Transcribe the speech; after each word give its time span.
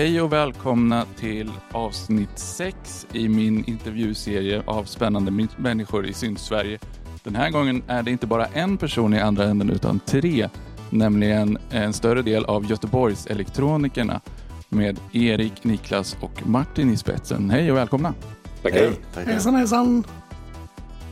Hej 0.00 0.20
och 0.20 0.32
välkomna 0.32 1.06
till 1.16 1.50
avsnitt 1.72 2.38
6 2.38 3.06
i 3.12 3.28
min 3.28 3.64
intervjuserie 3.64 4.62
av 4.66 4.84
spännande 4.84 5.48
människor 5.56 6.06
i 6.06 6.12
Sydsverige. 6.12 6.78
Den 7.24 7.34
här 7.34 7.50
gången 7.50 7.82
är 7.86 8.02
det 8.02 8.10
inte 8.10 8.26
bara 8.26 8.46
en 8.46 8.78
person 8.78 9.14
i 9.14 9.20
andra 9.20 9.44
änden 9.44 9.70
utan 9.70 10.00
tre, 10.00 10.48
nämligen 10.90 11.58
en 11.70 11.92
större 11.92 12.22
del 12.22 12.44
av 12.44 12.70
Göteborgs 12.70 13.26
elektronikerna 13.26 14.20
med 14.68 15.00
Erik, 15.12 15.64
Niklas 15.64 16.16
och 16.20 16.46
Martin 16.46 16.90
i 16.90 16.96
spetsen. 16.96 17.50
Hej 17.50 17.70
och 17.70 17.76
välkomna! 17.76 18.14
Tackar! 18.62 18.92
Hejsan 19.26 19.54
hejsan! 19.54 20.04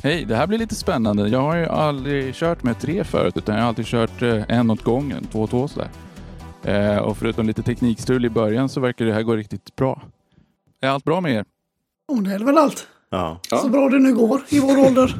Hej, 0.03 0.25
det 0.25 0.37
här 0.37 0.47
blir 0.47 0.59
lite 0.59 0.75
spännande. 0.75 1.29
Jag 1.29 1.43
har 1.43 1.57
ju 1.57 1.67
aldrig 1.67 2.35
kört 2.35 2.63
med 2.63 2.81
tre 2.81 3.05
förut 3.05 3.37
utan 3.37 3.55
jag 3.55 3.63
har 3.63 3.69
alltid 3.69 3.87
kört 3.87 4.23
eh, 4.23 4.43
en 4.49 4.71
åt 4.71 4.83
gången, 4.83 5.27
två 5.33 5.43
och 5.43 5.51
två 5.51 5.69
sådär. 5.69 5.89
Eh, 6.65 6.99
och 6.99 7.17
förutom 7.17 7.47
lite 7.47 7.63
teknikstrul 7.63 8.25
i 8.25 8.31
början 8.31 8.69
så 8.69 8.81
verkar 8.81 9.05
det 9.05 9.13
här 9.13 9.23
gå 9.23 9.37
riktigt 9.37 9.77
bra. 9.77 10.03
Är 10.81 10.89
allt 10.89 11.05
bra 11.05 11.21
med 11.21 11.33
er? 11.33 11.45
Oh, 12.09 12.23
det 12.23 12.35
är 12.35 12.39
väl 12.39 12.59
allt. 12.59 12.87
Ja. 13.11 13.41
Så 13.43 13.69
bra 13.69 13.89
det 13.89 13.99
nu 13.99 14.15
går 14.15 14.41
i 14.49 14.61
vår 14.61 14.87
ålder. 14.87 15.15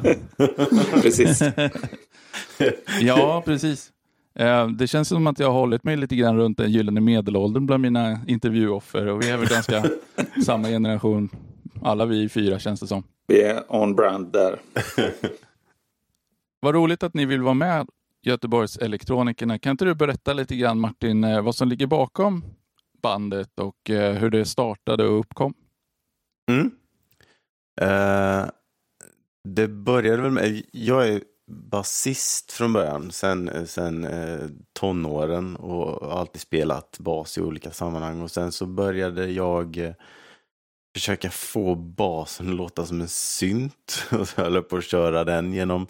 precis. 1.01 1.41
ja, 3.01 3.41
precis. 3.45 3.91
Eh, 4.35 4.67
det 4.67 4.87
känns 4.87 5.07
som 5.07 5.27
att 5.27 5.39
jag 5.39 5.47
har 5.47 5.59
hållit 5.59 5.83
mig 5.83 5.97
lite 5.97 6.15
grann 6.15 6.37
runt 6.37 6.57
den 6.57 6.71
gyllene 6.71 7.01
medelåldern 7.01 7.65
bland 7.65 7.81
mina 7.81 8.19
intervjuoffer 8.27 9.07
och 9.07 9.21
vi 9.21 9.29
är 9.29 9.37
väl 9.37 9.47
ganska 9.47 9.83
samma 10.45 10.67
generation. 10.67 11.29
Alla 11.81 12.05
vi 12.05 12.29
fyra 12.29 12.59
känns 12.59 12.79
det 12.79 12.87
som. 12.87 13.03
Vi 13.27 13.41
är 13.41 13.63
on 13.67 13.95
brand 13.95 14.31
där. 14.33 14.59
Vad 16.59 16.75
roligt 16.75 17.03
att 17.03 17.13
ni 17.13 17.25
vill 17.25 17.41
vara 17.41 17.53
med 17.53 17.87
Göteborgs 18.21 18.77
elektronikerna. 18.77 19.59
Kan 19.59 19.71
inte 19.71 19.85
du 19.85 19.95
berätta 19.95 20.33
lite 20.33 20.55
grann 20.55 20.79
Martin 20.79 21.23
eh, 21.23 21.41
vad 21.41 21.55
som 21.55 21.67
ligger 21.67 21.87
bakom 21.87 22.43
bandet 23.01 23.59
och 23.59 23.89
eh, 23.89 24.13
hur 24.13 24.29
det 24.29 24.45
startade 24.45 25.07
och 25.07 25.19
uppkom? 25.19 25.53
Mm. 26.51 26.71
Uh, 27.81 28.49
det 29.43 29.67
började 29.67 30.21
väl 30.21 30.31
med, 30.31 30.63
jag 30.71 31.07
är 31.07 31.23
basist 31.51 32.51
från 32.51 32.73
början, 32.73 33.11
sen, 33.11 33.67
sen 33.67 34.05
uh, 34.05 34.49
tonåren 34.79 35.55
och 35.55 36.19
alltid 36.19 36.41
spelat 36.41 36.99
bas 36.99 37.37
i 37.37 37.41
olika 37.41 37.71
sammanhang 37.71 38.21
och 38.21 38.31
sen 38.31 38.51
så 38.51 38.65
började 38.65 39.27
jag 39.27 39.77
uh, 39.77 39.91
försöka 40.93 41.29
få 41.29 41.75
basen 41.75 42.49
att 42.49 42.55
låta 42.55 42.85
som 42.85 43.01
en 43.01 43.07
synt 43.07 44.07
och 44.11 44.27
så 44.27 44.41
höll 44.41 44.55
jag 44.55 44.69
på 44.69 44.77
att 44.77 44.83
köra 44.83 45.23
den 45.23 45.53
genom 45.53 45.87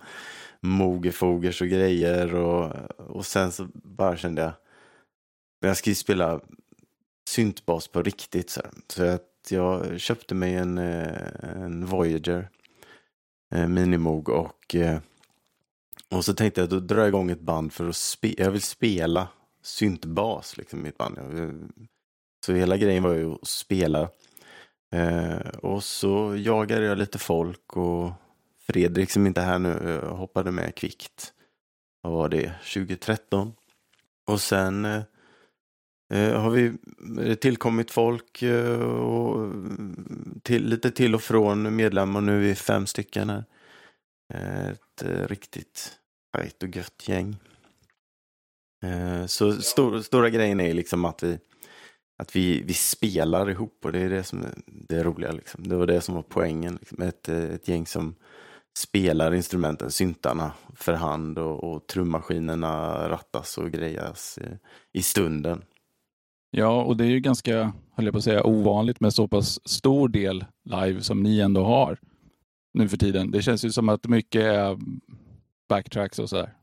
mogefogers 0.62 1.62
och 1.62 1.68
grejer 1.68 2.36
och, 2.36 2.74
och 2.98 3.26
sen 3.26 3.52
så 3.52 3.68
bara 3.74 4.18
kände 4.18 4.42
jag 4.42 4.52
jag 5.60 5.78
ska 5.78 5.90
ju 5.90 5.96
spela 5.96 6.42
syntbas 7.30 7.88
på 7.88 8.02
riktigt 8.02 8.50
så, 8.50 8.62
så 8.88 9.04
att 9.04 9.26
jag 9.50 10.00
köpte 10.00 10.36
mig 10.36 10.56
en, 10.56 10.78
eh, 10.78 11.54
en 11.56 11.86
Voyager 11.86 12.50
en 13.50 13.74
Minimog 13.74 14.30
och 14.30 14.76
eh, 14.76 15.00
och 16.12 16.26
så 16.26 16.34
tänkte 16.34 16.62
jag 16.62 16.70
då 16.70 16.80
drar 16.80 16.98
jag 16.98 17.08
igång 17.08 17.32
ett 17.32 17.42
band 17.42 17.74
för 17.74 17.90
att 17.90 17.96
spela, 17.96 18.36
jag 18.38 18.52
vill 18.52 18.62
spela 18.62 19.28
syntbas 19.64 20.58
liksom 20.58 20.80
i 20.80 20.84
mitt 20.84 20.98
band. 20.98 21.18
Så 22.46 22.54
hela 22.54 22.78
grejen 22.78 23.04
var 23.04 23.14
ju 23.14 23.34
att 23.34 23.48
spela. 23.48 24.10
och 25.58 25.84
så 25.84 26.36
jagade 26.36 26.86
jag 26.86 26.98
lite 26.98 27.18
folk 27.18 27.78
och 27.78 28.12
Fredrik 28.70 29.12
som 29.12 29.28
inte 29.28 29.42
är 29.42 29.46
här 29.46 29.60
nu 29.60 30.00
eh, 30.04 30.16
hoppade 30.16 30.52
med 30.52 30.76
kvickt. 30.76 31.34
Vad 32.02 32.14
var 32.14 32.30
det? 32.30 32.52
2013. 32.74 33.54
Och 34.28 34.42
sen 34.42 34.86
eh, 34.86 35.02
eh 36.14 36.42
har 36.42 36.50
vi 36.50 36.74
eh, 37.22 37.36
tillkommit 37.36 37.92
folk 37.92 38.42
eh, 38.42 38.82
och 38.82 39.54
till, 40.44 40.66
lite 40.66 40.92
till 40.92 41.16
och 41.16 41.22
från 41.22 41.76
medlemmar. 41.76 42.22
Nu 42.22 42.36
är 42.36 42.40
vi 42.40 42.56
fem 42.56 42.88
stycken 42.88 43.30
här. 43.30 43.44
Ett 44.34 45.02
eh, 45.02 45.28
riktigt 45.28 46.00
tajt 46.34 46.64
och 46.64 46.76
gött 46.76 47.08
gäng. 47.08 47.38
Eh, 48.84 49.26
så 49.26 49.54
stor, 49.54 50.02
stora 50.02 50.30
grejen 50.30 50.60
är 50.60 50.74
liksom 50.74 51.06
att 51.06 51.24
vi 51.24 51.40
att 52.18 52.36
vi, 52.36 52.64
vi 52.64 52.74
spelar 52.74 53.50
ihop 53.50 53.86
och 53.86 53.92
det 53.92 54.00
är 54.00 54.10
det 54.10 54.24
som 54.24 54.42
är 54.42 54.54
det 54.66 55.04
roliga. 55.04 55.32
Liksom. 55.32 55.68
Det 55.68 55.76
var 55.76 55.88
det 55.88 56.02
som 56.02 56.16
var 56.16 56.22
poängen. 56.22 56.76
Liksom. 56.76 57.02
Ett, 57.02 57.30
ett 57.30 57.68
gäng 57.68 57.86
som 57.86 58.16
spelar 58.80 59.34
instrumenten, 59.34 59.92
syntarna, 59.92 60.52
för 60.76 60.94
hand 60.94 61.40
och, 61.40 61.64
och 61.64 61.88
trummaskinerna 61.88 62.96
rattas 63.10 63.58
och 63.58 63.72
grejas 63.72 64.40
i, 64.42 64.58
i 65.00 65.02
stunden. 65.02 65.62
Ja, 66.52 66.84
och 66.84 66.98
det 66.98 67.04
är 67.04 67.10
ju 67.10 67.20
ganska, 67.20 67.74
höll 67.96 68.06
jag 68.06 68.12
på 68.12 68.18
att 68.18 68.24
säga, 68.24 68.48
ovanligt 68.48 69.00
med 69.00 69.14
så 69.14 69.28
pass 69.28 69.70
stor 69.70 70.10
del 70.10 70.46
live 70.64 71.02
som 71.02 71.24
ni 71.24 71.40
ändå 71.40 71.64
har 71.64 71.98
nu 72.74 72.90
för 72.90 72.98
tiden. 72.98 73.32
Det 73.32 73.42
känns 73.42 73.66
ju 73.66 73.72
som 73.72 73.90
att 73.90 74.08
mycket 74.08 74.44
är 74.44 74.78
backtracks 75.70 76.20
och 76.20 76.30
sådär. 76.30 76.54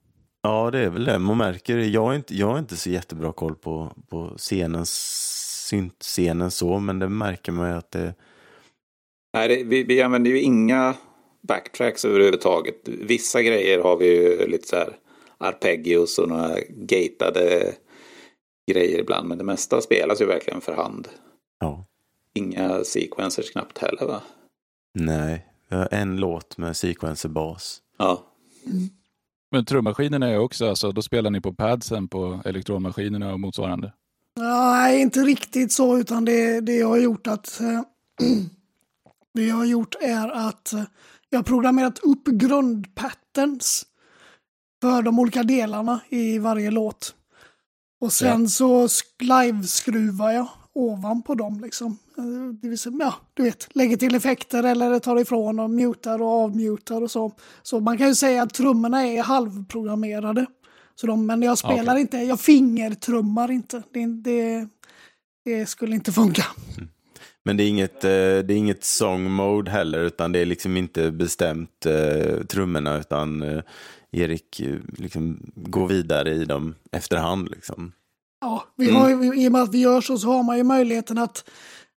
Ja, 0.43 0.71
det 0.71 0.78
är 0.78 0.91
väl 0.91 1.04
det 1.04 1.19
man 1.19 1.37
märker. 1.37 1.78
Jag 1.78 2.04
har 2.04 2.15
inte, 2.15 2.37
jag 2.37 2.47
har 2.47 2.59
inte 2.59 2.77
så 2.77 2.91
jättebra 2.91 3.33
koll 3.33 3.54
på, 3.54 3.93
på 4.09 4.34
scenen, 4.37 4.87
syntscenen 4.87 6.50
så, 6.50 6.78
men 6.78 6.98
det 6.98 7.09
märker 7.09 7.53
man 7.53 7.71
ju 7.71 7.77
att 7.77 7.91
det... 7.91 8.15
Nej, 9.34 9.48
det, 9.48 9.65
vi, 9.65 9.84
vi 9.84 10.03
använder 10.03 10.31
ju 10.31 10.41
inga 10.41 10.94
backtracks 11.47 12.05
överhuvudtaget. 12.05 12.81
Vissa 12.84 13.43
grejer 13.43 13.83
har 13.83 13.97
vi 13.97 14.07
ju 14.07 14.47
lite 14.47 14.69
så 14.69 14.77
här 14.77 14.97
arpeggios 15.39 16.19
och 16.19 16.29
några 16.29 16.57
gatade 16.69 17.75
grejer 18.71 18.99
ibland. 18.99 19.29
Men 19.29 19.39
det 19.39 19.45
mesta 19.45 19.81
spelas 19.81 20.21
ju 20.21 20.27
verkligen 20.27 20.61
för 20.61 20.75
hand. 20.75 21.09
Ja. 21.61 21.87
Inga 22.34 22.84
sequencers 22.84 23.51
knappt 23.51 23.79
heller 23.79 24.07
va? 24.07 24.23
Nej, 24.95 25.47
vi 25.69 25.77
har 25.77 25.89
en 25.91 26.17
låt 26.17 26.59
med 26.59 26.77
sequencer 26.77 27.29
bas. 27.29 27.83
Ja. 27.99 28.23
Mm. 28.67 28.89
Men 29.51 29.65
trummaskinerna 29.65 30.28
är 30.28 30.39
också, 30.39 30.69
alltså, 30.69 30.93
då 30.93 31.03
spelar 31.03 31.31
ni 31.31 31.41
på 31.41 31.53
padsen 31.53 32.09
på 32.09 32.41
elektronmaskinerna 32.45 33.33
och 33.33 33.41
motsvarande? 33.41 33.93
Nej, 34.37 35.01
inte 35.01 35.21
riktigt 35.21 35.73
så, 35.73 35.99
utan 35.99 36.25
det, 36.25 36.61
det 36.61 36.75
jag 36.75 36.89
har 36.89 36.99
gjort 36.99 37.27
att 37.27 37.61
äh, 37.61 37.83
det 39.34 39.45
jag 39.45 39.57
har 39.57 39.65
gjort 39.65 39.95
är 40.01 40.49
att 40.49 40.75
jag 41.36 41.38
har 41.38 41.44
programmerat 41.44 41.98
upp 41.98 42.24
grundpatterns 42.26 43.86
för 44.80 45.02
de 45.02 45.19
olika 45.19 45.42
delarna 45.42 46.00
i 46.08 46.38
varje 46.38 46.70
låt. 46.70 47.14
Och 48.00 48.12
sen 48.12 48.42
ja. 48.42 48.48
så 48.48 48.88
live-skruvar 49.19 50.32
jag 50.32 50.48
ovanpå 50.72 51.34
dem 51.34 51.60
liksom. 51.60 51.98
Eh, 52.19 52.24
det 52.62 52.69
vill 52.69 52.78
säga, 52.78 52.97
ja, 53.00 53.14
du 53.34 53.42
vet, 53.42 53.76
lägger 53.76 53.97
till 53.97 54.14
effekter 54.14 54.62
eller 54.62 54.98
tar 54.98 55.20
ifrån 55.20 55.60
och 55.60 55.70
mutar 55.70 56.22
och 56.22 56.28
avmutar 56.28 57.02
och 57.02 57.10
så. 57.10 57.32
Så 57.62 57.80
man 57.80 57.98
kan 57.98 58.08
ju 58.08 58.14
säga 58.14 58.42
att 58.42 58.54
trummorna 58.54 59.06
är 59.06 59.22
halvprogrammerade. 59.22 60.47
Så 60.94 61.06
de, 61.06 61.26
men 61.26 61.42
jag 61.42 61.58
spelar 61.58 61.92
okay. 61.92 62.00
inte, 62.00 62.16
jag 62.16 62.41
fingertrummar 62.41 63.50
inte. 63.50 63.82
Det, 63.92 64.06
det, 64.06 64.68
det 65.44 65.66
skulle 65.66 65.94
inte 65.94 66.12
funka. 66.12 66.44
Mm. 66.76 66.88
Men 67.47 67.57
det 67.57 67.62
är 67.62 67.69
inget, 67.69 68.05
eh, 68.05 68.11
det 68.11 68.51
är 68.51 68.57
inget 68.57 68.84
song 68.84 69.31
mode 69.31 69.71
heller, 69.71 69.99
utan 69.99 70.33
det 70.33 70.39
är 70.39 70.47
liksom 70.47 70.77
inte 70.77 71.11
bestämt 71.11 71.87
eh, 71.87 72.45
trummorna, 72.47 72.99
utan 72.99 73.43
eh, 73.43 73.62
Erik 74.12 74.62
liksom 74.97 75.51
går 75.54 75.89
vidare 75.89 76.31
i 76.31 76.45
dem 76.45 76.75
efterhand. 76.93 77.51
Liksom. 77.51 77.93
Ja, 78.41 78.65
vi 78.77 78.91
har, 78.91 79.10
mm. 79.10 79.33
i 79.33 79.48
och 79.48 79.53
med 79.53 79.63
att 79.63 79.75
vi 79.75 79.78
gör 79.78 80.01
så, 80.01 80.19
så 80.19 80.33
har 80.33 80.43
man 80.43 80.57
ju 80.57 80.63
möjligheten 80.63 81.19
att 81.19 81.51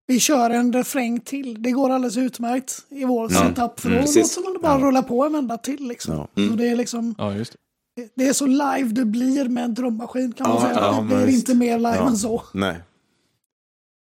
vi 0.06 0.20
kör 0.20 0.50
en 0.50 0.72
refräng 0.72 1.20
till. 1.20 1.62
Det 1.62 1.70
går 1.70 1.90
alldeles 1.90 2.16
utmärkt 2.16 2.72
i 2.88 3.04
vår 3.04 3.32
ja. 3.32 3.38
setup. 3.38 3.80
För 3.80 3.88
då 3.88 3.96
mm. 3.96 4.06
låter 4.06 4.42
man 4.42 4.52
det 4.52 4.58
bara 4.58 4.80
ja. 4.80 4.86
rulla 4.86 5.02
på 5.02 5.24
en 5.24 5.32
vända 5.32 5.56
till. 5.56 5.88
Liksom. 5.88 6.14
Ja. 6.14 6.28
Mm. 6.36 6.50
Så 6.50 6.56
det 6.56 6.68
är 6.68 6.76
liksom... 6.76 7.14
Ja, 7.18 7.34
just 7.34 7.52
det. 7.96 8.08
det 8.14 8.28
är 8.28 8.32
så 8.32 8.46
live 8.46 8.88
det 8.88 9.04
blir 9.04 9.48
med 9.48 9.64
en 9.64 9.74
drummaskin 9.74 10.32
kan 10.32 10.48
man 10.48 10.60
säga. 10.60 10.92
det 10.92 11.24
blir 11.24 11.28
inte 11.28 11.54
mer 11.54 11.78
live 11.78 11.98
än 11.98 12.16
så. 12.16 12.42
Nej. 12.54 12.76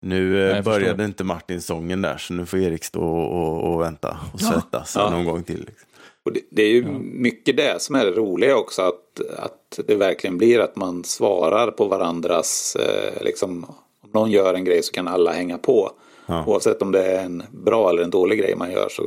Nu 0.06 0.48
eh, 0.48 0.54
Nej, 0.54 0.62
började 0.62 1.06
inte 1.06 1.24
Martin 1.24 1.62
sången 1.62 2.02
där, 2.02 2.18
så 2.18 2.34
nu 2.34 2.46
får 2.46 2.60
Erik 2.60 2.84
stå 2.84 3.04
och, 3.04 3.74
och 3.74 3.82
vänta 3.82 4.20
och 4.34 4.42
ja. 4.42 4.52
svettas 4.52 4.96
ja. 4.96 5.10
någon 5.10 5.26
gång 5.26 5.44
till. 5.44 5.60
Liksom. 5.60 5.88
Och 6.26 6.34
det, 6.34 6.42
det, 6.50 6.64
är 6.64 6.70
ju 6.70 6.82
ja. 6.82 6.92
mycket 7.00 7.58
det 7.58 7.82
som 7.82 7.96
är 7.96 8.06
det 8.06 8.12
roliga 8.12 8.58
också, 8.58 8.82
att, 8.82 9.20
att 9.38 9.80
det 9.88 9.96
verkligen 9.96 10.38
blir 10.38 10.60
att 10.60 10.76
man 10.76 11.04
svarar 11.04 11.72
på 11.72 11.86
varandras, 11.86 12.76
eh, 12.76 13.24
liksom, 13.24 13.64
om 14.04 14.10
någon 14.14 14.32
gör 14.32 14.54
en 14.54 14.66
grej 14.66 14.84
så 14.84 14.92
kan 14.92 15.08
alla 15.08 15.32
hänga 15.32 15.58
på. 15.58 15.92
Ja. 16.26 16.46
Oavsett 16.48 16.82
om 16.82 16.92
det 16.92 17.06
är 17.06 17.26
en 17.26 17.44
bra 17.52 17.90
eller 17.90 18.04
en 18.04 18.10
dålig 18.10 18.40
grej 18.40 18.56
man 18.56 18.72
gör 18.72 18.88
så 18.90 19.04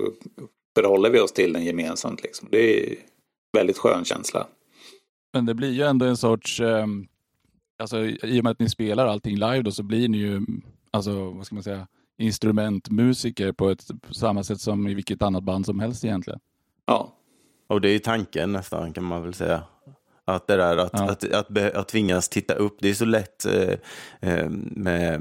förhåller 0.75 1.11
vi 1.11 1.21
oss 1.21 1.33
till 1.33 1.53
den 1.53 1.65
gemensamt. 1.65 2.23
Liksom. 2.23 2.49
Det 2.51 2.59
är 2.59 2.91
en 2.91 2.97
väldigt 3.53 3.79
skön 3.79 4.05
känsla. 4.05 4.47
Men 5.33 5.47
det 5.47 5.55
blir 5.55 5.73
ju 5.73 5.83
ändå 5.83 6.07
en 6.07 6.17
sorts, 6.17 6.61
eh, 6.61 6.87
alltså 7.79 8.05
i 8.05 8.41
och 8.41 8.45
med 8.45 8.51
att 8.51 8.61
ni 8.61 8.69
spelar 8.69 9.07
allting 9.07 9.35
live 9.35 9.63
då 9.63 9.71
så 9.71 9.83
blir 9.83 10.09
ni 10.09 10.19
ju 10.19 10.41
alltså, 10.97 11.31
vad 11.31 11.47
ska 11.47 11.55
man 11.55 11.63
säga, 11.63 11.87
instrumentmusiker 12.19 13.53
på 13.53 13.71
ett 13.71 13.89
på 14.01 14.15
samma 14.15 14.45
sätt 14.45 14.61
som 14.61 14.89
i 14.89 14.95
vilket 14.95 15.23
annat 15.23 15.45
band 15.45 15.67
som 15.67 15.81
helst 15.81 16.05
egentligen. 16.05 16.41
Ja. 16.87 17.13
Och 17.67 17.81
det 17.81 17.89
är 17.89 17.99
tanken 17.99 18.53
nästan 18.53 18.93
kan 18.93 19.05
man 19.05 19.23
väl 19.23 19.35
säga. 19.35 19.63
Att 20.29 20.47
det 20.47 20.57
där 20.57 20.77
att, 20.77 20.91
ja. 20.93 21.11
att, 21.11 21.25
att, 21.25 21.59
att, 21.59 21.75
att 21.75 21.89
tvingas 21.89 22.29
titta 22.29 22.55
upp, 22.55 22.77
det 22.81 22.89
är 22.89 22.95
så 22.95 23.05
lätt 23.05 23.47
eh, 23.47 23.75
eh, 24.21 24.49
med, 24.71 25.21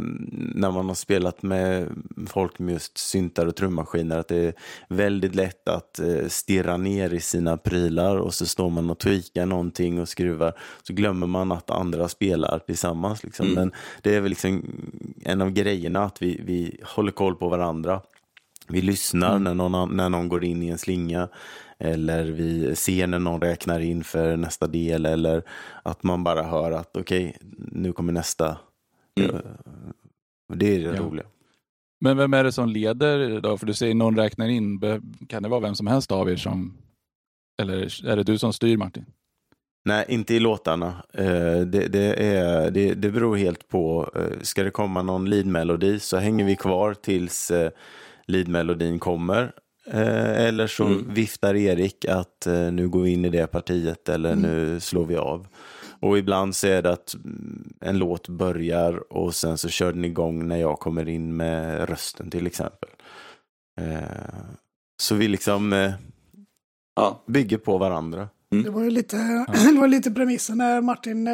när 0.55 0.71
man 0.71 0.87
har 0.87 0.95
spelat 0.95 1.43
med 1.43 1.87
folk 2.27 2.59
med 2.59 2.73
just 2.73 2.97
syntar 2.97 3.45
och 3.45 3.55
trummaskiner, 3.55 4.17
att 4.17 4.27
det 4.27 4.37
är 4.37 4.53
väldigt 4.87 5.35
lätt 5.35 5.67
att 5.67 5.99
eh, 5.99 6.27
stirra 6.27 6.77
ner 6.77 7.13
i 7.13 7.19
sina 7.19 7.57
prylar 7.57 8.17
och 8.17 8.33
så 8.33 8.45
står 8.45 8.69
man 8.69 8.89
och 8.89 8.99
tweakar 8.99 9.45
någonting 9.45 10.01
och 10.01 10.09
skruvar, 10.09 10.53
så 10.83 10.93
glömmer 10.93 11.27
man 11.27 11.51
att 11.51 11.69
andra 11.69 12.07
spelar 12.07 12.59
tillsammans. 12.59 13.23
Liksom. 13.23 13.45
Mm. 13.45 13.55
Men 13.55 13.71
det 14.01 14.15
är 14.15 14.21
väl 14.21 14.29
liksom 14.29 14.63
en 15.23 15.41
av 15.41 15.49
grejerna, 15.51 16.03
att 16.03 16.21
vi, 16.21 16.41
vi 16.45 16.77
håller 16.83 17.11
koll 17.11 17.35
på 17.35 17.49
varandra. 17.49 18.01
Vi 18.67 18.81
lyssnar 18.81 19.35
mm. 19.35 19.43
när, 19.43 19.53
någon, 19.53 19.97
när 19.97 20.09
någon 20.09 20.29
går 20.29 20.43
in 20.43 20.63
i 20.63 20.67
en 20.67 20.77
slinga 20.77 21.27
eller 21.79 22.25
vi 22.25 22.75
ser 22.75 23.07
när 23.07 23.19
någon 23.19 23.41
räknar 23.41 23.79
in 23.79 24.03
för 24.03 24.37
nästa 24.37 24.67
del 24.67 25.05
eller 25.05 25.43
att 25.83 26.03
man 26.03 26.23
bara 26.23 26.43
hör 26.43 26.71
att 26.71 26.97
okej, 26.97 27.25
okay, 27.25 27.49
nu 27.57 27.93
kommer 27.93 28.13
nästa. 28.13 28.57
Mm. 29.19 29.35
Det 30.53 30.75
är 30.75 30.79
det 30.79 30.95
ja. 30.95 31.01
roliga. 31.01 31.25
Men 31.99 32.17
vem 32.17 32.33
är 32.33 32.43
det 32.43 32.51
som 32.51 32.69
leder 32.69 33.41
då? 33.41 33.57
För 33.57 33.65
du 33.65 33.73
säger 33.73 33.95
någon 33.95 34.17
räknar 34.17 34.47
in. 34.47 34.79
Kan 35.29 35.43
det 35.43 35.49
vara 35.49 35.59
vem 35.59 35.75
som 35.75 35.87
helst 35.87 36.11
av 36.11 36.29
er 36.29 36.35
som... 36.35 36.77
Eller 37.61 38.05
är 38.07 38.15
det 38.15 38.23
du 38.23 38.37
som 38.37 38.53
styr 38.53 38.77
Martin? 38.77 39.05
Nej, 39.85 40.05
inte 40.07 40.33
i 40.33 40.39
låtarna. 40.39 41.03
Eh, 41.13 41.59
det, 41.59 41.87
det, 41.87 42.23
är, 42.23 42.71
det, 42.71 42.93
det 42.93 43.11
beror 43.11 43.37
helt 43.37 43.67
på. 43.67 44.11
Eh, 44.15 44.39
ska 44.41 44.63
det 44.63 44.71
komma 44.71 45.01
någon 45.01 45.29
leadmelodi 45.29 45.99
så 45.99 46.17
hänger 46.17 46.45
vi 46.45 46.55
kvar 46.55 46.93
tills 46.93 47.51
eh, 47.51 47.71
leadmelodin 48.25 48.99
kommer. 48.99 49.51
Eh, 49.87 50.45
eller 50.45 50.67
så 50.67 50.85
mm. 50.85 51.13
viftar 51.13 51.55
Erik 51.55 52.05
att 52.05 52.47
eh, 52.47 52.71
nu 52.71 52.89
går 52.89 53.01
vi 53.01 53.09
in 53.09 53.25
i 53.25 53.29
det 53.29 53.47
partiet 53.47 54.09
eller 54.09 54.31
mm. 54.31 54.41
nu 54.41 54.79
slår 54.79 55.05
vi 55.05 55.17
av. 55.17 55.47
Och 55.99 56.17
ibland 56.17 56.55
så 56.55 56.67
är 56.67 56.81
det 56.81 56.91
att 56.91 57.13
mm, 57.13 57.73
en 57.81 57.97
låt 57.97 58.29
börjar 58.29 59.13
och 59.13 59.35
sen 59.35 59.57
så 59.57 59.69
kör 59.69 59.93
den 59.93 60.05
igång 60.05 60.47
när 60.47 60.57
jag 60.57 60.79
kommer 60.79 61.09
in 61.09 61.35
med 61.35 61.89
rösten 61.89 62.29
till 62.29 62.47
exempel. 62.47 62.89
Eh, 63.81 63.99
så 65.01 65.15
vi 65.15 65.27
liksom 65.27 65.93
ja. 66.95 67.23
bygger 67.27 67.57
på 67.57 67.77
varandra. 67.77 68.29
Mm. 68.51 68.63
Det 68.63 68.69
var 68.69 68.83
ju 68.83 68.89
lite, 68.89 69.17
det 69.73 69.79
var 69.79 69.87
lite 69.87 70.11
premissen 70.11 70.57
när 70.57 70.81
Martin 70.81 71.27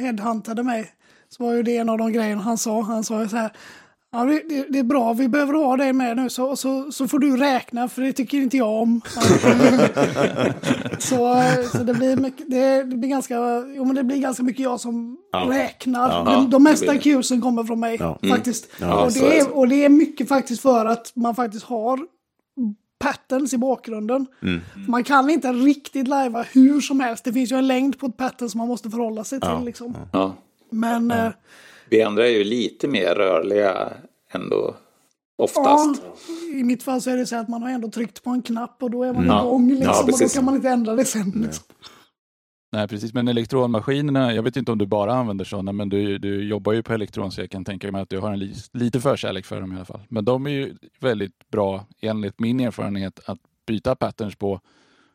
headhuntade 0.00 0.62
mig. 0.62 0.92
Så 1.28 1.44
var 1.44 1.52
ju 1.52 1.62
det 1.62 1.76
en 1.76 1.88
av 1.88 1.98
de 1.98 2.12
grejerna 2.12 2.42
han 2.42 2.58
sa. 2.58 2.82
Han 2.82 3.04
sa 3.04 3.22
ju 3.22 3.28
så 3.28 3.36
här, 3.36 3.50
Ja, 4.10 4.24
det, 4.24 4.42
det, 4.48 4.66
det, 4.68 4.78
är 4.78 4.84
bra. 4.84 5.12
Vi 5.12 5.28
behöver 5.28 5.52
ha 5.54 5.76
dig 5.76 5.92
med 5.92 6.16
nu 6.16 6.30
så, 6.30 6.56
så, 6.56 6.92
så 6.92 7.08
får 7.08 7.18
du 7.18 7.36
räkna 7.36 7.88
för 7.88 8.02
det 8.02 8.12
tycker 8.12 8.38
inte 8.38 8.56
jag 8.56 8.82
om. 8.82 9.00
så 10.98 11.42
så 11.72 11.78
det, 11.78 11.94
blir 11.94 12.16
mycket, 12.16 12.50
det, 12.50 12.84
det, 12.84 12.96
blir 12.96 13.10
ganska, 13.10 13.34
jo, 13.76 13.84
men 13.84 13.94
det 13.94 14.04
blir 14.04 14.18
ganska 14.18 14.42
mycket 14.42 14.62
jag 14.62 14.80
som 14.80 15.18
ja. 15.32 15.46
räknar. 15.50 16.10
Ja. 16.10 16.24
De, 16.24 16.50
de 16.50 16.62
mesta 16.62 16.98
cuesen 16.98 17.40
kommer 17.40 17.64
från 17.64 17.80
mig 17.80 17.96
ja. 18.00 18.18
faktiskt. 18.30 18.80
Mm. 18.82 18.98
och, 18.98 19.12
det 19.12 19.38
är, 19.38 19.56
och 19.56 19.68
det 19.68 19.84
är 19.84 19.88
mycket 19.88 20.28
faktiskt 20.28 20.62
för 20.62 20.86
att 20.86 21.12
man 21.14 21.34
faktiskt 21.34 21.64
har 21.64 22.00
patterns 22.98 23.52
i 23.52 23.58
bakgrunden. 23.58 24.26
Mm. 24.42 24.60
Man 24.88 25.04
kan 25.04 25.30
inte 25.30 25.52
riktigt 25.52 26.08
lajva 26.08 26.42
hur 26.42 26.80
som 26.80 27.00
helst. 27.00 27.24
Det 27.24 27.32
finns 27.32 27.52
ju 27.52 27.56
en 27.56 27.66
längd 27.66 27.98
på 27.98 28.06
ett 28.06 28.16
pattern 28.16 28.48
som 28.48 28.58
man 28.58 28.68
måste 28.68 28.90
förhålla 28.90 29.24
sig 29.24 29.40
till. 29.40 29.64
Liksom. 29.64 29.96
Men... 30.70 31.10
Eh, 31.10 31.30
vi 31.90 32.02
andra 32.02 32.26
är 32.26 32.30
ju 32.30 32.44
lite 32.44 32.88
mer 32.88 33.14
rörliga 33.14 33.92
ändå 34.32 34.76
oftast. 35.38 36.02
Ja, 36.02 36.58
I 36.58 36.64
mitt 36.64 36.82
fall 36.82 37.02
så 37.02 37.10
är 37.10 37.16
det 37.16 37.26
så 37.26 37.36
att 37.36 37.48
man 37.48 37.62
har 37.62 37.70
ändå 37.70 37.90
tryckt 37.90 38.22
på 38.22 38.30
en 38.30 38.42
knapp 38.42 38.82
och 38.82 38.90
då 38.90 39.02
är 39.02 39.12
man 39.12 39.24
mm. 39.24 39.38
igång 39.38 39.68
liksom, 39.68 39.84
ja, 39.84 40.02
och 40.02 40.18
då 40.20 40.28
kan 40.28 40.44
man 40.44 40.54
inte 40.54 40.68
ändra 40.68 40.94
det 40.94 41.04
sen. 41.04 41.30
Liksom. 41.30 41.64
Nej, 42.72 42.88
precis. 42.88 43.14
Men 43.14 43.28
elektronmaskinerna, 43.28 44.34
jag 44.34 44.42
vet 44.42 44.56
inte 44.56 44.72
om 44.72 44.78
du 44.78 44.86
bara 44.86 45.14
använder 45.14 45.44
sådana, 45.44 45.72
men 45.72 45.88
du, 45.88 46.18
du 46.18 46.48
jobbar 46.48 46.72
ju 46.72 46.82
på 46.82 46.92
elektron 46.92 47.32
så 47.32 47.40
jag 47.40 47.50
kan 47.50 47.64
tänka 47.64 47.92
mig 47.92 48.02
att 48.02 48.10
du 48.10 48.18
har 48.18 48.32
en 48.32 48.38
li, 48.38 48.54
lite 48.72 49.00
förkärlek 49.00 49.46
för 49.46 49.60
dem 49.60 49.72
i 49.72 49.76
alla 49.76 49.84
fall. 49.84 50.00
Men 50.08 50.24
de 50.24 50.46
är 50.46 50.50
ju 50.50 50.74
väldigt 51.00 51.48
bra, 51.50 51.86
enligt 52.00 52.40
min 52.40 52.60
erfarenhet, 52.60 53.20
att 53.24 53.38
byta 53.66 53.96
patterns 53.96 54.36
på 54.36 54.60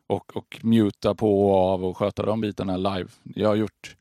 och, 0.08 0.38
och 0.38 0.60
muta 0.62 1.16
på 1.16 1.50
och 1.50 1.56
av 1.56 1.86
och 1.86 1.98
sköta 1.98 2.26
de 2.26 2.42
bitarna 2.42 2.78
live. 2.78 3.10
Jag 3.24 3.50
har 3.50 3.56
gjort 3.56 3.96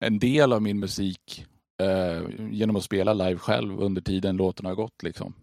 en 0.00 0.18
del 0.18 0.52
av 0.52 0.62
min 0.62 0.78
musik 0.78 1.46
eh, 1.78 2.22
genom 2.50 2.76
att 2.76 2.84
spela 2.84 3.12
live 3.12 3.38
själv 3.38 3.80
under 3.80 4.02
tiden 4.02 4.36
låten 4.36 4.66
har 4.66 4.74
gått. 4.74 5.02
Liksom. 5.02 5.34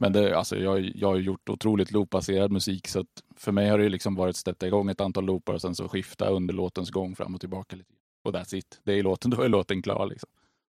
Men 0.00 0.12
det, 0.12 0.38
alltså, 0.38 0.56
jag, 0.56 0.92
jag 0.94 1.08
har 1.08 1.16
gjort 1.16 1.48
otroligt 1.48 1.90
loopbaserad 1.90 2.52
musik 2.52 2.88
så 2.88 3.04
för 3.36 3.52
mig 3.52 3.68
har 3.68 3.78
det 3.78 3.88
liksom 3.88 4.14
varit 4.14 4.30
att 4.30 4.36
sätta 4.36 4.66
igång 4.66 4.90
ett 4.90 5.00
antal 5.00 5.24
loopar 5.24 5.54
och 5.54 5.60
sen 5.60 5.74
så 5.74 5.88
skifta 5.88 6.28
under 6.28 6.54
låtens 6.54 6.90
gång 6.90 7.16
fram 7.16 7.34
och 7.34 7.40
tillbaka. 7.40 7.76
lite. 7.76 7.90
Och 8.24 8.32
that's 8.32 8.54
it. 8.54 8.80
Det 8.84 8.92
är 8.92 9.02
låten, 9.02 9.30
då 9.30 9.42
är 9.42 9.48
låten 9.48 9.82
klar. 9.82 10.06
Liksom. 10.06 10.28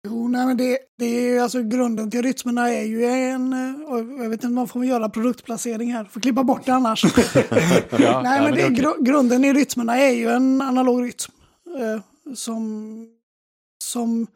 Jo, 0.07 0.29
nej, 0.29 0.47
men 0.47 0.57
det, 0.57 0.79
det 0.99 1.07
är 1.07 1.41
alltså 1.41 1.62
grunden 1.62 2.11
till 2.11 2.23
rytmerna 2.23 2.71
är 2.71 2.85
ju 2.85 3.05
en, 3.05 3.53
jag 4.19 4.29
vet 4.29 4.33
inte 4.33 4.47
om 4.47 4.55
man 4.55 4.69
får 4.69 4.85
göra 4.85 5.09
produktplacering 5.09 5.93
här, 5.93 6.05
får 6.05 6.21
klippa 6.21 6.45
bort 6.45 6.67
det 6.67 6.75
annars. 6.75 7.05
ja, 7.99 8.23
nej, 8.23 8.43
men, 8.43 8.55
det, 8.55 8.69
gr 8.69 9.05
grunden 9.05 9.45
i 9.45 9.53
rytmerna 9.53 9.97
är 9.99 10.12
ju 10.12 10.29
en 10.29 10.62
analog 10.62 11.05
rytm. 11.05 11.33
Eh, 11.79 12.01
som, 12.35 13.09
som 13.85 14.27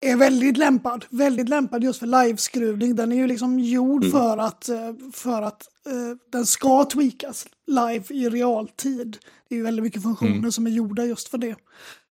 är 0.00 0.16
väldigt 0.16 0.56
lämpad. 0.56 1.04
Väldigt 1.10 1.48
lämpad 1.48 1.84
just 1.84 1.98
för 1.98 2.06
liveskruvning. 2.06 2.96
Den 2.96 3.12
är 3.12 3.16
ju 3.16 3.26
liksom 3.26 3.58
gjord 3.58 4.04
mm. 4.04 4.12
för 4.12 4.38
att, 4.38 4.68
eh, 4.68 4.94
för 5.12 5.42
att 5.42 5.68
uh, 5.86 6.16
den 6.32 6.46
ska 6.46 6.84
tweakas 6.84 7.46
live 7.66 8.04
i 8.10 8.28
realtid. 8.28 9.18
Det 9.48 9.54
är 9.54 9.56
ju 9.56 9.64
väldigt 9.64 9.82
mycket 9.82 10.02
funktioner 10.02 10.38
mm. 10.38 10.52
som 10.52 10.66
är 10.66 10.70
gjorda 10.70 11.04
just 11.04 11.28
för 11.28 11.38
det. 11.38 11.56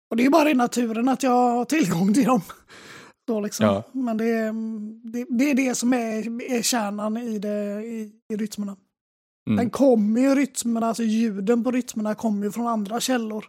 Och 0.10 0.18
det 0.18 0.26
är 0.26 0.30
bara 0.30 0.50
i 0.50 0.54
naturen 0.54 1.10
att 1.10 1.24
jag 1.24 1.32
har 1.32 1.66
tillgång 1.66 2.14
till 2.14 2.26
dem. 2.26 2.42
Då 3.28 3.42
liksom. 3.42 3.66
Ja. 3.66 3.84
Men 3.92 4.18
det 4.18 4.30
är, 4.30 4.54
det, 5.12 5.26
det, 5.30 5.52
är 5.52 5.56
det 5.56 5.76
som 5.76 5.94
är, 5.94 6.42
är 6.52 6.62
kärnan 6.62 7.18
i, 7.18 7.40
det, 7.40 7.82
i, 7.86 8.12
i 8.34 8.36
rytmerna. 8.36 8.76
Mm. 9.48 9.58
Den 9.58 9.70
kommer 9.70 10.22
ju 10.22 10.36
rytmerna, 10.36 10.88
alltså 10.88 11.04
ljuden 11.04 11.64
på 11.64 11.72
rytmerna 11.72 12.16
kommer 12.16 12.46
ju 12.46 12.52
från 12.52 12.68
andra 12.68 13.00
källor. 13.00 13.46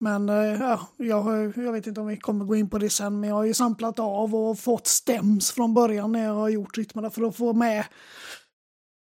Men 0.00 0.28
eh, 0.28 0.34
ja, 0.34 0.88
jag, 0.96 1.52
jag 1.56 1.72
vet 1.72 1.86
inte 1.86 2.00
om 2.00 2.06
vi 2.06 2.16
kommer 2.16 2.44
gå 2.44 2.56
in 2.56 2.70
på 2.70 2.78
det 2.78 2.90
sen, 2.90 3.20
men 3.20 3.28
jag 3.28 3.36
har 3.36 3.44
ju 3.44 3.54
samplat 3.54 3.98
av 3.98 4.34
och 4.34 4.58
fått 4.58 4.86
stäms 4.86 5.50
från 5.50 5.74
början 5.74 6.12
när 6.12 6.24
jag 6.24 6.34
har 6.34 6.48
gjort 6.48 6.78
rytmerna 6.78 7.10
för 7.10 7.22
att 7.22 7.36
få 7.36 7.52
med 7.52 7.84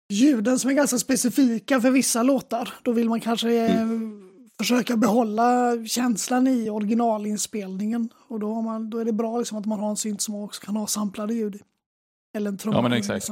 ljuden 0.10 0.60
som 0.60 0.70
är 0.70 0.74
ganska 0.74 0.98
specifika 0.98 1.82
för 1.82 1.92
vissa 1.92 2.24
låtar. 2.24 2.74
Då 2.84 2.92
vill 2.92 3.10
man 3.10 3.20
kanske 3.20 3.66
eh, 3.66 3.82
mm. 3.82 4.30
försöka 4.58 4.98
behålla 4.98 5.78
känslan 5.86 6.48
i 6.48 6.70
originalinspelningen. 6.70 8.10
Och 8.28 8.40
då, 8.40 8.62
man, 8.62 8.90
då 8.90 9.00
är 9.00 9.06
det 9.06 9.14
bra 9.14 9.38
liksom 9.38 9.58
att 9.58 9.66
man 9.66 9.80
har 9.80 9.90
en 9.90 9.98
synt 9.98 10.22
som 10.22 10.36
också 10.36 10.62
kan 10.62 10.76
ha 10.76 10.88
samplade 10.88 11.34
ljud 11.34 11.62
Eller 12.36 12.52
en 12.52 12.58
trumma. 12.58 12.78
Ja, 12.78 12.82
men 12.82 12.94
exakt. 12.94 13.30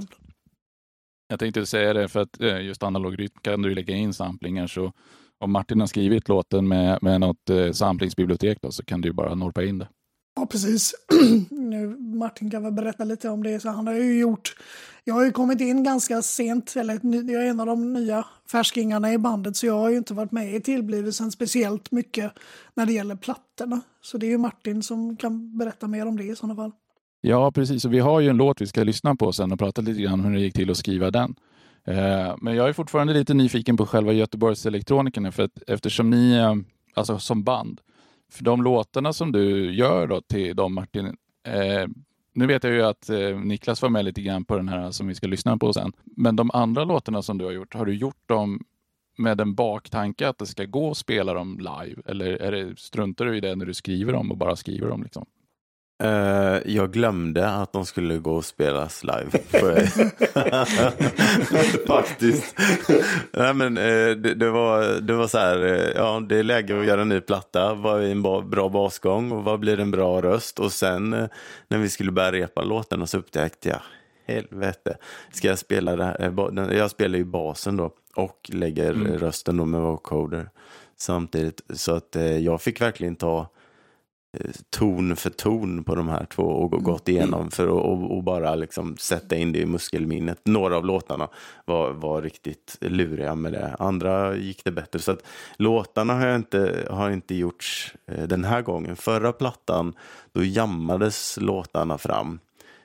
Jag 1.27 1.39
tänkte 1.39 1.65
säga 1.65 1.93
det, 1.93 2.07
för 2.07 2.19
att 2.19 2.41
eh, 2.41 2.61
just 2.61 2.83
analog 2.83 3.19
rytm 3.19 3.39
kan 3.41 3.61
du 3.61 3.75
lägga 3.75 3.95
in 3.95 4.13
samplingar 4.13 4.67
så 4.67 4.93
om 5.41 5.51
Martin 5.51 5.79
har 5.79 5.87
skrivit 5.87 6.29
låten 6.29 6.67
med, 6.67 6.99
med 7.01 7.19
något 7.19 7.49
eh, 7.49 7.71
samplingsbibliotek 7.71 8.57
då, 8.61 8.71
så 8.71 8.85
kan 8.85 9.01
du 9.01 9.13
bara 9.13 9.35
norpa 9.35 9.63
in 9.63 9.77
det. 9.77 9.87
Ja, 10.35 10.45
precis. 10.45 10.93
nu, 11.49 11.87
Martin 11.97 12.51
kan 12.51 12.63
väl 12.63 12.73
berätta 12.73 13.03
lite 13.03 13.29
om 13.29 13.43
det. 13.43 13.59
Så 13.59 13.69
han 13.69 13.87
har 13.87 13.93
ju 13.93 14.19
gjort... 14.19 14.55
Jag 15.03 15.13
har 15.13 15.25
ju 15.25 15.31
kommit 15.31 15.61
in 15.61 15.83
ganska 15.83 16.21
sent, 16.21 16.75
eller 16.75 16.99
jag 17.31 17.45
är 17.45 17.49
en 17.49 17.59
av 17.59 17.65
de 17.65 17.93
nya 17.93 18.25
färskingarna 18.51 19.13
i 19.13 19.17
bandet, 19.17 19.55
så 19.55 19.65
jag 19.65 19.79
har 19.79 19.89
ju 19.89 19.97
inte 19.97 20.13
varit 20.13 20.31
med 20.31 20.55
i 20.55 20.61
tillblivelsen 20.61 21.31
speciellt 21.31 21.91
mycket 21.91 22.31
när 22.73 22.85
det 22.85 22.93
gäller 22.93 23.15
plattorna. 23.15 23.81
Så 24.01 24.17
det 24.17 24.25
är 24.25 24.29
ju 24.29 24.37
Martin 24.37 24.83
som 24.83 25.17
kan 25.17 25.57
berätta 25.57 25.87
mer 25.87 26.05
om 26.05 26.17
det 26.17 26.23
i 26.23 26.35
sådana 26.35 26.55
fall. 26.55 26.71
Ja, 27.21 27.51
precis. 27.51 27.85
Och 27.85 27.93
vi 27.93 27.99
har 27.99 28.19
ju 28.19 28.29
en 28.29 28.37
låt 28.37 28.61
vi 28.61 28.67
ska 28.67 28.83
lyssna 28.83 29.15
på 29.15 29.31
sen 29.31 29.51
och 29.51 29.59
prata 29.59 29.81
lite 29.81 30.01
grann 30.01 30.25
hur 30.25 30.33
det 30.33 30.39
gick 30.39 30.53
till 30.53 30.71
att 30.71 30.77
skriva 30.77 31.11
den. 31.11 31.35
Eh, 31.85 32.35
men 32.41 32.55
jag 32.55 32.69
är 32.69 32.73
fortfarande 32.73 33.13
lite 33.13 33.33
nyfiken 33.33 33.77
på 33.77 33.85
själva 33.85 34.13
Göteborgs 34.13 34.65
elektronikerna 34.65 35.31
för 35.31 35.43
att 35.43 35.63
eftersom 35.67 36.09
ni, 36.09 36.39
alltså 36.93 37.19
som 37.19 37.43
band, 37.43 37.81
för 38.31 38.43
de 38.43 38.63
låtarna 38.63 39.13
som 39.13 39.31
du 39.31 39.75
gör 39.75 40.07
då 40.07 40.21
till 40.21 40.55
dem 40.55 40.73
Martin, 40.73 41.05
eh, 41.43 41.87
nu 42.33 42.47
vet 42.47 42.63
jag 42.63 42.73
ju 42.73 42.81
att 42.81 43.09
eh, 43.09 43.39
Niklas 43.39 43.81
var 43.81 43.89
med 43.89 44.05
lite 44.05 44.21
grann 44.21 44.45
på 44.45 44.57
den 44.57 44.69
här 44.69 44.91
som 44.91 45.07
vi 45.07 45.15
ska 45.15 45.27
lyssna 45.27 45.57
på 45.57 45.73
sen. 45.73 45.93
Men 46.03 46.35
de 46.35 46.51
andra 46.53 46.83
låtarna 46.83 47.21
som 47.21 47.37
du 47.37 47.45
har 47.45 47.51
gjort, 47.51 47.73
har 47.73 47.85
du 47.85 47.93
gjort 47.93 48.27
dem 48.29 48.63
med 49.17 49.41
en 49.41 49.55
baktanke 49.55 50.27
att 50.27 50.37
det 50.37 50.45
ska 50.45 50.65
gå 50.65 50.91
att 50.91 50.97
spela 50.97 51.33
dem 51.33 51.57
live? 51.57 52.01
Eller 52.05 52.25
är 52.25 52.51
det, 52.51 52.79
struntar 52.79 53.25
du 53.25 53.37
i 53.37 53.41
det 53.41 53.55
när 53.55 53.65
du 53.65 53.73
skriver 53.73 54.13
dem 54.13 54.31
och 54.31 54.37
bara 54.37 54.55
skriver 54.55 54.89
dem? 54.89 55.03
Liksom? 55.03 55.25
Uh, 56.03 56.59
jag 56.65 56.91
glömde 56.91 57.49
att 57.49 57.73
de 57.73 57.85
skulle 57.85 58.17
gå 58.17 58.35
och 58.35 58.45
spelas 58.45 59.03
live. 59.03 59.29
Faktiskt. 61.87 62.55
Nej, 63.31 63.53
men, 63.53 63.77
uh, 63.77 64.15
det, 64.15 64.33
det, 64.33 64.49
var, 64.49 65.01
det 65.01 65.13
var 65.13 65.27
så 65.27 65.37
här, 65.37 65.65
uh, 65.65 65.89
ja 65.95 66.19
det 66.29 66.37
är 66.37 66.43
läge 66.43 66.79
att 66.79 66.85
göra 66.85 67.01
en 67.01 67.09
ny 67.09 67.21
platta. 67.21 67.73
Vad 67.73 68.03
är 68.03 68.07
en 68.07 68.21
bra 68.49 68.69
basgång 68.69 69.31
och 69.31 69.43
vad 69.43 69.59
blir 69.59 69.79
en 69.79 69.91
bra 69.91 70.21
röst? 70.21 70.59
Och 70.59 70.71
sen 70.71 71.09
när 71.67 71.77
vi 71.77 71.89
skulle 71.89 72.11
börja 72.11 72.31
repa 72.31 72.63
låten 72.63 73.07
så 73.07 73.17
upptäckte 73.17 73.69
jag, 73.69 73.81
helvete, 74.27 74.97
ska 75.31 75.47
jag 75.47 75.59
spela 75.59 75.95
det 75.95 76.03
här? 76.03 76.73
Jag 76.73 76.91
spelar 76.91 77.17
ju 77.17 77.25
basen 77.25 77.77
då. 77.77 77.91
och 78.15 78.49
lägger 78.53 78.91
mm. 78.91 79.17
rösten 79.17 79.57
då 79.57 79.65
med 79.65 79.81
vocoder 79.81 80.49
samtidigt. 80.97 81.61
Så 81.73 81.95
att 81.95 82.15
eh, 82.15 82.37
jag 82.37 82.61
fick 82.61 82.81
verkligen 82.81 83.15
ta 83.15 83.39
Eh, 83.39 83.47
ton 84.69 85.15
för 85.15 85.29
ton 85.29 85.83
på 85.83 85.95
de 85.95 86.09
här 86.09 86.25
två 86.25 86.43
och 86.43 86.73
mm. 86.73 86.83
gått 86.83 87.07
igenom 87.07 87.51
för 87.51 87.63
att 87.63 87.73
och, 87.73 88.17
och 88.17 88.23
bara 88.23 88.55
liksom 88.55 88.97
sätta 88.97 89.35
in 89.35 89.51
det 89.51 89.59
i 89.59 89.65
muskelminnet. 89.65 90.41
Några 90.45 90.77
av 90.77 90.85
låtarna 90.85 91.27
var, 91.65 91.91
var 91.91 92.21
riktigt 92.21 92.77
luriga 92.81 93.35
med 93.35 93.53
det, 93.53 93.75
andra 93.79 94.35
gick 94.35 94.63
det 94.63 94.71
bättre. 94.71 94.99
Så 94.99 95.11
att 95.11 95.23
låtarna 95.57 96.13
har, 96.13 96.35
inte, 96.35 96.87
har 96.89 97.09
inte 97.09 97.35
gjorts 97.35 97.93
eh, 98.07 98.27
den 98.27 98.43
här 98.43 98.61
gången. 98.61 98.95
Förra 98.95 99.31
plattan, 99.31 99.93
då 100.31 100.43
jammades 100.43 101.37
låtarna 101.41 101.97
fram 101.97 102.39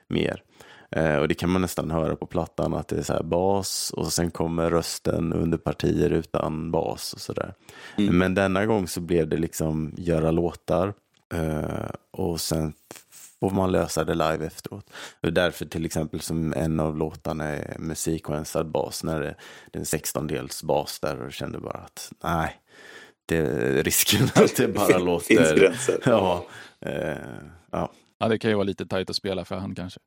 mer. 0.07 0.43
Eh, 0.91 1.15
och 1.15 1.27
det 1.27 1.33
kan 1.33 1.49
man 1.49 1.61
nästan 1.61 1.91
höra 1.91 2.15
på 2.15 2.25
plattan 2.25 2.73
att 2.73 2.87
det 2.87 2.97
är 2.97 3.03
så 3.03 3.23
bas 3.23 3.93
och 3.97 4.13
sen 4.13 4.31
kommer 4.31 4.69
rösten 4.69 5.33
under 5.33 5.57
partier 5.57 6.09
utan 6.09 6.71
bas 6.71 7.13
och 7.13 7.19
sådär. 7.19 7.53
Mm. 7.97 8.17
Men 8.17 8.33
denna 8.33 8.65
gång 8.65 8.87
så 8.87 9.01
blev 9.01 9.27
det 9.27 9.37
liksom 9.37 9.93
göra 9.97 10.31
låtar 10.31 10.93
Uh, 11.33 11.89
och 12.11 12.41
sen 12.41 12.73
får 13.39 13.49
man 13.49 13.71
lösa 13.71 14.03
det 14.03 14.13
live 14.13 14.45
efteråt. 14.45 14.89
Det 15.21 15.27
är 15.27 15.31
därför 15.31 15.65
till 15.65 15.85
exempel 15.85 16.21
som 16.21 16.53
en 16.53 16.79
av 16.79 16.97
låtarna 16.97 17.43
är 17.43 17.79
musik 17.79 18.29
och 18.29 18.35
ensad 18.35 18.71
bas 18.71 19.03
när 19.03 19.19
det, 19.19 19.35
det 19.71 19.77
är 19.77 19.79
en 19.79 19.85
16-dels 19.85 20.63
bas 20.63 20.99
där 20.99 21.21
och 21.21 21.33
kände 21.33 21.59
bara 21.59 21.77
att 21.77 22.11
nej, 22.23 22.61
det 23.25 23.37
är 23.37 23.83
risken 23.83 24.23
att 24.43 24.55
det 24.55 24.67
bara 24.67 24.97
låter... 25.05 25.25
Finns 25.25 25.51
gränser. 25.51 25.99
Ja, 26.05 26.45
uh, 26.85 26.91
ja. 27.71 27.91
ja, 28.17 28.27
det 28.27 28.39
kan 28.39 28.51
ju 28.51 28.55
vara 28.55 28.63
lite 28.63 28.85
tajt 28.85 29.09
att 29.09 29.15
spela 29.15 29.45
för 29.45 29.55
hand 29.55 29.75
kanske. 29.75 29.99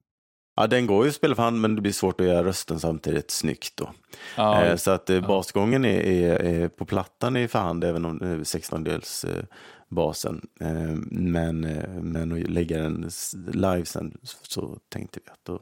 Ja, 0.61 0.67
den 0.67 0.87
går 0.87 1.05
ju 1.05 1.09
att 1.09 1.15
spela 1.15 1.35
för 1.35 1.43
hand 1.43 1.61
men 1.61 1.75
det 1.75 1.83
blir 1.83 1.93
svårt 1.93 2.21
att 2.21 2.27
göra 2.27 2.45
rösten 2.45 2.81
samtidigt 2.81 3.31
snyggt 3.31 3.77
då. 3.77 3.91
Ja, 4.37 4.65
eh, 4.65 4.77
så 4.77 4.91
att 4.91 5.11
eh, 5.11 5.27
basgången 5.27 5.85
är, 5.85 6.01
är, 6.01 6.39
är, 6.43 6.69
på 6.69 6.85
plattan 6.85 7.37
är 7.37 7.49
för 7.49 7.59
hand 7.59 7.85
även 7.85 8.05
om 8.05 8.19
det 8.19 8.27
är 8.27 8.37
16-dels 8.37 9.25
eh, 9.25 9.45
basen. 9.89 10.49
Eh, 10.61 10.97
men, 11.11 11.65
eh, 11.65 11.89
men 11.89 12.33
att 12.33 12.51
lägga 12.51 12.79
den 12.79 13.11
live 13.53 13.85
sen 13.85 14.19
så 14.43 14.79
tänkte 14.89 15.21
vi 15.25 15.31
att 15.31 15.45
då 15.45 15.61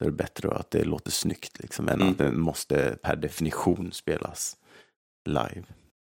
är 0.00 0.04
det 0.04 0.12
bättre 0.12 0.50
att 0.50 0.70
det 0.70 0.84
låter 0.84 1.10
snyggt 1.10 1.58
liksom, 1.58 1.88
än 1.88 2.00
mm. 2.00 2.08
att 2.08 2.18
den 2.18 2.40
måste 2.40 2.98
per 3.02 3.16
definition 3.16 3.92
spelas 3.92 4.56
live. 5.26 5.64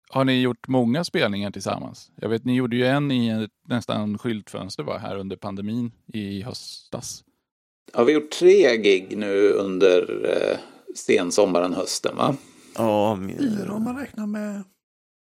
Har 0.09 0.25
ni 0.25 0.41
gjort 0.41 0.67
många 0.67 1.03
spelningar 1.03 1.51
tillsammans? 1.51 2.11
Jag 2.15 2.29
vet, 2.29 2.45
ni 2.45 2.55
gjorde 2.55 2.75
ju 2.75 2.85
en 2.85 3.11
i 3.11 3.47
nästan 3.65 4.17
skyltfönster 4.17 4.83
var 4.83 4.99
här 4.99 5.15
under 5.15 5.35
pandemin 5.35 5.91
i 6.13 6.41
höstas. 6.41 7.23
Ja, 7.93 8.03
vi 8.03 8.13
har 8.13 8.21
gjort 8.21 8.31
tre 8.31 8.77
gig 8.77 9.17
nu 9.17 9.49
under 9.49 10.25
eh, 10.25 10.57
sensommaren, 10.95 11.73
hösten 11.73 12.15
va? 12.15 12.35
Ja, 12.75 13.19
fyra 13.39 13.73
om 13.73 13.83
man 13.83 13.97
räknar 13.97 14.27
med 14.27 14.63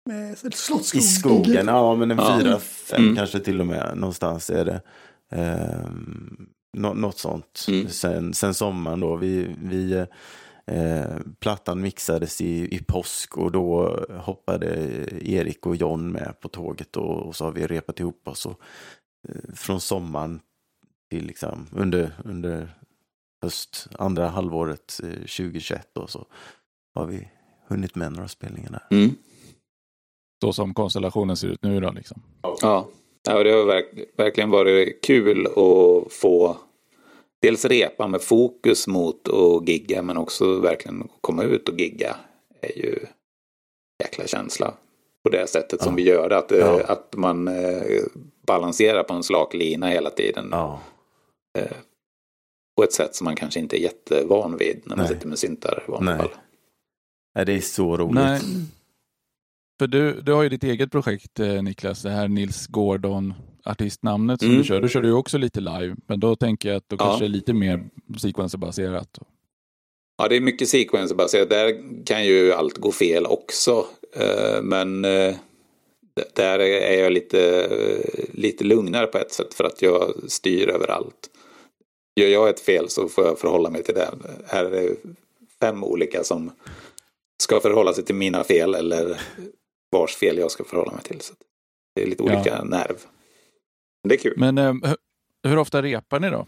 med 0.09 0.37
Slottsskogen. 0.37 1.03
I 1.03 1.07
skogen, 1.07 1.67
ja 1.67 1.95
men 1.95 2.11
en 2.11 2.17
ja. 2.17 2.39
fyra, 2.39 2.59
fem 2.59 3.03
mm. 3.03 3.15
kanske 3.15 3.39
till 3.39 3.59
och 3.59 3.67
med 3.67 3.97
någonstans 3.97 4.49
är 4.49 4.65
det. 4.65 4.81
Eh, 5.31 5.89
nå 6.77 6.93
något 6.93 7.19
sånt. 7.19 7.65
Mm. 7.67 7.87
Sen, 7.87 8.33
sen 8.33 8.53
sommaren 8.53 8.99
då, 8.99 9.15
vi, 9.15 9.55
vi 9.63 10.05
eh, 10.65 11.15
plattan 11.39 11.81
mixades 11.81 12.41
i, 12.41 12.75
i 12.75 12.83
påsk 12.87 13.37
och 13.37 13.51
då 13.51 13.99
hoppade 14.17 14.67
Erik 15.21 15.65
och 15.65 15.75
John 15.75 16.11
med 16.11 16.39
på 16.39 16.47
tåget 16.47 16.97
och, 16.97 17.27
och 17.27 17.35
så 17.35 17.45
har 17.45 17.51
vi 17.51 17.67
repat 17.67 17.99
ihop 17.99 18.27
oss. 18.27 18.45
Och, 18.45 18.59
eh, 19.29 19.53
från 19.55 19.81
sommaren 19.81 20.39
till 21.09 21.25
liksom 21.25 21.67
under, 21.71 22.11
under 22.25 22.75
höst, 23.41 23.87
andra 23.99 24.27
halvåret 24.27 24.87
2021 24.87 25.97
och 25.97 26.09
så 26.09 26.25
har 26.95 27.05
vi 27.05 27.27
hunnit 27.67 27.95
med 27.95 28.11
några 28.11 28.27
spelningar 28.27 28.69
där. 28.71 28.97
Mm. 28.97 29.15
Så 30.41 30.53
som 30.53 30.73
konstellationen 30.73 31.37
ser 31.37 31.47
ut 31.47 31.63
nu 31.63 31.79
då 31.79 31.91
liksom. 31.91 32.21
Ja, 32.41 32.57
ja 32.61 33.43
det 33.43 33.51
har 33.51 33.65
verk 33.65 33.85
verkligen 34.17 34.49
varit 34.49 35.01
kul 35.01 35.47
att 35.47 36.13
få 36.13 36.57
dels 37.41 37.65
repa 37.65 38.07
med 38.07 38.21
fokus 38.21 38.87
mot 38.87 39.27
att 39.27 39.67
gigga 39.67 40.01
men 40.01 40.17
också 40.17 40.59
verkligen 40.59 41.09
komma 41.21 41.43
ut 41.43 41.69
och 41.69 41.79
gigga. 41.79 42.15
är 42.61 42.77
ju 42.77 42.99
jäkla 44.03 44.27
känsla. 44.27 44.73
På 45.23 45.29
det 45.29 45.47
sättet 45.47 45.79
ja. 45.79 45.85
som 45.85 45.95
vi 45.95 46.03
gör 46.03 46.29
det. 46.29 46.37
Att, 46.37 46.51
ja. 46.51 46.83
att 46.87 47.15
man 47.15 47.47
eh, 47.47 48.03
balanserar 48.45 49.03
på 49.03 49.13
en 49.13 49.23
slak 49.23 49.53
lina 49.53 49.87
hela 49.87 50.09
tiden. 50.09 50.47
Ja. 50.51 50.79
Eh, 51.57 51.77
på 52.77 52.83
ett 52.83 52.93
sätt 52.93 53.15
som 53.15 53.25
man 53.25 53.35
kanske 53.35 53.59
inte 53.59 53.77
är 53.77 53.81
jättevan 53.81 54.57
vid 54.57 54.81
när 54.83 54.95
man 54.95 55.05
Nej. 55.05 55.15
sitter 55.15 55.27
med 55.27 55.39
syntar 55.39 55.83
i 55.87 55.91
vanliga 55.91 56.17
fall. 56.17 56.29
Nej, 57.35 57.45
det 57.45 57.53
är 57.53 57.61
så 57.61 57.97
roligt. 57.97 58.15
Nej. 58.15 58.41
För 59.79 59.87
du, 59.87 60.21
du 60.21 60.33
har 60.33 60.43
ju 60.43 60.49
ditt 60.49 60.63
eget 60.63 60.91
projekt 60.91 61.39
eh, 61.39 61.63
Niklas, 61.63 62.01
det 62.01 62.09
här 62.09 62.27
Nils 62.27 62.67
Gordon 62.67 63.33
artistnamnet 63.63 64.39
som 64.39 64.49
mm. 64.49 64.61
du 64.61 64.67
kör. 64.67 64.81
Du 64.81 64.89
kör 64.89 65.03
ju 65.03 65.13
också 65.13 65.37
lite 65.37 65.59
live, 65.59 65.95
men 66.07 66.19
då 66.19 66.35
tänker 66.35 66.69
jag 66.69 66.75
att 66.75 66.89
då 66.89 66.95
ja. 66.99 67.05
kanske 67.05 67.25
är 67.25 67.29
lite 67.29 67.53
mer 67.53 67.89
sequencerbaserat. 68.17 69.19
Ja, 70.17 70.27
det 70.27 70.35
är 70.35 70.41
mycket 70.41 70.69
sequencerbaserat. 70.69 71.49
Där 71.49 71.81
kan 72.05 72.25
ju 72.25 72.53
allt 72.53 72.77
gå 72.77 72.91
fel 72.91 73.25
också. 73.25 73.85
Eh, 74.15 74.61
men 74.61 75.01
där 76.35 76.59
är 76.59 76.99
jag 76.99 77.11
lite, 77.11 77.69
lite 78.31 78.63
lugnare 78.63 79.07
på 79.07 79.17
ett 79.17 79.33
sätt 79.33 79.53
för 79.53 79.63
att 79.63 79.81
jag 79.81 80.13
styr 80.27 80.67
över 80.67 80.87
allt. 80.87 81.29
Gör 82.19 82.27
jag 82.27 82.49
ett 82.49 82.59
fel 82.59 82.89
så 82.89 83.09
får 83.09 83.25
jag 83.25 83.39
förhålla 83.39 83.69
mig 83.69 83.83
till 83.83 83.95
det. 83.95 84.09
Här 84.47 84.65
är 84.65 84.71
det 84.71 84.95
fem 85.59 85.83
olika 85.83 86.23
som 86.23 86.51
ska 87.41 87.59
förhålla 87.59 87.93
sig 87.93 88.05
till 88.05 88.15
mina 88.15 88.43
fel 88.43 88.75
eller 88.75 89.21
vars 89.91 90.15
fel 90.15 90.37
jag 90.37 90.51
ska 90.51 90.63
förhålla 90.63 90.91
mig 90.91 91.03
till. 91.03 91.21
Så 91.21 91.33
det 91.95 92.03
är 92.03 92.07
lite 92.07 92.23
olika 92.23 92.49
ja. 92.49 92.63
nerv. 92.63 92.97
Men 94.03 94.09
det 94.09 94.15
är 94.15 94.19
kul. 94.19 94.33
Men 94.37 94.57
eh, 94.57 94.73
hur 95.43 95.57
ofta 95.57 95.81
repar 95.81 96.19
ni 96.19 96.29
då? 96.29 96.47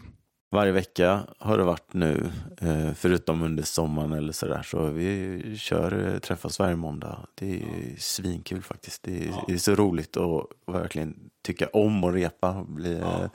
Varje 0.50 0.72
vecka 0.72 1.20
har 1.38 1.58
det 1.58 1.64
varit 1.64 1.94
nu, 1.94 2.30
eh, 2.60 2.94
förutom 2.94 3.42
under 3.42 3.62
sommaren 3.62 4.12
eller 4.12 4.32
sådär. 4.32 4.62
Så 4.62 4.86
vi 4.86 5.40
kör, 5.58 6.12
eh, 6.12 6.18
träffas 6.18 6.58
varje 6.58 6.76
måndag. 6.76 7.26
Det 7.34 7.54
är 7.54 7.96
svinkul 7.98 8.62
faktiskt. 8.62 9.02
Det 9.02 9.22
är, 9.22 9.26
ja. 9.26 9.44
det 9.46 9.52
är 9.52 9.58
så 9.58 9.74
roligt 9.74 10.16
att 10.16 10.46
verkligen 10.66 11.30
tycka 11.42 11.68
om 11.72 12.04
att 12.04 12.14
repa. 12.14 12.64
Bli, 12.68 12.98
ja. 12.98 13.30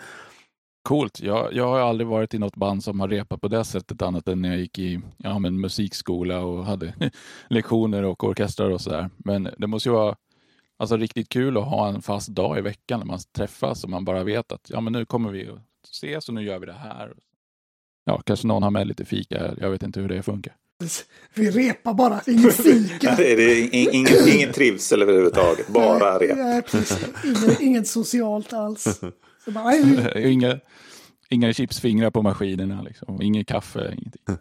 Coolt. 0.88 1.20
Jag, 1.22 1.54
jag 1.54 1.68
har 1.68 1.80
aldrig 1.80 2.08
varit 2.08 2.34
i 2.34 2.40
något 2.40 2.56
band 2.56 2.84
som 2.84 3.00
har 3.00 3.08
repat 3.08 3.42
på 3.42 3.48
det 3.48 3.66
sättet 3.66 4.02
annat 4.02 4.28
än 4.28 4.42
när 4.42 4.50
jag 4.50 4.60
gick 4.60 4.80
i 4.80 5.00
ja, 5.18 5.40
men 5.40 5.62
musikskola 5.62 6.40
och 6.40 6.66
hade 6.66 6.94
lektioner 7.50 8.04
och 8.04 8.24
orkestrar 8.24 8.70
och 8.70 8.82
sådär. 8.82 9.10
Men 9.18 9.50
det 9.58 9.68
måste 9.68 9.90
ju 9.90 9.94
vara 9.94 10.16
alltså, 10.78 10.98
riktigt 10.98 11.30
kul 11.30 11.58
att 11.58 11.66
ha 11.66 11.88
en 11.88 12.02
fast 12.02 12.30
dag 12.30 12.58
i 12.58 12.62
veckan 12.62 13.00
när 13.00 13.06
man 13.06 13.20
träffas 13.32 13.84
och 13.84 13.90
man 13.90 14.06
bara 14.06 14.24
vet 14.24 14.52
att 14.52 14.70
ja, 14.70 14.82
men 14.82 14.94
nu 14.94 15.06
kommer 15.06 15.32
vi 15.32 15.50
att 15.50 15.88
ses 15.92 16.28
och 16.28 16.34
nu 16.34 16.44
gör 16.44 16.60
vi 16.60 16.66
det 16.66 16.74
här. 16.74 17.14
Ja, 18.06 18.22
kanske 18.26 18.48
någon 18.48 18.64
har 18.64 18.72
med 18.72 18.88
lite 18.88 19.06
fika. 19.06 19.56
Jag 19.58 19.70
vet 19.70 19.84
inte 19.84 20.00
hur 20.00 20.10
det 20.10 20.24
funkar. 20.24 20.56
Vi 21.34 21.52
repar 21.52 21.94
bara, 21.94 22.22
inget 22.28 22.56
fika. 22.56 23.16
det 23.18 23.32
är 23.32 23.74
ingen, 23.94 24.28
ingen 24.28 24.54
trivsel 24.54 25.02
överhuvudtaget, 25.02 25.68
bara 25.68 26.20
rep. 26.20 26.38
Ja, 26.38 26.80
inget, 27.24 27.62
inget 27.62 27.88
socialt 27.88 28.54
alls. 28.54 29.02
Bara, 29.48 29.76
inga, 30.20 30.60
inga 31.30 31.54
chipsfingrar 31.54 32.10
på 32.10 32.22
maskinerna, 32.22 32.82
liksom. 32.82 33.22
inget 33.22 33.48
kaffe, 33.48 33.94
ingenting. 33.98 34.24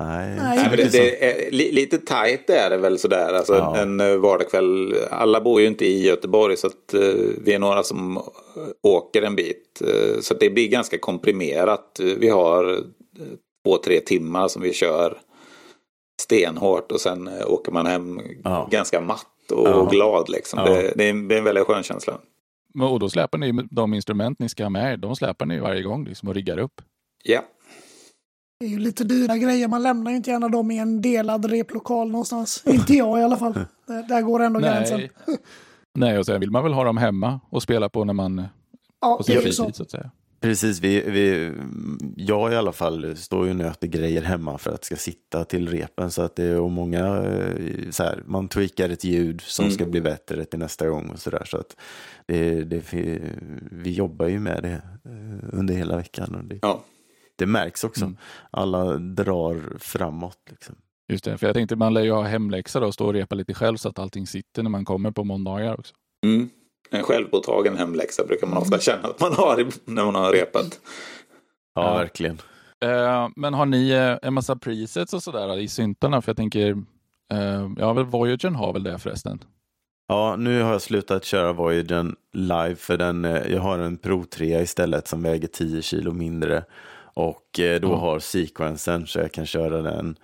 Nej, 0.00 0.36
Nej 0.36 0.76
det, 0.76 0.92
det 0.92 1.24
är, 1.24 1.50
lite 1.50 1.98
tajt 1.98 2.50
är 2.50 2.70
det 2.70 2.76
väl 2.76 2.98
sådär. 2.98 3.32
Alltså, 3.34 3.54
ja. 3.54 3.76
En 3.76 4.00
eh, 4.00 4.16
vardagskväll. 4.16 4.94
Alla 5.10 5.40
bor 5.40 5.60
ju 5.60 5.66
inte 5.66 5.86
i 5.86 6.06
Göteborg 6.06 6.56
så 6.56 6.66
att 6.66 6.94
uh, 6.94 7.30
vi 7.44 7.52
är 7.52 7.58
några 7.58 7.82
som 7.82 8.22
åker 8.82 9.22
en 9.22 9.36
bit. 9.36 9.82
Uh, 9.84 10.20
så 10.20 10.34
det 10.34 10.50
blir 10.50 10.68
ganska 10.68 10.98
komprimerat. 10.98 12.00
Vi 12.18 12.28
har 12.28 12.70
uh, 12.70 12.78
två, 13.64 13.76
tre 13.76 14.00
timmar 14.00 14.48
som 14.48 14.62
vi 14.62 14.72
kör 14.72 15.18
stenhårt 16.22 16.92
och 16.92 17.00
sen 17.00 17.30
åker 17.46 17.72
man 17.72 17.86
hem 17.86 18.20
ja. 18.44 18.68
ganska 18.70 19.00
matt 19.00 19.52
och 19.52 19.68
ja. 19.68 19.88
glad. 19.90 20.28
Liksom. 20.28 20.64
Det, 20.64 20.92
det, 20.96 21.08
är, 21.08 21.28
det 21.28 21.34
är 21.34 21.38
en 21.38 21.44
väldigt 21.44 21.66
skön 21.66 21.82
känsla. 21.82 22.18
Och 22.82 23.00
då 23.00 23.08
släpar 23.10 23.38
ni 23.38 23.52
de 23.70 23.94
instrument 23.94 24.38
ni 24.38 24.48
ska 24.48 24.62
ha 24.62 24.70
med 24.70 25.00
de 25.00 25.16
släpar 25.16 25.46
ni 25.46 25.58
varje 25.58 25.82
gång 25.82 26.04
liksom 26.04 26.28
och 26.28 26.34
riggar 26.34 26.58
upp. 26.58 26.82
Ja. 27.24 27.44
Det 28.60 28.66
är 28.66 28.70
ju 28.70 28.78
lite 28.78 29.04
dyra 29.04 29.36
grejer, 29.36 29.68
man 29.68 29.82
lämnar 29.82 30.10
ju 30.10 30.16
inte 30.16 30.30
gärna 30.30 30.48
dem 30.48 30.70
i 30.70 30.78
en 30.78 31.00
delad 31.02 31.44
replokal 31.44 32.10
någonstans. 32.10 32.62
inte 32.66 32.94
jag 32.94 33.20
i 33.20 33.22
alla 33.22 33.36
fall. 33.36 33.52
Där, 33.86 34.08
där 34.08 34.22
går 34.22 34.42
ändå 34.42 34.60
Nej. 34.60 34.70
gränsen. 34.70 35.08
Nej, 35.98 36.18
och 36.18 36.26
sen 36.26 36.40
vill 36.40 36.50
man 36.50 36.62
väl 36.62 36.72
ha 36.72 36.84
dem 36.84 36.96
hemma 36.96 37.40
och 37.50 37.62
spela 37.62 37.88
på 37.88 38.04
när 38.04 38.12
man 38.12 38.48
ja, 39.00 39.16
på 39.16 39.22
sin 39.22 39.40
fritid 39.40 39.76
så 39.76 39.82
att 39.82 39.90
säga. 39.90 40.10
Precis, 40.44 40.80
vi, 40.80 41.00
vi, 41.00 41.52
jag 42.16 42.52
i 42.52 42.56
alla 42.56 42.72
fall 42.72 43.16
står 43.16 43.44
ju 43.44 43.50
och 43.50 43.56
nöter 43.56 43.86
grejer 43.86 44.22
hemma 44.22 44.58
för 44.58 44.70
att 44.70 44.80
det 44.80 44.86
ska 44.86 44.96
sitta 44.96 45.44
till 45.44 45.68
repen. 45.68 46.10
Så 46.10 46.22
att 46.22 46.36
det 46.36 46.44
är 46.44 46.60
och 46.60 46.70
många, 46.70 47.06
eh, 47.22 47.90
så 47.90 48.02
här, 48.02 48.22
man 48.26 48.48
tweakar 48.48 48.88
ett 48.88 49.04
ljud 49.04 49.40
som 49.40 49.64
mm. 49.64 49.74
ska 49.74 49.86
bli 49.86 50.00
bättre 50.00 50.44
till 50.44 50.58
nästa 50.58 50.88
gång 50.88 51.10
och 51.10 51.18
sådär. 51.18 51.44
Så 51.44 51.56
att 51.56 51.76
det, 52.26 52.64
det, 52.64 52.92
vi 53.70 53.92
jobbar 53.92 54.26
ju 54.26 54.40
med 54.40 54.62
det 54.62 54.82
eh, 55.10 55.58
under 55.58 55.74
hela 55.74 55.96
veckan. 55.96 56.34
Och 56.34 56.44
det, 56.44 56.58
ja. 56.62 56.84
det 57.36 57.46
märks 57.46 57.84
också. 57.84 58.04
Mm. 58.04 58.16
Alla 58.50 58.96
drar 58.96 59.78
framåt. 59.78 60.38
Liksom. 60.50 60.76
Just 61.08 61.24
det, 61.24 61.38
för 61.38 61.46
jag 61.46 61.54
tänkte 61.54 61.76
man 61.76 61.94
lär 61.94 62.02
ju 62.02 62.12
ha 62.12 62.22
hemläxa 62.22 62.80
då 62.80 62.86
och 62.86 62.94
stå 62.94 63.06
och 63.06 63.12
repa 63.12 63.34
lite 63.34 63.54
själv 63.54 63.76
så 63.76 63.88
att 63.88 63.98
allting 63.98 64.26
sitter 64.26 64.62
när 64.62 64.70
man 64.70 64.84
kommer 64.84 65.10
på 65.10 65.24
måndagar 65.24 65.78
också. 65.78 65.94
Mm. 66.26 66.50
En 66.94 67.02
självpåtagen 67.02 67.76
hemläxa 67.76 68.24
brukar 68.24 68.46
man 68.46 68.58
ofta 68.58 68.78
känna 68.78 69.08
att 69.08 69.20
man 69.20 69.32
har 69.32 69.66
när 69.84 70.04
man 70.04 70.14
har 70.14 70.32
repat. 70.32 70.80
Ja, 71.74 71.94
verkligen. 71.94 72.38
Eh, 72.84 73.28
men 73.36 73.54
har 73.54 73.66
ni 73.66 73.90
eh, 73.90 74.18
en 74.22 74.34
massa 74.34 74.56
presets 74.56 75.14
och 75.14 75.22
sådär 75.22 75.58
i 75.58 75.68
syntarna? 75.68 76.22
För 76.22 76.30
jag 76.30 76.36
tänker, 76.36 76.70
eh, 77.32 77.70
ja, 77.78 77.92
väl 77.92 78.04
Voyagen 78.04 78.54
har 78.54 78.72
väl 78.72 78.82
det 78.82 78.98
förresten? 78.98 79.44
Ja, 80.08 80.36
nu 80.36 80.62
har 80.62 80.72
jag 80.72 80.82
slutat 80.82 81.24
köra 81.24 81.52
Voyagen 81.52 82.16
live 82.32 82.76
för 82.76 82.96
den, 82.96 83.24
jag 83.24 83.60
har 83.60 83.78
en 83.78 83.96
Pro 83.96 84.24
3 84.24 84.60
istället 84.60 85.08
som 85.08 85.22
väger 85.22 85.48
10 85.48 85.82
kilo 85.82 86.12
mindre. 86.12 86.64
Och 87.16 87.48
då 87.56 87.88
mm. 87.88 87.98
har 87.98 88.18
sequensen 88.18 89.06
så 89.06 89.18
jag 89.18 89.32
kan 89.32 89.46
köra 89.46 89.82
den. 89.82 90.16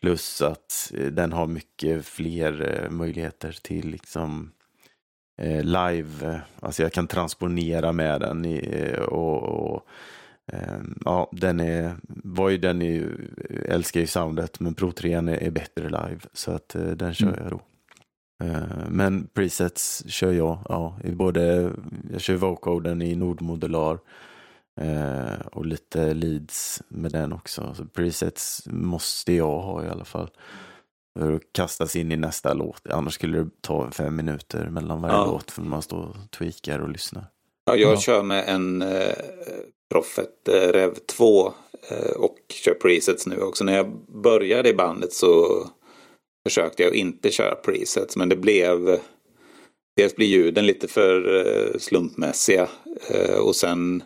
Plus 0.00 0.42
att 0.42 0.92
den 1.10 1.32
har 1.32 1.46
mycket 1.46 2.06
fler 2.06 2.86
möjligheter 2.90 3.58
till 3.62 3.88
liksom 3.90 4.50
live, 5.62 6.40
alltså 6.60 6.82
jag 6.82 6.92
kan 6.92 7.06
transponera 7.06 7.92
med 7.92 8.20
den 8.20 8.44
i, 8.44 8.94
och, 9.08 9.42
och 9.42 9.86
ja, 11.04 11.30
den 11.32 11.60
är, 11.60 11.96
Voyagen 12.24 12.82
är 12.82 13.16
älskar 13.68 14.00
ju 14.00 14.06
soundet 14.06 14.60
men 14.60 14.74
Pro 14.74 14.92
3 14.92 15.12
är, 15.12 15.28
är 15.28 15.50
bättre 15.50 15.84
live 15.84 16.20
så 16.32 16.52
att 16.52 16.76
den 16.96 17.14
kör 17.14 17.26
mm. 17.26 17.40
jag 17.42 17.50
då. 17.50 17.60
Eh, 18.42 18.88
men 18.88 19.26
presets 19.34 20.04
kör 20.06 20.32
jag, 20.32 20.58
ja, 20.68 20.96
i 21.04 21.12
både, 21.12 21.72
jag 22.12 22.20
kör 22.20 22.34
vocoden 22.34 23.02
i 23.02 23.14
nordmodular 23.14 23.98
eh, 24.80 25.46
och 25.52 25.66
lite 25.66 26.14
leads 26.14 26.82
med 26.88 27.12
den 27.12 27.32
också. 27.32 27.74
Så 27.74 27.84
presets 27.84 28.62
måste 28.66 29.32
jag 29.32 29.60
ha 29.60 29.84
i 29.84 29.88
alla 29.88 30.04
fall. 30.04 30.30
För 31.18 31.32
att 31.32 31.52
kastas 31.52 31.96
in 31.96 32.12
i 32.12 32.16
nästa 32.16 32.54
låt, 32.54 32.82
annars 32.90 33.14
skulle 33.14 33.38
det 33.38 33.50
ta 33.60 33.90
fem 33.90 34.16
minuter 34.16 34.68
mellan 34.70 35.02
varje 35.02 35.14
ja. 35.14 35.26
låt 35.26 35.50
för 35.50 35.62
man 35.62 35.82
står 35.82 35.98
och 35.98 36.30
tweakar 36.38 36.78
och 36.78 36.88
lyssnar. 36.88 37.24
Ja, 37.64 37.76
jag 37.76 37.92
ja. 37.92 38.00
kör 38.00 38.22
med 38.22 38.48
en 38.48 38.82
eh, 38.82 39.14
Prophet 39.92 40.48
eh, 40.48 40.72
Rev 40.72 40.94
2 40.94 41.46
eh, 41.90 42.10
och 42.16 42.36
kör 42.48 42.74
presets 42.74 43.26
nu 43.26 43.40
också. 43.40 43.64
När 43.64 43.76
jag 43.76 43.92
började 44.22 44.68
i 44.68 44.74
bandet 44.74 45.12
så 45.12 45.46
försökte 46.48 46.82
jag 46.82 46.94
inte 46.94 47.30
köra 47.30 47.54
presets 47.54 48.16
men 48.16 48.28
det 48.28 48.36
blev 48.36 49.00
Dels 49.96 50.16
blir 50.16 50.26
ljuden 50.26 50.66
lite 50.66 50.88
för 50.88 51.46
eh, 51.46 51.78
slumpmässiga 51.78 52.68
eh, 53.08 53.38
och 53.38 53.56
sen 53.56 54.02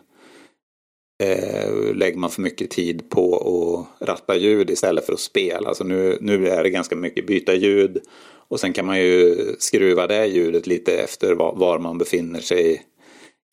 eh, 1.23 1.95
lägger 1.95 2.17
man 2.17 2.29
för 2.29 2.41
mycket 2.41 2.69
tid 2.69 3.09
på 3.09 3.35
att 3.37 4.07
ratta 4.07 4.35
ljud 4.35 4.69
istället 4.69 5.05
för 5.05 5.13
att 5.13 5.19
spela. 5.19 5.69
Alltså 5.69 5.83
nu, 5.83 6.17
nu 6.21 6.47
är 6.47 6.63
det 6.63 6.69
ganska 6.69 6.95
mycket 6.95 7.27
byta 7.27 7.53
ljud 7.53 8.01
och 8.47 8.59
sen 8.59 8.73
kan 8.73 8.85
man 8.85 8.99
ju 8.99 9.35
skruva 9.59 10.07
det 10.07 10.25
ljudet 10.25 10.67
lite 10.67 10.97
efter 10.97 11.35
var, 11.35 11.55
var 11.55 11.79
man 11.79 11.97
befinner 11.97 12.39
sig 12.39 12.83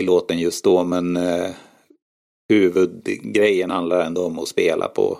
i 0.02 0.04
låten 0.04 0.38
just 0.38 0.64
då. 0.64 0.84
Men 0.84 1.16
eh, 1.16 1.50
huvudgrejen 2.48 3.70
handlar 3.70 4.06
ändå 4.06 4.26
om 4.26 4.38
att 4.38 4.48
spela 4.48 4.88
på 4.88 5.18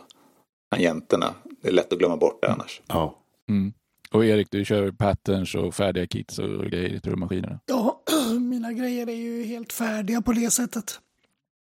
tangenterna. 0.70 1.34
Det 1.62 1.68
är 1.68 1.72
lätt 1.72 1.92
att 1.92 1.98
glömma 1.98 2.16
bort 2.16 2.42
det 2.42 2.52
annars. 2.52 2.82
Ja. 2.86 3.18
Mm. 3.48 3.72
Och 4.12 4.24
Erik, 4.24 4.50
du 4.50 4.64
kör 4.64 4.90
patterns 4.90 5.54
och 5.54 5.74
färdiga 5.74 6.06
kits 6.06 6.38
och 6.38 6.64
grejer 6.66 6.94
i 6.94 7.00
trummaskinerna? 7.00 7.60
Ja, 7.66 8.02
mina 8.40 8.72
grejer 8.72 9.08
är 9.08 9.14
ju 9.14 9.44
helt 9.44 9.72
färdiga 9.72 10.22
på 10.22 10.32
det 10.32 10.50
sättet. 10.50 11.00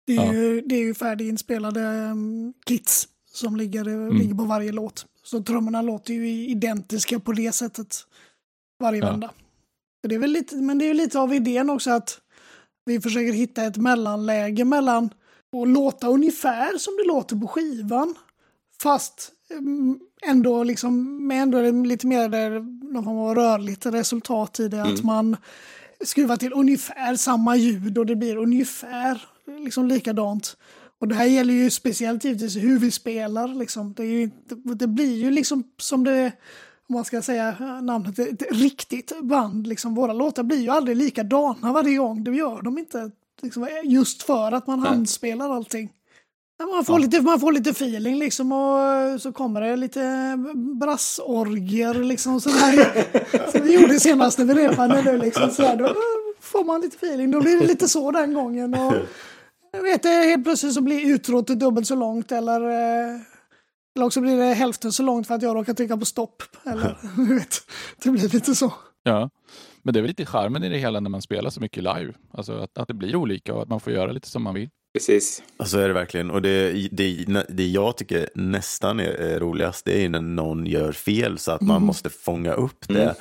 Det 0.06 0.16
är, 0.16 0.26
ja. 0.26 0.32
ju, 0.32 0.60
det 0.60 0.74
är 0.74 0.80
ju 0.80 0.94
färdiginspelade 0.94 1.80
um, 1.80 2.52
kits 2.66 3.08
som 3.32 3.56
ligger, 3.56 3.88
mm. 3.88 4.16
ligger 4.16 4.34
på 4.34 4.44
varje 4.44 4.72
låt. 4.72 5.06
Så 5.22 5.42
trummorna 5.42 5.82
låter 5.82 6.14
ju 6.14 6.28
identiska 6.28 7.20
på 7.20 7.32
det 7.32 7.52
sättet 7.52 7.96
varje 8.80 9.00
ja. 9.00 9.10
vända. 9.10 9.30
Det 10.08 10.14
är 10.14 10.18
väl 10.18 10.30
lite, 10.30 10.56
men 10.56 10.78
det 10.78 10.84
är 10.84 10.86
ju 10.86 10.94
lite 10.94 11.18
av 11.18 11.34
idén 11.34 11.70
också 11.70 11.90
att 11.90 12.20
vi 12.84 13.00
försöker 13.00 13.32
hitta 13.32 13.64
ett 13.64 13.76
mellanläge 13.76 14.64
mellan 14.64 15.04
att 15.62 15.68
låta 15.68 16.08
ungefär 16.08 16.78
som 16.78 16.96
det 16.96 17.08
låter 17.08 17.36
på 17.36 17.48
skivan. 17.48 18.14
Fast 18.82 19.32
um, 19.50 20.00
ändå 20.26 20.64
liksom 20.64 21.26
med 21.26 21.42
ändå 21.42 21.60
lite 21.70 22.06
mer 22.06 22.60
någon 22.92 23.04
form 23.04 23.18
av 23.18 23.34
rörligt 23.34 23.86
resultat 23.86 24.60
i 24.60 24.68
det. 24.68 24.76
Mm. 24.76 24.94
Att 24.94 25.02
man 25.02 25.36
skruvar 26.04 26.36
till 26.36 26.52
ungefär 26.52 27.16
samma 27.16 27.56
ljud 27.56 27.98
och 27.98 28.06
det 28.06 28.16
blir 28.16 28.36
ungefär 28.36 29.22
liksom 29.58 29.86
likadant. 29.86 30.56
Och 31.00 31.08
det 31.08 31.14
här 31.14 31.24
gäller 31.24 31.54
ju 31.54 31.70
speciellt 31.70 32.24
givetvis 32.24 32.56
hur 32.56 32.78
vi 32.78 32.90
spelar. 32.90 33.48
Liksom. 33.48 33.92
Det, 33.92 34.04
ju, 34.04 34.30
det, 34.64 34.86
blir 34.86 35.16
ju 35.16 35.30
liksom 35.30 35.64
som 35.78 36.04
det, 36.04 36.32
om 36.88 36.94
man 36.94 37.04
ska 37.04 37.22
säga 37.22 37.56
namnet, 37.82 38.18
ett 38.18 38.42
riktigt 38.50 39.20
band. 39.22 39.66
Liksom. 39.66 39.94
Våra 39.94 40.12
låtar 40.12 40.42
blir 40.42 40.58
ju 40.58 40.70
aldrig 40.70 40.96
likadana 40.96 41.72
varje 41.72 41.96
gång. 41.96 42.24
Det 42.24 42.30
gör 42.30 42.62
de 42.62 42.78
inte. 42.78 43.10
Liksom, 43.42 43.68
just 43.84 44.22
för 44.22 44.52
att 44.52 44.66
man 44.66 44.80
handspelar 44.80 45.50
allting. 45.50 45.90
Man 46.72 46.84
får, 46.84 46.94
ja. 46.94 46.98
lite, 46.98 47.20
man 47.20 47.40
får 47.40 47.52
lite 47.52 47.70
feeling 47.70 48.18
liksom 48.18 48.52
och 48.52 49.20
så 49.20 49.32
kommer 49.32 49.60
det 49.60 49.76
lite 49.76 50.34
brassorger 50.80 51.94
liksom 51.94 52.40
sådär. 52.40 53.06
Som 53.50 53.62
vi 53.62 53.80
gjorde 53.80 54.00
senast 54.00 54.38
när 54.38 54.44
vi 54.44 54.54
repade 54.54 55.02
nu 55.02 55.18
liksom 55.18 55.50
sådär. 55.50 55.76
Då 55.76 55.94
får 56.40 56.64
man 56.64 56.80
lite 56.80 56.96
feeling. 56.96 57.30
Då 57.30 57.40
blir 57.40 57.60
det 57.60 57.66
lite 57.66 57.88
så 57.88 58.10
den 58.10 58.34
gången. 58.34 58.74
Och, 58.74 58.94
jag 59.72 59.82
vet 59.82 60.04
helt 60.04 60.44
plötsligt 60.44 60.74
så 60.74 60.80
blir 60.80 61.14
utrot 61.14 61.46
dubbelt 61.46 61.86
så 61.86 61.94
långt 61.94 62.32
eller 62.32 62.60
eller 63.96 64.06
också 64.06 64.20
blir 64.20 64.36
det 64.36 64.54
hälften 64.54 64.92
så 64.92 65.02
långt 65.02 65.26
för 65.26 65.34
att 65.34 65.42
jag 65.42 65.56
råkar 65.56 65.74
trycka 65.74 65.96
på 65.96 66.04
stopp. 66.04 66.42
Eller, 66.66 66.96
vet, 67.34 67.60
det 68.02 68.10
blir 68.10 68.28
lite 68.28 68.54
så. 68.54 68.72
Ja, 69.02 69.30
men 69.82 69.94
det 69.94 70.00
är 70.00 70.02
väl 70.02 70.08
lite 70.08 70.26
charmen 70.26 70.64
i 70.64 70.68
det 70.68 70.78
hela 70.78 71.00
när 71.00 71.10
man 71.10 71.22
spelar 71.22 71.50
så 71.50 71.60
mycket 71.60 71.82
live. 71.82 72.12
Alltså 72.32 72.52
att, 72.52 72.78
att 72.78 72.88
det 72.88 72.94
blir 72.94 73.16
olika 73.16 73.54
och 73.54 73.62
att 73.62 73.68
man 73.68 73.80
får 73.80 73.92
göra 73.92 74.12
lite 74.12 74.28
som 74.28 74.42
man 74.42 74.54
vill. 74.54 74.68
Precis. 74.94 75.42
Så 75.64 75.78
är 75.78 75.88
det 75.88 75.94
verkligen. 75.94 76.30
Och 76.30 76.42
det, 76.42 76.88
det, 76.92 77.24
det 77.48 77.66
jag 77.66 77.96
tycker 77.96 78.28
nästan 78.34 79.00
är 79.00 79.40
roligast 79.40 79.84
det 79.84 80.04
är 80.04 80.08
när 80.08 80.20
någon 80.20 80.66
gör 80.66 80.92
fel 80.92 81.38
så 81.38 81.52
att 81.52 81.60
man 81.60 81.76
mm. 81.76 81.86
måste 81.86 82.10
fånga 82.10 82.52
upp 82.52 82.88
det. 82.88 83.14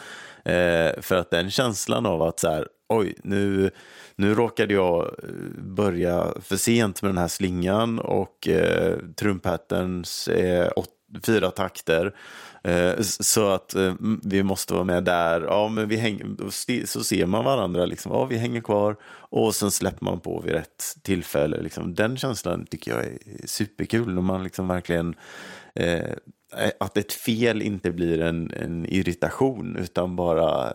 Mm. 0.43 0.95
Eh, 0.95 1.01
för 1.01 1.15
att 1.15 1.31
den 1.31 1.51
känslan 1.51 2.05
av 2.05 2.21
att 2.21 2.39
så 2.39 2.49
här, 2.49 2.67
oj, 2.89 3.15
nu, 3.23 3.71
nu 4.19 4.35
råkade 4.35 4.73
jag 4.73 5.05
eh, 5.05 5.29
börja 5.57 6.33
för 6.41 6.55
sent 6.57 7.01
med 7.01 7.09
den 7.09 7.17
här 7.17 7.27
slingan 7.27 7.99
och 7.99 8.47
eh, 8.47 8.97
trumpatterns 9.15 10.27
eh, 10.27 10.71
åt, 10.75 10.89
fyra 11.25 11.51
takter. 11.51 12.15
Eh, 12.63 13.01
så 13.01 13.49
att 13.49 13.75
eh, 13.75 13.93
vi 14.23 14.43
måste 14.43 14.73
vara 14.73 14.83
med 14.83 15.03
där. 15.03 15.41
Ja, 15.41 15.67
men 15.67 15.87
vi 15.87 15.95
hänger, 15.95 16.85
så 16.85 17.03
ser 17.03 17.25
man 17.25 17.45
varandra, 17.45 17.85
liksom, 17.85 18.11
ja, 18.11 18.25
vi 18.25 18.37
hänger 18.37 18.61
kvar 18.61 18.95
och 19.29 19.55
sen 19.55 19.71
släpper 19.71 20.05
man 20.05 20.19
på 20.19 20.41
vid 20.41 20.53
rätt 20.53 20.83
tillfälle. 21.03 21.61
Liksom. 21.61 21.95
Den 21.95 22.17
känslan 22.17 22.65
tycker 22.65 22.91
jag 22.91 23.05
är 23.05 23.17
superkul 23.45 24.13
när 24.13 24.21
man 24.21 24.43
liksom 24.43 24.67
verkligen 24.67 25.15
eh, 25.75 26.15
att 26.77 26.97
ett 26.97 27.13
fel 27.13 27.61
inte 27.61 27.91
blir 27.91 28.21
en, 28.21 28.51
en, 28.51 28.85
irritation 28.85 29.77
utan 29.79 30.15
bara 30.15 30.73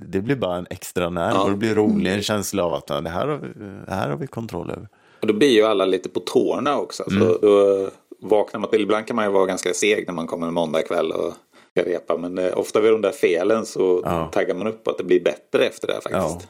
det 0.00 0.20
blir 0.20 0.36
bara 0.36 0.56
en 0.56 0.66
extra 0.70 1.10
nerv 1.10 1.34
ja. 1.34 1.44
och 1.44 1.50
det 1.50 1.56
blir 1.56 1.74
roligt, 1.74 2.12
en 2.12 2.22
känsla 2.22 2.64
av 2.64 2.74
att 2.74 2.86
det 2.86 3.08
här 3.08 3.26
har, 3.28 3.36
vi, 3.36 3.48
det 3.86 3.94
här 3.94 4.10
har 4.10 4.16
vi 4.16 4.26
kontroll 4.26 4.70
över. 4.70 4.88
Och 5.20 5.26
då 5.26 5.34
blir 5.34 5.50
ju 5.50 5.62
alla 5.62 5.86
lite 5.86 6.08
på 6.08 6.20
tårna 6.20 6.78
också. 6.78 7.04
Mm. 7.10 7.20
Så 7.20 7.38
då, 7.38 7.90
vaknar 8.20 8.60
man 8.60 8.70
till. 8.70 8.80
Ibland 8.80 9.06
kan 9.06 9.16
man 9.16 9.24
ju 9.24 9.30
vara 9.30 9.46
ganska 9.46 9.74
seg 9.74 10.06
när 10.06 10.14
man 10.14 10.26
kommer 10.26 10.46
en 10.46 10.54
måndag 10.54 10.82
kväll 10.82 11.12
och 11.12 11.34
ska 11.70 11.88
repa. 11.88 12.16
Men 12.16 12.38
eh, 12.38 12.58
ofta 12.58 12.80
vid 12.80 12.92
de 12.92 13.00
där 13.00 13.12
felen 13.12 13.66
så 13.66 14.02
ja. 14.04 14.30
taggar 14.32 14.54
man 14.54 14.66
upp 14.66 14.88
att 14.88 14.98
det 14.98 15.04
blir 15.04 15.24
bättre 15.24 15.66
efter 15.66 15.86
det 15.86 15.94
faktiskt. 15.94 16.12
Ja. 16.14 16.40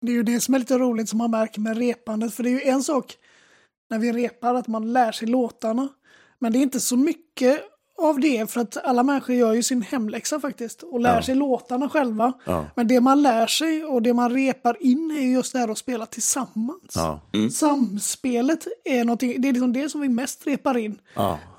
Det 0.00 0.12
är 0.12 0.16
ju 0.16 0.22
det 0.22 0.40
som 0.40 0.54
är 0.54 0.58
lite 0.58 0.78
roligt 0.78 1.08
som 1.08 1.18
man 1.18 1.30
märker 1.30 1.60
med 1.60 1.78
repandet. 1.78 2.34
För 2.34 2.42
det 2.42 2.48
är 2.48 2.52
ju 2.52 2.62
en 2.62 2.82
sak 2.82 3.16
när 3.90 3.98
vi 3.98 4.12
repar 4.12 4.54
att 4.54 4.68
man 4.68 4.92
lär 4.92 5.12
sig 5.12 5.28
låtarna. 5.28 5.88
Men 6.38 6.52
det 6.52 6.58
är 6.58 6.62
inte 6.62 6.80
så 6.80 6.96
mycket 6.96 7.62
av 7.98 8.20
det 8.20 8.50
för 8.50 8.60
att 8.60 8.76
alla 8.76 9.02
människor 9.02 9.36
gör 9.36 9.52
ju 9.52 9.62
sin 9.62 9.82
hemläxa 9.82 10.40
faktiskt 10.40 10.82
och 10.82 11.00
lär 11.00 11.14
ja. 11.14 11.22
sig 11.22 11.34
låtarna 11.34 11.88
själva. 11.88 12.32
Ja. 12.44 12.66
Men 12.76 12.88
det 12.88 13.00
man 13.00 13.22
lär 13.22 13.46
sig 13.46 13.84
och 13.84 14.02
det 14.02 14.14
man 14.14 14.30
repar 14.30 14.76
in 14.80 15.10
är 15.10 15.32
just 15.32 15.52
det 15.52 15.58
här 15.58 15.68
att 15.68 15.78
spela 15.78 16.06
tillsammans. 16.06 16.92
Ja. 16.94 17.20
Mm. 17.32 17.50
Samspelet 17.50 18.66
är 18.84 19.04
någonting, 19.04 19.40
det 19.40 19.48
är 19.48 19.52
liksom 19.52 19.72
det 19.72 19.88
som 19.88 20.00
vi 20.00 20.08
mest 20.08 20.46
repar 20.46 20.76
in. 20.76 20.98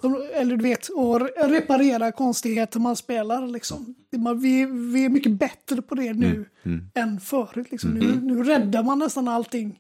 Som, 0.02 0.30
eller 0.34 0.58
du 0.58 0.64
vet, 0.64 0.88
och 0.88 1.22
reparera 1.38 2.12
konstigheter 2.12 2.80
man 2.80 2.96
spelar 2.96 3.48
liksom. 3.48 3.96
Vi, 4.42 4.66
vi 4.66 5.06
är 5.06 5.10
mycket 5.10 5.32
bättre 5.32 5.82
på 5.82 5.96
det 5.96 6.14
nu 6.14 6.32
mm. 6.32 6.46
Mm. 6.64 6.90
än 6.96 7.20
förut. 7.20 7.68
Liksom. 7.72 7.90
Nu, 7.90 8.06
mm. 8.06 8.28
nu 8.28 8.44
räddar 8.44 8.84
man 8.84 9.00
nästan 9.00 9.28
allting 9.28 9.80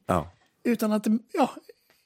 utan, 0.63 0.91
att 0.91 1.03
det, 1.03 1.17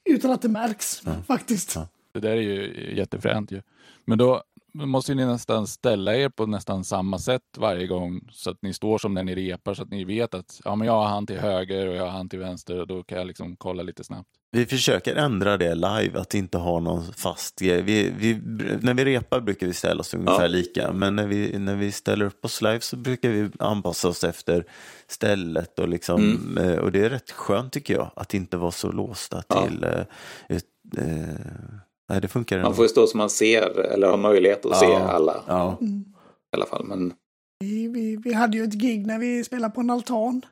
utan 0.04 0.30
att 0.30 0.42
det 0.42 0.48
märks 0.48 1.02
faktiskt. 1.26 1.76
Det 2.12 2.20
där 2.20 2.30
är 2.30 2.40
ju 2.40 2.94
jättefränt 2.96 3.52
ju. 3.52 3.62
Men 4.04 4.18
då, 4.18 4.42
måste 4.72 5.14
ni 5.14 5.26
nästan 5.26 5.66
ställa 5.66 6.16
er 6.16 6.28
på 6.28 6.46
nästan 6.46 6.84
samma 6.84 7.18
sätt 7.18 7.42
varje 7.56 7.86
gång 7.86 8.20
så 8.32 8.50
att 8.50 8.58
ni 8.62 8.72
står 8.72 8.98
som 8.98 9.14
när 9.14 9.24
ni 9.24 9.34
repar 9.34 9.74
så 9.74 9.82
att 9.82 9.90
ni 9.90 10.04
vet 10.04 10.34
att 10.34 10.60
ja, 10.64 10.76
men 10.76 10.86
jag 10.86 10.92
har 10.92 11.08
han 11.08 11.26
till 11.26 11.38
höger 11.38 11.86
och 11.86 11.94
jag 11.94 12.02
har 12.02 12.10
han 12.10 12.28
till 12.28 12.38
vänster 12.38 12.80
och 12.80 12.86
då 12.86 13.02
kan 13.02 13.18
jag 13.18 13.26
liksom 13.26 13.56
kolla 13.56 13.82
lite 13.82 14.04
snabbt. 14.04 14.28
Vi 14.52 14.66
försöker 14.66 15.16
ändra 15.16 15.56
det 15.56 15.74
live, 15.74 16.20
att 16.20 16.34
inte 16.34 16.58
ha 16.58 16.80
någon 16.80 17.12
fast 17.12 17.60
grej. 17.60 17.82
Vi, 17.82 18.10
vi, 18.18 18.40
när 18.80 18.94
vi 18.94 19.04
repar 19.04 19.40
brukar 19.40 19.66
vi 19.66 19.72
ställa 19.72 20.00
oss 20.00 20.14
ungefär 20.14 20.42
ja. 20.42 20.46
lika, 20.46 20.92
men 20.92 21.16
när 21.16 21.26
vi, 21.26 21.58
när 21.58 21.76
vi 21.76 21.92
ställer 21.92 22.24
upp 22.24 22.44
oss 22.44 22.62
live 22.62 22.80
så 22.80 22.96
brukar 22.96 23.28
vi 23.28 23.50
anpassa 23.58 24.08
oss 24.08 24.24
efter 24.24 24.64
stället. 25.08 25.78
Och, 25.78 25.88
liksom, 25.88 26.20
mm. 26.20 26.58
Eh, 26.58 26.78
och 26.78 26.92
det 26.92 27.04
är 27.04 27.10
rätt 27.10 27.30
skönt 27.30 27.72
tycker 27.72 27.94
jag, 27.94 28.10
att 28.16 28.34
inte 28.34 28.56
vara 28.56 28.70
så 28.70 28.92
låsta 28.92 29.42
ja. 29.48 29.62
till 29.62 29.84
uh, 29.84 30.02
ett, 30.48 30.64
uh, 30.98 31.80
Nej, 32.10 32.20
det 32.20 32.28
funkar 32.28 32.62
Man 32.62 32.74
får 32.74 32.84
ju 32.84 32.88
stå 32.88 33.06
som 33.06 33.18
man 33.18 33.30
ser 33.30 33.80
eller 33.80 34.10
har 34.10 34.16
möjlighet 34.16 34.66
att 34.66 34.72
ja. 34.72 34.78
se 34.80 34.94
alla. 34.94 35.36
Ja. 35.46 35.78
Mm. 35.80 36.04
I 36.52 36.56
alla 36.56 36.66
fall, 36.66 36.84
men... 36.84 37.12
Vi, 37.60 37.88
vi, 37.88 38.16
vi 38.16 38.32
hade 38.32 38.56
ju 38.56 38.64
ett 38.64 38.74
gig 38.74 39.06
när 39.06 39.18
vi 39.18 39.44
spelade 39.44 39.74
på 39.74 39.80
en 39.80 39.90
altan. 39.90 40.46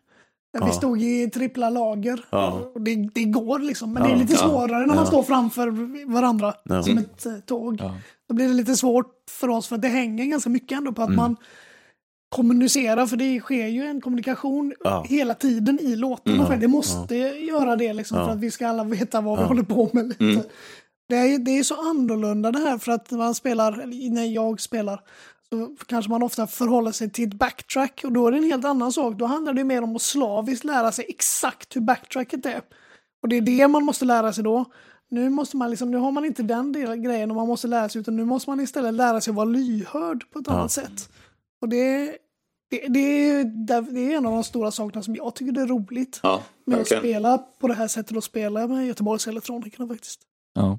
Där 0.53 0.61
ja. 0.61 0.67
vi 0.67 0.73
stod 0.73 1.03
i 1.03 1.31
trippla 1.31 1.71
lager. 1.71 2.25
Ja. 2.31 2.61
Och 2.75 2.81
det, 2.81 2.95
det 3.15 3.25
går 3.25 3.59
liksom, 3.59 3.93
men 3.93 4.03
ja. 4.03 4.09
det 4.09 4.15
är 4.15 4.19
lite 4.19 4.37
svårare 4.37 4.87
när 4.87 4.95
man 4.95 5.07
står 5.07 5.23
framför 5.23 5.71
varandra 6.13 6.55
som 6.83 6.99
ett 6.99 7.27
uh, 7.27 7.39
tåg. 7.39 7.83
Då 8.29 8.35
blir 8.35 8.49
det 8.49 8.55
lite 8.55 8.77
svårt 8.77 9.15
för 9.31 9.49
oss 9.49 9.69
för 9.69 9.77
att 9.77 9.83
det 9.83 9.89
hänger 9.89 10.25
ganska 10.25 10.51
mycket 10.51 10.79
ändå 10.79 10.93
på 10.93 11.03
att 11.03 11.09
mm. 11.09 11.17
man 11.17 11.37
kommunicerar, 12.29 13.07
för 13.07 13.17
det 13.17 13.41
sker 13.41 13.67
ju 13.67 13.83
en 13.83 14.01
kommunikation 14.01 14.75
hela 15.05 15.35
tiden 15.35 15.79
i 15.81 15.97
låtarna. 15.97 16.47
Mm. 16.47 16.61
Det 16.61 16.69
måste 16.69 17.17
göra 17.17 17.77
det 17.77 17.93
liksom 17.93 18.25
för 18.25 18.33
att 18.33 18.41
vi 18.41 18.51
ska 18.51 18.69
alla 18.69 18.85
veta 18.85 19.21
vad 19.21 19.39
vi 19.39 19.45
håller 19.45 19.63
på 19.63 19.91
med 19.93 20.09
lite. 20.09 20.25
Mm. 20.25 20.43
Det 21.09 21.17
är, 21.17 21.39
det 21.39 21.59
är 21.59 21.63
så 21.63 21.91
annorlunda 21.91 22.53
det 22.53 22.59
här 22.59 22.79
för 22.79 22.93
att 22.93 23.11
när 23.11 23.19
man 23.19 23.35
spelar, 23.35 23.87
när 24.11 24.25
jag 24.25 24.61
spelar, 24.61 25.01
så 25.51 25.77
kanske 25.87 26.11
man 26.11 26.23
ofta 26.23 26.47
förhåller 26.47 26.93
sig 26.93 27.11
till 27.11 27.29
ett 27.29 27.35
backtrack 27.35 28.01
och 28.05 28.13
då 28.13 28.27
är 28.27 28.33
det 28.33 28.39
en 28.39 28.45
helt 28.45 28.65
annan 28.65 28.93
sak. 28.93 29.15
Då 29.15 29.27
handlar 29.27 29.53
det 29.53 29.65
mer 29.65 29.83
om 29.83 29.97
att 29.97 30.03
slaviskt 30.03 30.65
lära 30.65 30.93
sig 30.93 31.05
exakt 31.09 31.77
hur 31.77 31.81
backtracket 31.81 32.47
är. 32.47 32.61
Och 33.23 33.29
det 33.29 33.37
är 33.37 33.41
det 33.41 33.69
man 33.69 33.85
måste 33.85 34.05
lära 34.05 34.33
sig 34.33 34.45
då. 34.45 34.65
Nu, 35.11 35.31
måste 35.31 35.57
man 35.57 35.71
liksom, 35.71 35.91
nu 35.91 35.97
har 35.97 36.13
man 36.13 36.25
inte 36.25 36.43
den 36.43 36.73
delen, 36.73 37.03
grejen 37.03 37.31
och 37.31 37.37
man 37.37 37.47
måste 37.47 37.69
lära 37.69 37.89
sig 37.89 38.01
utan 38.01 38.17
nu 38.17 38.25
måste 38.25 38.51
man 38.51 38.61
istället 38.61 38.95
lära 38.95 39.21
sig 39.21 39.31
att 39.31 39.37
vara 39.37 39.45
lyhörd 39.45 40.31
på 40.31 40.39
ett 40.39 40.45
ja. 40.49 40.53
annat 40.53 40.73
sätt. 40.73 41.09
Och 41.61 41.69
det, 41.69 42.17
det, 42.71 42.89
det, 42.89 43.31
är, 43.31 43.45
det 43.93 44.13
är 44.13 44.17
en 44.17 44.27
av 44.27 44.33
de 44.33 44.45
stora 44.45 44.71
sakerna 44.71 45.03
som 45.03 45.15
jag 45.17 45.35
tycker 45.35 45.61
är 45.61 45.67
roligt 45.67 46.21
ja, 46.23 46.43
med 46.67 46.81
att 46.81 46.87
spela 46.87 47.39
på 47.39 47.69
det 47.69 47.75
här 47.75 47.89
sättet 47.89 48.17
och 48.17 48.25
spela 48.25 48.67
med 48.67 48.87
Göteborgs 48.87 49.29
Elektronikerna 49.29 49.89
faktiskt. 49.89 50.21
Ja. 50.55 50.79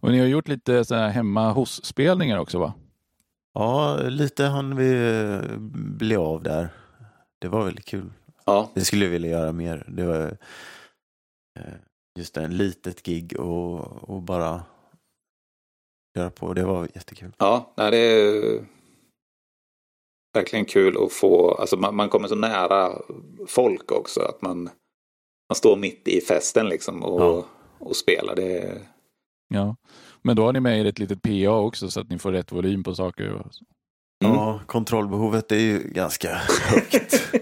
Och 0.00 0.10
ni 0.10 0.18
har 0.18 0.26
gjort 0.26 0.48
lite 0.48 0.84
så 0.84 0.94
här 0.94 1.08
hemma 1.08 1.52
hos-spelningar 1.52 2.38
också 2.38 2.58
va? 2.58 2.74
Ja, 3.54 3.98
lite 4.02 4.44
hann 4.44 4.76
vi 4.76 4.92
eh, 4.92 5.58
bli 5.98 6.16
av 6.16 6.42
där. 6.42 6.68
Det 7.38 7.48
var 7.48 7.64
väldigt 7.64 7.84
kul. 7.84 8.12
Ja. 8.44 8.70
Det 8.74 8.80
skulle 8.80 9.04
jag 9.04 9.12
vilja 9.12 9.30
göra 9.30 9.52
mer. 9.52 9.84
Det 9.88 10.04
var 10.04 10.36
eh, 11.58 11.74
just 12.18 12.36
en 12.36 12.56
litet 12.56 13.02
gig 13.02 13.40
och, 13.40 13.80
och 14.10 14.22
bara 14.22 14.62
göra 16.16 16.30
på. 16.30 16.52
Det 16.52 16.64
var 16.64 16.88
jättekul. 16.94 17.32
Ja, 17.38 17.72
det 17.76 17.96
är 17.96 18.64
verkligen 20.34 20.64
kul 20.64 20.96
att 21.04 21.12
få, 21.12 21.54
alltså 21.54 21.76
man, 21.76 21.96
man 21.96 22.08
kommer 22.08 22.28
så 22.28 22.34
nära 22.34 23.02
folk 23.46 23.92
också. 23.92 24.20
Att 24.20 24.42
man, 24.42 24.70
man 25.48 25.56
står 25.56 25.76
mitt 25.76 26.08
i 26.08 26.20
festen 26.20 26.68
liksom 26.68 27.02
och, 27.02 27.20
ja. 27.20 27.44
och 27.78 27.96
spelar. 27.96 28.36
Det 28.36 28.58
är 28.58 28.78
Ja, 29.48 29.76
men 30.22 30.36
då 30.36 30.44
har 30.44 30.52
ni 30.52 30.60
med 30.60 30.80
er 30.80 30.84
ett 30.84 30.98
litet 30.98 31.22
PA 31.22 31.50
också 31.50 31.90
så 31.90 32.00
att 32.00 32.10
ni 32.10 32.18
får 32.18 32.32
rätt 32.32 32.52
volym 32.52 32.84
på 32.84 32.94
saker. 32.94 33.24
Mm. 33.24 33.42
Ja, 34.34 34.60
kontrollbehovet 34.66 35.52
är 35.52 35.60
ju 35.60 35.78
ganska 35.78 36.34
högt 36.68 37.32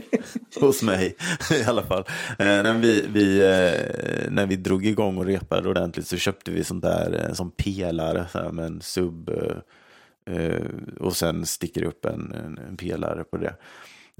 hos 0.60 0.82
mig 0.82 1.16
i 1.52 1.64
alla 1.64 1.82
fall. 1.82 2.04
Eh, 2.38 2.46
när, 2.46 2.74
vi, 2.74 3.06
vi, 3.08 3.38
eh, 3.38 4.30
när 4.30 4.46
vi 4.46 4.56
drog 4.56 4.86
igång 4.86 5.18
och 5.18 5.26
repade 5.26 5.68
ordentligt 5.68 6.06
så 6.06 6.16
köpte 6.16 6.50
vi 6.50 6.64
sånt 6.64 6.82
där, 6.82 7.12
en 7.12 7.36
sån 7.36 7.50
pelare 7.50 8.26
så 8.32 8.38
här, 8.38 8.52
med 8.52 8.64
en 8.66 8.80
sub 8.80 9.28
eh, 9.28 10.34
eh 10.34 10.62
och 11.00 11.16
sen 11.16 11.46
sticker 11.46 11.84
upp 11.84 12.04
en, 12.04 12.32
en, 12.32 12.58
en 12.58 12.76
pelare 12.76 13.24
på 13.24 13.36
det. 13.36 13.56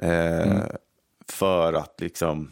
Eh, 0.03 0.53
mm. 0.53 0.62
För 1.29 1.72
att 1.72 2.01
liksom 2.01 2.51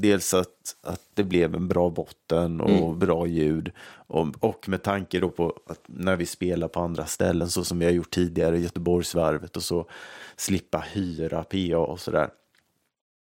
Dels 0.00 0.34
att, 0.34 0.76
att 0.82 1.02
det 1.14 1.24
blev 1.24 1.54
en 1.54 1.68
bra 1.68 1.90
botten 1.90 2.60
och 2.60 2.70
mm. 2.70 2.98
bra 2.98 3.26
ljud. 3.26 3.72
Och, 4.06 4.26
och 4.40 4.68
med 4.68 4.82
tanke 4.82 5.20
då 5.20 5.30
på 5.30 5.58
att 5.66 5.80
när 5.86 6.16
vi 6.16 6.26
spelar 6.26 6.68
på 6.68 6.80
andra 6.80 7.06
ställen 7.06 7.50
så 7.50 7.64
som 7.64 7.78
vi 7.78 7.84
har 7.84 7.92
gjort 7.92 8.10
tidigare, 8.10 8.58
Göteborgsvarvet 8.58 9.56
och 9.56 9.62
så, 9.62 9.88
slippa 10.36 10.78
hyra 10.78 11.44
PA 11.44 11.78
och 11.78 12.00
sådär. 12.00 12.30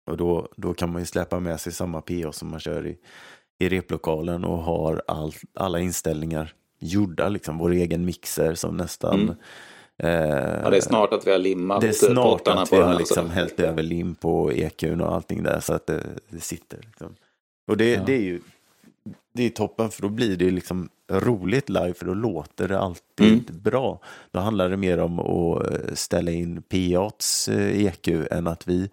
Och 0.06 0.18
då, 0.18 0.50
då 0.56 0.74
kan 0.74 0.92
man 0.92 1.02
ju 1.02 1.06
släppa 1.06 1.40
med 1.40 1.60
sig 1.60 1.74
samma 1.74 2.02
PA 2.02 2.32
som 2.32 2.52
man 2.52 2.60
kör 2.60 2.88
i, 2.88 2.98
i 3.60 3.70
replokalen 3.70 4.46
och 4.46 4.58
har 4.58 5.04
all, 5.08 5.34
alla 5.54 5.80
inställningar 5.80 6.54
gjorda, 6.80 7.30
liksom 7.30 7.58
vår 7.58 7.72
egen 7.72 8.06
mixer 8.06 8.56
som 8.56 8.78
nästan 8.78 9.22
mm 9.22 9.36
Eh, 10.04 10.10
ja, 10.10 10.70
det 10.70 10.78
är 10.78 10.82
snart 10.82 11.14
att 11.14 11.28
vi 11.28 11.32
har 11.32 11.38
limmat 11.38 11.82
Det 11.82 11.88
är 11.88 11.92
snart 11.92 12.48
att 12.48 12.74
vi 12.74 12.78
har 12.78 12.98
liksom 13.00 13.30
hällt 13.30 13.60
över 13.60 13.84
lim 13.84 14.16
på 14.16 14.52
EQn 14.52 15.02
och 15.02 15.14
allting 15.14 15.44
där 15.44 15.60
så 15.60 15.74
att 15.74 15.88
det, 15.88 16.04
det 16.30 16.40
sitter. 16.40 16.78
Liksom. 16.78 17.16
Och 17.68 17.78
det, 17.78 17.92
ja. 17.92 18.04
det 18.06 18.14
är 18.14 18.22
ju 18.22 18.42
det 19.34 19.44
är 19.44 19.50
toppen 19.50 19.92
för 19.92 20.02
då 20.02 20.10
blir 20.10 20.38
det 20.38 20.52
liksom 20.52 20.90
roligt 21.12 21.70
live 21.70 21.94
för 21.94 22.06
då 22.06 22.14
låter 22.14 22.68
det 22.68 22.80
alltid 22.80 23.50
mm. 23.50 23.62
bra. 23.62 24.00
Då 24.32 24.40
handlar 24.40 24.70
det 24.70 24.78
mer 24.78 25.00
om 25.00 25.20
att 25.20 25.72
eh, 25.72 25.94
ställa 25.94 26.32
in 26.32 26.62
PAts 26.62 27.50
EQ 27.50 28.08
eh, 28.08 28.22
e 28.22 28.28
än 28.32 28.48
att 28.48 28.68
vi 28.68 28.90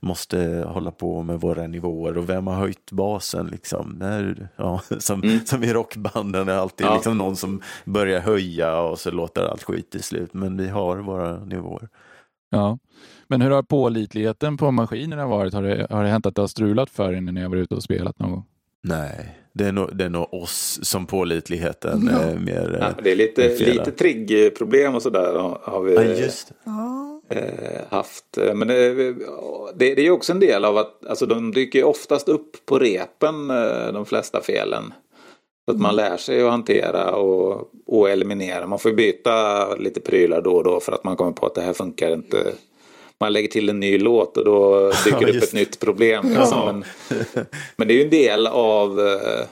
måste 0.00 0.64
hålla 0.68 0.90
på 0.90 1.22
med 1.22 1.40
våra 1.40 1.66
nivåer 1.66 2.18
och 2.18 2.28
vem 2.28 2.46
har 2.46 2.54
höjt 2.54 2.90
basen 2.92 3.46
liksom. 3.46 3.98
Där, 3.98 4.48
ja, 4.56 4.80
som, 4.98 5.22
mm. 5.22 5.40
som 5.44 5.64
i 5.64 5.72
rockbanden 5.72 6.48
är 6.48 6.56
alltid 6.56 6.86
ja. 6.86 6.94
liksom 6.94 7.18
någon 7.18 7.36
som 7.36 7.62
börjar 7.84 8.20
höja 8.20 8.80
och 8.80 8.98
så 8.98 9.10
låter 9.10 9.44
allt 9.44 9.62
skit 9.62 9.90
till 9.90 10.02
slut. 10.02 10.34
Men 10.34 10.56
vi 10.56 10.68
har 10.68 10.96
våra 10.96 11.44
nivåer. 11.44 11.88
Ja, 12.50 12.78
men 13.28 13.40
hur 13.40 13.50
har 13.50 13.62
pålitligheten 13.62 14.56
på 14.56 14.70
maskinerna 14.70 15.26
varit? 15.26 15.54
Har 15.54 15.62
det, 15.62 15.86
har 15.90 16.04
det 16.04 16.08
hänt 16.08 16.26
att 16.26 16.34
det 16.34 16.42
har 16.42 16.46
strulat 16.46 16.90
för 16.90 17.12
er 17.12 17.20
när 17.20 17.32
ni 17.32 17.42
har 17.42 17.48
varit 17.48 17.62
ute 17.62 17.74
och 17.74 17.82
spelat 17.82 18.18
någon 18.18 18.30
gång? 18.30 18.44
Nej, 18.84 19.38
det 19.52 19.64
är 19.64 19.72
nog, 19.72 19.96
det 19.96 20.04
är 20.04 20.08
nog 20.08 20.34
oss 20.34 20.78
som 20.82 21.06
pålitligheten 21.06 22.10
ja. 22.12 22.18
är 22.18 22.38
mer 22.38 22.78
ja, 22.80 23.02
Det 23.02 23.12
är 23.12 23.16
lite, 23.16 23.48
lite 23.58 23.90
triggproblem 23.90 24.94
och 24.94 25.02
sådär 25.02 25.32
har 25.62 25.82
vi 25.82 25.94
ja, 25.94 26.02
just 26.02 26.52
äh, 27.30 27.42
haft. 27.88 28.24
Men 28.54 28.68
det, 28.68 29.12
det, 29.74 29.94
det 29.94 30.06
är 30.06 30.10
också 30.10 30.32
en 30.32 30.40
del 30.40 30.64
av 30.64 30.76
att 30.76 31.06
alltså, 31.06 31.26
de 31.26 31.52
dyker 31.52 31.84
oftast 31.84 32.28
upp 32.28 32.66
på 32.66 32.78
repen 32.78 33.50
eh, 33.50 33.92
de 33.92 34.06
flesta 34.06 34.40
felen. 34.40 34.92
Så 35.64 35.70
att 35.70 35.80
man 35.80 35.94
mm. 35.94 36.10
lär 36.10 36.16
sig 36.16 36.42
att 36.42 36.50
hantera 36.50 37.14
och, 37.14 37.70
och 37.86 38.10
eliminera. 38.10 38.66
Man 38.66 38.78
får 38.78 38.92
byta 38.92 39.74
lite 39.74 40.00
prylar 40.00 40.42
då 40.42 40.56
och 40.56 40.64
då 40.64 40.80
för 40.80 40.92
att 40.92 41.04
man 41.04 41.16
kommer 41.16 41.32
på 41.32 41.46
att 41.46 41.54
det 41.54 41.62
här 41.62 41.72
funkar 41.72 42.12
inte 42.12 42.52
man 43.20 43.32
lägger 43.32 43.48
till 43.48 43.68
en 43.68 43.80
ny 43.80 43.98
låt 43.98 44.36
och 44.36 44.44
då 44.44 44.92
dyker 45.04 45.26
det 45.26 45.36
upp 45.36 45.42
ett 45.42 45.52
nytt 45.52 45.80
problem. 45.80 46.32
Ja. 46.34 46.62
Men, 46.66 46.84
men, 47.76 47.88
det 47.88 47.94
är 47.94 47.96
ju 47.96 48.04
en 48.04 48.10
del 48.10 48.46
av 48.46 49.00
eh, 49.00 49.46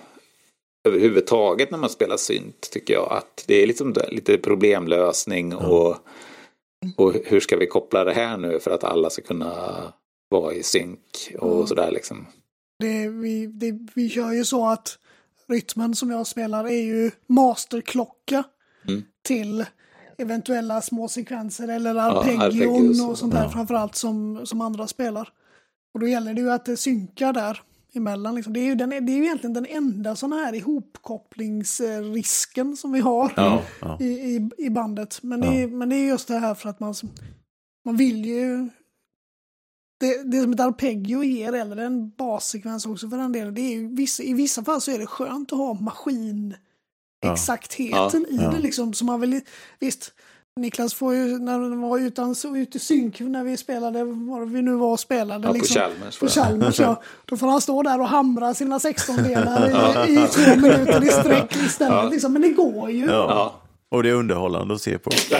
överhuvudtaget 0.89 1.71
när 1.71 1.79
man 1.79 1.91
spelar 1.91 2.17
synt 2.17 2.69
tycker 2.73 2.95
jag. 2.95 3.13
Att 3.13 3.45
det 3.47 3.63
är 3.63 3.67
liksom 3.67 3.95
lite 4.09 4.39
problemlösning 4.39 5.55
och, 5.55 5.97
och 6.97 7.15
hur 7.25 7.41
ska 7.41 7.57
vi 7.57 7.67
koppla 7.67 8.05
det 8.05 8.13
här 8.13 8.37
nu 8.37 8.61
för 8.61 8.71
att 8.71 8.85
alla 8.85 9.11
ska 9.11 9.23
kunna 9.23 9.53
vara 10.31 10.55
i 10.55 10.63
synk 10.63 11.33
och 11.39 11.55
mm. 11.55 11.67
sådär 11.67 11.91
liksom. 11.91 12.27
Det, 12.79 13.09
vi, 13.09 13.47
det, 13.47 13.79
vi 13.95 14.09
kör 14.09 14.33
ju 14.33 14.45
så 14.45 14.67
att 14.67 14.99
rytmen 15.49 15.95
som 15.95 16.11
jag 16.11 16.27
spelar 16.27 16.65
är 16.65 16.83
ju 16.83 17.11
masterklocka 17.27 18.45
mm. 18.89 19.05
till 19.23 19.65
eventuella 20.19 20.83
små 20.83 21.09
sekvenser 21.09 21.69
eller 21.69 21.95
arpeggion 21.95 22.95
ja, 22.95 23.07
och 23.07 23.19
sånt 23.19 23.35
där 23.35 23.43
ja. 23.43 23.51
framförallt 23.51 23.95
som, 23.95 24.47
som 24.47 24.61
andra 24.61 24.87
spelar. 24.87 25.29
Och 25.95 26.01
då 26.01 26.07
gäller 26.07 26.35
det 26.35 26.41
ju 26.41 26.51
att 26.51 26.65
det 26.65 26.77
synkar 26.77 27.33
där 27.33 27.61
emellan. 27.95 28.35
Liksom. 28.35 28.53
Det, 28.53 28.61
är 28.61 28.65
ju 28.65 28.75
den, 28.75 28.91
det 28.91 28.97
är 28.97 29.17
ju 29.17 29.25
egentligen 29.25 29.55
den 29.55 29.67
enda 29.67 30.17
sån 30.17 30.33
här 30.33 30.53
ihopkopplingsrisken 30.53 32.77
som 32.77 32.93
vi 32.93 33.01
har 33.01 33.33
ja, 33.37 33.63
I, 34.01 34.07
i, 34.07 34.51
i, 34.59 34.71
bandet. 34.71 35.19
Men, 35.23 35.41
det 35.41 35.47
är, 35.47 35.69
men 35.69 35.89
det 35.89 35.97
är 35.97 36.07
just 36.07 36.29
det 36.29 36.39
här 36.39 36.55
för 36.55 36.69
att 36.69 36.81
man, 36.81 36.95
man 37.85 37.97
vill 37.97 38.25
ju... 38.25 38.69
Det, 40.01 40.31
det 40.31 40.43
som 40.43 40.53
ett 40.53 40.61
arpeggio 40.61 41.25
ger, 41.25 41.53
eller 41.53 41.77
en 41.77 42.11
bassekvens 42.11 42.87
också 42.87 43.11
för 43.11 43.17
den 43.17 43.33
delen, 43.33 43.55
det 43.55 43.61
är 43.61 43.71
ju, 43.71 43.95
vissa, 43.95 44.23
i 44.23 44.35
vissa 44.35 44.65
fall 44.65 44.81
så 44.81 44.91
är 44.91 44.99
det 44.99 45.07
skönt 45.07 45.53
att 45.53 45.59
ha 45.59 45.75
maskin 45.75 46.55
exaktheten 47.23 48.27
ja. 48.31 48.51
i 48.51 48.55
det 48.55 48.63
liksom. 48.63 48.95
Så 48.95 49.05
man 49.05 49.21
vill, 49.21 49.41
visst, 49.79 50.13
Niklas 50.57 50.95
får 50.95 51.15
ju, 51.15 51.39
när 51.39 51.53
han 51.53 51.81
var 51.81 51.99
utan, 51.99 52.35
så 52.35 52.57
ut 52.57 52.77
i 52.77 52.79
synk 52.79 53.21
när 53.21 53.45
vi 53.45 53.57
spelade, 53.57 54.05
var 54.05 54.47
vi 54.47 54.63
nu 54.63 54.75
var 54.75 54.93
och 54.93 55.01
spelade. 55.01 55.49
Ja, 55.49 55.53
liksom, 55.53 55.75
på 55.75 55.81
Chalmers. 55.81 56.19
På 56.19 56.29
Chalmers 56.29 56.81
ja. 56.81 57.03
Då 57.25 57.37
får 57.37 57.47
han 57.47 57.61
stå 57.61 57.83
där 57.83 58.01
och 58.01 58.09
hamra 58.09 58.55
sina 58.55 58.79
16-delar 58.79 60.09
i, 60.09 60.13
i 60.13 60.27
två 60.27 60.57
minuter 60.57 61.05
i 61.05 61.09
sträck 61.09 61.57
istället. 61.57 62.05
Ja. 62.05 62.09
Liksom. 62.09 62.33
Men 62.33 62.43
det 62.43 62.49
går 62.49 62.91
ju. 62.91 63.07
Ja. 63.07 63.55
Och 63.89 64.03
det 64.03 64.09
är 64.09 64.15
underhållande 64.15 64.75
att 64.75 64.83
se 64.83 64.99
på. 64.99 65.11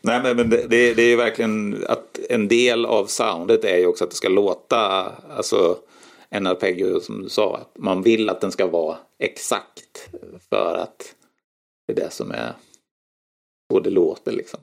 Nej, 0.00 0.20
men, 0.22 0.36
men 0.36 0.50
det, 0.50 0.66
det, 0.68 0.94
det 0.94 1.02
är 1.02 1.08
ju 1.08 1.16
verkligen 1.16 1.84
att 1.88 2.18
en 2.30 2.48
del 2.48 2.86
av 2.86 3.06
soundet 3.06 3.64
är 3.64 3.76
ju 3.76 3.86
också 3.86 4.04
att 4.04 4.10
det 4.10 4.16
ska 4.16 4.28
låta, 4.28 5.12
alltså 5.36 5.76
en 6.30 6.46
arpeggio 6.46 7.00
som 7.00 7.22
du 7.22 7.28
sa, 7.28 7.56
att 7.56 7.78
man 7.78 8.02
vill 8.02 8.30
att 8.30 8.40
den 8.40 8.52
ska 8.52 8.66
vara 8.66 8.96
exakt 9.18 10.08
för 10.48 10.74
att 10.74 11.14
det 11.86 11.92
är 11.92 11.96
det 11.96 12.10
som 12.10 12.30
är 12.30 12.52
så 13.72 13.80
det 13.80 13.90
låter 13.90 14.32
liksom. 14.32 14.60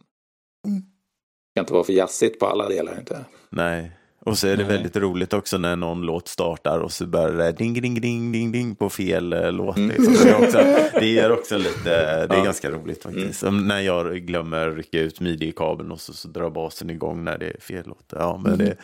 Mm. 0.68 0.80
Det 0.82 1.60
kan 1.60 1.64
inte 1.64 1.74
vara 1.74 1.84
för 1.84 1.94
jazzigt 1.94 2.40
på 2.40 2.46
alla 2.46 2.70
delar 2.70 3.00
inte. 3.00 3.26
Nej. 3.50 3.92
Och 4.20 4.38
så 4.38 4.48
är 4.48 4.58
det 4.58 4.64
Nej. 4.64 4.72
väldigt 4.72 4.96
roligt 4.96 5.34
också 5.34 5.58
när 5.58 5.76
någon 5.76 6.02
låt 6.02 6.28
startar 6.28 6.80
och 6.80 6.92
så 6.92 7.06
börjar 7.08 7.32
det 7.32 7.52
ding, 7.52 7.74
ding, 7.74 8.02
ding, 8.02 8.32
ding, 8.32 8.52
ding 8.52 8.76
på 8.76 8.90
fel 8.90 9.34
eh, 9.34 9.52
låt. 9.52 9.78
Liksom. 9.78 10.14
Det, 10.14 10.30
är 10.30 10.44
också, 10.44 10.58
det 11.00 11.06
ger 11.06 11.32
också 11.32 11.58
lite, 11.58 11.84
det 12.28 12.34
är 12.34 12.38
Ja. 12.38 12.44
ganska 12.44 12.72
roligt 12.72 13.04
faktiskt. 13.04 13.40
Som 13.40 13.68
När 13.68 13.80
jag 13.80 14.16
glömmer 14.18 14.72
rycka 14.72 15.00
ut 15.00 15.20
midi-kabeln 15.20 15.92
och 15.92 16.02
så, 16.02 16.14
så 16.14 16.28
drar 16.28 16.50
basen 16.50 16.90
igång 16.90 17.24
när 17.24 17.38
det 17.38 17.50
är 17.50 17.60
fel 17.60 17.84
låt. 17.88 18.06
Ja, 18.10 18.42
men 18.46 18.58
det, 18.58 18.78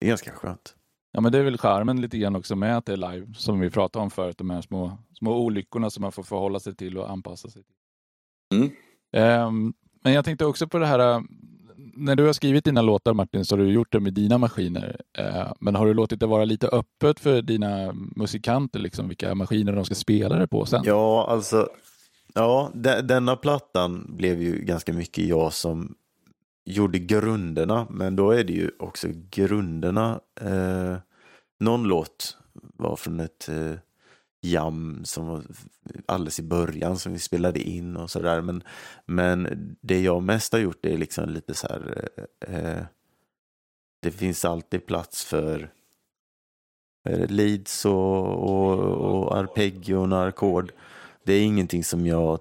det 0.00 0.06
är 0.06 0.08
ganska 0.08 0.30
skönt. 0.32 0.74
Ja, 1.12 1.20
men 1.20 1.32
det 1.32 1.38
är 1.38 1.42
väl 1.42 1.58
charmen 1.58 2.00
lite 2.00 2.18
grann 2.18 2.36
också 2.36 2.56
med 2.56 2.76
att 2.76 2.86
det 2.86 2.92
är 2.92 3.12
live, 3.12 3.26
som 3.34 3.60
vi 3.60 3.70
pratade 3.70 4.02
om 4.02 4.10
förut, 4.10 4.38
de 4.38 4.50
här 4.50 4.62
små, 4.62 4.98
små 5.18 5.36
olyckorna 5.36 5.90
som 5.90 6.02
man 6.02 6.12
får 6.12 6.22
förhålla 6.22 6.60
sig 6.60 6.74
till 6.74 6.98
och 6.98 7.10
anpassa 7.10 7.48
sig 7.48 7.62
till. 7.62 7.74
Mm. 8.58 8.70
Ehm, 9.12 9.72
men 10.04 10.12
jag 10.12 10.24
tänkte 10.24 10.46
också 10.46 10.68
på 10.68 10.78
det 10.78 10.86
här, 10.86 11.14
äh, 11.14 11.20
när 11.94 12.16
du 12.16 12.26
har 12.26 12.32
skrivit 12.32 12.64
dina 12.64 12.82
låtar 12.82 13.14
Martin, 13.14 13.44
så 13.44 13.56
har 13.56 13.58
du 13.62 13.72
gjort 13.72 13.92
det 13.92 14.00
med 14.00 14.14
dina 14.14 14.38
maskiner. 14.38 15.00
Eh, 15.18 15.52
men 15.60 15.74
har 15.74 15.86
du 15.86 15.94
låtit 15.94 16.20
det 16.20 16.26
vara 16.26 16.44
lite 16.44 16.68
öppet 16.68 17.20
för 17.20 17.42
dina 17.42 17.92
musikanter, 17.92 18.78
liksom, 18.78 19.08
vilka 19.08 19.34
maskiner 19.34 19.72
de 19.72 19.84
ska 19.84 19.94
spela 19.94 20.38
det 20.38 20.46
på 20.46 20.66
sen? 20.66 20.82
Ja, 20.84 21.26
alltså, 21.28 21.68
ja, 22.34 22.70
de, 22.74 23.00
denna 23.02 23.36
plattan 23.36 24.16
blev 24.16 24.42
ju 24.42 24.64
ganska 24.64 24.92
mycket 24.92 25.24
jag 25.24 25.52
som 25.52 25.94
gjorde 26.64 26.98
grunderna, 26.98 27.86
men 27.90 28.16
då 28.16 28.30
är 28.30 28.44
det 28.44 28.52
ju 28.52 28.70
också 28.78 29.08
grunderna. 29.30 30.20
Eh, 30.40 30.96
någon 31.60 31.82
låt 31.82 32.36
var 32.52 32.96
från 32.96 33.20
ett 33.20 33.48
eh, 33.48 33.74
jam 34.40 35.04
som 35.04 35.26
var 35.26 35.42
alldeles 36.06 36.38
i 36.38 36.42
början 36.42 36.98
som 36.98 37.12
vi 37.12 37.18
spelade 37.18 37.60
in 37.60 37.96
och 37.96 38.10
sådär. 38.10 38.40
Men, 38.40 38.62
men 39.06 39.76
det 39.80 40.00
jag 40.00 40.22
mest 40.22 40.52
har 40.52 40.60
gjort 40.60 40.86
är 40.86 40.98
liksom 40.98 41.28
lite 41.28 41.54
så 41.54 41.66
här. 41.66 42.08
Eh, 42.40 42.54
eh 42.54 42.84
det 44.02 44.10
finns 44.10 44.44
alltid 44.44 44.86
plats 44.86 45.24
för 45.24 45.70
eh, 47.08 47.30
leads 47.30 47.84
och, 47.84 48.26
och, 48.26 48.78
och 48.78 49.38
arpeggion 49.38 50.12
och 50.12 50.26
ackord. 50.26 50.72
Det 51.24 51.32
är 51.32 51.42
ingenting 51.42 51.84
som 51.84 52.06
jag 52.06 52.40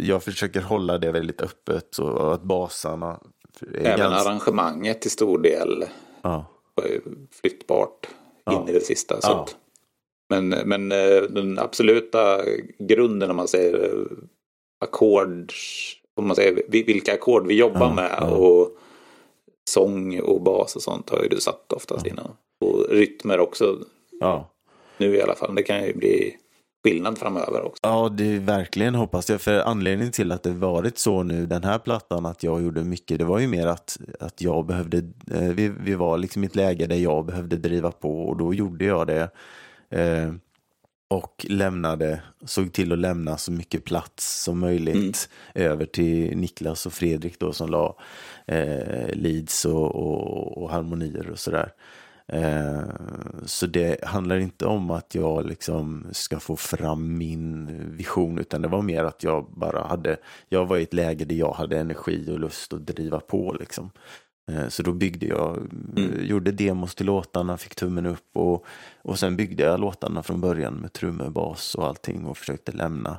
jag 0.00 0.22
försöker 0.22 0.60
hålla 0.60 0.98
det 0.98 1.12
väldigt 1.12 1.40
öppet 1.42 1.98
och 1.98 2.34
att 2.34 2.42
basarna 2.42 3.20
är 3.60 3.78
Även 3.86 3.98
ganska... 3.98 4.30
arrangemanget 4.30 5.00
till 5.02 5.10
stor 5.10 5.38
del 5.38 5.84
Ja, 6.22 6.46
flyttbart 7.40 8.08
Ja. 8.44 8.62
in 8.62 8.68
i 8.68 8.72
det 8.72 8.80
sista. 8.80 9.20
Så 9.20 9.28
Ja. 9.30 9.46
men, 10.30 10.48
men 10.48 10.92
eh, 10.92 11.22
den 11.22 11.58
absoluta 11.58 12.40
grunden 12.78 13.30
om 13.30 13.36
man 13.36 13.48
säger 13.48 13.84
eh, 13.94 14.06
ackord, 14.84 15.52
om 16.16 16.26
man 16.26 16.36
säger 16.36 16.62
vi- 16.68 16.82
vilka 16.82 17.12
ackord 17.14 17.46
vi 17.46 17.54
jobbar 17.54 17.80
Ja, 17.80 17.94
med 17.94 18.22
och 18.38 18.76
sång 19.70 20.20
och 20.20 20.42
bas 20.42 20.76
och 20.76 20.82
sånt 20.82 21.10
har 21.10 21.22
ju 21.22 21.28
du 21.28 21.40
satt 21.40 21.72
oftast 21.72 22.06
innan. 22.06 22.30
Och 22.60 22.86
rytmer 22.90 23.38
också, 23.40 23.78
nu 24.98 25.16
i 25.16 25.22
alla 25.22 25.34
fall. 25.34 25.54
Det 25.54 25.62
kan 25.62 25.84
ju 25.84 25.94
bli 25.94 26.36
skillnad 26.84 27.18
framöver 27.18 27.62
också. 27.62 27.80
Ja, 27.82 28.08
det 28.08 28.24
är 28.24 28.38
verkligen 28.38 28.94
hoppas 28.94 29.30
jag. 29.30 29.40
För 29.40 29.58
anledningen 29.58 30.12
till 30.12 30.32
att 30.32 30.42
det 30.42 30.50
varit 30.50 30.98
så 30.98 31.22
nu, 31.22 31.46
den 31.46 31.64
här 31.64 31.78
plattan, 31.78 32.26
att 32.26 32.42
jag 32.42 32.62
gjorde 32.62 32.84
mycket, 32.84 33.18
det 33.18 33.24
var 33.24 33.38
ju 33.38 33.46
mer 33.46 33.66
att, 33.66 33.98
att 34.20 34.40
jag 34.42 34.66
behövde, 34.66 34.98
eh, 35.30 35.48
vi, 35.48 35.68
vi 35.68 35.94
var 35.94 36.18
liksom 36.18 36.44
i 36.44 36.46
ett 36.46 36.56
läge 36.56 36.86
där 36.86 36.96
jag 36.96 37.26
behövde 37.26 37.56
driva 37.56 37.90
på 37.90 38.22
och 38.28 38.36
då 38.36 38.54
gjorde 38.54 38.84
jag 38.84 39.06
det. 39.06 39.30
Eh, 39.90 40.32
och 41.08 41.46
lämnade, 41.48 42.22
såg 42.44 42.72
till 42.72 42.92
att 42.92 42.98
lämna 42.98 43.36
så 43.36 43.52
mycket 43.52 43.84
plats 43.84 44.42
som 44.44 44.58
möjligt 44.58 45.28
över 45.54 45.86
till 45.86 46.36
Niklas 46.36 46.86
och 46.86 46.92
Fredrik 46.92 47.38
då 47.40 47.52
som 47.52 47.70
la 47.70 47.96
eh, 48.46 49.14
leads 49.14 49.64
och, 49.64 49.94
och, 49.94 50.58
och 50.62 50.70
harmonier 50.70 51.30
och 51.30 51.38
sådär. 51.38 51.68
Eh, 51.68 51.72
så 53.44 53.66
det 53.66 54.04
handlar 54.04 54.36
inte 54.38 54.66
om 54.66 54.90
att 54.90 55.14
jag 55.14 55.46
liksom 55.46 56.06
ska 56.12 56.40
få 56.40 56.56
fram 56.56 57.18
min 57.18 57.66
vision 57.96 58.38
utan 58.38 58.62
det 58.62 58.68
var 58.68 58.82
mer 58.82 59.04
att 59.04 59.22
jag 59.22 59.46
bara 59.56 59.86
hade, 59.86 60.16
jag 60.48 60.66
var 60.66 60.76
i 60.76 60.82
ett 60.82 60.94
läge 60.94 61.24
där 61.24 61.36
jag 61.36 61.52
hade 61.52 61.78
energi 61.78 62.30
och 62.30 62.40
lust 62.40 62.72
att 62.72 62.86
driva 62.86 63.20
på 63.20 63.56
liksom. 63.60 63.90
Eh, 64.50 64.68
Så 64.68 64.82
då 64.82 64.92
byggde 64.92 65.26
jag, 65.26 65.58
eh, 65.96 66.22
gjorde 66.22 66.52
demos 66.52 66.94
till 66.94 67.06
låtarna, 67.06 67.56
fick 67.56 67.74
tummen 67.74 68.06
upp 68.06 68.28
och, 68.34 68.64
och 69.02 69.18
sen 69.18 69.36
byggde 69.36 69.62
jag 69.62 69.80
låtarna 69.80 70.22
från 70.22 70.40
början 70.40 70.74
med 70.74 70.92
trummor, 70.92 71.30
bas 71.30 71.74
och 71.74 71.86
allting 71.86 72.24
och 72.24 72.38
försökte 72.38 72.72
lämna, 72.72 73.18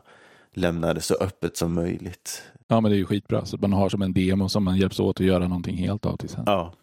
lämna 0.53 0.93
det 0.93 1.01
så 1.01 1.15
öppet 1.15 1.57
som 1.57 1.73
möjligt. 1.73 2.43
Ja, 2.67 2.81
men 2.81 2.91
det 2.91 2.95
är 2.95 2.99
ju 2.99 3.05
skitbra. 3.05 3.45
Så 3.45 3.57
man 3.57 3.73
har 3.73 3.89
som 3.89 4.01
en 4.01 4.13
demo 4.13 4.49
som 4.49 4.63
man 4.63 4.77
hjälps 4.77 4.99
åt 4.99 5.19
att 5.19 5.25
göra 5.25 5.47
någonting 5.47 5.77
helt 5.77 6.05
av 6.05 6.17
till 6.17 6.29
sen. 6.29 6.43
Ja, 6.45 6.73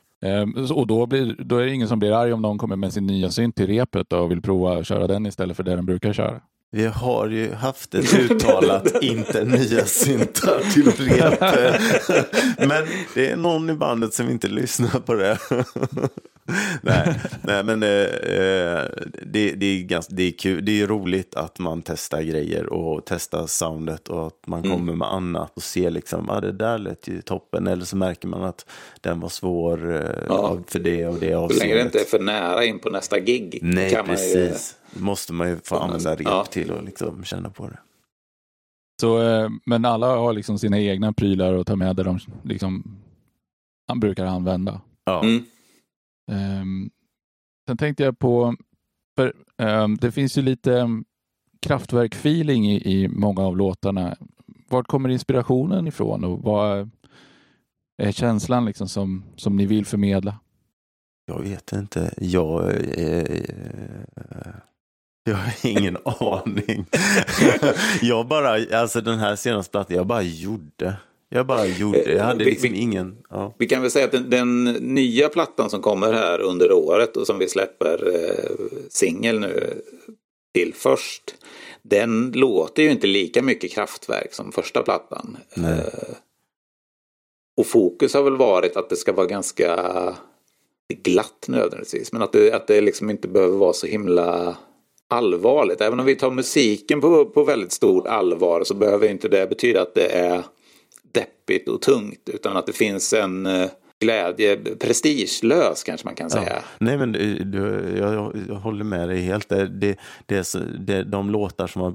och 0.75 0.87
då, 0.87 1.07
blir, 1.07 1.37
då 1.39 1.57
är 1.57 1.65
det 1.65 1.75
ingen 1.75 1.89
som 1.89 1.99
blir 1.99 2.13
arg 2.13 2.33
om 2.33 2.43
någon 2.43 2.59
kommer 2.59 2.77
med 2.77 2.93
sin 2.93 3.07
nya 3.07 3.31
synt 3.31 3.57
till 3.57 3.67
repet 3.67 4.13
och 4.13 4.31
vill 4.31 4.43
prova 4.43 4.79
att 4.79 4.87
köra 4.87 5.07
den 5.07 5.27
istället 5.27 5.57
för 5.57 5.65
det 5.65 5.77
den 5.77 5.87
brukar 5.87 6.13
köra. 6.13 6.41
Vi 6.75 6.87
har 6.87 7.29
ju 7.29 7.55
haft 7.55 7.95
ett 7.95 8.15
uttalat 8.15 8.93
inte 9.03 9.45
nya 9.45 9.85
syntar 9.85 10.73
till 10.73 10.91
rep. 10.91 11.41
Men 12.69 12.85
det 13.15 13.31
är 13.31 13.37
någon 13.37 13.71
i 13.71 13.75
bandet 13.75 14.15
som 14.15 14.31
inte 14.31 14.49
lyssnar 14.49 15.01
på 15.01 15.15
det. 15.15 15.39
nej, 16.83 17.21
nej, 17.43 17.65
men 17.65 17.83
eh, 17.83 17.89
eh, 17.91 18.87
det, 19.23 19.53
det, 19.53 19.67
är 19.67 19.83
ganska, 19.83 20.15
det 20.15 20.23
är 20.23 20.33
kul. 20.33 20.65
Det 20.65 20.81
är 20.83 20.87
roligt 20.87 21.35
att 21.35 21.59
man 21.59 21.83
testar 21.83 22.23
grejer 22.23 22.73
och 22.73 23.03
testar 23.07 23.47
soundet 23.47 24.09
och 24.09 24.27
att 24.27 24.47
man 24.47 24.63
kommer 24.63 24.95
med 24.95 25.09
annat 25.09 25.53
och 25.57 25.63
ser 25.63 25.91
liksom, 25.91 26.31
ah, 26.31 26.41
det 26.41 26.53
där 26.53 26.79
lät 26.79 27.09
ju 27.09 27.23
toppen. 27.23 27.67
Eller 27.67 27.85
så 27.85 27.97
märker 27.97 28.29
man 28.29 28.43
att 28.43 28.67
den 29.01 29.21
var 29.21 29.29
svår 29.29 29.95
eh, 29.95 30.25
Ja. 30.29 30.59
för 30.67 30.79
det 30.79 31.07
och 31.07 31.15
det 31.15 31.21
Så 31.21 31.25
länge 31.25 31.31
det 31.31 31.35
avseendet. 31.35 31.85
inte 31.85 32.01
är 32.01 32.05
för 32.05 32.19
nära 32.19 32.65
in 32.65 32.79
på 32.79 32.91
nästa 32.91 33.19
gig. 33.19 33.59
Nej, 33.63 33.91
kan 33.91 34.07
man 34.07 34.17
ju, 34.17 34.23
precis. 34.35 34.77
måste 34.93 35.33
man 35.33 35.49
ju 35.49 35.57
få 35.65 35.77
använda 35.77 36.11
rep 36.15 36.21
ja. 36.25 36.45
till 36.45 36.71
och 36.71 36.85
liksom 36.85 37.25
känna 37.25 37.51
på 37.51 37.67
det. 37.67 37.79
Så, 39.01 39.23
eh, 39.23 39.49
men 39.67 39.85
alla 39.85 40.07
har 40.17 40.33
liksom 40.33 40.59
sina 40.59 40.81
egna 40.81 41.13
prylar 41.13 41.55
att 41.55 41.67
ta 41.67 41.77
med 41.77 41.97
där 41.97 42.05
de 42.05 42.19
liksom, 42.43 42.97
han 43.89 44.01
brukar 44.01 44.25
använda. 44.27 44.81
Ja. 45.05 45.23
Mm. 45.23 45.45
Um, 46.31 46.91
sen 47.67 47.77
tänkte 47.77 48.03
jag 48.03 48.19
på, 48.19 48.57
för 49.17 49.35
um, 49.59 49.97
det 49.97 50.13
finns 50.13 50.39
ju 50.39 50.43
lite 50.43 50.79
ehm, 50.79 50.91
um, 50.91 51.05
kraftverk-feeling 51.67 52.71
i, 52.71 52.93
i 52.93 53.09
många 53.09 53.43
av 53.43 53.57
låtarna. 53.57 54.17
Var 54.69 54.83
kommer 54.83 55.09
inspirationen 55.09 55.87
ifrån 55.87 56.25
och 56.25 56.43
vad 56.43 56.91
är 58.03 58.13
känslan 58.13 58.65
liksom 58.65 58.89
som, 58.89 59.25
som 59.37 59.57
ni 59.57 59.67
vill 59.67 59.87
förmedla? 59.87 60.39
Jag 61.27 61.41
vet 61.41 61.73
inte. 61.73 62.15
Jag, 62.17 62.71
eh, 62.99 63.23
eh 63.23 64.55
jag 65.25 65.37
har 65.37 65.67
ingen 65.67 65.97
aning. 66.05 66.87
jag 68.03 68.29
bara, 68.29 68.81
alltså 68.81 69.01
den 69.01 69.19
här 69.19 69.37
senaste 69.37 69.71
plattan, 69.71 69.97
jag 69.97 70.07
bara 70.07 70.23
gjorde. 70.23 70.97
Jag 71.35 71.47
bara 71.47 71.67
gjorde. 71.67 72.13
Jag 72.13 72.25
hade 72.25 72.45
Vi- 72.45 72.51
liksom 72.51 72.73
vi- 72.73 72.79
ingen. 72.79 73.17
Ja. 73.31 73.55
Vi 73.59 73.67
kan 73.67 73.83
väl 73.83 73.91
säga 73.91 74.05
att 74.05 74.13
den, 74.13 74.31
den 74.31 74.65
nya 74.65 75.29
plattan 75.29 75.71
som 75.71 75.83
kommer 75.83 76.13
här 76.13 76.41
under 76.41 76.73
året 76.73 77.17
och 77.17 77.27
som 77.27 77.39
vi 77.39 77.49
släpper 77.49 78.15
eh, 78.15 78.67
singel 78.89 79.41
nu 79.41 79.83
till 80.55 80.75
först. 80.75 81.35
Den 81.83 82.33
låter 82.35 82.83
ju 82.83 82.91
inte 82.91 83.07
lika 83.07 83.43
mycket 83.43 83.71
kraftverk 83.73 84.35
som 84.35 84.53
första 84.53 84.83
plattan. 84.83 85.37
Eh, 85.57 86.15
och 87.57 87.67
fokus 87.67 88.15
har 88.15 88.23
väl 88.23 88.37
varit 88.37 88.77
att 88.77 88.91
det 88.91 88.97
ska 88.97 89.13
vara 89.13 89.27
ganska 89.27 89.77
glatt 91.05 91.45
nödvändigtvis. 91.49 92.13
Men 92.13 92.23
att 92.23 92.33
det, 92.33 92.53
att 92.53 92.67
det 92.67 92.81
liksom 92.81 93.11
inte 93.11 93.29
behöver 93.29 93.57
vara 93.57 93.73
så 93.73 93.87
himla 93.87 94.57
allvarligt. 95.09 95.81
Även 95.81 96.01
om 96.01 96.07
vi 96.07 96.15
tar 96.17 96.31
musiken 96.31 97.01
på, 97.01 97.25
på 97.25 97.45
väldigt 97.45 97.73
stort 97.73 98.07
allvar 98.07 98.65
så 98.65 98.75
behöver 98.75 99.09
inte 99.09 99.29
det 99.29 99.47
betyda 99.49 99.83
att 99.83 99.95
det 99.95 100.07
är 100.07 100.43
deppigt 101.13 101.69
och 101.69 101.83
tungt. 101.83 102.29
Utan 102.33 102.57
att 102.57 102.67
det 102.67 102.73
finns 102.73 103.13
en 103.13 103.47
eh, 103.47 103.71
glädje, 104.01 104.57
prestigelös 104.57 105.83
kanske 105.83 106.07
man 106.07 106.15
kan 106.15 106.31
säga. 106.31 106.63
Nej 106.79 106.99
men 106.99 107.13
du, 107.13 107.45
du, 107.45 107.95
jag, 107.99 108.37
jag 108.49 108.55
håller 108.55 108.85
med 108.85 109.09
dig 109.09 109.21
helt. 109.21 109.49
Det, 109.49 109.67
det, 109.67 109.99
det, 110.27 110.55
det, 110.79 111.03
de 111.03 111.31
låtar 111.31 111.67
som 111.67 111.83
har 111.83 111.95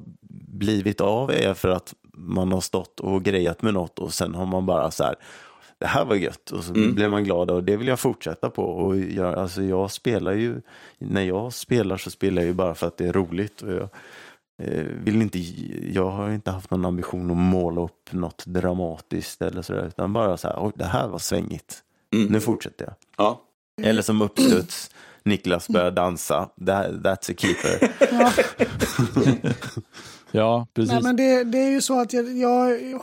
blivit 0.57 1.01
av 1.01 1.31
är 1.31 1.53
för 1.53 1.69
att 1.69 1.93
man 2.13 2.51
har 2.51 2.61
stått 2.61 2.99
och 2.99 3.23
grejat 3.23 3.61
med 3.61 3.73
något 3.73 3.99
och 3.99 4.13
sen 4.13 4.35
har 4.35 4.45
man 4.45 4.65
bara 4.65 4.91
så 4.91 5.03
här 5.03 5.15
det 5.79 5.85
här 5.85 6.05
var 6.05 6.15
gött 6.15 6.51
och 6.51 6.63
så 6.63 6.73
blir 6.73 7.09
man 7.09 7.23
glad 7.23 7.51
och 7.51 7.63
det 7.63 7.77
vill 7.77 7.87
jag 7.87 7.99
fortsätta 7.99 8.49
på. 8.49 8.63
Och 8.63 8.97
jag, 8.97 9.33
alltså 9.33 9.61
jag 9.61 9.91
spelar 9.91 10.33
ju, 10.33 10.61
när 10.97 11.21
jag 11.21 11.53
spelar 11.53 11.97
så 11.97 12.11
spelar 12.11 12.41
jag 12.41 12.47
ju 12.47 12.53
bara 12.53 12.75
för 12.75 12.87
att 12.87 12.97
det 12.97 13.05
är 13.05 13.13
roligt. 13.13 13.61
Och 13.61 13.71
jag, 13.71 13.81
eh, 13.81 13.87
vill 15.03 15.21
inte, 15.21 15.39
jag 15.93 16.09
har 16.09 16.31
inte 16.31 16.51
haft 16.51 16.71
någon 16.71 16.85
ambition 16.85 17.31
att 17.31 17.37
måla 17.37 17.81
upp 17.81 18.11
något 18.13 18.45
dramatiskt 18.45 19.41
eller 19.41 19.61
sådär, 19.61 19.85
utan 19.87 20.13
bara 20.13 20.37
så 20.37 20.47
här, 20.47 20.71
det 20.75 20.85
här 20.85 21.07
var 21.07 21.19
svängigt. 21.19 21.83
Mm. 22.13 22.27
Nu 22.31 22.39
fortsätter 22.39 22.85
jag. 22.85 22.93
Ja. 23.17 23.41
Eller 23.81 24.01
som 24.01 24.21
uppstuds, 24.21 24.91
Niklas 25.23 25.67
börjar 25.67 25.91
dansa, 25.91 26.49
that, 26.65 26.91
that's 26.91 27.31
a 27.31 27.35
keeper. 27.37 27.91
Ja. 28.11 28.31
Ja, 30.31 30.67
precis. 30.73 30.91
Nej, 30.93 31.03
men 31.03 31.15
det, 31.15 31.43
det 31.43 31.57
är 31.57 31.69
ju 31.69 31.81
så 31.81 31.99
att 31.99 32.13
jag, 32.13 32.37
jag 32.37 32.49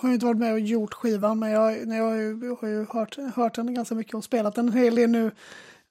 har 0.01 0.09
ju 0.09 0.15
inte 0.15 0.27
varit 0.27 0.39
med 0.39 0.53
och 0.53 0.61
gjort 0.61 0.95
skivan, 0.95 1.39
men 1.39 1.51
jag, 1.51 1.87
när 1.87 1.97
jag, 1.97 2.05
har 2.05 2.15
ju- 2.15 2.41
jag 2.47 2.57
har 2.61 2.69
ju 2.69 2.87
hört, 2.91 3.17
hört 3.35 3.55
den 3.55 3.75
ganska 3.75 3.95
mycket 3.95 4.15
och 4.15 4.25
spelat 4.25 4.55
den 4.55 4.69
en 4.69 4.73
hel 4.75 4.95
del 4.95 5.11
nu. 5.11 5.31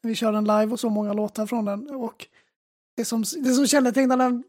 Vi 0.01 0.15
kör 0.15 0.31
den 0.31 0.43
live 0.43 0.65
och 0.65 0.79
så 0.79 0.89
många 0.89 1.13
låtar 1.13 1.45
från 1.45 1.65
den. 1.65 1.89
Och 1.89 2.27
det 2.97 3.05
som, 3.05 3.21
det 3.43 3.53
som 3.53 3.67
kännetecknar 3.67 4.17
den 4.17 4.43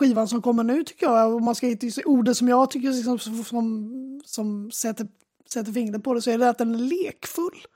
skivan 0.00 0.28
som 0.28 0.42
kommer 0.42 0.64
nu 0.64 0.84
tycker 0.84 1.06
jag, 1.06 1.34
om 1.34 1.44
man 1.44 1.54
ska 1.54 1.66
hitta 1.66 1.86
orden 2.04 2.34
som 2.34 2.48
jag 2.48 2.70
tycker 2.70 2.90
liksom, 2.90 3.18
som, 3.18 3.44
som, 3.44 4.20
som 4.24 4.70
sätter, 4.70 5.06
sätter 5.52 5.72
fingret 5.72 6.04
på 6.04 6.14
det, 6.14 6.22
så 6.22 6.30
är 6.30 6.38
det 6.38 6.48
att 6.48 6.58
den 6.58 6.74
är 6.74 6.78
lekfull. 6.78 7.66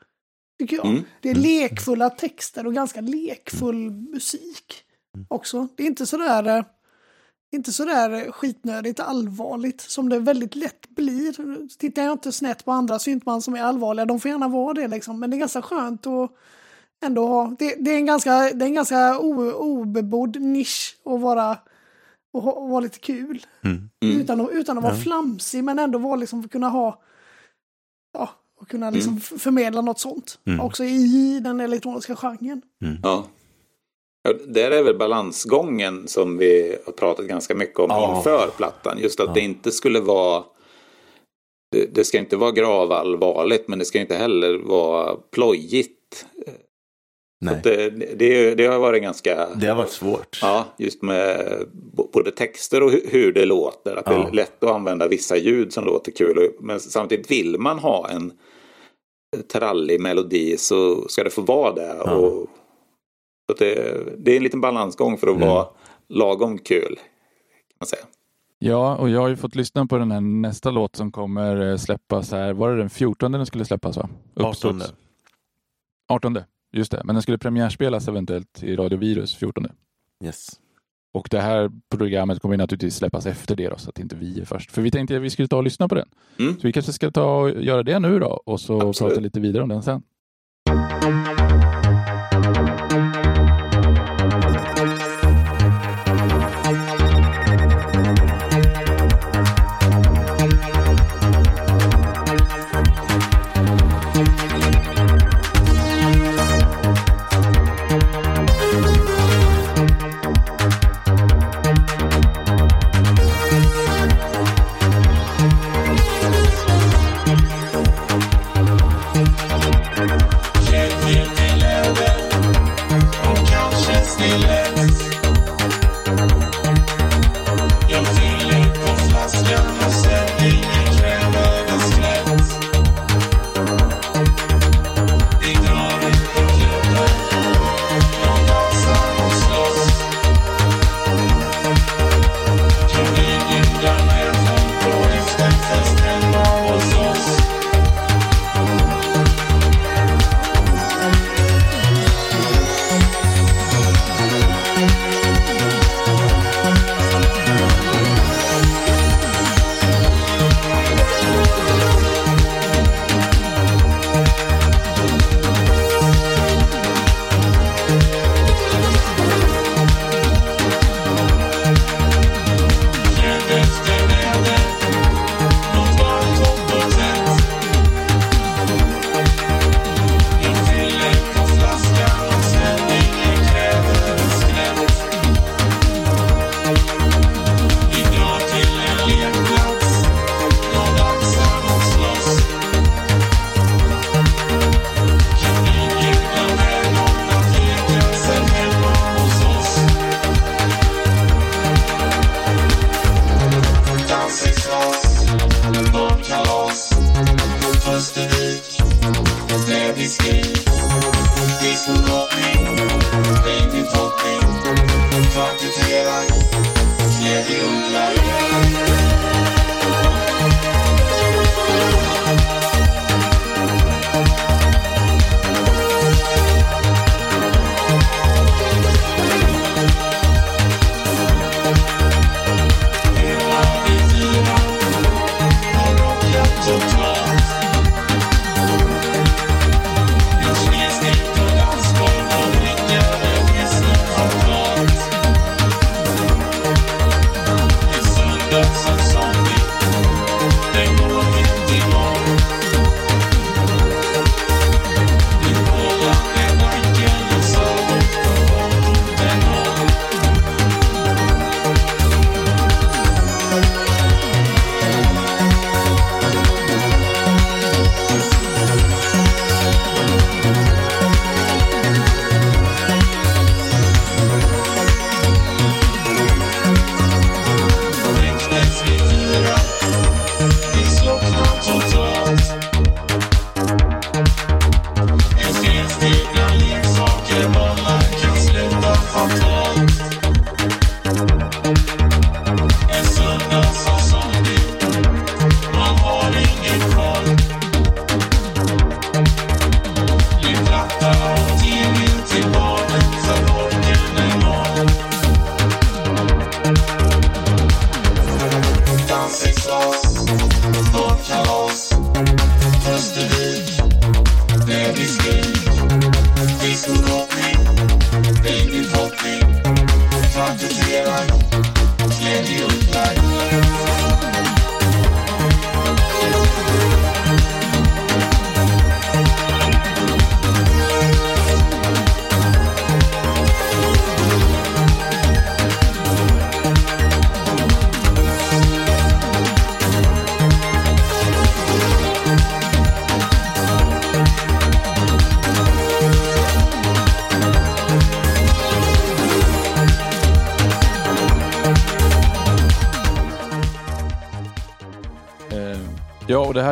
Tycker 0.59 0.77
jag. 0.77 0.87
Mm. 0.87 1.03
Det 1.21 1.31
är 1.31 1.35
lekfulla 1.35 2.11
texter 2.11 2.67
och 2.67 2.75
ganska 2.75 3.01
lekfull 3.01 3.91
musik 3.91 4.75
också. 5.29 5.69
Det 5.77 5.83
är 5.83 5.87
inte 5.87 6.07
sådär, 6.07 6.59
eh, 6.59 6.65
inte 7.53 7.73
sådär 7.73 8.31
skitnödigt 8.33 9.01
allvarligt 9.01 9.81
som 9.81 10.09
det 10.09 10.19
väldigt 10.19 10.55
lätt 10.55 10.89
blir. 10.89 11.69
Tittar 11.79 12.03
jag 12.03 12.13
inte 12.13 12.33
snett 12.33 12.65
på 12.65 12.73
andra 12.73 12.99
syntband 12.99 13.45
som 13.45 13.55
är 13.55 13.63
allvarliga, 13.63 14.07
de 14.07 14.21
får 14.21 14.31
gärna 14.31 14.49
vara 14.49 14.75
det 14.75 14.89
liksom. 14.89 15.21
Men 15.21 15.31
det 15.31 15.37
är 15.37 15.39
ganska 15.39 15.63
skönt 15.63 16.07
att 16.07 16.31
ändå 17.05 17.27
ha, 17.27 17.57
det, 17.59 17.75
det 17.79 17.91
är 17.91 17.97
en 17.97 18.07
ganska, 18.07 18.31
det 18.33 18.65
är 18.65 18.67
en 18.67 18.75
ganska 18.75 19.19
o, 19.19 19.53
obebodd 19.53 20.41
nisch 20.41 20.97
att 21.05 21.21
vara, 21.21 21.59
och, 22.35 22.43
ha- 22.43 22.53
och 22.53 22.69
vara 22.69 22.81
lite 22.81 22.99
kul. 22.99 23.47
Mm. 23.65 23.91
Mm. 24.05 24.21
Utan, 24.21 24.41
att, 24.41 24.51
utan 24.53 24.79
att 24.79 24.85
vara 24.85 24.95
flamsig 24.97 25.65
men 25.65 25.79
ändå 25.79 25.99
vara 25.99 26.17
liksom, 26.17 26.49
kunna 26.49 26.69
ha, 26.69 27.03
ja, 28.19 28.29
och 28.61 28.69
kunna 28.69 28.91
liksom 28.91 29.17
f- 29.17 29.33
förmedla 29.43 29.81
något 29.81 29.99
sånt. 30.01 30.39
Mm. 30.47 30.61
Också 30.61 30.85
i 30.85 31.41
den 31.45 31.61
elektroniska 31.61 32.17
genren. 32.17 32.63
Ja. 33.03 33.25
Ja, 34.29 34.35
Där 34.47 34.71
är 34.71 34.83
väl 34.83 34.99
balansgången 34.99 36.09
som 36.09 36.39
vi 36.39 36.77
har 36.87 36.93
pratat 36.93 37.27
ganska 37.27 37.55
mycket 37.55 37.79
om 37.79 37.87
Ja. 37.91 38.17
inför 38.17 38.49
plattan. 38.57 38.99
Just 38.99 39.21
att 39.21 39.35
det 39.35 39.41
inte 39.41 39.71
skulle 39.71 40.01
vara 40.01 40.45
det, 41.71 41.95
det 41.95 42.05
ska 42.05 42.19
inte 42.19 42.37
vara 42.37 42.51
gravallvarligt 42.53 43.69
men 43.69 43.79
det 43.79 43.85
ska 43.85 43.99
inte 44.01 44.15
heller 44.17 44.59
vara 44.59 45.17
plojigt. 45.17 46.27
Nej, 47.45 47.61
Det, 47.65 47.91
det, 48.19 48.55
det 48.55 48.67
har 48.67 48.79
varit 48.79 49.03
ganska... 49.03 49.49
det 49.55 49.67
har 49.67 49.77
varit 49.77 49.91
svårt. 49.91 50.39
Ja, 50.43 50.65
just 50.79 51.03
med 51.03 51.59
både 52.13 52.31
texter 52.31 52.83
och 52.83 52.91
hu- 52.91 53.09
hur 53.11 53.33
det 53.33 53.45
låter. 53.45 53.97
Att 53.97 54.05
det 54.05 54.13
Ja. 54.15 54.29
är 54.29 54.33
lätt 54.33 54.65
att 54.65 54.71
använda 54.71 55.09
vissa 55.09 55.37
ljud 55.37 55.73
som 55.73 55.85
låter 55.85 56.13
kul. 56.13 56.51
Men 56.61 56.81
samtidigt 56.81 57.31
vill 57.31 57.59
man 57.59 57.79
ha 57.79 58.09
en 58.11 58.33
trallig 59.53 60.01
melodi 60.01 60.57
så 60.57 61.09
ska 61.09 61.25
det 61.25 61.31
få 61.31 61.43
vara 61.43 61.73
det. 61.75 61.95
Ja. 62.05 62.13
Och, 62.13 62.47
så 63.47 63.53
att 63.53 63.59
det, 63.59 64.03
det 64.19 64.33
är 64.33 64.37
en 64.37 64.43
liten 64.43 64.61
balansgång 64.61 65.19
för 65.19 65.27
att 65.27 65.37
Mm. 65.37 65.49
vara 65.49 65.67
lagom 66.09 66.59
kul. 66.59 66.97
Kan 66.97 67.77
man 67.81 67.87
säga. 67.87 68.03
Ja, 68.59 68.97
och 68.97 69.09
jag 69.11 69.21
har 69.21 69.29
ju 69.29 69.37
fått 69.37 69.55
lyssna 69.55 69.87
på 69.87 69.99
den 69.99 70.11
här 70.11 70.21
nästa 70.21 70.71
låt 70.71 70.97
som 70.97 71.13
kommer 71.13 71.71
eh, 71.71 71.77
släppas 71.77 72.33
här. 72.33 72.53
Var 72.53 72.71
det 72.71 72.77
den 72.77 72.91
14 72.91 73.33
den 73.33 73.47
skulle 73.47 73.65
släppas 73.65 73.97
va? 73.97 74.09
18. 74.37 74.49
Uppstuds. 74.51 74.95
18, 76.09 76.39
just 76.75 76.93
det. 76.93 77.03
Men 77.05 77.15
den 77.15 77.23
skulle 77.23 77.39
premiärspelas 77.39 78.09
eventuellt 78.09 78.63
i 78.63 78.77
Radio 78.77 78.99
Virus 78.99 79.35
14. 79.35 79.67
Yes. 80.25 80.61
Och 81.15 81.29
det 81.31 81.41
här 81.41 81.71
programmet 81.91 82.41
kommer 82.41 82.57
naturligtvis 82.57 82.97
släppas 82.97 83.27
efter 83.27 83.57
det 83.57 83.69
då, 83.69 83.77
så 83.79 83.91
att 83.91 83.99
inte 83.99 84.17
vi 84.17 84.41
är 84.41 84.45
först. 84.45 84.71
För 84.71 84.83
vi 84.83 84.91
tänkte 84.91 85.17
att 85.17 85.23
vi 85.23 85.31
skulle 85.31 85.49
ta 85.49 85.57
och 85.57 85.65
lyssna 85.65 85.89
på 85.89 85.95
den. 85.95 86.09
Mm. 86.39 86.55
Så 86.55 86.61
vi 86.67 86.73
kanske 86.73 86.93
ska 86.93 87.11
ta 87.11 87.37
och 87.37 87.63
göra 87.63 87.83
det 87.83 87.99
nu 87.99 88.19
då 88.19 88.43
och 88.47 88.61
så 88.61 88.89
Absolut. 88.89 89.11
prata 89.11 89.21
lite 89.21 89.41
vidare 89.41 89.63
om 89.63 89.69
den 89.69 89.83
sen. 89.83 90.03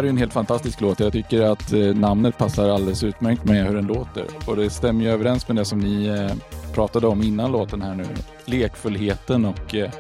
här 0.03 0.07
är 0.07 0.11
en 0.11 0.17
helt 0.17 0.33
fantastisk 0.33 0.81
låt. 0.81 1.01
Jag 1.01 1.13
tycker 1.13 1.43
att 1.43 1.73
eh, 1.73 1.95
namnet 1.95 2.39
passar 2.39 2.69
alldeles 2.69 3.05
utmärkt 3.05 3.45
med 3.45 3.67
hur 3.67 3.75
den 3.75 3.87
låter. 3.87 4.27
Och 4.47 4.57
det 4.57 4.71
stämmer 4.71 5.05
ju 5.05 5.11
överens 5.11 5.49
med 5.49 5.57
det 5.57 5.65
som 5.65 5.79
ni 5.79 6.07
eh, 6.07 6.33
pratade 6.75 7.07
om 7.07 7.23
innan 7.23 7.53
låten 7.53 7.83
här 7.83 7.95
nu. 7.95 8.05
Lekfullheten 8.45 9.45
och 9.45 9.75
eh, 9.75 9.91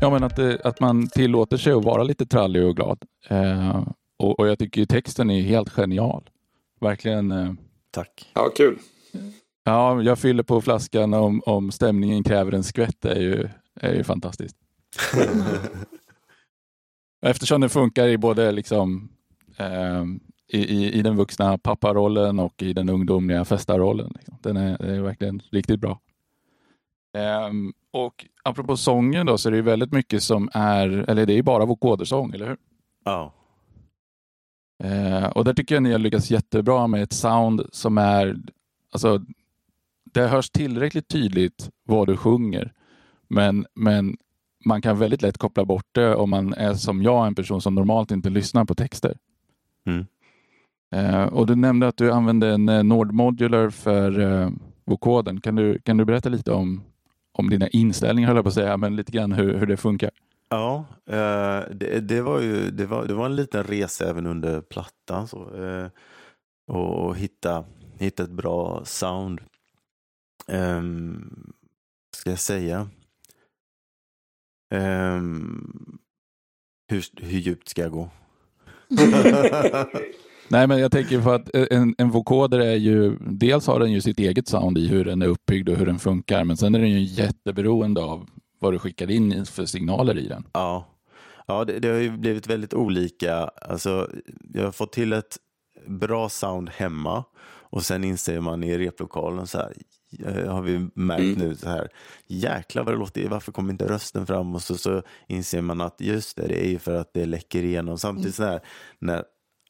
ja, 0.00 0.10
men 0.10 0.24
att, 0.24 0.36
det, 0.36 0.60
att 0.64 0.80
man 0.80 1.08
tillåter 1.08 1.56
sig 1.56 1.72
att 1.72 1.84
vara 1.84 2.02
lite 2.02 2.26
trallig 2.26 2.64
och 2.64 2.76
glad. 2.76 3.04
Eh, 3.28 3.86
och, 4.18 4.40
och, 4.40 4.48
jag 4.48 4.58
tycker 4.58 4.84
texten 4.84 5.30
är 5.30 5.42
helt 5.42 5.72
genial. 5.72 6.30
Verkligen. 6.80 7.32
Eh, 7.32 7.52
Tack. 7.90 8.30
Ja, 8.34 8.50
kul. 8.56 8.78
Ja, 9.64 10.02
jag 10.02 10.18
fyller 10.18 10.42
på 10.42 10.60
flaskan 10.60 11.14
om, 11.14 11.42
om 11.46 11.70
stämningen 11.70 12.24
kräver 12.24 12.52
en 12.52 12.64
skvätt 12.64 13.04
är 13.04 13.20
ju, 13.20 13.48
är 13.80 13.94
ju 13.94 14.04
fantastiskt. 14.04 14.56
Eftersom 17.20 17.60
den 17.60 17.70
funkar 17.70 18.08
i 18.08 18.18
både 18.18 18.52
liksom, 18.52 19.08
eh, 19.56 20.04
i, 20.48 20.58
i, 20.58 20.92
i, 20.92 21.02
den 21.02 21.16
vuxna 21.16 21.58
papparollen 21.58 22.38
och 22.38 22.62
i 22.62 22.72
den 22.72 22.88
ungdomliga 22.88 23.44
festarrollen. 23.44 24.12
Liksom. 24.14 24.38
Den 24.42 24.56
är, 24.56 24.82
är, 24.82 25.00
verkligen 25.00 25.42
riktigt 25.50 25.80
bra. 25.80 26.00
Eh, 27.14 27.50
och 27.90 28.26
apropå 28.42 28.76
sången 28.76 29.26
då, 29.26 29.38
så 29.38 29.48
är 29.48 29.52
det 29.52 29.62
väldigt 29.62 29.92
mycket 29.92 30.22
som 30.22 30.50
är, 30.52 30.88
eller 31.08 31.26
det 31.26 31.38
är 31.38 31.42
bara 31.42 31.64
vokodersång, 31.64 32.34
eller 32.34 32.46
hur? 32.46 32.56
Ja. 33.04 33.32
Eh, 34.84 35.26
och 35.26 35.44
där 35.44 35.54
tycker 35.54 35.74
jag 35.74 35.82
ni 35.82 35.92
har 35.92 35.98
lyckats 35.98 36.30
jättebra 36.30 36.86
med 36.86 37.02
ett 37.02 37.12
sound 37.12 37.66
som 37.72 37.98
är, 37.98 38.36
alltså 38.92 39.24
det 40.04 40.26
hörs 40.28 40.50
tillräckligt 40.50 41.08
tydligt 41.08 41.70
vad 41.84 42.06
du 42.06 42.16
sjunger. 42.16 42.72
Men, 43.28 43.66
men 43.74 44.16
man 44.68 44.82
kan 44.82 44.98
väldigt 44.98 45.22
lätt 45.22 45.38
koppla 45.38 45.64
bort 45.64 45.86
det 45.92 46.14
om 46.14 46.30
man 46.30 46.54
är 46.54 46.74
som 46.74 47.02
jag, 47.02 47.26
en 47.26 47.34
person 47.34 47.60
som 47.60 47.74
normalt 47.74 48.10
inte 48.10 48.30
lyssnar 48.30 48.64
på 48.64 48.74
texter. 48.74 49.18
Mm. 49.86 50.06
Eh, 50.94 51.24
och 51.24 51.46
Du 51.46 51.54
nämnde 51.54 51.88
att 51.88 51.96
du 51.96 52.12
använde 52.12 52.48
en 52.48 52.68
eh, 52.68 52.84
Nord 52.84 53.12
Modular 53.12 53.70
för 53.70 54.20
eh, 54.20 54.50
vokoden. 54.84 55.40
Kan 55.40 55.54
du, 55.54 55.78
kan 55.78 55.96
du 55.96 56.04
berätta 56.04 56.28
lite 56.28 56.52
om, 56.52 56.82
om 57.32 57.50
dina 57.50 57.68
inställningar, 57.68 58.28
höll 58.28 58.36
jag 58.36 58.44
på 58.44 58.48
att 58.48 58.54
säga, 58.54 58.76
men 58.76 58.96
lite 58.96 59.12
grann 59.12 59.32
hur, 59.32 59.58
hur 59.58 59.66
det 59.66 59.76
funkar? 59.76 60.10
Ja, 60.48 60.84
eh, 61.06 61.62
det, 61.70 62.00
det, 62.00 62.20
var 62.20 62.40
ju 62.40 62.70
det 62.70 62.86
var, 62.86 63.06
det 63.06 63.14
var 63.14 63.26
en 63.26 63.36
liten 63.36 63.64
resa 63.64 64.10
även 64.10 64.26
under 64.26 64.60
plattan. 64.60 65.28
Så, 65.28 65.64
eh, 65.64 65.86
och, 66.66 67.06
och 67.06 67.16
hitta, 67.16 67.64
hitta 67.98 68.22
ett 68.22 68.30
bra 68.30 68.84
sound. 68.84 69.40
Um, 70.48 71.52
ska 72.16 72.30
jag 72.30 72.38
säga? 72.38 72.88
Um, 74.70 75.98
hur, 76.88 77.04
hur 77.16 77.38
djupt 77.38 77.68
ska 77.68 77.82
jag 77.82 77.92
gå? 77.92 78.10
Nej, 80.48 80.66
men 80.66 80.78
jag 80.78 80.92
tänker 80.92 81.22
på 81.22 81.30
att 81.30 81.54
en, 81.54 81.94
en 81.98 82.10
vokoder 82.10 82.58
är 82.58 82.74
ju, 82.74 83.16
dels 83.20 83.66
har 83.66 83.80
den 83.80 83.92
ju 83.92 84.00
sitt 84.00 84.18
eget 84.18 84.48
sound 84.48 84.78
i 84.78 84.88
hur 84.88 85.04
den 85.04 85.22
är 85.22 85.26
uppbyggd 85.26 85.68
och 85.68 85.76
hur 85.76 85.86
den 85.86 85.98
funkar, 85.98 86.44
men 86.44 86.56
sen 86.56 86.74
är 86.74 86.78
den 86.78 86.90
ju 86.90 87.00
jätteberoende 87.22 88.00
av 88.00 88.28
vad 88.58 88.72
du 88.72 88.78
skickar 88.78 89.10
in 89.10 89.46
för 89.46 89.64
signaler 89.64 90.18
i 90.18 90.28
den. 90.28 90.46
Ja, 90.52 90.88
ja 91.46 91.64
det, 91.64 91.78
det 91.78 91.88
har 91.88 91.98
ju 91.98 92.10
blivit 92.10 92.46
väldigt 92.46 92.74
olika. 92.74 93.34
Alltså, 93.62 94.10
jag 94.54 94.64
har 94.64 94.72
fått 94.72 94.92
till 94.92 95.12
ett 95.12 95.36
bra 95.88 96.28
sound 96.28 96.70
hemma 96.70 97.24
och 97.70 97.82
sen 97.82 98.04
inser 98.04 98.40
man 98.40 98.64
i 98.64 98.78
replokalen 98.78 99.46
så 99.46 99.58
här, 99.58 99.72
Eh, 100.24 100.52
har 100.52 100.62
vi 100.62 100.88
märkt 100.94 101.20
mm. 101.20 101.38
nu 101.38 101.54
så 101.54 101.68
här, 101.68 101.88
jäklar 102.26 102.84
vad 102.84 102.94
det 102.94 102.98
låter, 102.98 103.28
varför 103.28 103.52
kommer 103.52 103.72
inte 103.72 103.88
rösten 103.88 104.26
fram? 104.26 104.54
Och 104.54 104.62
så, 104.62 104.76
så 104.76 105.02
inser 105.26 105.60
man 105.60 105.80
att 105.80 106.00
just 106.00 106.36
det, 106.36 106.46
det 106.46 106.64
är 106.66 106.68
ju 106.68 106.78
för 106.78 106.94
att 106.94 107.12
det 107.14 107.26
läcker 107.26 107.62
igenom. 107.62 107.98
Samtidigt 107.98 108.34
så 108.34 108.44
här, 108.44 108.60
när 108.98 109.24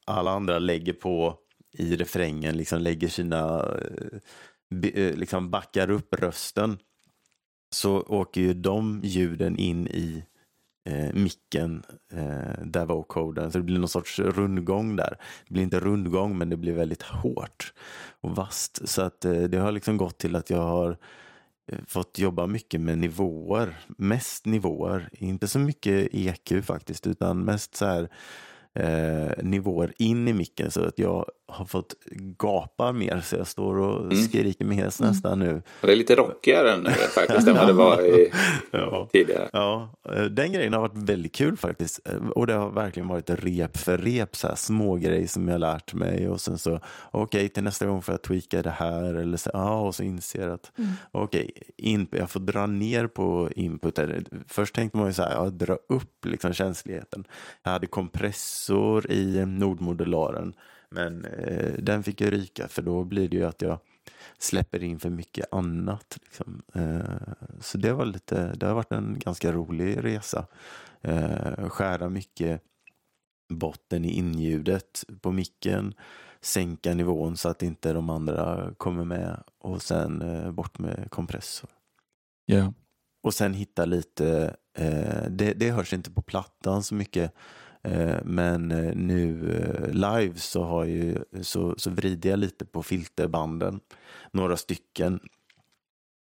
alla 0.07 0.31
andra 0.31 0.59
lägger 0.59 0.93
på 0.93 1.39
i 1.73 1.97
refrängen, 1.97 2.57
liksom 2.57 2.81
lägger 2.81 3.09
sina, 3.09 3.69
eh, 4.75 4.91
eh, 4.95 5.17
liksom 5.17 5.51
backar 5.51 5.91
upp 5.91 6.15
rösten, 6.15 6.79
så 7.71 8.01
åker 8.01 8.41
ju 8.41 8.55
de 8.55 9.01
ljuden 9.05 9.59
in 9.59 9.87
i 9.87 10.25
eh, 10.89 11.15
micken 11.15 11.83
eh, 12.13 12.65
där 12.65 13.03
koden. 13.03 13.53
Så 13.53 13.59
det 13.59 13.65
blir 13.65 13.79
någon 13.79 13.89
sorts 13.89 14.19
rundgång 14.19 14.97
där. 14.97 15.19
Det 15.49 15.55
blir 15.55 15.63
inte 15.63 15.81
rundgång 15.81 16.39
men 16.39 16.51
det 16.51 16.57
blir 16.57 16.73
väldigt 16.73 17.03
hårt 17.03 17.73
och 18.21 18.37
vasst. 18.37 18.89
Så 18.89 19.03
att 19.03 19.25
eh, 19.25 19.33
det 19.33 19.59
har 19.59 19.73
liksom 19.73 19.97
gått 19.97 20.19
till 20.19 20.37
att 20.37 20.51
jag 20.51 20.63
har 20.63 20.97
eh, 21.73 21.79
fått 21.87 22.19
jobba 22.19 22.47
mycket 22.47 22.81
med 22.81 22.99
nivåer. 22.99 23.79
Mest 23.99 24.47
nivåer, 24.47 25.09
inte 25.13 25.49
så 25.49 25.59
mycket 25.59 26.09
EQ 26.13 26.65
faktiskt 26.65 27.07
utan 27.07 27.45
mest 27.45 27.77
så 27.77 27.87
här 27.87 28.09
eh, 28.75 29.45
nivåer 29.45 29.93
in 29.99 30.29
i 30.29 30.33
micken 30.33 30.71
så 30.71 30.85
att 30.85 30.99
jag 30.99 31.27
har 31.49 31.65
fått 31.65 31.95
gapa 32.39 32.93
mer 32.93 33.21
så 33.25 33.37
jag 33.37 33.47
står 33.47 33.79
och 33.79 34.01
mm. 34.01 34.17
skriker 34.17 34.65
med 34.65 34.77
häst 34.77 35.01
mm. 35.01 35.13
nästan 35.13 35.39
nu. 35.39 35.63
Det 35.81 35.93
är 35.93 35.97
lite 35.97 36.15
rockigare 36.15 36.77
nu 36.77 36.91
faktiskt 37.15 37.49
än 37.49 37.55
vad 37.55 37.67
det 37.67 37.73
var 37.73 38.03
i, 38.03 38.33
ja. 38.71 39.09
tidigare. 39.13 39.49
Ja, 39.53 39.95
eh, 40.15 40.23
den 40.23 40.53
grejen 40.53 40.73
har 40.73 40.81
varit 40.81 40.97
väldigt 40.97 41.35
kul 41.35 41.57
faktiskt. 41.57 42.09
Eh, 42.09 42.29
och 42.29 42.47
det 42.47 42.55
har 42.55 42.71
verkligen 42.71 43.09
varit 43.09 43.31
rep 43.31 43.77
för 43.77 43.99
rep, 43.99 44.37
så 44.37 44.49
här, 44.49 44.55
små 44.55 44.97
grejer 44.97 45.27
som 45.27 45.49
jag 45.49 45.61
lärt 45.61 45.95
mig 45.95 46.29
och 46.29 46.41
sen 46.41 46.59
så 46.59 46.81
okej 47.11 47.23
okay, 47.23 47.49
till 47.49 47.65
nästa 47.65 47.87
gång 47.87 48.03
får 48.03 48.13
jag 48.13 48.23
tweaka 48.23 48.63
det 48.63 48.71
här 48.71 49.15
eller 49.15 49.37
så, 49.37 49.51
ja, 49.53 49.81
och 49.81 49.95
så 49.95 50.03
inser 50.03 50.43
jag 50.43 50.53
att 50.53 50.73
mm. 50.79 50.91
okej, 51.11 51.51
okay, 51.79 52.07
jag 52.21 52.31
får 52.31 52.41
dra 52.41 52.67
ner 52.67 53.07
på 53.07 53.49
input. 53.57 53.99
Först 54.49 54.75
tänkte 54.75 54.99
man 54.99 55.07
ju 55.07 55.13
så 55.13 55.23
här, 55.23 55.35
ja, 55.35 55.51
dra 55.51 55.79
upp 55.89 56.25
liksom 56.25 56.53
känsligheten. 56.53 57.25
Jag 57.63 57.71
hade 57.71 57.87
kompressor 57.87 59.11
i 59.11 59.47
nordmodularen 59.47 60.55
men 60.91 61.25
eh, 61.25 61.73
den 61.79 62.03
fick 62.03 62.21
jag 62.21 62.33
ryka 62.33 62.69
för 62.69 62.83
då 62.83 63.05
blir 63.05 63.29
det 63.29 63.37
ju 63.37 63.45
att 63.45 63.63
jag 63.63 63.79
släpper 64.39 64.83
in 64.83 65.01
för 65.01 65.11
mycket 65.11 65.53
annat. 65.53 66.19
Liksom. 66.23 66.63
Eh, 66.75 67.35
så 67.61 67.79
det, 67.79 67.93
var 67.93 68.05
lite, 68.05 68.55
det 68.55 68.67
har 68.67 68.75
varit 68.75 68.93
en 68.93 69.19
ganska 69.19 69.53
rolig 69.53 70.05
resa. 70.05 70.47
Eh, 71.01 71.69
skära 71.69 72.09
mycket 72.09 72.63
botten 73.49 74.05
i 74.05 74.11
inljudet 74.11 75.05
på 75.21 75.33
micken, 75.33 75.95
sänka 76.41 76.95
nivån 76.95 77.37
så 77.37 77.49
att 77.49 77.63
inte 77.63 77.93
de 77.93 78.11
andra 78.11 78.75
kommer 78.77 79.05
med 79.05 79.43
och 79.59 79.83
sen 79.83 80.23
eh, 80.23 80.51
bort 80.51 80.79
med 80.79 81.11
kompressor. 81.11 81.71
Yeah. 82.47 82.71
Och 83.23 83.35
sen 83.35 83.55
hitta 83.55 83.85
lite, 83.85 84.57
eh, 84.79 85.23
det, 85.31 85.53
det 85.53 85.71
hörs 85.71 85.93
inte 85.93 86.11
på 86.11 86.23
plattan 86.23 86.83
så 86.83 86.95
mycket 86.95 87.35
Eh, 87.93 88.17
men 88.25 88.71
eh, 88.71 88.95
nu 88.95 89.53
eh, 89.57 89.93
live 89.93 90.39
så, 90.39 90.63
har 90.63 90.85
ju, 90.85 91.19
så, 91.43 91.75
så 91.79 91.91
vrider 91.91 92.31
jag 92.31 92.39
lite 92.39 92.65
på 92.65 92.83
filterbanden, 92.83 93.81
några 94.33 94.57
stycken 94.57 95.21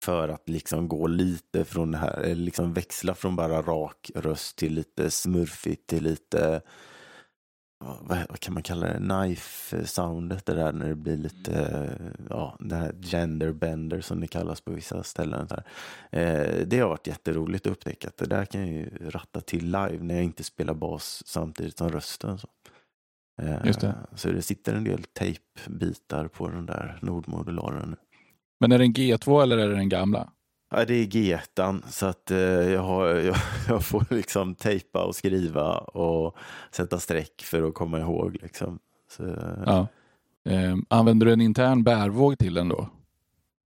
för 0.04 0.30
att 0.30 0.50
liksom 0.50 0.88
gå 0.88 1.08
lite 1.08 1.66
från 1.66 1.92
det 1.92 1.98
här, 1.98 2.36
liksom 2.36 2.74
växla 2.74 3.16
från 3.16 3.36
bara 3.36 3.62
rak 3.62 4.12
röst 4.16 4.56
till 4.56 4.74
lite 4.74 5.12
smurfigt 5.12 5.88
till 5.88 6.04
lite 6.04 6.62
vad, 7.80 8.40
kan 8.40 8.54
man 8.54 8.64
kalla 8.64 8.88
det, 8.88 9.00
knife-soundet, 9.00 10.46
det 10.46 10.54
där 10.54 10.72
när 10.72 10.88
det 10.88 10.96
blir 10.96 11.18
lite, 11.18 11.90
ja, 12.30 12.58
det 12.60 12.76
här 12.76 12.94
genderbender 13.02 14.02
som 14.02 14.22
det 14.22 14.28
kallas 14.28 14.62
på 14.62 14.72
vissa 14.72 15.04
ställen. 15.04 15.48
Så 15.48 15.56
eh, 16.18 16.68
det 16.68 16.80
har 16.80 16.90
varit 16.90 17.08
jätteroligt 17.08 17.66
att 17.66 17.72
upptäcka 17.72 18.08
att 18.08 18.18
det 18.18 18.26
där 18.26 18.46
kan 18.46 18.62
jag 18.62 18.70
ju 18.70 19.10
ratta 19.10 19.42
till 19.42 19.66
live 19.66 19.98
när 20.00 20.16
jag 20.16 20.24
inte 20.24 20.44
spelar 20.44 20.74
bas 20.74 21.24
samtidigt 21.26 21.78
som 21.78 21.90
rösten. 21.90 22.38
Så. 22.38 22.48
Eh, 23.42 23.66
Just 23.66 23.82
det. 23.82 23.96
så 24.16 24.32
det 24.32 24.42
sitter 24.42 24.74
en 24.74 24.84
del 24.84 25.04
tejpbitar 25.04 26.28
på 26.28 26.50
den 26.50 26.66
där 26.66 27.00
nordmodularen. 27.02 27.96
Men 28.60 28.72
är 28.72 28.78
det 28.78 28.84
en 28.86 28.94
G2 28.94 29.44
eller 29.44 29.58
är 29.58 29.70
det 29.70 29.76
den 29.76 29.90
gamla? 29.90 30.32
Ja, 30.70 30.86
det 30.86 30.94
är 30.94 31.06
G1 31.06 31.82
så 31.90 32.06
att 32.06 32.32
eh, 32.32 32.38
jag, 32.40 32.82
har, 32.82 33.06
jag, 33.16 33.36
jag, 33.68 33.86
får 33.86 34.06
liksom 34.10 34.56
tejpa 34.56 35.04
och 35.04 35.16
skriva 35.16 35.78
och 35.78 36.36
sätta 36.72 37.00
streck 37.00 37.42
för 37.44 37.68
att 37.68 37.74
komma 37.74 38.00
ihåg. 38.00 38.38
Liksom. 38.42 38.80
Så, 39.12 39.24
ja. 39.66 39.88
eh, 40.50 40.76
använder 40.90 41.26
du 41.26 41.34
en 41.34 41.42
intern 41.42 41.84
bärvåg 41.84 42.38
till 42.38 42.54
den 42.54 42.70
då? 42.70 42.90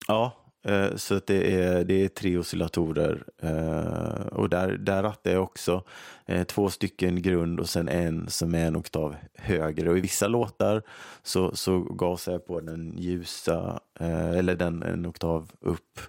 Ja, 0.09 0.32
eh, 0.64 0.96
så 0.96 1.20
det 1.26 1.62
är, 1.62 1.84
det 1.84 2.05
är 2.05 2.09
tre 2.09 2.38
oscillatorer 2.38 3.24
eh, 3.42 4.26
och 4.26 4.49
där, 4.49 4.68
där 4.68 5.03
rattar 5.03 5.30
jag 5.30 5.42
också 5.42 5.82
eh, 6.26 6.44
två 6.44 6.70
stycken 6.70 7.22
grund 7.22 7.61
och 7.61 7.68
sen 7.68 7.88
en 7.88 8.28
som 8.28 8.55
är 8.55 8.66
en 8.66 8.76
oktav 8.76 9.16
högre 9.34 9.90
och 9.90 9.99
i 9.99 10.01
vissa 10.01 10.28
låtar 10.28 10.82
så, 11.22 11.57
så 11.57 11.78
gasar 11.80 12.32
jag 12.32 12.46
på 12.46 12.61
den 12.61 12.94
ljusa 12.99 13.80
eh, 14.01 14.30
eller 14.30 14.57
den 14.57 14.82
en 14.82 15.07
oktav 15.07 15.51
upp 15.61 16.01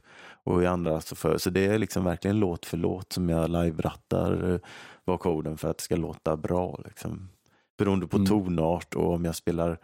och 0.50 0.64
i 0.64 0.66
andra 0.66 1.02
så 1.02 1.16
för. 1.16 1.38
Så 1.38 1.50
det 1.50 1.66
är 1.66 1.78
liksom 1.78 2.04
verkligen 2.04 2.40
låt 2.40 2.66
för 2.66 2.78
låt 2.78 3.14
som 3.14 3.30
jag 3.30 3.50
live-rattar 3.50 4.54
eh, 4.54 4.60
vocoden 5.06 5.58
för 5.58 5.70
att 5.70 5.78
det 5.78 5.84
ska 5.84 5.96
låta 5.96 6.38
bra. 6.38 6.80
Liksom. 6.86 7.30
Beroende 7.78 8.08
på 8.08 8.18
mm. 8.18 8.28
tonart 8.28 8.96
och 8.96 9.14
om 9.14 9.26
jag 9.26 9.36
spelar 9.36 9.78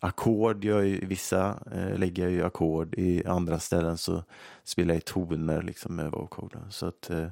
ackord, 0.00 0.64
i 0.64 1.04
vissa 1.04 1.58
eh, 1.72 1.98
lägger 1.98 2.22
jag 2.22 2.32
ju 2.32 2.44
ackord, 2.44 2.94
i 2.94 3.26
andra 3.26 3.58
ställen 3.58 3.98
så 3.98 4.22
spelar 4.64 4.94
jag 4.94 5.04
toner 5.04 5.62
liksom 5.62 5.96
med 5.96 6.10
vocoden. 6.10 6.62
Så 6.70 6.86
att, 6.86 7.10
eh, 7.10 7.28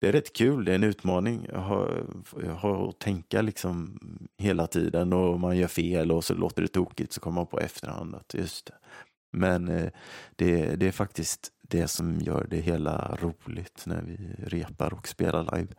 det 0.00 0.08
är 0.08 0.12
rätt 0.12 0.32
kul, 0.32 0.64
det 0.64 0.70
är 0.72 0.74
en 0.74 0.84
utmaning. 0.84 1.46
Jag 1.52 1.60
har, 1.60 2.04
jag 2.44 2.54
har 2.54 2.88
att 2.88 2.98
tänka 2.98 3.42
liksom 3.42 3.98
hela 4.38 4.66
tiden 4.66 5.12
och 5.12 5.40
man 5.40 5.56
gör 5.56 5.68
fel 5.68 6.12
och 6.12 6.24
så 6.24 6.34
låter 6.34 6.62
det 6.62 6.68
tokigt 6.68 7.12
så 7.12 7.20
kommer 7.20 7.34
man 7.34 7.46
på 7.46 7.60
efterhand 7.60 8.14
att 8.14 8.34
just 8.34 8.66
det. 8.66 8.74
Men 9.30 9.68
eh, 9.68 9.90
det, 10.36 10.76
det 10.76 10.86
är 10.86 10.92
faktiskt 10.92 11.52
det 11.62 11.88
som 11.88 12.20
gör 12.20 12.46
det 12.50 12.60
hela 12.60 13.18
roligt 13.20 13.82
när 13.86 14.02
vi 14.02 14.18
repar 14.38 14.94
och 14.94 15.08
spelar 15.08 15.56
live. 15.56 15.72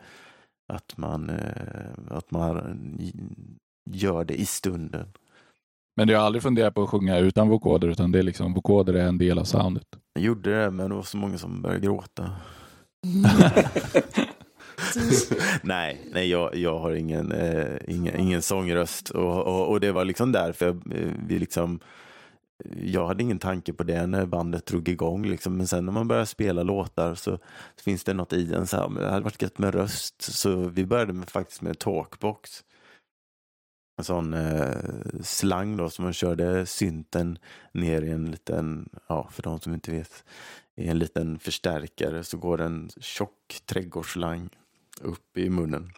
Att 0.73 0.97
man, 0.97 1.29
eh, 1.29 1.91
att 2.09 2.31
man 2.31 2.97
gör 3.91 4.23
det 4.23 4.41
i 4.41 4.45
stunden. 4.45 5.07
Men 5.95 6.07
du 6.07 6.15
har 6.15 6.23
aldrig 6.23 6.43
funderat 6.43 6.73
på 6.73 6.83
att 6.83 6.89
sjunga 6.89 7.17
utan 7.17 7.49
vokoder 7.49 7.87
utan 7.87 8.11
det 8.11 8.19
är 8.19 8.23
liksom 8.23 8.53
vokoder 8.53 8.93
är 8.93 9.07
en 9.07 9.17
del 9.17 9.39
av 9.39 9.43
soundet? 9.43 9.87
Jag 10.13 10.23
gjorde 10.23 10.63
det 10.63 10.71
men 10.71 10.89
det 10.89 10.95
var 10.95 11.03
så 11.03 11.17
många 11.17 11.37
som 11.37 11.61
började 11.61 11.85
gråta. 11.85 12.29
nej, 15.61 16.01
nej 16.11 16.29
jag, 16.29 16.55
jag 16.55 16.79
har 16.79 16.91
ingen, 16.91 17.31
eh, 17.31 17.77
ingen, 17.87 18.19
ingen 18.19 18.41
sångröst 18.41 19.09
och, 19.09 19.47
och, 19.47 19.69
och, 19.69 19.79
det 19.79 19.91
var 19.91 20.05
liksom 20.05 20.31
därför 20.31 20.69
eh, 20.69 21.11
vi 21.27 21.39
liksom 21.39 21.79
jag 22.83 23.07
hade 23.07 23.23
ingen 23.23 23.39
tanke 23.39 23.73
på 23.73 23.83
det 23.83 24.07
när 24.07 24.25
bandet 24.25 24.65
drog 24.65 24.89
igång. 24.89 25.25
Liksom. 25.25 25.57
Men 25.57 25.67
sen 25.67 25.85
när 25.85 25.91
man 25.93 26.07
börjar 26.07 26.25
spela 26.25 26.63
låtar 26.63 27.15
så, 27.15 27.37
så 27.75 27.83
finns 27.83 28.03
det 28.03 28.13
något 28.13 28.33
i 28.33 28.53
en. 28.53 28.67
Så 28.67 28.77
här, 28.77 28.89
det 28.99 29.09
hade 29.09 29.23
varit 29.23 29.41
gött 29.41 29.57
med 29.57 29.75
röst. 29.75 30.21
Så 30.21 30.55
vi 30.55 30.85
började 30.85 31.13
med, 31.13 31.29
faktiskt 31.29 31.61
med 31.61 31.79
talkbox. 31.79 32.63
En 33.97 34.03
sån 34.03 34.33
eh, 34.33 34.75
slang 35.21 35.77
då 35.77 35.89
som 35.89 36.03
man 36.03 36.13
körde 36.13 36.65
synten 36.65 37.37
ner 37.71 38.01
i 38.01 38.09
en 38.09 38.31
liten, 38.31 38.89
ja 39.07 39.29
för 39.31 39.43
de 39.43 39.59
som 39.59 39.73
inte 39.73 39.91
vet, 39.91 40.23
i 40.75 40.87
en 40.87 40.99
liten 40.99 41.39
förstärkare 41.39 42.23
så 42.23 42.37
går 42.37 42.61
en 42.61 42.89
tjock 42.99 43.61
trädgårdsslang 43.65 44.49
upp 45.01 45.37
i 45.37 45.49
munnen. 45.49 45.91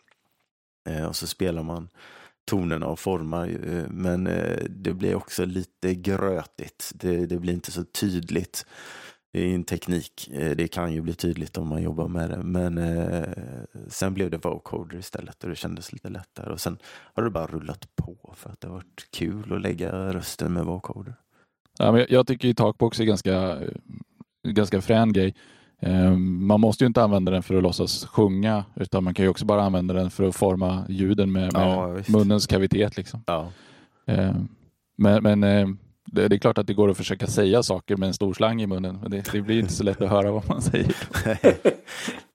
Eh, 0.90 1.06
och 1.06 1.16
så 1.16 1.28
spelar 1.28 1.64
man 1.64 1.90
tonerna 2.46 2.88
och 2.88 3.00
formar. 3.00 3.48
Eh, 3.48 3.90
men 3.90 4.28
eh, 4.28 4.64
det 4.70 4.94
blir 4.94 5.16
också 5.16 5.46
lite 5.46 5.96
grötigt. 5.96 6.92
Det, 6.96 7.26
det, 7.26 7.40
blir 7.40 7.54
inte 7.54 7.72
så 7.72 7.84
tydligt. 7.84 8.66
Det 9.34 9.40
är 9.40 9.56
en 9.56 9.64
teknik. 9.64 10.30
Eh, 10.34 10.56
det 10.56 10.68
kan 10.68 10.94
ju 10.94 11.02
bli 11.02 11.14
tydligt 11.14 11.58
om 11.58 11.68
man 11.68 11.84
jobbar 11.84 12.08
med 12.08 12.30
det. 12.30 12.44
Men 12.44 12.80
sen 13.88 14.14
blev 14.14 14.30
det 14.30 14.38
vocoder 14.38 14.98
istället 14.98 15.44
och 15.44 15.50
det 15.50 15.56
kändes 15.56 15.94
lite 15.94 16.10
lättare. 16.10 16.54
Och 16.54 16.62
sen 16.62 16.78
har 16.86 17.24
det 17.24 17.30
bara 17.30 17.48
rullat 17.48 17.96
på 17.96 18.34
för 18.38 18.50
att 18.50 18.62
det 18.62 18.68
har 18.68 18.76
varit 18.76 19.08
kul 19.12 19.54
att 19.54 19.62
lägga 19.62 20.14
rösten 20.14 20.54
med 20.54 20.66
vocoder. 20.66 21.16
Ja, 21.80 21.92
men 21.92 22.06
jag 22.10 22.28
tycker 22.28 22.48
ju 22.48 22.54
takbox 22.54 23.00
är 23.00 23.04
ganska, 23.04 23.60
ganska 24.48 24.82
frän 24.82 25.14
grej. 25.14 25.36
Ehm, 25.86 26.48
man 26.48 26.62
måste 26.62 26.84
ju 26.84 26.88
inte 26.88 27.04
använda 27.04 27.32
den 27.32 27.44
för 27.44 27.56
att 27.56 27.64
låtsas 27.64 28.06
sjunga 28.06 28.66
utan 28.76 29.04
man 29.04 29.14
kan 29.14 29.26
ju 29.26 29.30
också 29.30 29.46
bara 29.46 29.64
använda 29.64 29.94
den 29.94 30.12
för 30.12 30.28
att 30.28 30.36
forma 30.36 30.86
ljuden 30.90 31.32
med, 31.32 31.54
med 31.54 31.62
ja, 31.62 31.98
munnens 32.08 32.48
kavitet. 32.48 32.98
Liksom. 32.98 33.24
Ja. 33.26 33.48
Ehm, 34.06 34.48
men, 34.96 35.24
men 35.24 35.44
ehm, 35.44 35.78
det, 36.14 36.28
det, 36.28 36.36
är 36.36 36.40
klart 36.40 36.58
att 36.58 36.68
det 36.68 36.74
går 36.74 36.90
att 36.90 36.98
försöka 36.98 37.28
säga 37.28 37.64
saker 37.64 37.98
med 37.98 38.08
en 38.08 38.14
stor 38.14 38.34
slang 38.34 38.62
i 38.62 38.68
munnen, 38.68 39.00
men 39.02 39.12
det, 39.12 39.32
det 39.32 39.42
blir 39.42 39.60
inte 39.60 39.74
så 39.74 39.84
lätt 39.84 40.02
att 40.02 40.10
höra 40.10 40.32
vad 40.32 40.50
man 40.50 40.62
säger. 40.62 40.96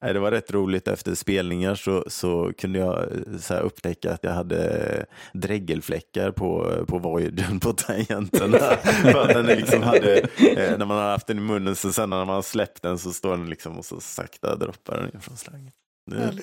Nej, 0.03 0.13
det 0.13 0.21
var 0.21 0.31
rätt 0.31 0.51
roligt. 0.51 0.89
Efter 0.89 1.15
spelningar 1.15 1.75
så, 1.75 2.05
så 2.07 2.53
kunde 2.59 2.79
jag 2.79 2.99
eh, 2.99 3.39
så 3.39 3.55
upptäcka 3.55 4.13
att 4.13 4.25
jag 4.25 4.33
hade 4.33 5.07
dräggelfläckar 5.33 6.31
på, 6.31 6.85
på 6.89 6.99
voiden 6.99 7.61
på 7.61 7.73
tangenterna. 7.73 8.59
För 8.83 9.35
den 9.35 9.47
liksom 9.47 9.83
hade, 9.83 10.19
eh, 10.19 10.79
när 10.79 10.87
man 10.87 10.97
har 10.97 11.11
haft 11.11 11.27
den 11.27 11.39
i 11.39 11.41
munnen, 11.41 11.77
så 11.77 11.93
sen 11.93 12.11
när 12.11 12.25
man 12.25 12.35
har 12.35 12.43
släppt 12.43 12.83
den 12.83 12.99
så 12.99 13.13
står 13.13 13.37
den 13.37 13.51
liksom 13.51 13.79
och 13.79 13.85
så 13.85 14.01
sakta 14.01 14.57
droppar 14.57 15.11
den 15.13 15.21
från 15.21 15.37
slangen. 15.37 15.73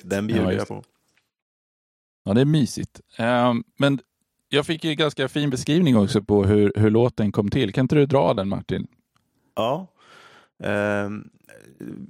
Den 0.02 0.26
bjuder 0.26 0.44
ja, 0.44 0.52
jag 0.52 0.68
på. 0.68 0.82
Ja, 2.24 2.34
det 2.34 2.40
är 2.40 2.44
mysigt. 2.44 3.00
Um, 3.18 3.64
men 3.78 4.00
jag 4.48 4.66
fick 4.66 4.84
ju 4.84 4.94
ganska 4.94 5.28
fin 5.28 5.50
beskrivning 5.50 5.96
också 5.96 6.22
på 6.22 6.44
hur, 6.44 6.72
hur 6.76 6.90
låten 6.90 7.32
kom 7.32 7.50
till. 7.50 7.72
Kan 7.72 7.84
inte 7.84 7.94
du 7.94 8.06
dra 8.06 8.34
den 8.34 8.48
Martin? 8.48 8.86
Ja. 9.54 9.86
Eh, 10.62 11.10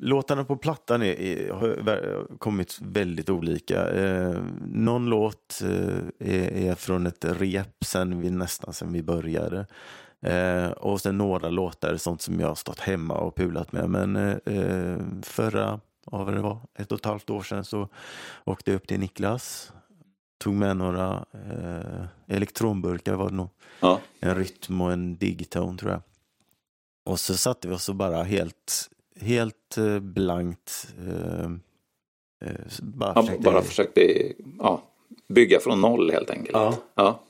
låtarna 0.01 0.45
på 0.45 0.57
plattan 0.57 1.03
är, 1.03 1.21
är, 1.21 1.53
har 1.53 2.39
kommit 2.39 2.79
väldigt 2.83 3.31
olika. 3.31 3.89
Eh, 3.89 4.43
någon 4.67 5.07
låt 5.07 5.63
eh, 5.65 6.29
är, 6.35 6.53
är, 6.53 6.75
från 6.75 7.07
ett 7.07 7.25
rep 7.25 7.85
sen 7.85 8.21
vi, 8.21 8.31
nästan 8.31 8.75
sen 8.75 8.93
vi 8.93 9.03
började. 9.03 9.67
Eh, 10.21 10.71
och 10.71 11.01
sen 11.01 11.19
några 11.19 11.49
låtar 11.49 11.97
sånt 11.97 12.23
som 12.23 12.41
jag 12.41 12.49
har 12.49 12.55
stått 12.55 12.81
hemma 12.81 13.15
och 13.15 13.37
pulat 13.37 13.73
med. 13.73 13.91
Men 13.91 14.17
eh, 14.17 14.37
eh 14.45 14.99
förra, 15.23 15.81
vad 16.05 16.35
det 16.35 16.41
var, 16.41 16.59
ett 16.79 16.93
och 16.93 16.99
ett 16.99 17.05
halvt 17.05 17.31
år 17.31 17.43
sedan 17.43 17.65
så 17.65 17.89
åkte 18.45 18.71
jag 18.71 18.77
upp 18.77 18.89
till 18.89 19.01
Niklas 19.01 19.73
tog 20.39 20.55
med 20.55 20.77
några 20.77 21.25
eh, 21.33 22.07
elektronburkar 22.37 23.15
var 23.15 23.31
det 23.31 23.37
nog. 23.37 23.49
Ja. 23.81 24.01
En 24.21 24.35
rytm 24.35 24.81
och 24.81 24.93
en 24.93 25.17
digitone 25.17 25.79
tror 25.79 25.91
jag. 25.91 26.03
Och 27.05 27.21
så 27.21 27.37
satte 27.37 27.69
vi 27.69 27.75
oss 27.75 27.89
och 27.89 27.95
bara 27.95 28.23
helt, 28.23 28.91
helt 29.21 29.79
eh, 29.79 29.99
blankt 29.99 30.95
eh, 31.09 31.51
eh 32.45 32.67
bara, 32.83 33.13
ja, 33.15 33.23
försökte... 33.23 33.45
bara 33.45 33.63
försökte 33.63 34.33
ja, 34.59 34.83
bygga 35.29 35.61
från 35.61 35.81
noll 35.81 36.11
helt 36.11 36.31
enkelt. 36.31 36.53
Ja. 36.53 36.75
ja. 36.95 37.21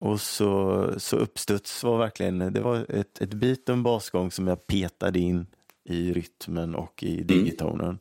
Och 0.00 0.20
så, 0.20 0.86
så 0.96 1.16
uppstuds 1.16 1.84
var 1.84 1.98
verkligen, 1.98 2.38
det 2.38 2.60
var 2.60 2.86
ett, 2.88 3.20
ett 3.20 3.34
bit 3.34 3.68
och 3.68 3.72
en 3.72 3.82
basgång 3.82 4.30
som 4.30 4.46
jag 4.46 4.66
petade 4.66 5.18
in 5.18 5.46
i 5.84 6.12
rytmen 6.12 6.74
och 6.74 7.02
i 7.02 7.22
digitonen. 7.22 7.86
Mm. 7.86 7.98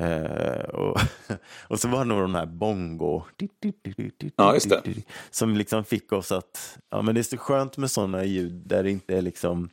Eh, 0.00 0.64
och, 0.64 0.98
och 1.68 1.80
så 1.80 1.88
var 1.88 1.98
det 1.98 2.04
nog 2.04 2.20
de 2.20 2.34
här 2.34 2.46
bongo. 2.46 3.22
Ja, 4.36 4.54
just 4.54 4.68
det. 4.68 4.82
Som 5.30 5.56
liksom 5.56 5.84
fick 5.84 6.12
oss 6.12 6.32
att, 6.32 6.78
ja 6.90 7.02
men 7.02 7.14
det 7.14 7.20
är 7.20 7.22
så 7.22 7.36
skönt 7.36 7.76
med 7.76 7.90
sådana 7.90 8.24
ljud 8.24 8.52
där 8.52 8.82
det 8.82 8.90
inte 8.90 9.16
är 9.16 9.22
liksom 9.22 9.70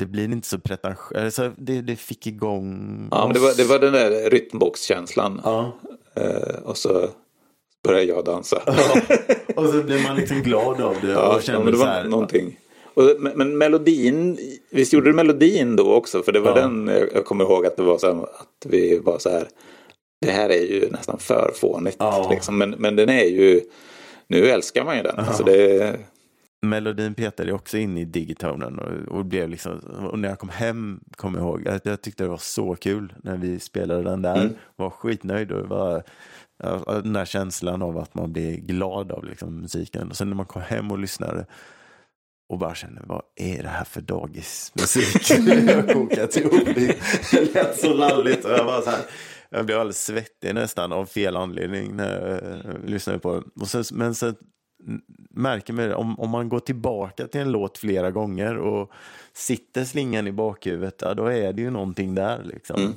det 0.00 0.06
blir 0.06 0.24
inte 0.24 0.48
så 0.48 0.58
pretentiöst, 0.58 1.14
alltså, 1.14 1.52
det, 1.56 1.80
det 1.80 1.96
fick 1.96 2.26
igång 2.26 3.08
Ja, 3.10 3.26
men 3.26 3.34
det 3.34 3.40
var, 3.40 3.54
det 3.56 3.64
var 3.64 3.78
den 3.78 3.92
där 3.92 4.30
rytmboxkänslan. 4.30 5.40
Ja. 5.44 5.72
Eh, 6.14 6.56
och 6.64 6.76
så 6.76 7.08
började 7.84 8.04
jag 8.04 8.24
dansa. 8.24 8.62
Ja. 8.66 9.00
Och 9.56 9.68
så 9.68 9.82
blev 9.82 10.02
man 10.02 10.16
liksom 10.16 10.42
glad 10.42 10.80
av 10.80 10.96
det. 11.02 11.08
Ja, 11.12 11.36
och 11.36 11.42
kände 11.42 11.60
ja, 11.60 11.64
men 11.64 11.72
det 11.72 11.78
var 11.78 11.86
så 11.86 11.92
här, 11.92 12.04
någonting. 12.04 12.58
Och, 12.94 13.16
men 13.34 13.58
melodin, 13.58 14.38
visst 14.70 14.92
gjorde 14.92 15.10
du 15.10 15.14
melodin 15.14 15.76
då 15.76 15.94
också? 15.94 16.22
För 16.22 16.32
det 16.32 16.40
var 16.40 16.56
ja. 16.56 16.62
den, 16.62 16.90
jag 17.14 17.24
kommer 17.24 17.44
ihåg 17.44 17.66
att 17.66 17.76
det 17.76 17.82
var 17.82 17.98
så 17.98 18.06
här, 18.14 18.22
att 18.22 18.66
vi 18.66 18.98
var 18.98 19.18
så 19.18 19.30
här. 19.30 19.48
Det 20.20 20.30
här 20.30 20.48
är 20.48 20.62
ju 20.62 20.90
nästan 20.90 21.18
för 21.18 21.52
fånigt. 21.54 21.96
Ja. 21.98 22.28
Liksom. 22.30 22.58
Men, 22.58 22.70
men 22.70 22.96
den 22.96 23.08
är 23.08 23.24
ju, 23.24 23.60
nu 24.28 24.46
älskar 24.46 24.84
man 24.84 24.96
ju 24.96 25.02
den. 25.02 25.14
Ja. 25.16 25.22
Alltså 25.22 25.44
det, 25.44 25.98
Melodin 26.64 27.14
petade 27.14 27.52
också 27.52 27.78
in 27.78 27.98
i 27.98 28.04
digitonen 28.04 28.78
och, 28.78 29.16
och, 29.18 29.24
blev 29.24 29.48
liksom, 29.48 29.78
och 30.10 30.18
när 30.18 30.28
jag 30.28 30.38
kom 30.38 30.48
hem 30.48 31.00
kom 31.16 31.34
jag 31.34 31.42
ihåg 31.42 31.68
att 31.68 31.86
jag 31.86 32.02
tyckte 32.02 32.24
det 32.24 32.28
var 32.28 32.36
så 32.36 32.74
kul 32.74 33.12
när 33.22 33.36
vi 33.36 33.60
spelade 33.60 34.02
den 34.02 34.22
där. 34.22 34.40
Mm. 34.40 34.54
Var 34.76 34.90
skitnöjd 34.90 35.52
och 35.52 35.68
var 35.68 36.02
den 37.02 37.12
där 37.12 37.24
känslan 37.24 37.82
av 37.82 37.98
att 37.98 38.14
man 38.14 38.32
blir 38.32 38.56
glad 38.56 39.12
av 39.12 39.24
liksom, 39.24 39.60
musiken. 39.60 40.10
Och 40.10 40.16
sen 40.16 40.28
när 40.28 40.36
man 40.36 40.46
kom 40.46 40.62
hem 40.62 40.90
och 40.90 40.98
lyssnade 40.98 41.46
och 42.54 42.60
bara 42.60 42.74
känner, 42.74 43.02
vad 43.06 43.22
är 43.36 43.62
det 43.62 43.68
här 43.68 43.84
för 43.84 44.00
dagismusik? 44.00 45.30
jag 45.68 45.92
kokat 45.92 46.36
ihop. 46.36 46.52
Det 47.30 47.54
lät 47.54 47.80
så 47.80 47.94
lalligt 47.94 48.44
och 48.44 48.50
jag 48.50 48.66
bara 48.66 48.82
så 48.82 48.90
här, 48.90 49.00
jag 49.50 49.66
blev 49.66 49.78
alldeles 49.78 50.04
svettig 50.04 50.54
nästan 50.54 50.92
av 50.92 51.06
fel 51.06 51.36
anledning 51.36 51.96
när 51.96 52.40
jag 52.70 52.90
lyssnade 52.90 53.18
på 53.18 53.32
den. 53.32 53.50
Och 53.60 53.68
sen, 53.68 53.84
men 53.92 54.14
sen 54.14 54.34
märker 55.30 55.72
man 55.72 55.92
om, 55.92 56.20
om 56.20 56.30
man 56.30 56.48
går 56.48 56.60
tillbaka 56.60 57.26
till 57.26 57.40
en 57.40 57.52
låt 57.52 57.78
flera 57.78 58.10
gånger 58.10 58.56
och 58.58 58.90
sitter 59.32 59.84
slingan 59.84 60.26
i 60.26 60.32
bakhuvudet, 60.32 61.02
ja, 61.02 61.14
då 61.14 61.26
är 61.26 61.52
det 61.52 61.62
ju 61.62 61.70
någonting 61.70 62.14
där 62.14 62.44
liksom. 62.44 62.80
Mm. 62.80 62.92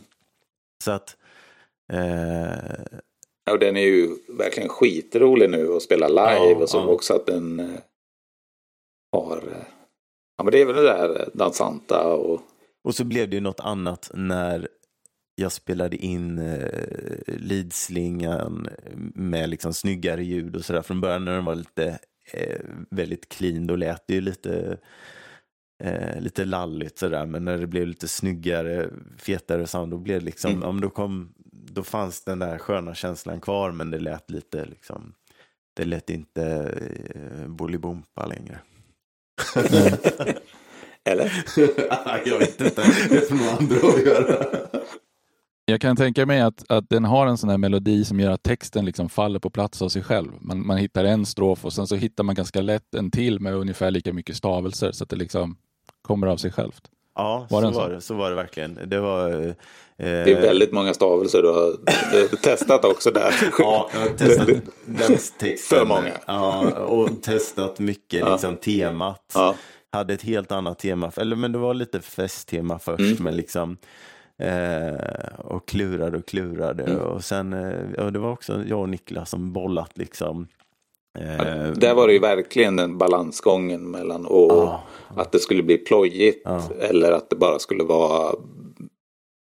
Så 0.84 0.92
att 0.92 1.18
eh... 1.94 2.98
Ja, 3.46 3.58
den 3.58 3.78
är 3.78 3.86
ju 3.86 4.10
verkligen 4.28 4.70
skitrolig 4.70 5.50
nu 5.50 5.74
att 5.74 5.82
spela 5.82 6.08
live 6.08 6.52
ja, 6.52 6.56
och 6.56 6.70
så 6.70 6.78
ja. 6.78 6.86
också 6.86 7.14
att 7.14 7.26
den 7.26 7.60
eh, 7.60 7.80
har... 9.12 9.38
Eh, 9.38 9.66
ja, 10.38 10.44
men 10.44 10.52
det 10.52 10.62
är 10.62 10.66
väl 10.66 10.76
det 10.76 10.82
där 10.82 11.30
dansanta 11.34 12.14
och... 12.14 12.42
Och 12.84 12.96
så 12.96 13.04
blev 13.04 13.30
det 13.30 13.36
ju 13.36 13.42
något 13.42 13.60
annat 13.60 14.12
när 14.14 14.68
jag 15.36 15.52
spelade 15.52 15.98
in 15.98 16.40
eh, 16.40 16.70
leadslingan 17.28 18.68
med 19.16 19.50
liksom 19.50 19.74
snyggare 19.74 20.24
ljud 20.24 20.56
och 20.56 20.66
sådär. 20.66 20.82
Från 20.82 21.02
början 21.02 21.26
när 21.26 21.36
den 21.36 21.46
var 21.46 21.56
lite 21.56 22.00
eh, 22.34 22.60
väldigt 22.90 23.30
clean, 23.30 23.68
då 23.68 23.76
lät 23.76 24.08
det 24.08 24.14
ju 24.14 24.22
lite 24.22 24.78
eh, 25.84 26.22
lite 26.22 26.46
lalligt 26.46 27.00
sådär. 27.00 27.26
Men 27.26 27.46
när 27.46 27.58
det 27.58 27.68
blev 27.68 27.88
lite 27.88 28.08
snyggare, 28.08 28.90
fetare 29.18 29.68
sound, 29.68 29.92
då 29.92 29.98
blev 29.98 30.20
det 30.20 30.26
liksom, 30.26 30.52
mm. 30.52 30.64
ja, 30.64 30.82
då, 30.82 30.90
kom, 30.90 31.34
då 31.52 31.84
fanns 31.84 32.24
den 32.24 32.40
där 32.40 32.58
sköna 32.58 32.96
känslan 32.96 33.42
kvar, 33.42 33.72
men 33.72 33.92
det 33.92 34.00
lät 34.00 34.32
lite 34.32 34.66
liksom, 34.66 35.14
det 35.74 35.86
lät 35.86 36.10
inte 36.10 36.44
eh, 37.16 37.48
Bolibompa 37.48 38.26
längre. 38.26 38.60
Eller? 41.04 41.44
jag 42.26 42.40
vet 42.40 42.62
inte. 42.62 42.84
Det 43.10 43.30
får 43.30 43.36
nog 43.36 43.48
andra 43.60 43.76
att 43.76 44.06
göra. 44.06 44.46
Jag 45.66 45.82
kan 45.82 45.96
tänka 45.96 46.26
mig 46.26 46.42
att, 46.42 46.72
att 46.72 46.90
den 46.90 47.06
har 47.06 47.28
en 47.28 47.38
sån 47.38 47.50
här 47.50 47.58
melodi 47.58 48.06
som 48.06 48.20
gör 48.20 48.32
att 48.32 48.44
texten 48.44 48.86
liksom 48.86 49.10
faller 49.10 49.40
på 49.40 49.50
plats 49.50 49.82
av 49.82 49.90
sig 49.90 50.04
själv. 50.04 50.32
Man, 50.42 50.68
man 50.68 50.78
hittar 50.78 51.04
en 51.04 51.26
strof 51.26 51.66
och 51.66 51.74
sen 51.74 51.88
så 51.88 51.96
hittar 51.96 52.24
man 52.24 52.36
ganska 52.36 52.62
lätt 52.62 52.96
en 52.96 53.12
till 53.12 53.40
med 53.40 53.54
ungefär 53.54 53.92
lika 53.92 54.14
mycket 54.14 54.36
stavelser 54.36 54.92
så 54.92 55.04
att 55.04 55.10
det 55.10 55.16
liksom 55.16 55.58
kommer 56.02 56.28
av 56.28 56.38
sig 56.38 56.52
självt. 56.52 56.82
Ja, 57.18 57.48
var 57.50 57.62
så, 57.62 57.72
var 57.72 57.90
det, 57.90 58.02
så 58.02 58.14
var 58.14 58.30
det 58.30 58.36
verkligen. 58.36 58.80
Det 58.86 59.00
var... 59.00 59.30
Eh... 59.30 59.54
Det 60.00 60.32
är 60.32 60.42
väldigt 60.42 60.72
många 60.72 60.94
stavelser 60.94 61.42
du 61.42 61.48
har, 61.48 62.36
testat 62.36 62.86
också 62.86 63.12
där. 63.12 63.34
ja, 63.60 63.90
jag 63.94 64.00
har 64.00 64.10
testat. 64.18 65.60
För 65.60 65.86
många. 65.86 66.12
Ja, 66.26 66.72
och 66.72 67.22
testat 67.22 67.80
mycket 67.80 68.20
ja. 68.20 68.32
liksom 68.32 68.56
temat. 68.56 69.32
Ja. 69.34 69.56
Hade 69.92 70.14
ett 70.14 70.22
helt 70.22 70.52
annat 70.52 70.80
tema, 70.80 71.12
eller 71.18 71.36
men 71.36 71.52
det 71.52 71.58
var 71.58 71.74
lite 71.74 72.02
festtema 72.02 72.80
först, 72.80 73.00
mm. 73.00 73.18
men 73.20 73.36
liksom 73.36 73.78
Eh, 74.40 75.40
och 75.40 75.68
klurade 75.68 76.18
och 76.18 76.26
klurade. 76.26 76.84
Mm. 76.84 76.98
Och 76.98 77.24
sen, 77.24 77.54
eh, 77.54 78.08
det 78.08 78.20
var 78.20 78.32
också 78.32 78.64
jag 78.68 78.80
och 78.80 78.90
Niklas 78.90 79.30
som 79.30 79.54
bollat 79.54 79.98
liksom. 79.98 80.48
Eh, 81.20 81.72
där 81.72 81.94
var 81.94 82.08
det 82.08 82.14
ju 82.14 82.20
verkligen 82.20 82.76
den 82.76 82.98
balansgången 82.98 83.92
mellan 83.92 84.26
och 84.26 84.52
ah, 84.52 84.84
att 85.16 85.32
det 85.32 85.40
skulle 85.40 85.64
bli 85.64 85.78
plojigt 85.78 86.48
ah. 86.48 86.62
eller 86.80 87.12
att 87.12 87.30
det 87.30 87.36
bara 87.36 87.60
skulle 87.60 87.84
vara 87.84 88.36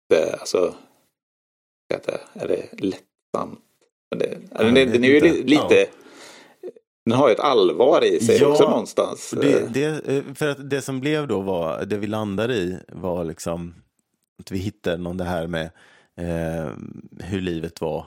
det, 0.10 0.34
alltså, 0.40 0.74
är 2.34 2.48
det 2.48 2.70
lättsamt? 2.72 3.60
Det, 4.16 4.38
alltså, 4.52 4.74
den, 4.74 4.92
den 4.92 5.04
är 5.04 5.08
ju 5.08 5.20
lite, 5.20 5.44
lite 5.44 5.88
den 7.06 7.18
har 7.18 7.28
ju 7.28 7.34
ett 7.34 7.40
allvar 7.40 8.04
i 8.04 8.20
sig 8.20 8.38
ja, 8.42 8.48
också 8.48 8.70
någonstans. 8.70 9.34
Det, 9.42 9.74
det, 9.74 10.08
eh, 10.08 10.24
för 10.36 10.48
att 10.48 10.70
det 10.70 10.82
som 10.82 11.00
blev 11.00 11.28
då 11.28 11.42
var, 11.42 11.86
det 11.86 11.98
vi 11.98 12.08
landade 12.08 12.56
i 12.56 12.78
var 12.88 13.24
liksom 13.24 13.76
att 14.40 14.52
vi 14.52 14.58
hittade 14.58 14.98
någon 14.98 15.18
det 15.18 15.24
här 15.24 15.48
med 15.48 15.66
eh, 16.18 16.72
hur 17.20 17.42
livet 17.42 17.82
var 17.82 18.06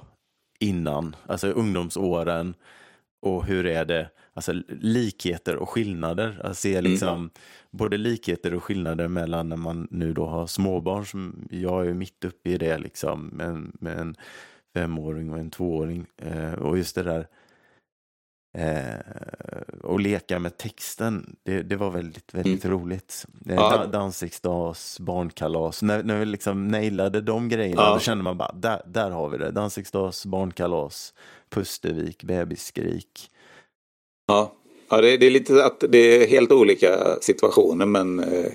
innan, 0.60 1.16
alltså 1.26 1.48
ungdomsåren 1.48 2.54
och 3.20 3.44
hur 3.44 3.66
är 3.66 3.84
det, 3.84 4.10
alltså 4.34 4.52
likheter 4.68 5.56
och 5.56 5.68
skillnader. 5.68 6.40
Att 6.44 6.58
se 6.58 6.76
mm. 6.76 6.90
liksom 6.90 7.08
mm. 7.08 7.30
både 7.70 7.96
likheter 7.96 8.54
och 8.54 8.64
skillnader 8.64 9.08
mellan 9.08 9.48
när 9.48 9.56
man 9.56 9.88
nu 9.90 10.12
då 10.12 10.26
har 10.26 10.46
småbarn, 10.46 11.06
som 11.06 11.48
jag 11.50 11.86
är 11.86 11.94
mitt 11.94 12.24
uppe 12.24 12.50
i 12.50 12.58
det 12.58 12.78
liksom, 12.78 13.26
med, 13.26 13.72
med 13.80 13.98
en 13.98 14.16
femåring 14.74 15.32
och 15.32 15.38
en 15.38 15.50
tvååring. 15.50 16.06
Eh, 16.16 16.52
och 16.52 16.78
just 16.78 16.94
det 16.94 17.02
där 17.02 17.26
Eh, 18.54 19.60
och 19.82 20.00
leka 20.00 20.38
med 20.38 20.56
texten, 20.56 21.36
det, 21.42 21.62
det 21.62 21.76
var 21.76 21.90
väldigt, 21.90 22.34
väldigt 22.34 22.64
mm. 22.64 22.78
roligt. 22.78 23.26
Eh, 23.48 23.54
ja. 23.54 23.86
Dansriksdags, 23.86 25.00
barnkalas, 25.00 25.82
när, 25.82 26.02
när 26.02 26.18
vi 26.18 26.24
liksom 26.24 26.68
nailade 26.68 27.20
de 27.20 27.48
grejerna, 27.48 27.82
ja. 27.82 27.94
då 27.94 28.00
kände 28.00 28.24
man 28.24 28.38
bara, 28.38 28.52
där, 28.52 28.82
där 28.86 29.10
har 29.10 29.28
vi 29.28 29.38
det. 29.38 29.50
Dansriksdags, 29.50 30.26
barnkalas, 30.26 31.14
Pustervik, 31.50 32.24
bebisskrik. 32.24 33.30
Ja, 34.26 34.52
ja 34.90 35.00
det, 35.00 35.16
det, 35.16 35.26
är 35.26 35.30
lite 35.30 35.64
att 35.64 35.84
det 35.88 35.98
är 35.98 36.28
helt 36.28 36.52
olika 36.52 37.16
situationer 37.20 37.86
men 37.86 38.20
eh, 38.20 38.52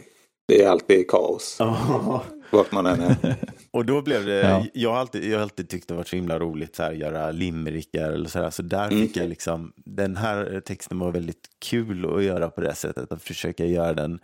det 0.48 0.64
är 0.64 0.70
alltid 0.70 1.08
kaos. 1.08 1.56
Ja. 1.60 2.24
Vart 2.54 2.72
man 2.72 2.86
än 2.86 3.02
är. 3.02 3.36
Och 3.72 3.86
då 3.86 4.02
blev 4.02 4.26
det, 4.26 4.42
ja. 4.42 4.66
jag, 4.74 4.90
har 4.92 4.98
alltid, 4.98 5.32
jag 5.32 5.38
har 5.38 5.44
alltid 5.44 5.70
tyckt 5.70 5.88
det 5.88 5.94
varit 5.94 6.08
så 6.08 6.16
himla 6.16 6.40
roligt 6.40 6.80
att 6.80 6.98
göra 6.98 7.32
limerickar 7.32 8.12
eller 8.12 8.30
så 8.30 8.40
här. 8.40 8.50
Så 8.50 8.62
där 8.62 8.88
mm. 8.88 9.08
fick 9.08 9.18
jag 9.18 9.30
liksom, 9.30 9.74
den 9.76 10.18
här 10.18 10.62
texten 10.66 11.00
var 11.00 11.12
väldigt 11.12 11.50
kul 11.60 12.16
att 12.16 12.24
göra 12.24 12.50
på 12.50 12.62
det 12.62 12.76
sättet. 12.76 13.12
Att 13.12 13.24
försöka 13.24 13.66
göra 13.66 13.94
den 13.94 14.20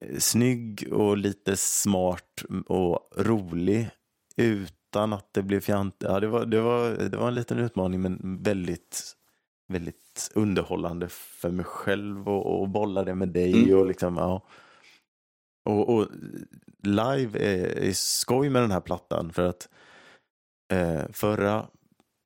eh, 0.00 0.18
snygg 0.18 0.88
och 0.92 1.16
lite 1.16 1.56
smart 1.56 2.44
och 2.66 3.10
rolig 3.16 3.88
utan 4.36 5.12
att 5.12 5.28
det 5.32 5.42
blev 5.42 5.60
fjant. 5.60 5.94
Ja, 5.98 6.20
det, 6.20 6.26
var, 6.26 6.46
det, 6.46 6.60
var, 6.60 6.90
det 6.90 7.16
var 7.16 7.28
en 7.28 7.34
liten 7.34 7.58
utmaning 7.58 8.00
men 8.00 8.42
väldigt, 8.42 9.02
väldigt 9.68 10.30
underhållande 10.34 11.08
för 11.08 11.50
mig 11.50 11.64
själv 11.64 12.28
och, 12.28 12.60
och 12.60 12.68
bolla 12.68 13.04
det 13.04 13.14
med 13.14 13.28
dig. 13.28 13.62
Mm. 13.62 13.78
och 13.78 13.86
liksom, 13.86 14.16
ja. 14.16 14.42
Och, 15.66 15.88
och 15.88 16.08
live 16.82 17.38
är, 17.38 17.78
är 17.78 17.92
skoj 17.92 18.50
med 18.50 18.62
den 18.62 18.70
här 18.70 18.80
plattan 18.80 19.32
för 19.32 19.42
att 19.42 19.68
eh, 20.72 21.02
förra 21.12 21.66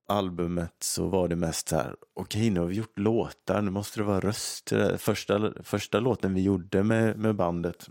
albumet 0.08 0.74
så 0.78 1.08
var 1.08 1.28
det 1.28 1.36
mest 1.36 1.68
så 1.68 1.76
här, 1.76 1.96
okej 2.14 2.40
okay, 2.40 2.50
nu 2.50 2.60
har 2.60 2.66
vi 2.66 2.74
gjort 2.74 2.98
låtar, 2.98 3.62
nu 3.62 3.70
måste 3.70 4.00
det 4.00 4.04
vara 4.04 4.20
röster. 4.20 4.96
Första, 4.96 5.52
första 5.62 6.00
låten 6.00 6.34
vi 6.34 6.42
gjorde 6.42 6.82
med, 6.82 7.18
med 7.18 7.34
bandet 7.34 7.88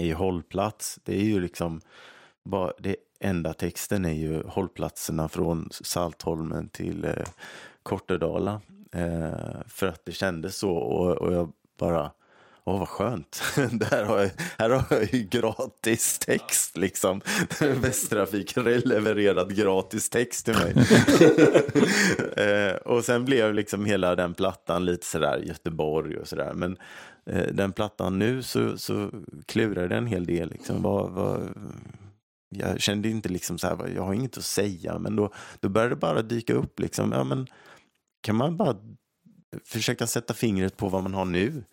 är 0.00 0.14
Hållplats. 0.14 0.98
Det 1.04 1.14
är 1.14 1.24
ju 1.24 1.40
liksom, 1.40 1.80
bara, 2.44 2.72
det 2.78 2.96
enda 3.20 3.54
texten 3.54 4.04
är 4.04 4.12
ju 4.12 4.42
hållplatserna 4.42 5.28
från 5.28 5.68
Saltholmen 5.70 6.68
till 6.68 7.04
eh, 7.04 7.26
Kortedala. 7.82 8.60
Eh, 8.92 9.62
för 9.66 9.86
att 9.86 10.04
det 10.04 10.12
kändes 10.12 10.56
så 10.56 10.70
och, 10.76 11.16
och 11.16 11.32
jag 11.32 11.52
bara 11.78 12.10
Åh, 12.68 12.78
vad 12.78 12.88
skönt. 12.88 13.42
Där 13.70 14.04
har 14.04 14.18
jag, 14.18 14.30
här 14.58 14.70
har 14.70 14.84
jag 14.90 15.14
ju 15.14 15.22
gratis 15.22 16.18
text 16.18 16.76
liksom. 16.76 17.20
Västtrafik 17.60 18.56
levererat 18.56 19.48
gratis 19.48 20.10
text 20.10 20.44
till 20.44 20.54
mig. 20.54 20.74
eh, 22.46 22.76
och 22.76 23.04
sen 23.04 23.24
blev 23.24 23.54
liksom 23.54 23.84
hela 23.84 24.14
den 24.16 24.34
plattan 24.34 24.84
lite 24.84 25.06
sådär 25.06 25.38
Göteborg 25.38 26.18
och 26.18 26.28
sådär. 26.28 26.52
Men 26.54 26.76
eh, 27.26 27.46
den 27.52 27.72
plattan 27.72 28.18
nu 28.18 28.42
så, 28.42 28.78
så 28.78 29.10
klurar 29.46 29.88
den 29.88 29.98
en 29.98 30.06
hel 30.06 30.26
del. 30.26 30.50
Liksom. 30.50 30.82
Vad, 30.82 31.10
vad, 31.10 31.48
jag 32.48 32.80
kände 32.80 33.08
inte 33.08 33.28
liksom 33.28 33.58
så 33.58 33.66
här, 33.66 33.88
jag 33.94 34.02
har 34.02 34.14
inget 34.14 34.38
att 34.38 34.44
säga. 34.44 34.98
Men 34.98 35.16
då, 35.16 35.32
då 35.60 35.68
började 35.68 35.94
det 35.94 36.00
bara 36.00 36.22
dyka 36.22 36.54
upp 36.54 36.80
liksom. 36.80 37.12
Ja, 37.12 37.24
men, 37.24 37.46
kan 38.20 38.36
man 38.36 38.56
bara 38.56 38.76
försöka 39.64 40.06
sätta 40.06 40.34
fingret 40.34 40.76
på 40.76 40.88
vad 40.88 41.02
man 41.02 41.14
har 41.14 41.24
nu? 41.24 41.64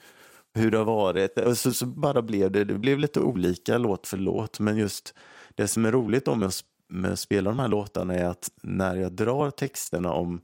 Hur 0.53 0.71
det 0.71 0.77
har 0.77 0.85
varit. 0.85 1.37
Och 1.37 1.57
så, 1.57 1.73
så, 1.73 1.85
bara 1.85 2.21
blev 2.21 2.51
det, 2.51 2.63
det 2.63 2.73
blev 2.73 2.99
lite 2.99 3.19
olika 3.19 3.77
låt 3.77 4.07
för 4.07 4.17
låt. 4.17 4.59
Men 4.59 4.77
just 4.77 5.13
det 5.55 5.67
som 5.67 5.85
är 5.85 5.91
roligt 5.91 6.25
då 6.25 6.35
med 6.35 7.11
att 7.11 7.19
spela 7.19 7.49
de 7.49 7.59
här 7.59 7.67
låtarna 7.67 8.13
är 8.13 8.25
att 8.25 8.51
när 8.63 8.95
jag 8.95 9.11
drar 9.11 9.51
texterna 9.51 10.13
om 10.13 10.41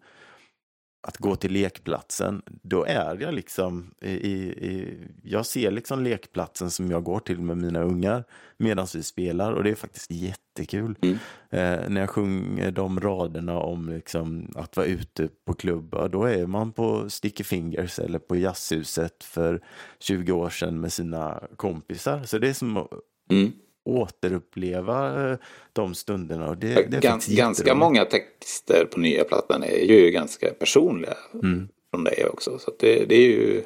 att 1.01 1.17
gå 1.17 1.35
till 1.35 1.51
lekplatsen, 1.51 2.41
då 2.45 2.85
är 2.85 3.21
jag 3.21 3.33
liksom 3.33 3.93
i, 4.01 4.11
i, 4.11 4.97
jag 5.23 5.45
ser 5.45 5.71
liksom 5.71 6.03
lekplatsen 6.03 6.71
som 6.71 6.91
jag 6.91 7.03
går 7.03 7.19
till 7.19 7.41
med 7.41 7.57
mina 7.57 7.81
ungar 7.81 8.23
medan 8.57 8.87
vi 8.93 9.03
spelar 9.03 9.51
och 9.51 9.63
det 9.63 9.69
är 9.69 9.75
faktiskt 9.75 10.11
jättekul. 10.11 10.95
Mm. 11.01 11.17
Eh, 11.49 11.89
när 11.89 12.01
jag 12.01 12.09
sjunger 12.09 12.71
de 12.71 12.99
raderna 12.99 13.59
om 13.59 13.89
liksom 13.89 14.53
att 14.55 14.77
vara 14.77 14.87
ute 14.87 15.29
på 15.45 15.53
klubbar, 15.53 16.09
då 16.09 16.23
är 16.23 16.45
man 16.45 16.71
på 16.71 17.09
Sticky 17.09 17.43
Fingers 17.43 17.99
eller 17.99 18.19
på 18.19 18.35
Jazzhuset 18.35 19.23
för 19.23 19.61
20 19.99 20.31
år 20.31 20.49
sedan 20.49 20.79
med 20.79 20.93
sina 20.93 21.43
kompisar. 21.55 22.23
Så 22.23 22.37
det 22.37 22.49
är 22.49 22.53
som 22.53 22.87
mm 23.31 23.51
återuppleva 23.89 25.29
eh, 25.31 25.37
de 25.73 25.95
stunderna. 25.95 26.49
Och 26.49 26.57
det, 26.57 26.91
det 26.91 26.99
Gans, 26.99 27.27
ganska 27.27 27.75
många 27.75 28.05
texter 28.05 28.85
på 28.91 28.99
nya 28.99 29.23
plattan 29.23 29.63
är 29.63 29.85
ju 29.85 30.11
ganska 30.11 30.53
personliga 30.53 31.17
mm. 31.33 31.67
från 31.91 32.03
dig 32.03 32.25
också. 32.25 32.59
Så 32.59 32.71
det, 32.79 33.05
det, 33.05 33.15
är 33.15 33.27
ju, 33.27 33.63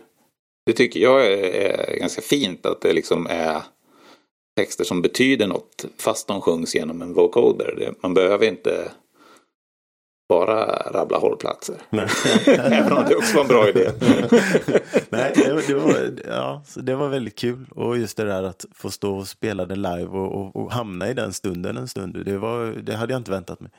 det 0.65 0.74
tycker 0.74 0.99
jag 0.99 1.26
är, 1.26 1.38
är, 1.38 1.97
ganska 1.97 2.21
fint 2.21 2.65
att 2.65 2.82
det 2.82 2.93
liksom 2.93 3.28
är 3.30 3.61
texter 4.57 4.84
som 4.84 5.01
betyder 5.01 5.47
något 5.47 5.86
fast 5.97 6.28
de 6.28 6.41
sjungs 6.41 6.76
genom 6.76 7.01
en 7.01 7.13
vocoder. 7.13 7.93
Man 8.01 8.13
behöver 8.13 8.47
inte 8.47 8.91
bara 10.34 10.66
rabbla 10.92 11.18
hållplatser. 11.18 11.76
Även 12.48 12.94
om 12.94 13.06
det 13.10 13.16
också 13.16 13.36
var 13.36 13.42
en 13.42 13.48
bra 13.48 13.70
idé. 13.70 13.90
Nej, 15.10 15.32
det, 15.36 15.68
det, 15.68 15.74
var, 15.74 16.20
ja, 16.28 16.62
så 16.66 16.82
det 16.82 16.96
var 16.96 17.10
väldigt 17.10 17.36
kul. 17.36 17.66
Och 17.72 17.98
just 17.98 18.18
det 18.18 18.24
där 18.24 18.44
att 18.44 18.66
få 18.72 18.92
stå 18.92 19.18
och 19.18 19.28
spela 19.28 19.66
det 19.66 19.76
live 19.76 20.08
och, 20.08 20.42
och, 20.42 20.56
och 20.56 20.72
hamna 20.72 21.10
i 21.10 21.14
den 21.14 21.34
stunden 21.34 21.78
en 21.78 21.88
stund. 21.88 22.26
Det, 22.26 22.38
var, 22.38 22.66
det 22.66 22.96
hade 22.96 23.14
jag 23.14 23.20
inte 23.20 23.32
väntat 23.32 23.60
mig. 23.60 23.72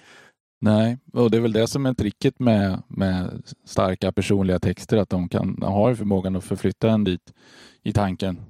Nej, 0.61 0.99
och 1.13 1.31
det 1.31 1.37
är 1.37 1.41
väl 1.41 1.53
det 1.53 1.67
som 1.67 1.87
är 1.87 1.95
tricket 1.95 2.39
med, 2.39 2.83
med 2.89 3.43
starka 3.65 4.13
personliga 4.13 4.59
texter, 4.59 4.97
att 4.97 5.11
de, 5.11 5.29
kan, 5.29 5.61
de 5.61 5.73
har 5.73 5.95
förmågan 5.95 6.37
att 6.37 6.45
förflytta 6.45 6.91
en 6.91 7.05
dit 7.05 7.35
i 7.83 7.93
tanken. 7.93 8.41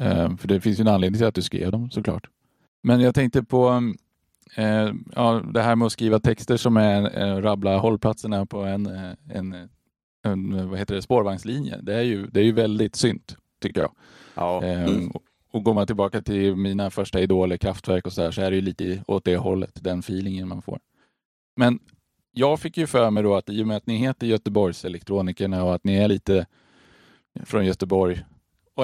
Eh, 0.00 0.36
för 0.36 0.48
det 0.48 0.60
finns 0.60 0.78
ju 0.78 0.82
en 0.82 0.88
anledning 0.88 1.18
till 1.18 1.26
att 1.26 1.34
du 1.34 1.42
skrev 1.42 1.72
dem 1.72 1.90
såklart. 1.90 2.26
Men 2.82 3.00
jag 3.00 3.14
tänkte 3.14 3.42
på 3.42 3.92
eh, 4.56 4.92
ja, 5.14 5.42
det 5.54 5.62
här 5.62 5.76
med 5.76 5.86
att 5.86 5.92
skriva 5.92 6.18
texter 6.18 6.56
som 6.56 6.76
är 6.76 7.18
eh, 7.18 7.42
rabbla 7.42 7.78
hållplatserna 7.78 8.46
på 8.46 8.58
en, 8.58 8.86
eh, 8.86 9.12
en, 9.28 9.68
en, 10.24 10.70
vad 10.70 10.78
heter 10.78 10.94
det, 10.94 11.02
spårvagnslinje. 11.02 11.78
Det 11.82 11.94
är 11.94 12.02
ju, 12.02 12.26
det 12.26 12.40
är 12.40 12.44
ju 12.44 12.52
väldigt 12.52 12.96
synt, 12.96 13.36
tycker 13.62 13.80
jag. 13.80 13.92
Ja. 14.34 14.64
Eh, 14.64 14.84
mm. 14.84 15.10
och, 15.10 15.22
och 15.52 15.64
går 15.64 15.74
man 15.74 15.86
tillbaka 15.86 16.22
till 16.22 16.56
mina 16.56 16.90
första 16.90 17.20
idoler, 17.20 17.56
Kraftwerk 17.56 18.06
och 18.06 18.12
så 18.12 18.20
där, 18.20 18.30
så 18.30 18.42
är 18.42 18.50
det 18.50 18.56
ju 18.56 18.62
lite 18.62 19.04
åt 19.06 19.24
det 19.24 19.36
hållet, 19.36 19.84
den 19.84 19.98
feelingen 19.98 20.48
man 20.48 20.62
får. 20.62 20.78
Men 21.56 21.78
jag 22.32 22.60
fick 22.60 22.76
ju 22.76 22.86
för 22.86 23.10
mig 23.10 23.22
då 23.22 23.34
att 23.34 23.50
i 23.50 23.62
och 23.62 23.66
med 23.66 23.76
att 23.76 23.86
ni 23.86 23.96
heter 23.96 24.26
Göteborgs 24.26 24.84
elektronikerna 24.84 25.64
och 25.64 25.74
att 25.74 25.84
ni 25.84 25.96
är 25.96 26.08
lite 26.08 26.46
från 27.44 27.66
Göteborg, 27.66 28.24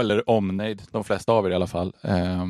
eller 0.00 0.30
omnejd, 0.30 0.82
de 0.90 1.04
flesta 1.04 1.32
av 1.32 1.46
er 1.46 1.50
i 1.50 1.54
alla 1.54 1.66
fall, 1.66 1.92
eh, 2.02 2.44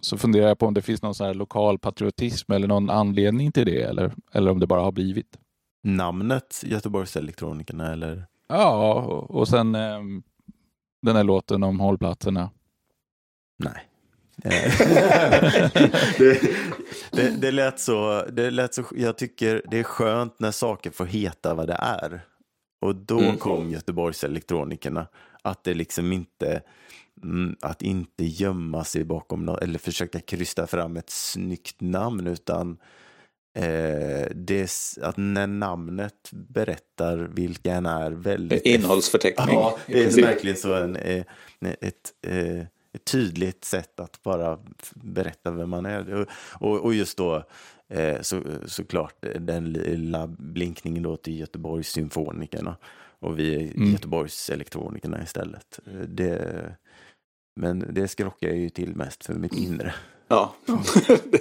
så 0.00 0.18
funderar 0.18 0.48
jag 0.48 0.58
på 0.58 0.66
om 0.66 0.74
det 0.74 0.82
finns 0.82 1.02
någon 1.02 1.14
sån 1.14 1.26
här 1.26 1.34
lokal 1.34 1.78
patriotism 1.78 2.52
eller 2.52 2.68
någon 2.68 2.90
anledning 2.90 3.52
till 3.52 3.66
det 3.66 3.82
eller, 3.82 4.12
eller 4.32 4.50
om 4.50 4.60
det 4.60 4.66
bara 4.66 4.80
har 4.80 4.92
blivit. 4.92 5.38
Namnet 5.82 6.62
Göteborgselektronikerna 6.64 7.92
eller? 7.92 8.26
Ja, 8.48 8.94
och, 8.94 9.30
och 9.30 9.48
sen 9.48 9.74
eh, 9.74 10.00
den 11.02 11.16
här 11.16 11.24
låten 11.24 11.62
om 11.62 11.80
hållplatserna. 11.80 12.50
Nej. 13.58 13.86
det, 16.18 16.40
det, 17.10 17.40
det, 17.40 17.50
lät 17.50 17.80
så, 17.80 18.24
det 18.32 18.50
lät 18.50 18.74
så, 18.74 18.84
jag 18.96 19.18
tycker 19.18 19.62
det 19.70 19.78
är 19.78 19.82
skönt 19.82 20.40
när 20.40 20.50
saker 20.50 20.90
får 20.90 21.04
heta 21.04 21.54
vad 21.54 21.66
det 21.66 21.78
är. 21.80 22.20
Och 22.80 22.96
då 22.96 23.20
mm. 23.20 23.36
kom 23.36 23.70
Göteborgselektronikerna. 23.70 25.06
Att 25.42 25.64
det 25.64 25.74
liksom 25.74 26.12
inte, 26.12 26.62
mm, 27.22 27.56
att 27.60 27.82
inte 27.82 28.24
gömma 28.24 28.84
sig 28.84 29.04
bakom 29.04 29.46
något, 29.46 29.62
eller 29.62 29.78
försöka 29.78 30.20
krysta 30.20 30.66
fram 30.66 30.96
ett 30.96 31.10
snyggt 31.10 31.80
namn, 31.80 32.26
utan 32.26 32.78
eh, 33.54 34.26
det, 34.34 34.70
att 35.02 35.16
när 35.16 35.46
namnet 35.46 36.30
berättar 36.32 37.16
vilka 37.16 37.72
en 37.72 37.86
är 37.86 38.10
väldigt... 38.10 38.62
Innehållsförteckning. 38.62 39.54
Ja, 39.54 39.78
det 39.86 40.04
är 40.04 40.22
verkligen 40.22 40.56
så 40.56 40.74
en, 40.74 40.96
eh, 40.96 41.24
ett, 41.60 42.12
eh, 42.26 42.60
ett 42.92 43.04
tydligt 43.04 43.64
sätt 43.64 44.00
att 44.00 44.22
bara 44.22 44.58
berätta 44.94 45.50
vem 45.50 45.70
man 45.70 45.86
är. 45.86 46.26
Och, 46.54 46.80
och 46.80 46.94
just 46.94 47.18
då 47.18 47.44
eh, 47.88 48.20
så, 48.20 48.42
såklart 48.66 49.24
den 49.40 49.72
lilla 49.72 50.26
blinkningen 50.26 51.02
då 51.02 51.16
till 51.16 51.40
Göteborgssymfonikerna 51.40 52.76
och 53.20 53.38
vi 53.38 53.54
är 53.54 53.76
mm. 53.76 53.92
Göteborgselektronikerna 53.92 55.22
istället. 55.22 55.80
Det, 56.08 56.76
men 57.60 57.94
det 57.94 58.08
skrockar 58.08 58.48
jag 58.48 58.56
ju 58.56 58.70
till 58.70 58.96
mest 58.96 59.24
för 59.24 59.34
mitt 59.34 59.54
inre. 59.54 59.94
Ja, 60.28 60.54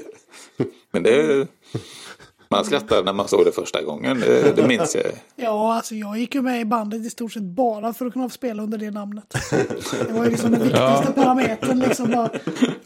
men 0.91 1.03
det 1.03 1.47
man 2.51 2.65
skrattade 2.65 3.03
när 3.03 3.13
man 3.13 3.27
såg 3.27 3.45
det 3.45 3.51
första 3.51 3.81
gången, 3.81 4.19
det, 4.19 4.55
det 4.55 4.67
minns 4.67 4.95
jag. 4.95 5.05
Ja, 5.35 5.73
alltså 5.73 5.95
jag 5.95 6.17
gick 6.17 6.35
ju 6.35 6.41
med 6.41 6.61
i 6.61 6.65
bandet 6.65 7.05
i 7.05 7.09
stort 7.09 7.33
sett 7.33 7.43
bara 7.43 7.93
för 7.93 8.05
att 8.05 8.13
kunna 8.13 8.29
spela 8.29 8.63
under 8.63 8.77
det 8.77 8.91
namnet. 8.91 9.35
Det 10.07 10.13
var 10.13 10.23
ju 10.23 10.29
liksom 10.29 10.51
den 10.51 10.61
viktigaste 10.63 11.13
ja. 11.15 11.23
parametern 11.23 11.79
liksom. 11.79 12.11
Bara, 12.11 12.29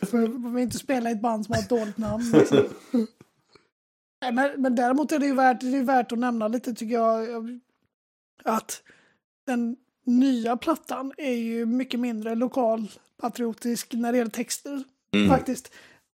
för 0.02 0.24
att 0.24 0.60
inte 0.60 0.78
spela 0.78 1.10
i 1.10 1.14
ett 1.14 1.22
band 1.22 1.46
som 1.46 1.56
har 1.56 1.62
ett 1.62 1.70
dåligt 1.70 1.98
namn. 1.98 2.32
Liksom. 2.34 2.68
Men, 4.34 4.62
men 4.62 4.76
däremot 4.76 5.12
är 5.12 5.20
det 5.20 5.26
ju 5.26 5.36
värt, 5.36 5.62
det 5.62 5.78
är 5.78 5.84
värt 5.84 6.12
att 6.12 6.20
nämna 6.20 6.48
lite 6.48 6.74
tycker 6.74 6.94
jag. 6.94 7.28
Att 8.44 8.84
den 9.46 9.76
nya 10.06 10.58
plattan 10.58 11.14
är 11.18 11.34
ju 11.34 11.66
mycket 11.66 12.00
mindre 12.00 12.36
lokal 12.36 12.92
patriotisk 13.22 13.94
när 13.94 14.12
det 14.12 14.18
gäller 14.18 14.32
texter. 14.32 14.84
Mm. 15.14 15.30
Faktiskt. 15.30 15.72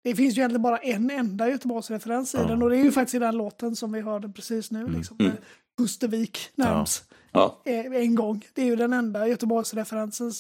Det 0.04 0.14
finns 0.14 0.36
ju 0.36 0.40
egentligen 0.40 0.62
bara 0.62 0.78
en 0.78 1.10
enda 1.10 1.48
Göteborgsreferens 1.48 2.34
i 2.34 2.38
ja. 2.38 2.44
den 2.44 2.62
och 2.62 2.70
det 2.70 2.76
är 2.76 2.84
ju 2.84 2.92
faktiskt 2.92 3.14
i 3.14 3.18
den 3.18 3.36
låten 3.36 3.76
som 3.76 3.92
vi 3.92 4.00
hörde 4.00 4.28
precis 4.28 4.70
nu. 4.70 4.80
Mm. 4.80 4.92
Liksom, 4.92 5.16
mm. 5.20 5.32
Pustervik 5.78 6.50
nämns 6.54 7.04
ja. 7.32 7.60
Ja. 7.64 7.72
Eh, 7.72 7.86
en 7.86 8.14
gång. 8.14 8.44
Det 8.54 8.62
är 8.62 8.66
ju 8.66 8.76
den 8.76 8.92
enda 8.92 9.28
Göteborgsreferensen. 9.28 10.32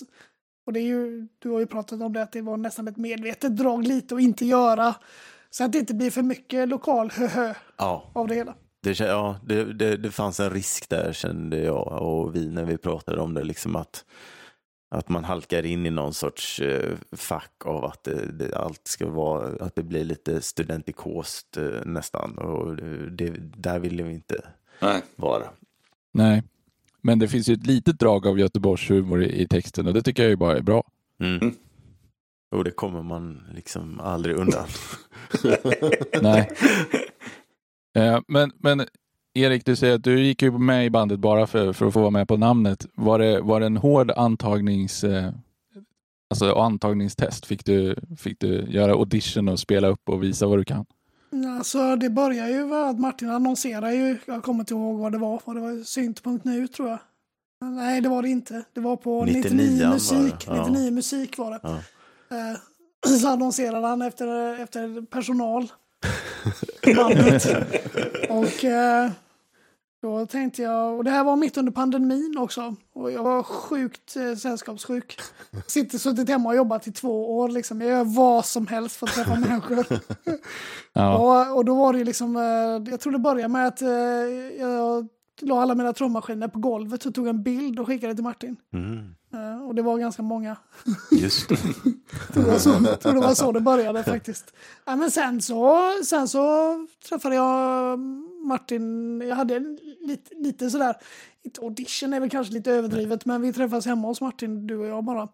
Och 0.66 0.72
det 0.72 0.80
är 0.80 0.84
ju, 0.84 1.28
du 1.38 1.50
har 1.50 1.60
ju 1.60 1.66
pratat 1.66 2.00
om 2.00 2.12
det 2.12 2.22
att 2.22 2.32
det 2.32 2.42
var 2.42 2.56
nästan 2.56 2.88
ett 2.88 2.96
medvetet 2.96 3.56
drag 3.56 3.86
lite 3.86 4.14
att 4.14 4.20
inte 4.20 4.46
göra. 4.46 4.94
Så 5.50 5.64
att 5.64 5.72
det 5.72 5.78
inte 5.78 5.94
blir 5.94 6.10
för 6.10 6.22
mycket 6.22 6.68
lokal 6.68 7.10
hö 7.10 7.54
ja. 7.76 8.10
av 8.12 8.28
det 8.28 8.34
hela. 8.34 8.54
Det, 8.86 9.00
ja, 9.00 9.36
det, 9.44 9.72
det, 9.72 9.96
det 9.96 10.10
fanns 10.10 10.40
en 10.40 10.50
risk 10.50 10.88
där 10.88 11.12
kände 11.12 11.58
jag 11.58 12.02
och 12.02 12.36
vi 12.36 12.48
när 12.48 12.64
vi 12.64 12.78
pratade 12.78 13.20
om 13.20 13.34
det. 13.34 13.44
Liksom 13.44 13.76
att 13.76 14.04
att 14.88 15.08
man 15.08 15.24
halkar 15.24 15.66
in 15.66 15.86
i 15.86 15.90
någon 15.90 16.14
sorts 16.14 16.60
eh, 16.60 16.96
fack 17.12 17.52
av 17.64 17.84
att 17.84 18.04
det, 18.04 18.32
det, 18.32 18.56
allt 18.56 18.80
ska 18.84 19.08
vara, 19.08 19.64
att 19.64 19.74
det 19.74 19.82
blir 19.82 20.04
lite 20.04 20.40
studentikost 20.40 21.56
eh, 21.56 21.84
nästan. 21.84 22.38
Och 22.38 22.76
det, 23.12 23.34
där 23.38 23.78
vill 23.78 24.04
vi 24.04 24.12
inte 24.12 24.36
Nej. 24.80 25.02
vara. 25.16 25.44
Nej, 26.12 26.42
men 27.02 27.18
det 27.18 27.28
finns 27.28 27.48
ju 27.48 27.54
ett 27.54 27.66
litet 27.66 27.98
drag 27.98 28.26
av 28.26 28.38
Göteborgshumor 28.38 29.22
i, 29.22 29.42
i 29.42 29.48
texten 29.48 29.86
och 29.86 29.94
det 29.94 30.02
tycker 30.02 30.22
jag 30.22 30.30
ju 30.30 30.36
bara 30.36 30.56
är 30.56 30.62
bra. 30.62 30.84
Mm. 31.20 31.40
Mm. 31.40 31.54
Och 32.50 32.64
det 32.64 32.70
kommer 32.70 33.02
man 33.02 33.42
liksom 33.54 34.00
aldrig 34.00 34.36
undan. 34.36 34.66
Nej. 36.22 36.50
Eh, 37.96 38.20
men, 38.28 38.52
men 38.58 38.86
Erik, 39.34 39.64
du 39.64 39.76
säger 39.76 39.94
att 39.94 40.04
du 40.04 40.20
gick 40.20 40.42
ju 40.42 40.58
med 40.58 40.86
i 40.86 40.90
bandet 40.90 41.18
bara 41.18 41.46
för, 41.46 41.72
för 41.72 41.86
att 41.86 41.92
få 41.92 42.00
vara 42.00 42.10
med 42.10 42.28
på 42.28 42.36
namnet. 42.36 42.86
Var 42.94 43.18
det, 43.18 43.40
var 43.40 43.60
det 43.60 43.66
en 43.66 43.76
hård 43.76 44.10
antagnings, 44.10 45.04
eh, 45.04 45.32
alltså 46.30 46.52
antagningstest? 46.52 47.46
Fick 47.46 47.64
du, 47.64 47.96
fick 48.18 48.40
du 48.40 48.66
göra 48.68 48.92
audition 48.92 49.48
och 49.48 49.60
spela 49.60 49.88
upp 49.88 50.08
och 50.08 50.22
visa 50.22 50.46
vad 50.46 50.58
du 50.58 50.64
kan? 50.64 50.86
Alltså 51.58 51.96
det 51.96 52.10
börjar 52.10 52.48
ju 52.48 52.66
med 52.66 52.82
att 52.82 52.98
Martin 52.98 53.30
annonserar 53.30 53.90
ju, 53.90 54.18
jag 54.26 54.42
kommer 54.42 54.60
inte 54.60 54.74
ihåg 54.74 54.98
vad 54.98 55.12
det 55.12 55.18
var, 55.18 55.40
vad 55.44 55.56
det 55.56 55.60
var 55.60 55.84
synt.nu 55.84 56.68
tror 56.68 56.88
jag. 56.88 56.98
Nej 57.60 58.00
det 58.00 58.08
var 58.08 58.22
det 58.22 58.28
inte, 58.28 58.64
det 58.72 58.80
var 58.80 58.96
på 58.96 59.24
99, 59.24 59.42
99 59.42 59.88
musik, 59.88 60.34
ja. 60.46 60.66
99 60.68 60.90
musik 60.90 61.38
var 61.38 61.50
det. 61.50 61.60
Ja. 61.62 61.76
Eh, 62.36 62.56
så 63.20 63.28
annonserade 63.28 63.86
han 63.86 64.02
efter, 64.02 64.60
efter 64.62 65.06
personal 65.06 65.68
bandet. 66.96 67.46
och 68.28 68.64
eh, 68.64 69.10
då 70.02 70.26
tänkte 70.26 70.62
jag, 70.62 70.96
och 70.96 71.04
det 71.04 71.10
här 71.10 71.24
var 71.24 71.36
mitt 71.36 71.56
under 71.56 71.72
pandemin 71.72 72.38
också. 72.38 72.74
Och 72.94 73.12
jag 73.12 73.22
var 73.22 73.42
sjukt 73.42 74.16
eh, 74.16 74.34
sällskapssjuk. 74.34 75.20
Sitter, 75.66 75.98
suttit 75.98 76.28
hemma 76.28 76.48
och 76.48 76.56
jobbat 76.56 76.86
i 76.86 76.92
två 76.92 77.38
år 77.38 77.48
liksom. 77.48 77.80
Jag 77.80 77.90
gör 77.90 78.04
vad 78.04 78.44
som 78.44 78.66
helst 78.66 78.96
för 78.96 79.06
att 79.06 79.14
träffa 79.14 79.34
människor. 79.34 79.86
Ja. 80.92 81.16
och, 81.16 81.56
och 81.56 81.64
då 81.64 81.74
var 81.74 81.92
det 81.92 81.98
ju 81.98 82.04
liksom, 82.04 82.36
eh, 82.36 82.90
jag 82.90 83.00
tror 83.00 83.12
det 83.12 83.18
började 83.18 83.48
med 83.48 83.66
att 83.66 83.82
eh, 83.82 83.88
jag 84.58 85.08
la 85.40 85.62
alla 85.62 85.74
mina 85.74 85.92
trummaskiner 85.92 86.48
på 86.48 86.58
golvet 86.58 87.06
och 87.06 87.14
tog 87.14 87.26
en 87.26 87.42
bild 87.42 87.80
och 87.80 87.86
skickade 87.86 88.14
till 88.14 88.24
Martin. 88.24 88.56
Mm. 88.72 89.14
Uh, 89.36 89.66
och 89.66 89.74
det 89.74 89.82
var 89.82 89.98
ganska 89.98 90.22
många. 90.22 90.56
Just 91.10 91.48
det. 91.48 91.54
det, 92.34 92.40
var 92.40 92.58
så, 92.58 92.70
det 93.12 93.20
var 93.20 93.34
så 93.34 93.52
det 93.52 93.60
började 93.60 94.04
faktiskt. 94.04 94.54
Ja, 94.84 94.96
men 94.96 95.10
sen 95.10 95.42
så, 95.42 95.92
sen 96.04 96.28
så 96.28 96.86
träffade 97.08 97.34
jag 97.34 97.98
Martin. 98.46 99.20
Jag 99.20 99.36
hade 99.36 99.58
lite, 100.00 100.34
lite 100.34 100.70
sådär, 100.70 100.96
inte 101.42 101.60
audition 101.60 102.12
är 102.12 102.20
väl 102.20 102.30
kanske 102.30 102.54
lite 102.54 102.72
överdrivet, 102.72 103.24
men 103.24 103.42
vi 103.42 103.52
träffades 103.52 103.86
hemma 103.86 104.08
hos 104.08 104.20
Martin, 104.20 104.66
du 104.66 104.76
och 104.76 104.86
jag 104.86 105.04
bara. 105.04 105.28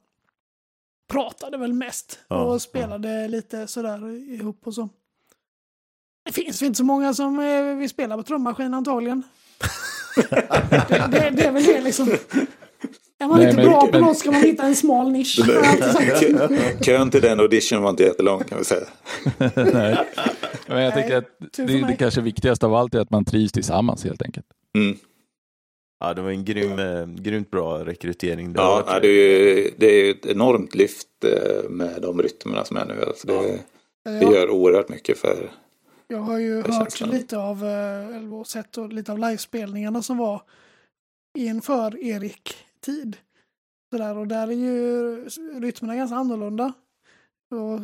Pratade 1.09 1.59
väl 1.59 1.72
mest 1.72 2.18
ja, 2.28 2.42
och 2.42 2.62
spelade 2.62 3.22
ja. 3.22 3.28
lite 3.28 3.66
sådär 3.66 4.11
ihop 4.11 4.66
och 4.66 4.74
så. 4.74 4.88
Det 6.24 6.32
finns 6.32 6.62
inte 6.62 6.76
så 6.76 6.84
många 6.84 7.14
som 7.14 7.38
vill 7.78 7.90
spela 7.90 8.16
på 8.16 8.22
trummaskin 8.22 8.74
antagligen 8.74 9.22
det, 10.30 11.09
det, 11.11 11.30
det, 11.30 11.44
är 11.44 11.53
väl 11.53 11.64
det 11.64 11.80
liksom. 11.80 12.16
Är 13.23 13.29
man 13.29 13.39
Nej, 13.39 13.49
inte 13.49 13.57
men, 13.57 13.70
bra 13.70 13.87
på 13.87 13.99
något 13.99 14.18
ska 14.18 14.31
man 14.31 14.43
hitta 14.43 14.62
en 14.62 14.77
smal 14.77 15.12
nisch. 15.12 15.41
Kön 16.81 17.11
till 17.11 17.20
den 17.20 17.41
audition 17.41 17.83
var 17.83 17.91
inte 17.91 18.03
jättelång 18.03 18.45
kan 18.45 18.59
vi 18.59 18.64
säga. 18.64 18.87
Nej. 19.73 19.97
Men 20.66 20.83
jag 20.83 20.95
tycker 20.95 21.16
att 21.16 21.25
det, 21.57 21.87
det 21.87 21.97
kanske 21.99 22.20
viktigaste 22.20 22.66
av 22.66 22.75
allt 22.75 22.95
är 22.95 23.01
att 23.01 23.11
man 23.11 23.25
trivs 23.25 23.53
tillsammans 23.53 24.05
helt 24.05 24.23
enkelt. 24.23 24.47
Mm. 24.79 24.97
Ja, 26.01 26.14
det 26.14 26.23
var 26.23 26.31
en 26.31 26.45
grym, 26.45 26.79
eh, 26.79 27.07
grymt 27.07 27.51
bra 27.51 27.85
rekrytering. 27.85 28.53
Det 28.53 28.61
ja, 28.61 28.83
var... 28.87 29.01
det, 29.01 29.09
är 29.09 29.57
ju, 29.57 29.70
det 29.77 29.87
är 29.87 30.11
ett 30.11 30.27
enormt 30.27 30.75
lyft 30.75 31.09
eh, 31.25 31.70
med 31.70 32.03
de 32.03 32.23
rytmerna 32.23 32.64
som 32.64 32.77
är 32.77 32.85
nu. 32.85 33.05
Alltså 33.07 33.27
det, 33.27 33.59
ja. 34.05 34.11
det 34.11 34.25
gör 34.25 34.51
oerhört 34.51 34.89
mycket 34.89 35.18
för 35.18 35.51
jag 36.09 36.18
har 36.18 36.39
ju 36.39 36.57
hört 36.57 36.66
känslan. 36.66 37.11
lite 37.11 37.39
av, 37.39 37.64
eh, 37.64 38.16
eller 38.16 38.45
sett 38.45 38.77
lite 38.91 39.12
av 39.12 39.18
livespelningarna 39.18 40.03
som 40.03 40.18
var 40.18 40.43
inför 41.39 41.97
Erik-tid. 42.83 43.16
Sådär, 43.91 44.16
och 44.16 44.26
där 44.28 44.49
är 44.49 44.53
ju 44.53 45.16
rytmerna 45.61 45.97
ganska 45.97 46.16
annorlunda. 46.16 46.72
Och 47.51 47.80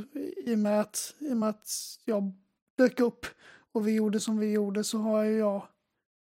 i, 0.47 0.55
och 0.55 0.59
med 0.59 0.81
att, 0.81 1.15
I 1.19 1.33
och 1.33 1.37
med 1.37 1.49
att 1.49 1.71
jag 2.05 2.33
dök 2.79 3.01
upp 3.01 3.27
och 3.73 3.87
vi 3.89 3.93
gjorde 3.95 4.21
som 4.21 4.39
vi 4.39 4.53
gjorde 4.53 4.85
så 4.85 4.99
har 4.99 5.25
jag 5.25 5.63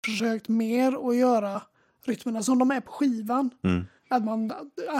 försökt 0.06 0.48
mer 0.48 1.10
att 1.10 1.16
göra 1.16 1.62
rytmerna 2.06 2.44
som 2.44 2.60
de 2.60 2.72
är 2.72 2.82
på 2.82 2.92
skivan. 2.92 3.50
Mm. 3.64 3.86
Att 4.10 4.24
man 4.24 4.52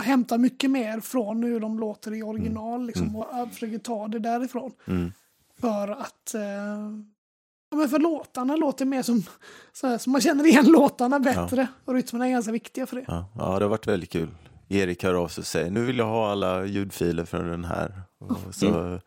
hämtar 0.02 0.38
mycket 0.38 0.70
mer 0.70 1.00
från 1.00 1.42
hur 1.42 1.60
de 1.60 1.80
låter 1.80 2.14
i 2.14 2.22
original 2.22 2.74
mm. 2.74 2.86
liksom, 2.86 3.08
mm. 3.08 3.16
och 3.16 3.52
försöker 3.52 3.78
ta 3.78 4.08
det 4.08 4.18
därifrån. 4.18 4.72
Mm. 4.86 5.12
För 5.60 5.88
att 5.88 6.34
eh, 6.34 6.90
men 7.76 7.88
för 7.88 7.98
låtarna 7.98 8.56
låter 8.56 8.84
mer 8.84 9.02
som, 9.02 9.22
så, 9.72 9.86
här, 9.86 9.98
så 9.98 10.10
man 10.10 10.20
känner 10.20 10.46
igen 10.46 10.66
låtarna 10.66 11.20
bättre. 11.20 11.60
Ja. 11.60 11.66
Och 11.84 11.94
rytmerna 11.94 12.26
är 12.26 12.30
ganska 12.30 12.52
viktiga 12.52 12.86
för 12.86 12.96
det. 12.96 13.04
Ja, 13.08 13.32
ja, 13.34 13.58
det 13.58 13.64
har 13.64 13.70
varit 13.70 13.86
väldigt 13.86 14.10
kul. 14.10 14.28
Erik 14.68 15.04
hör 15.04 15.14
av 15.14 15.28
sig 15.28 15.42
och 15.42 15.46
säger 15.46 15.70
nu 15.70 15.84
vill 15.84 15.98
jag 15.98 16.06
ha 16.06 16.30
alla 16.30 16.64
ljudfiler 16.64 17.24
från 17.24 17.48
den 17.48 17.64
här. 17.64 18.02
Och 18.18 18.54
så, 18.54 18.68
mm. 18.68 19.00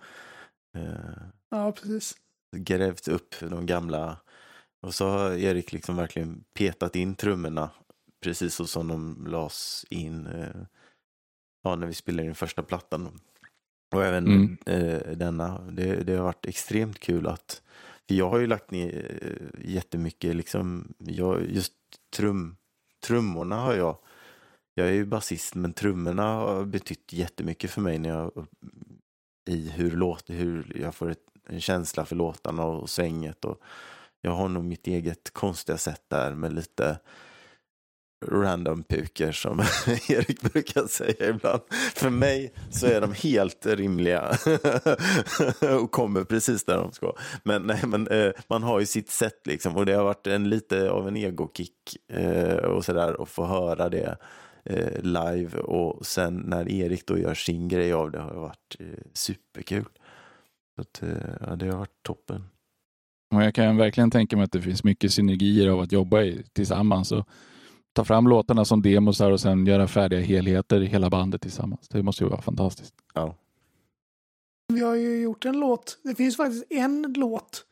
eh, 0.78 1.14
ja, 1.50 1.72
precis. 1.72 2.16
Grävt 2.56 3.08
upp 3.08 3.36
de 3.40 3.66
gamla. 3.66 4.18
Och 4.82 4.96
så 4.96 5.10
har 5.10 5.32
Erik 5.32 5.74
liksom 5.74 5.96
verkligen 5.96 6.44
petat 6.54 6.96
in 6.96 7.16
trummorna 7.16 7.70
precis 8.24 8.56
så 8.56 8.68
som 8.68 8.88
de 8.88 9.26
lades 9.28 9.86
in 9.90 10.28
eh, 10.28 10.62
ja, 11.64 11.76
när 11.76 11.88
vi 11.88 11.94
spelade 11.94 12.28
in 12.28 12.36
första 12.36 12.64
plattan. 12.64 13.20
Och 13.96 14.06
även 14.06 14.28
mm. 14.28 14.58
eh, 14.66 15.18
denna. 15.18 15.62
Det, 15.62 15.96
det, 16.04 16.16
har 16.16 16.24
varit 16.24 16.46
extremt 16.46 17.00
kul 17.00 17.28
att, 17.28 17.62
för 18.08 18.16
jag 18.16 18.30
har 18.30 18.40
ju 18.40 18.48
lagt 18.48 18.72
ner 18.72 19.20
eh, 19.22 19.72
jättemycket, 19.72 20.36
liksom, 20.36 20.94
jag, 20.98 21.50
just 21.50 21.74
trum, 22.16 22.58
trummorna 23.06 23.56
har 23.56 23.74
jag, 23.74 23.98
jag 24.74 24.88
är 24.88 24.92
ju 24.92 25.06
basist 25.06 25.56
men 25.56 25.74
trummorna 25.74 26.24
har 26.24 26.66
betytt 26.66 27.14
jättemycket 27.14 27.72
för 27.72 27.82
mig 27.82 28.00
när 28.00 28.10
jag, 28.10 28.48
i 29.50 29.70
hur, 29.70 29.92
låt, 29.92 30.30
hur 30.30 30.82
jag 30.82 30.96
får 30.96 31.10
ett, 31.10 31.26
en 31.48 31.62
känsla 31.62 32.06
för 32.06 32.16
låtarna 32.16 32.66
och 32.66 32.90
svänget 32.90 33.46
och 33.46 33.62
jag 34.22 34.32
har 34.32 34.50
nog 34.50 34.64
mitt 34.64 34.88
eget 34.88 35.34
konstiga 35.34 35.78
sätt 35.78 36.04
där 36.08 36.36
med 36.36 36.54
lite 36.54 37.00
random 38.32 38.84
puker 38.84 39.32
som 39.32 39.60
Erik 40.10 40.42
brukar 40.42 40.88
säga 40.88 41.30
ibland. 41.30 41.62
För 41.96 42.10
mig 42.10 42.54
så 42.70 42.88
är 42.88 43.02
de 43.02 43.14
helt 43.14 43.66
rimliga 43.66 44.38
och 45.82 45.92
kommer 45.92 46.24
precis 46.24 46.66
där 46.66 46.78
de 46.78 46.92
ska. 46.92 47.14
Men, 47.44 47.64
nej, 47.64 47.82
men 47.88 48.08
eh, 48.08 48.32
man 48.48 48.64
har 48.64 48.80
ju 48.80 48.86
sitt 48.86 49.10
sätt 49.10 49.48
liksom 49.48 49.76
och 49.76 49.86
det 49.86 49.94
har 49.94 50.04
varit 50.04 50.28
en 50.28 50.50
lite 50.50 50.90
av 50.90 51.08
en 51.08 51.18
egokick 51.18 51.98
eh, 52.14 52.56
och 52.56 52.86
sådär 52.86 53.22
att 53.24 53.30
få 53.30 53.46
höra 53.46 53.90
det 53.90 54.18
eh, 54.66 55.02
live 55.02 55.60
och 55.60 56.06
sen 56.06 56.38
när 56.38 56.72
Erik 56.72 57.08
då 57.08 57.18
gör 57.18 57.34
sin 57.34 57.68
grej 57.68 57.94
av 57.94 58.12
det 58.12 58.20
har 58.20 58.34
varit 58.34 58.76
eh, 58.80 58.86
superkul. 59.14 59.86
Så 60.76 60.82
att, 60.82 61.04
eh, 61.04 61.48
ja, 61.48 61.56
det 61.56 61.68
har 61.68 61.78
varit 61.78 62.04
toppen. 62.04 62.44
Och 63.36 63.44
jag 63.44 63.56
kan 63.56 63.78
verkligen 63.78 64.12
tänka 64.12 64.36
mig 64.36 64.44
att 64.44 64.52
det 64.52 64.62
finns 64.62 64.84
mycket 64.84 65.12
synergier 65.12 65.70
av 65.70 65.80
att 65.80 65.92
jobba 65.92 66.22
i, 66.22 66.44
tillsammans. 66.54 67.12
Och 67.12 67.28
ta 67.94 68.06
fram 68.06 68.28
låtarna 68.28 68.66
som 68.66 68.82
demos 68.82 69.22
och 69.22 69.40
sen 69.40 69.66
göra 69.66 69.88
färdiga 69.88 70.20
helheter 70.20 70.82
i 70.82 70.86
hela 70.86 71.10
bandet 71.10 71.42
tillsammans. 71.42 71.88
Det 71.88 72.04
måste 72.04 72.24
ju 72.24 72.30
vara 72.30 72.42
fantastiskt. 72.42 72.94
Ja. 73.14 73.36
Vi 74.74 74.82
har 74.82 74.96
ju 74.96 75.22
gjort 75.22 75.46
en 75.46 75.60
låt. 75.60 76.00
Det 76.04 76.16
finns 76.16 76.38
faktiskt 76.38 76.66
en 76.70 77.14
låt 77.18 77.66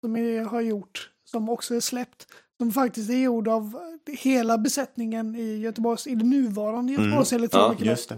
som 0.00 0.14
vi 0.14 0.38
har 0.38 0.60
gjort 0.60 1.10
som 1.24 1.48
också 1.48 1.74
är 1.74 1.80
släppt. 1.80 2.26
Som 2.58 2.72
faktiskt 2.72 3.10
är 3.10 3.16
gjord 3.16 3.48
av 3.48 3.80
hela 4.06 4.58
besättningen 4.58 5.36
i 5.36 5.58
Göteborgs, 5.58 6.06
i 6.06 6.14
det 6.14 6.24
nuvarande 6.24 6.92
mm. 6.92 7.04
Göteborgs 7.04 7.32
mm. 7.32 7.40
Elektroniker. 7.40 7.98
Ja, 8.08 8.16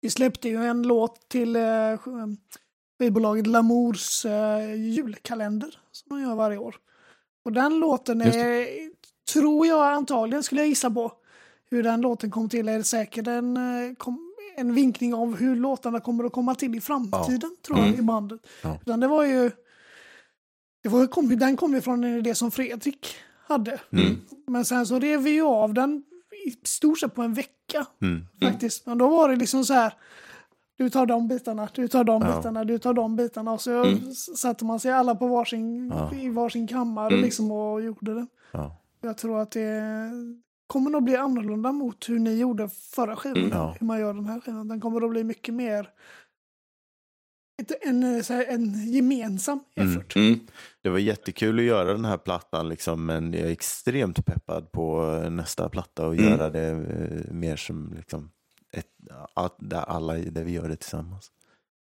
vi 0.00 0.10
släppte 0.10 0.48
ju 0.48 0.64
en 0.64 0.82
låt 0.82 1.28
till 1.28 1.56
eh, 1.56 1.62
skivbolaget 2.98 3.46
Lamours 3.46 4.24
eh, 4.24 4.74
julkalender 4.74 5.78
som 5.92 6.06
man 6.10 6.22
gör 6.22 6.34
varje 6.34 6.58
år. 6.58 6.76
Och 7.44 7.52
den 7.52 7.78
låten 7.78 8.20
är 8.20 8.66
tror 9.32 9.66
jag 9.66 9.92
antagligen, 9.92 10.42
skulle 10.42 10.60
jag 10.60 10.68
gissa 10.68 10.90
på. 10.90 11.12
Hur 11.70 11.82
den 11.82 12.00
låten 12.00 12.30
kom 12.30 12.48
till 12.48 12.68
är 12.68 12.82
säkert 12.82 13.26
en, 13.26 13.56
eh, 13.56 13.96
en 14.56 14.74
vinkning 14.74 15.14
av 15.14 15.36
hur 15.36 15.56
låtarna 15.56 16.00
kommer 16.00 16.24
att 16.24 16.32
komma 16.32 16.54
till 16.54 16.74
i 16.74 16.80
framtiden, 16.80 17.40
ja. 17.42 17.66
tror 17.66 17.78
jag, 17.78 17.88
mm. 17.88 18.00
i 18.00 18.02
bandet. 18.02 18.40
Ja. 18.62 18.78
Utan 18.82 19.00
det 19.00 19.08
var 19.08 19.24
ju... 19.24 19.50
Det 20.82 20.88
var, 20.88 21.06
kom, 21.06 21.38
den 21.38 21.56
kom 21.56 21.74
ju 21.74 21.80
från 21.80 22.04
en 22.04 22.18
idé 22.18 22.34
som 22.34 22.50
Fredrik 22.50 23.16
hade. 23.46 23.80
Mm. 23.92 24.20
Men 24.46 24.64
sen 24.64 24.86
så 24.86 24.98
rev 24.98 25.20
vi 25.20 25.30
ju 25.30 25.42
av 25.42 25.74
den 25.74 26.04
i 26.46 26.66
stort 26.66 26.98
sett 26.98 27.14
på 27.14 27.22
en 27.22 27.34
vecka. 27.34 27.86
Mm. 28.02 28.26
Faktiskt. 28.42 28.86
Men 28.86 28.98
då 28.98 29.08
var 29.08 29.28
det 29.28 29.36
liksom 29.36 29.64
så 29.64 29.74
här. 29.74 29.92
Du 30.76 30.90
tar 30.90 31.06
de 31.06 31.28
bitarna, 31.28 31.68
du 31.74 31.88
tar 31.88 32.04
de 32.04 32.22
ja. 32.22 32.36
bitarna, 32.36 32.64
du 32.64 32.78
tar 32.78 32.94
de 32.94 33.16
bitarna. 33.16 33.52
Och 33.52 33.60
så 33.60 33.84
mm. 33.84 34.14
satte 34.14 34.64
man 34.64 34.80
sig 34.80 34.92
alla 34.92 35.14
på 35.14 35.26
varsin, 35.26 35.92
ja. 35.94 36.14
i 36.14 36.28
varsin 36.28 36.66
kammare 36.66 37.08
mm. 37.08 37.24
liksom 37.24 37.50
och 37.50 37.82
gjorde 37.82 38.14
det. 38.14 38.26
Ja. 38.52 38.76
Jag 39.00 39.18
tror 39.18 39.40
att 39.40 39.50
det 39.50 40.10
kommer 40.66 40.90
nog 40.90 41.04
bli 41.04 41.16
annorlunda 41.16 41.72
mot 41.72 42.08
hur 42.08 42.18
ni 42.18 42.38
gjorde 42.38 42.68
förra 42.68 43.16
skivan. 43.16 43.38
Mm. 43.38 43.50
Ja. 43.52 43.76
Hur 43.80 43.86
man 43.86 44.00
gör 44.00 44.14
den 44.14 44.26
här 44.26 44.40
skivan. 44.40 44.68
Den 44.68 44.80
kommer 44.80 45.04
att 45.04 45.10
bli 45.10 45.24
mycket 45.24 45.54
mer 45.54 45.90
en, 47.82 48.02
en 48.48 48.92
gemensam 48.92 49.60
mm. 49.74 49.90
effort. 49.90 50.16
Mm. 50.16 50.28
Mm. 50.28 50.40
Det 50.82 50.88
var 50.88 50.98
jättekul 50.98 51.58
att 51.58 51.64
göra 51.64 51.92
den 51.92 52.04
här 52.04 52.18
plattan 52.18 52.68
liksom, 52.68 53.06
men 53.06 53.32
jag 53.32 53.42
är 53.42 53.50
extremt 53.50 54.26
peppad 54.26 54.72
på 54.72 55.04
nästa 55.30 55.68
platta 55.68 56.06
och 56.06 56.14
mm. 56.14 56.30
göra 56.30 56.50
det 56.50 56.68
eh, 56.68 57.32
mer 57.34 57.56
som 57.56 57.94
liksom, 57.96 58.30
ett, 58.72 58.86
där 59.58 59.80
alla 59.80 60.14
där 60.14 60.44
vi 60.44 60.52
gör 60.52 60.68
det 60.68 60.76
tillsammans. 60.76 61.30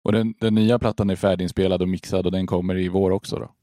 Och 0.05 0.13
den, 0.13 0.35
den 0.41 0.55
nya 0.55 0.79
plattan 0.79 1.11
är 1.11 1.17
färdiginspelad 1.17 1.83
och 1.83 1.89
mixad 1.89 2.27
och 2.27 2.33
den 2.33 2.47
kommer 2.47 2.77
i 2.77 2.89
vår 2.89 3.11
också 3.11 3.37
då? 3.37 3.55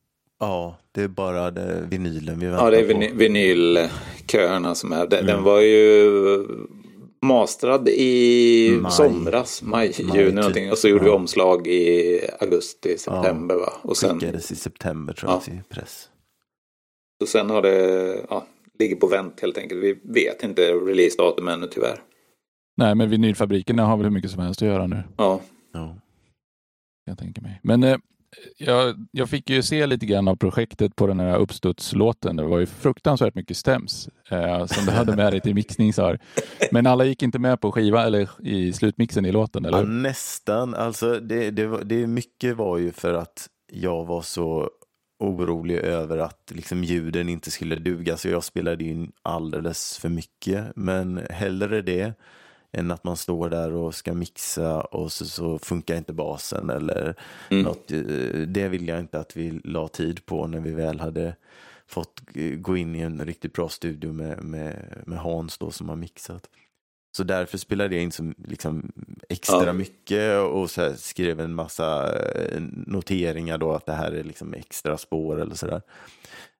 Ja, 0.42 0.78
det 0.92 1.02
är 1.02 1.08
bara 1.08 1.52
det, 1.52 1.88
vinylen 1.90 2.40
vi 2.40 2.46
väntar 2.46 2.60
på. 2.60 2.66
Ja, 2.66 2.72
det 2.72 2.80
är 2.80 2.88
viny 2.88 3.12
vinylköerna 3.14 4.76
som 4.76 4.92
är. 4.92 5.08
Den, 5.08 5.20
mm. 5.20 5.26
den 5.26 5.44
var 5.44 5.62
ju 5.62 6.48
mastrad 7.22 7.90
i 7.90 8.78
maj. 8.82 8.92
somras, 8.92 9.62
maj, 9.62 9.94
maj 10.04 10.18
juni 10.18 10.26
typ. 10.26 10.36
någonting. 10.36 10.72
Och 10.72 10.78
så 10.78 10.88
gjorde 10.88 11.06
ja. 11.06 11.12
vi 11.12 11.18
omslag 11.18 11.68
i 11.68 12.20
augusti, 12.40 12.98
september 12.98 13.56
ja. 13.56 13.62
va? 13.62 13.74
Och 13.82 13.98
sen, 13.98 14.20
Skickades 14.20 14.52
i 14.52 14.56
september 14.56 15.14
tror 15.14 15.32
jag 15.32 15.38
ja. 15.38 15.42
till 15.42 15.62
press. 15.70 16.10
Och 17.22 17.28
sen 17.28 17.50
har 17.50 17.62
det, 17.62 18.26
ja, 18.30 18.48
ligger 18.80 18.96
på 18.96 19.08
vänt 19.08 19.40
helt 19.42 19.58
enkelt. 19.58 19.84
Vi 19.84 20.00
vet 20.04 20.44
inte 20.44 20.62
releasedatum 20.72 21.48
ännu 21.48 21.68
tyvärr. 21.68 22.02
Nej, 22.78 22.96
men 22.96 23.10
vinylfabrikerna 23.10 23.86
har 23.86 23.98
väl 23.98 24.06
hur 24.06 24.12
mycket 24.12 24.32
som 24.32 24.42
helst 24.42 24.62
att 24.62 24.68
göra 24.68 24.88
nu. 24.88 25.04
Ja. 25.18 25.42
ja. 25.74 25.96
Jag 27.06 27.18
tänker 27.18 27.42
mig. 27.42 27.60
Men 27.64 27.84
eh, 27.84 27.98
jag, 28.58 29.08
jag 29.12 29.30
fick 29.30 29.50
ju 29.50 29.62
se 29.62 29.86
lite 29.86 30.06
grann 30.06 30.28
av 30.28 30.36
projektet 30.36 30.96
på 30.96 31.08
den 31.08 31.20
här 31.20 31.38
uppstudslåten. 31.38 32.36
Det 32.36 32.44
var 32.44 32.60
ju 32.60 32.66
fruktansvärt 32.66 33.36
mycket 33.36 33.58
stäms 33.58 34.10
eh, 34.30 34.66
som 34.66 34.86
du 34.86 34.92
hade 34.92 35.16
med 35.16 35.34
dig 35.34 35.42
till 35.42 35.56
mixning. 35.56 35.94
Så 35.94 36.18
Men 36.72 36.88
alla 36.88 37.06
gick 37.06 37.24
inte 37.24 37.40
med 37.40 37.62
på 37.62 37.72
skiva 37.72 38.06
eller 38.06 38.30
i 38.48 38.74
slutmixen 38.74 39.26
i 39.26 39.32
låten? 39.32 39.66
Eller? 39.66 39.78
Ja, 39.78 39.84
nästan. 39.84 40.76
Alltså, 40.76 41.20
det, 41.20 41.52
det, 41.52 41.84
det 41.84 42.08
mycket 42.08 42.58
var 42.58 42.78
ju 42.78 42.92
för 42.92 43.14
att 43.14 43.48
jag 43.72 44.06
var 44.06 44.22
så 44.22 44.70
orolig 45.20 45.76
över 45.76 46.18
att 46.18 46.52
liksom 46.56 46.84
ljuden 46.84 47.30
inte 47.30 47.52
skulle 47.52 47.76
duga 47.76 48.18
så 48.18 48.30
jag 48.30 48.44
spelade 48.44 48.84
in 48.84 49.12
alldeles 49.22 49.98
för 49.98 50.10
mycket. 50.10 50.66
Men 50.76 51.22
hellre 51.30 51.82
det 51.82 52.14
än 52.72 52.92
att 52.92 53.04
man 53.04 53.18
står 53.18 53.50
där 53.50 53.74
och 53.74 53.96
ska 53.96 54.14
mixa 54.14 54.82
och 54.82 55.12
så, 55.12 55.26
så 55.26 55.60
funkar 55.60 55.96
inte 55.96 56.14
basen 56.14 56.70
eller 56.70 57.16
mm. 57.50 57.64
något. 57.64 57.92
Eh, 57.92 58.40
det 58.48 58.68
vill 58.68 58.88
jag 58.88 59.00
inte 59.00 59.20
att 59.20 59.38
vi 59.38 59.62
la 59.64 59.88
tid 59.88 60.26
på 60.26 60.48
när 60.48 60.60
vi 60.60 60.72
väl 60.72 61.00
hade 61.00 61.36
fått 61.88 62.22
gå 62.58 62.78
in 62.78 62.96
i 62.96 63.00
en 63.00 63.26
riktigt 63.26 63.54
bra 63.54 63.70
studio 63.70 64.12
med, 64.12 64.44
med, 64.44 65.04
med 65.06 65.20
Hans 65.20 65.58
då 65.58 65.72
som 65.72 65.90
har 65.90 65.96
mixat. 65.96 66.50
Så 67.18 67.24
därför 67.24 67.58
spelade 67.58 67.96
jag 67.96 68.04
in 68.04 68.12
som, 68.12 68.36
liksom, 68.38 68.92
extra 69.30 69.66
ja. 69.66 69.74
mycket 69.74 70.38
och 70.38 70.72
så 70.72 70.94
skrev 70.98 71.40
en 71.40 71.54
massa 71.54 72.20
eh, 72.20 72.62
noteringar 72.72 73.58
då 73.58 73.74
att 73.74 73.86
det 73.86 73.94
här 73.94 74.12
är 74.12 74.24
liksom 74.24 74.54
extra 74.54 74.98
spår 74.98 75.42
eller 75.42 75.56
sådär. 75.56 75.82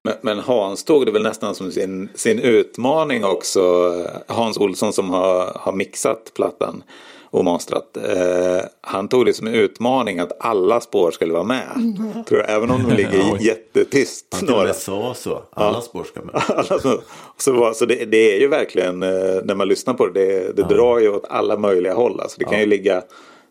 Men, 0.04 0.14
men, 0.22 0.40
Hans 0.40 0.84
tog 0.84 1.06
det 1.06 1.12
väl 1.12 1.24
nästan 1.24 1.56
som 1.56 1.72
sin, 1.72 2.10
sin 2.16 2.40
utmaning 2.40 3.26
också. 3.26 3.94
Hans 4.28 4.58
Olsson 4.58 4.94
som 4.94 5.10
har, 5.10 5.52
har 5.56 5.74
mixat 5.74 6.32
plattan 6.36 6.84
och 7.32 7.46
mastrat. 7.46 7.98
Eh, 7.98 8.66
han 8.82 9.08
tog 9.08 9.26
det 9.26 9.34
som 9.34 9.48
en 9.48 9.54
utmaning 9.54 10.20
att 10.20 10.32
alla 10.40 10.82
spår 10.82 11.12
skulle 11.12 11.34
vara 11.34 11.44
med. 11.44 11.68
Mm. 11.76 12.24
Tror 12.24 12.40
jag, 12.40 12.50
även 12.50 12.72
om 12.72 12.84
de 12.84 12.96
ligger 12.96 13.38
jättetyst. 13.42 14.26
Han 14.32 14.40
till 14.40 14.56
och 14.56 14.64
med 14.64 14.76
sa 14.76 15.14
så. 15.14 15.44
Alla 15.52 15.78
ja. 15.78 15.82
spår 15.82 16.04
ska 16.04 16.22
med. 16.22 16.36
alla, 16.48 16.80
så 16.80 17.02
så, 17.38 17.74
så 17.74 17.86
det, 17.86 18.06
det, 18.06 18.36
är 18.36 18.40
ju 18.40 18.48
verkligen, 18.48 19.04
eh, 19.04 19.44
när 19.44 19.56
man 19.56 19.68
lyssnar 19.68 19.94
på 19.94 20.08
det, 20.08 20.12
det, 20.14 20.54
det 20.54 20.62
ja. 20.62 20.68
drar 20.68 21.00
ju 21.00 21.10
åt 21.10 21.26
alla 21.30 21.58
möjliga 21.58 21.94
håll. 21.94 22.20
Alltså 22.20 22.40
det 22.40 22.46
kan 22.46 22.60
ju 22.60 22.66
ligga 22.66 23.04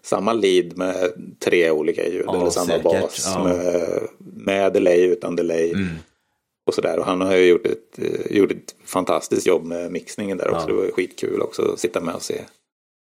samma 0.02 0.32
lead 0.32 0.76
med 0.76 1.12
tre 1.44 1.70
olika 1.70 2.08
ljud. 2.08 2.28
eller 2.34 2.50
samma 2.50 2.66
säkert. 2.66 2.82
bas. 2.82 3.36
Med, 3.44 4.02
med 4.18 4.72
delay, 4.72 5.00
utan 5.00 5.36
delay. 5.36 5.72
Mm 5.72 5.88
och 6.66 6.74
sådär. 6.74 6.98
Och 6.98 7.04
han 7.04 7.20
har 7.20 7.36
ju 7.36 7.48
gjort 7.48 7.66
ett, 7.66 7.98
eh, 7.98 8.36
gjort 8.36 8.52
ett 8.52 8.76
fantastiskt 8.84 9.46
jobb 9.46 9.64
med 9.64 9.92
mixningen 9.92 10.38
där 10.38 10.50
också. 10.50 10.70
Ja. 10.70 10.74
Det 10.74 10.82
var 10.82 10.92
skitkul 10.92 11.40
också 11.40 11.62
att 11.62 11.78
sitta 11.78 12.00
med 12.00 12.14
och 12.14 12.22
se. 12.22 12.44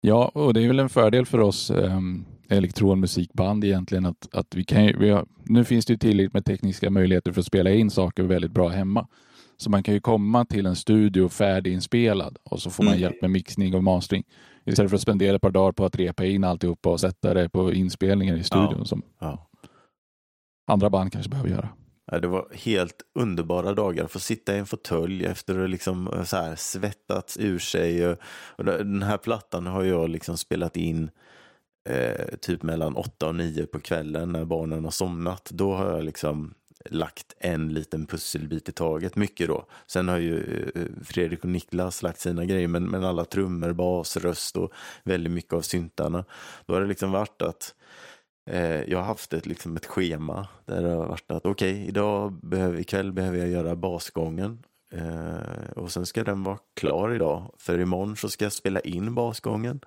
Ja, 0.00 0.30
och 0.34 0.54
det 0.54 0.62
är 0.62 0.66
väl 0.66 0.78
en 0.78 0.88
fördel 0.88 1.26
för 1.26 1.40
oss 1.40 1.70
eh, 1.70 2.00
elektronmusikband 2.48 3.64
egentligen 3.64 4.06
att, 4.06 4.28
att 4.32 4.54
vi 4.54 4.64
kan 4.64 4.86
vi 4.98 5.10
har, 5.10 5.26
nu 5.44 5.64
finns 5.64 5.86
det 5.86 5.92
ju 5.92 5.98
tillräckligt 5.98 6.34
med 6.34 6.44
tekniska 6.44 6.90
möjligheter 6.90 7.32
för 7.32 7.40
att 7.40 7.46
spela 7.46 7.70
in 7.70 7.90
saker 7.90 8.22
väldigt 8.22 8.50
bra 8.50 8.68
hemma. 8.68 9.08
Så 9.56 9.70
man 9.70 9.82
kan 9.82 9.94
ju 9.94 10.00
komma 10.00 10.44
till 10.44 10.66
en 10.66 10.76
studio 10.76 11.28
färdiginspelad 11.28 12.38
och 12.44 12.62
så 12.62 12.70
får 12.70 12.84
man 12.84 12.92
mm. 12.92 13.02
hjälp 13.02 13.22
med 13.22 13.30
mixning 13.30 13.74
och 13.74 13.84
mastering. 13.84 14.24
Istället 14.66 14.90
för 14.90 14.96
att 14.96 15.02
spendera 15.02 15.36
ett 15.36 15.42
par 15.42 15.50
dagar 15.50 15.72
på 15.72 15.84
att 15.84 15.96
repa 15.96 16.24
in 16.24 16.44
alltihopa 16.44 16.90
och 16.90 17.00
sätta 17.00 17.34
det 17.34 17.48
på 17.48 17.72
inspelningen 17.72 18.36
i 18.36 18.42
studion 18.42 18.74
ja. 18.78 18.84
som 18.84 19.02
ja. 19.18 19.48
andra 20.66 20.90
band 20.90 21.12
kanske 21.12 21.30
behöver 21.30 21.50
göra. 21.50 21.68
Det 22.06 22.26
var 22.26 22.48
helt 22.52 23.02
underbara 23.14 23.74
dagar. 23.74 24.04
att 24.04 24.12
Få 24.12 24.18
sitta 24.18 24.56
i 24.56 24.58
en 24.58 24.66
fåtölj 24.66 25.24
efter 25.24 25.58
att 25.58 25.70
liksom 25.70 26.08
eh, 26.12 26.24
så 26.24 26.36
här 26.36 26.56
svettats 26.56 27.36
ur 27.36 27.58
sig. 27.58 28.08
Och, 28.08 28.64
den 28.64 29.02
här 29.02 29.18
plattan 29.18 29.66
har 29.66 29.84
jag 29.84 30.10
liksom 30.10 30.38
spelat 30.38 30.76
in 30.76 31.10
eh, 31.88 32.26
typ 32.40 32.62
mellan 32.62 32.96
åtta 32.96 33.28
och 33.28 33.34
nio 33.34 33.66
på 33.66 33.80
kvällen 33.80 34.32
när 34.32 34.44
barnen 34.44 34.84
har 34.84 34.90
somnat. 34.90 35.50
Då 35.50 35.74
har 35.74 35.90
jag 35.90 36.04
liksom 36.04 36.54
lagt 36.90 37.34
en 37.38 37.74
liten 37.74 38.06
pusselbit 38.06 38.68
i 38.68 38.72
taget, 38.72 39.16
mycket 39.16 39.48
då. 39.48 39.66
Sen 39.86 40.08
har 40.08 40.18
ju 40.18 40.36
eh, 40.38 40.82
eh, 40.82 40.88
Fredrik 41.04 41.44
och 41.44 41.50
Niklas 41.50 42.02
lagt 42.02 42.20
sina 42.20 42.44
grejer, 42.44 42.68
men, 42.68 42.84
men 42.84 43.04
alla 43.04 43.24
trummor, 43.24 43.72
bas, 43.72 44.16
röst 44.16 44.56
och 44.56 44.72
väldigt 45.04 45.32
mycket 45.32 45.52
av 45.52 45.60
syntarna. 45.60 46.24
Då 46.66 46.74
har 46.74 46.80
det 46.80 46.86
liksom 46.86 47.10
varit 47.10 47.42
att 47.42 47.74
eh, 47.80 47.85
Eh, 48.46 48.90
jag 48.90 48.98
har 48.98 49.04
haft 49.04 49.32
ett, 49.32 49.46
liksom 49.46 49.76
ett 49.76 49.86
schema 49.86 50.48
där 50.64 50.82
det 50.82 50.88
har 50.88 51.06
varit 51.06 51.30
att 51.30 51.46
okej, 51.46 51.72
okay, 51.72 51.86
idag 51.86 52.32
behöver, 52.32 52.80
ikväll 52.80 53.12
behöver 53.12 53.38
jag 53.38 53.48
göra 53.48 53.76
basgången 53.76 54.62
eh, 54.92 55.70
och 55.76 55.92
sen 55.92 56.06
ska 56.06 56.24
den 56.24 56.42
vara 56.42 56.58
klar 56.74 57.14
idag. 57.14 57.54
För 57.58 57.78
imorgon 57.78 58.16
så 58.16 58.28
ska 58.28 58.44
jag 58.44 58.52
spela 58.52 58.80
in 58.80 59.14
basgången 59.14 59.80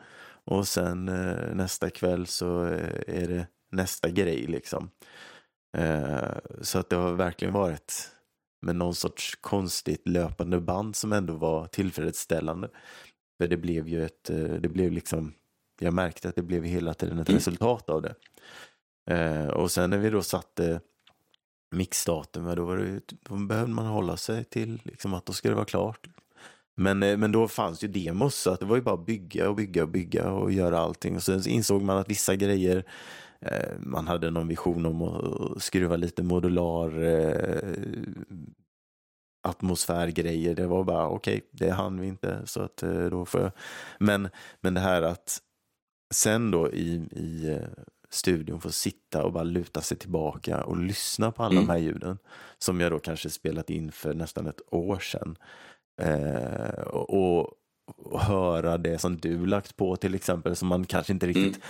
och 0.45 0.67
sen 0.67 1.09
eh, 1.09 1.55
nästa 1.55 1.89
kväll 1.89 2.27
så 2.27 2.65
eh, 2.65 3.21
är 3.21 3.27
det 3.27 3.47
nästa 3.71 4.09
grej 4.09 4.47
liksom. 4.47 4.89
Eh, 5.77 6.37
så 6.61 6.79
att 6.79 6.89
det 6.89 6.95
har 6.95 7.13
verkligen 7.13 7.53
varit 7.53 8.11
med 8.61 8.75
någon 8.75 8.95
sorts 8.95 9.35
konstigt 9.35 10.07
löpande 10.07 10.59
band 10.61 10.95
som 10.95 11.13
ändå 11.13 11.33
var 11.33 11.67
tillfredsställande. 11.67 12.69
För 13.37 13.47
det 13.47 13.57
blev 13.57 13.87
ju 13.87 14.05
ett, 14.05 14.29
eh, 14.29 14.37
det 14.37 14.69
blev 14.69 14.91
liksom, 14.91 15.33
jag 15.79 15.93
märkte 15.93 16.29
att 16.29 16.35
det 16.35 16.41
blev 16.41 16.63
hela 16.63 16.93
tiden 16.93 17.19
ett 17.19 17.29
resultat 17.29 17.89
av 17.89 18.01
det. 18.01 18.15
Eh, 19.09 19.47
och 19.47 19.71
sen 19.71 19.89
när 19.89 19.97
vi 19.97 20.09
då 20.09 20.21
satte 20.21 20.81
mixdatum, 21.71 22.55
då, 22.55 22.65
var 22.65 22.77
det, 22.77 23.01
då 23.21 23.35
behövde 23.35 23.73
man 23.73 23.85
hålla 23.85 24.17
sig 24.17 24.43
till 24.43 24.81
liksom 24.83 25.13
att 25.13 25.25
då 25.25 25.33
ska 25.33 25.49
det 25.49 25.55
vara 25.55 25.65
klart. 25.65 26.07
Men, 26.75 27.03
eh, 27.03 27.17
men 27.17 27.31
då 27.31 27.47
fanns 27.47 27.83
ju 27.83 27.87
demos 27.87 28.35
så 28.35 28.51
att 28.51 28.59
det 28.59 28.65
var 28.65 28.75
ju 28.75 28.81
bara 28.81 28.95
att 28.95 29.05
bygga 29.05 29.49
och 29.49 29.55
bygga 29.55 29.83
och 29.83 29.89
bygga 29.89 30.31
och 30.31 30.51
göra 30.51 30.79
allting. 30.79 31.15
Och 31.15 31.23
sen 31.23 31.47
insåg 31.47 31.81
man 31.81 31.97
att 31.97 32.09
vissa 32.09 32.35
grejer 32.35 32.83
eh, 33.39 33.79
man 33.79 34.07
hade 34.07 34.31
någon 34.31 34.47
vision 34.47 34.85
om 34.85 35.01
att 35.01 35.63
skruva 35.63 35.95
lite 35.95 36.23
modular 36.23 37.03
eh, 37.03 38.03
atmosfärgrejer. 39.41 40.55
Det 40.55 40.67
var 40.67 40.83
bara 40.83 41.07
okej, 41.07 41.37
okay, 41.37 41.47
det 41.51 41.71
hann 41.71 41.99
vi 41.99 42.07
inte. 42.07 42.41
Så 42.45 42.61
att 42.61 42.83
eh, 42.83 43.05
då 43.05 43.25
får 43.25 43.41
jag... 43.41 43.51
men, 43.99 44.29
men 44.61 44.73
det 44.73 44.79
här 44.79 45.01
att 45.01 45.41
sen 46.13 46.51
då 46.51 46.71
i, 46.71 47.01
i 47.11 47.49
eh, 47.49 47.83
studion 48.09 48.61
få 48.61 48.71
sitta 48.71 49.23
och 49.23 49.33
bara 49.33 49.43
luta 49.43 49.81
sig 49.81 49.97
tillbaka 49.97 50.63
och 50.63 50.77
lyssna 50.77 51.31
på 51.31 51.43
alla 51.43 51.51
mm. 51.51 51.67
de 51.67 51.71
här 51.71 51.79
ljuden 51.79 52.17
som 52.57 52.81
jag 52.81 52.91
då 52.91 52.99
kanske 52.99 53.29
spelat 53.29 53.69
in 53.69 53.91
för 53.91 54.13
nästan 54.13 54.47
ett 54.47 54.61
år 54.71 54.99
sedan. 54.99 55.37
Eh, 56.01 56.81
och, 56.87 57.13
och, 57.13 57.55
höra 58.19 58.77
det 58.77 58.97
som 58.97 59.17
du 59.17 59.45
lagt 59.45 59.77
på 59.77 59.95
till 59.95 60.15
exempel 60.15 60.55
som 60.55 60.67
man 60.67 60.85
kanske 60.85 61.13
inte 61.13 61.27
riktigt 61.27 61.55
mm 61.55 61.61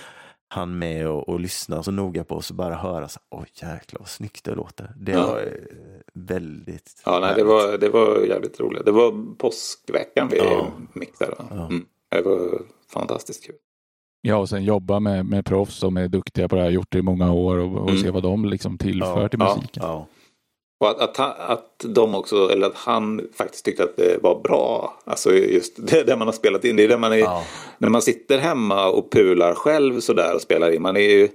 han 0.49 0.79
med 0.79 1.07
och, 1.07 1.29
och 1.29 1.39
lyssna 1.39 1.83
så 1.83 1.91
noga 1.91 2.23
på 2.23 2.35
och 2.35 2.43
bara 2.53 2.75
höra 2.75 3.07
så 3.07 3.19
oj 3.29 3.47
jäklar 3.53 3.99
vad 3.99 4.07
snyggt 4.07 4.43
det 4.43 4.55
låter. 4.55 4.93
Det 4.97 5.11
ja. 5.11 5.27
var 5.27 5.39
eh, 5.39 5.47
väldigt 6.13 7.01
Ja, 7.05 7.19
nej, 7.19 7.35
det 7.35 7.43
var, 7.43 7.77
det 7.77 7.89
var 7.89 8.19
jävligt 8.19 8.59
roligt. 8.59 8.85
Det 8.85 8.91
var 8.91 9.35
påskveckan 9.35 10.27
vi 10.31 10.37
ja. 10.37 10.71
mixade. 10.93 11.35
Ja. 11.49 11.65
Mm. 11.65 11.85
Det 12.09 12.21
var 12.21 12.61
fantastiskt 12.93 13.45
kul. 13.45 13.55
Ja, 14.21 14.37
och 14.37 14.49
sen 14.49 14.63
jobba 14.63 14.99
med, 14.99 15.25
med 15.25 15.45
proffs 15.45 15.75
som 15.75 15.97
är 15.97 16.07
duktiga 16.07 16.47
på 16.47 16.55
det 16.55 16.61
här, 16.61 16.69
gjort 16.69 16.91
det 16.91 16.97
i 16.97 17.01
många 17.01 17.33
år 17.33 17.57
och, 17.57 17.77
och 17.81 17.89
mm. 17.89 18.01
se 18.01 18.11
vad 18.11 18.23
de 18.23 18.45
liksom 18.45 18.77
tillför 18.77 19.27
till 19.27 19.39
musiken. 19.39 19.83
Och 20.79 20.89
att, 20.89 21.19
att, 21.19 21.39
att 21.39 21.85
de 21.85 22.15
också, 22.15 22.49
eller 22.49 22.67
att 22.67 22.75
han 22.75 23.21
faktiskt 23.33 23.65
tyckte 23.65 23.83
att 23.83 23.97
det 23.97 24.23
var 24.23 24.41
bra. 24.41 24.97
Alltså 25.05 25.31
just 25.33 25.73
det, 25.87 26.03
det 26.03 26.15
man 26.15 26.27
har 26.27 26.33
spelat 26.33 26.65
in. 26.65 26.75
Det 26.75 26.83
är 26.83 26.87
det 26.87 26.97
man 26.97 27.13
är, 27.13 27.17
ja. 27.17 27.43
När 27.77 27.89
man 27.89 28.01
sitter 28.01 28.37
hemma 28.37 28.89
och 28.89 29.11
pular 29.11 29.53
själv 29.53 29.99
sådär 29.99 30.35
och 30.35 30.41
spelar 30.41 30.71
in. 30.71 30.81
Man 30.81 30.97
är 30.97 31.09
ju, 31.09 31.29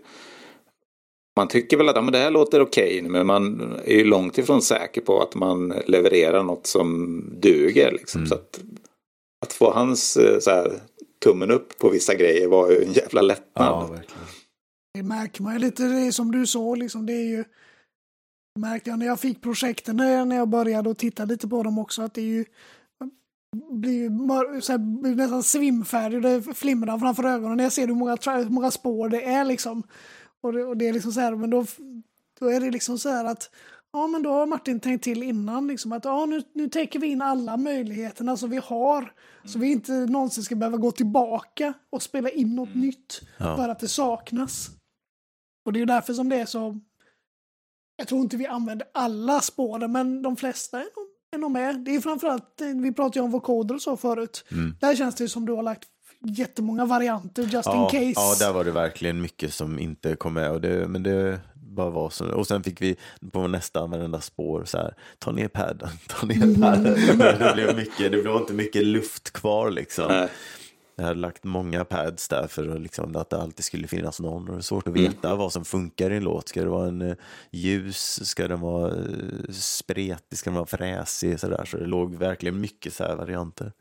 man 1.37 1.49
tycker 1.49 1.77
väl 1.77 1.89
att 1.89 1.97
ja, 1.97 2.03
men 2.03 2.13
det 2.13 2.19
här 2.19 2.31
låter 2.31 2.61
okej. 2.61 3.03
Men 3.03 3.27
man 3.27 3.75
är 3.85 3.95
ju 3.95 4.05
långt 4.05 4.39
ifrån 4.39 4.63
säker 4.63 5.01
på 5.01 5.23
att 5.23 5.35
man 5.35 5.75
levererar 5.87 6.43
något 6.43 6.67
som 6.67 7.21
duger. 7.41 7.93
Liksom. 7.93 8.19
Mm. 8.19 8.29
Så 8.29 8.35
att, 8.35 8.61
att 9.47 9.53
få 9.53 9.71
hans 9.71 10.17
eh, 10.17 10.39
så 10.39 10.51
här, 10.51 10.73
tummen 11.25 11.51
upp 11.51 11.79
på 11.79 11.89
vissa 11.89 12.15
grejer 12.15 12.49
var 12.49 12.71
ju 12.71 12.83
en 12.83 12.93
jävla 12.93 13.23
lättnad. 13.23 13.67
Ja, 13.67 13.87
verkligen. 13.87 14.25
Det 14.95 15.03
märker 15.03 15.43
man 15.43 15.53
ju 15.53 15.59
lite, 15.59 15.83
det 15.83 16.13
som 16.13 16.33
du 16.33 16.47
sa, 16.47 16.75
liksom, 16.75 17.07
det 17.07 17.13
är 17.13 17.29
ju 17.29 17.45
märkte 18.59 18.91
jag 18.91 18.99
när 18.99 19.07
jag 19.07 19.21
fick 19.21 19.43
projekten, 19.43 19.97
när 19.97 20.37
jag 20.37 20.49
började 20.49 20.91
och 20.91 20.99
titta 20.99 21.25
lite 21.25 21.49
på 21.49 21.63
dem 21.63 21.79
också, 21.79 22.03
att 22.03 22.15
det 22.15 22.21
är 22.21 22.25
ju 22.25 22.45
blir 23.71 23.93
ju 23.93 24.11
så 24.61 24.73
här, 24.73 25.15
nästan 25.15 25.43
svimfärdig 25.43 26.17
och 26.17 26.23
det 26.23 26.55
flimrar 26.55 26.99
framför 26.99 27.25
ögonen 27.25 27.57
när 27.57 27.65
jag 27.65 27.73
ser 27.73 27.87
hur 27.87 27.95
många, 27.95 28.17
hur 28.27 28.51
många 28.51 28.71
spår 28.71 29.09
det 29.09 29.25
är 29.25 29.45
liksom. 29.45 29.83
Och 30.41 30.53
det, 30.53 30.65
och 30.65 30.77
det 30.77 30.89
är 30.89 30.93
liksom 30.93 31.13
så 31.13 31.21
här, 31.21 31.37
men 31.37 31.51
då, 31.51 31.67
då 32.41 32.47
är 32.47 32.61
det 32.61 32.71
liksom 32.71 32.99
så 32.99 33.09
här 33.09 33.25
att 33.25 33.51
ja 33.95 34.07
men 34.07 34.23
då 34.23 34.33
har 34.33 34.47
Martin 34.47 34.81
tänkt 34.81 35.05
till 35.05 35.23
innan 35.23 35.67
liksom 35.67 35.93
att 35.93 36.05
ja 36.05 36.27
nu, 36.27 36.43
nu 36.53 36.69
täcker 36.69 36.99
vi 36.99 37.07
in 37.07 37.23
alla 37.23 37.57
möjligheterna 37.57 38.37
som 38.37 38.51
vi 38.51 38.61
har. 38.65 38.99
Mm. 38.99 39.13
Så 39.45 39.59
vi 39.59 39.73
inte 39.73 39.93
någonsin 39.93 40.45
ska 40.45 40.55
behöva 40.55 40.77
gå 40.77 40.93
tillbaka 40.93 41.73
och 41.91 42.03
spela 42.03 42.31
in 42.31 42.55
något 42.55 42.69
mm. 42.69 42.81
nytt 42.81 43.21
ja. 43.39 43.57
för 43.57 43.69
att 43.69 43.79
det 43.79 43.89
saknas. 43.89 44.71
Och 45.67 45.73
det 45.73 45.81
är 45.81 45.87
därför 45.87 46.15
som 46.15 46.29
det 46.29 46.37
är 46.37 46.47
så 46.47 46.81
jag 47.97 48.09
tror 48.09 48.21
inte 48.21 48.37
vi 48.37 48.47
använder 48.47 48.87
alla 48.95 49.41
spåren, 49.41 49.93
men 49.93 50.23
de 50.23 50.37
flesta 50.37 50.79
är 50.79 50.83
nog, 50.97 51.07
är 51.35 51.39
nog 51.39 51.51
med. 51.51 51.81
Det 51.85 51.95
är 51.95 52.01
framförallt, 52.01 52.61
eh, 52.61 52.69
vi 52.69 52.93
pratade 52.93 53.19
ju 53.19 53.25
om 53.25 53.31
vocoder 53.31 53.75
och 53.75 53.83
så 53.83 53.97
förut. 53.97 54.45
Mm. 54.53 54.77
Där 54.81 54.97
känns 54.97 55.15
det 55.15 55.29
som 55.29 55.47
du 55.47 55.53
har 55.53 55.63
lagt 55.63 55.89
jättemånga 56.21 56.85
varianter 56.85 57.43
just 57.43 57.67
ja, 57.67 57.85
in 57.85 58.15
case. 58.15 58.45
Ja, 58.45 58.47
där 58.47 58.53
var 58.53 58.65
det 58.65 58.71
verkligen 58.71 59.21
mycket 59.21 59.55
som 59.55 59.79
inte 59.79 60.17
kom 60.17 60.35
med. 60.35 60.51
Och 60.51 60.61
det, 60.61 60.89
men 60.89 61.03
det 61.03 61.41
bara 61.75 61.91
var 61.91 62.11
så. 62.11 62.27
Och 62.27 62.47
sen 62.47 62.63
fick 62.63 62.83
vi 62.83 62.97
på 63.33 63.47
nästa 63.47 63.87
varenda 63.87 64.21
spår 64.21 64.65
så 64.65 64.79
här, 64.79 64.95
ta 65.19 65.33
ner 65.33 65.49
padden, 65.49 65.89
ta 66.09 66.27
ner 66.27 66.61
padden. 66.61 66.95
det, 67.19 67.55
blev 67.55 67.77
mycket, 67.77 68.13
det 68.13 68.23
blev 68.23 68.37
inte 68.37 68.53
mycket 68.53 68.87
luft 68.87 69.33
kvar 69.33 69.71
liksom. 69.71 70.07
Nej. 70.09 70.29
Jag 70.97 71.05
hade 71.05 71.21
lagt 71.21 71.45
många 71.45 71.85
pads 71.85 72.29
där 72.29 72.47
för 72.47 72.79
liksom, 72.79 73.17
att 73.17 73.31
det 73.31 73.41
alltid 73.41 73.65
skulle 73.65 73.87
finnas 73.87 74.21
någon. 74.21 74.49
Och 74.49 74.55
det 74.55 74.61
är 74.61 74.63
svårt 74.63 74.89
att 74.89 74.97
mm. 74.97 75.11
veta 75.11 75.29
mm. 75.29 75.39
vad 75.39 75.53
som 75.53 75.65
funkar 75.65 76.11
i 76.11 76.17
en 76.17 76.25
låt. 76.25 76.49
Ska 76.49 76.63
det 76.63 76.69
vara 76.69 76.89
en 76.89 77.03
uh, 77.03 77.15
ljus? 77.51 78.29
Ska 78.29 78.49
den 78.49 78.61
vara 78.61 78.91
uh, 78.91 79.51
spretig? 79.51 80.39
Ska 80.39 80.51
den 80.51 80.55
vara 80.55 80.67
fräsig? 80.67 81.41
Så, 81.41 81.49
där. 81.49 81.65
så 81.65 81.77
det 81.77 81.87
låg 81.87 82.15
verkligen 82.15 82.61
mycket 82.61 82.93
så 82.93 83.05
här 83.05 83.17
varianter. 83.17 83.73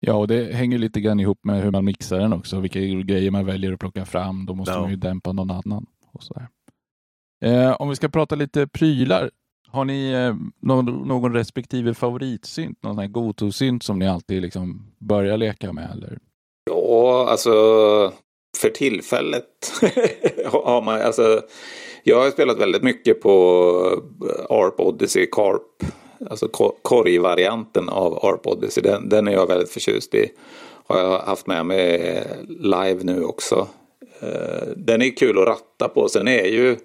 Ja, 0.00 0.14
och 0.14 0.28
det 0.28 0.54
hänger 0.54 0.78
lite 0.78 1.00
grann 1.00 1.20
ihop 1.20 1.44
med 1.44 1.62
hur 1.62 1.70
man 1.70 1.84
mixar 1.84 2.18
den 2.18 2.32
också. 2.32 2.60
Vilka 2.60 2.80
grejer 2.80 3.30
man 3.30 3.46
väljer 3.46 3.72
att 3.72 3.80
plocka 3.80 4.04
fram. 4.04 4.46
Då 4.46 4.54
måste 4.54 4.74
ja. 4.74 4.80
man 4.80 4.90
ju 4.90 4.96
dämpa 4.96 5.32
någon 5.32 5.50
annan. 5.50 5.86
Och 6.12 6.22
så 6.22 6.42
eh, 7.40 7.72
om 7.72 7.88
vi 7.88 7.96
ska 7.96 8.08
prata 8.08 8.34
lite 8.34 8.66
prylar. 8.66 9.30
Har 9.68 9.84
ni 9.84 10.10
eh, 10.12 10.34
någon, 10.62 11.08
någon 11.08 11.34
respektive 11.34 11.94
favoritsynt? 11.94 12.82
Någon 12.82 12.94
sån 12.94 13.02
här 13.02 13.08
som 13.84 13.98
ni 13.98 14.08
alltid 14.08 14.42
liksom 14.42 14.92
börjar 14.98 15.36
leka 15.36 15.72
med? 15.72 15.90
Eller? 15.92 16.18
Ja, 16.70 17.26
alltså 17.30 17.52
för 18.58 18.70
tillfället 18.70 19.44
har 20.46 20.82
man, 20.82 21.00
alltså 21.00 21.42
jag 22.02 22.22
har 22.22 22.30
spelat 22.30 22.58
väldigt 22.58 22.82
mycket 22.82 23.20
på 23.20 24.02
eh, 24.28 24.56
ARP 24.56 24.80
Odyssey 24.80 25.26
Carp. 25.26 25.92
Alltså 26.30 26.48
korgvarianten 26.82 27.88
av 27.88 28.24
ARP 28.26 28.46
Odyssey. 28.46 28.82
Den, 28.82 29.08
den 29.08 29.28
är 29.28 29.32
jag 29.32 29.46
väldigt 29.46 29.70
förtjust 29.70 30.14
i. 30.14 30.32
Har 30.86 30.98
jag 30.98 31.18
haft 31.18 31.46
med 31.46 31.66
mig 31.66 32.22
live 32.48 32.98
nu 33.02 33.24
också. 33.24 33.68
Eh, 34.20 34.68
den 34.76 35.02
är 35.02 35.16
kul 35.16 35.38
att 35.38 35.48
ratta 35.48 35.88
på. 35.88 36.08
Sen 36.08 36.28
är 36.28 36.44
ju 36.44 36.76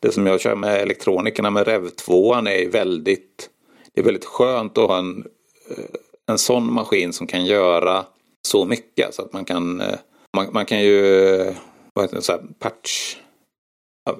det 0.00 0.12
som 0.12 0.26
jag 0.26 0.40
kör 0.40 0.54
med 0.54 0.80
elektronikerna 0.80 1.50
med 1.50 1.66
Rev 1.66 1.88
2 1.88 2.34
är 2.34 2.70
väldigt, 2.70 3.50
det 3.94 4.00
är 4.00 4.04
väldigt 4.04 4.24
skönt 4.24 4.78
att 4.78 4.88
ha 4.88 4.98
en, 4.98 5.24
eh, 5.70 5.84
en 6.26 6.38
sån 6.38 6.72
maskin 6.72 7.12
som 7.12 7.26
kan 7.26 7.44
göra 7.44 8.04
så 8.42 8.64
mycket. 8.64 9.14
Så 9.14 9.22
att 9.22 9.32
man 9.32 9.44
kan, 9.44 9.80
eh, 9.80 9.98
man, 10.36 10.46
man 10.52 10.66
kan 10.66 10.80
ju, 10.80 11.54
vad 11.94 12.04
heter 12.04 12.16
det, 12.16 12.22
så 12.22 12.32
här, 12.32 12.42
patch, 12.58 13.16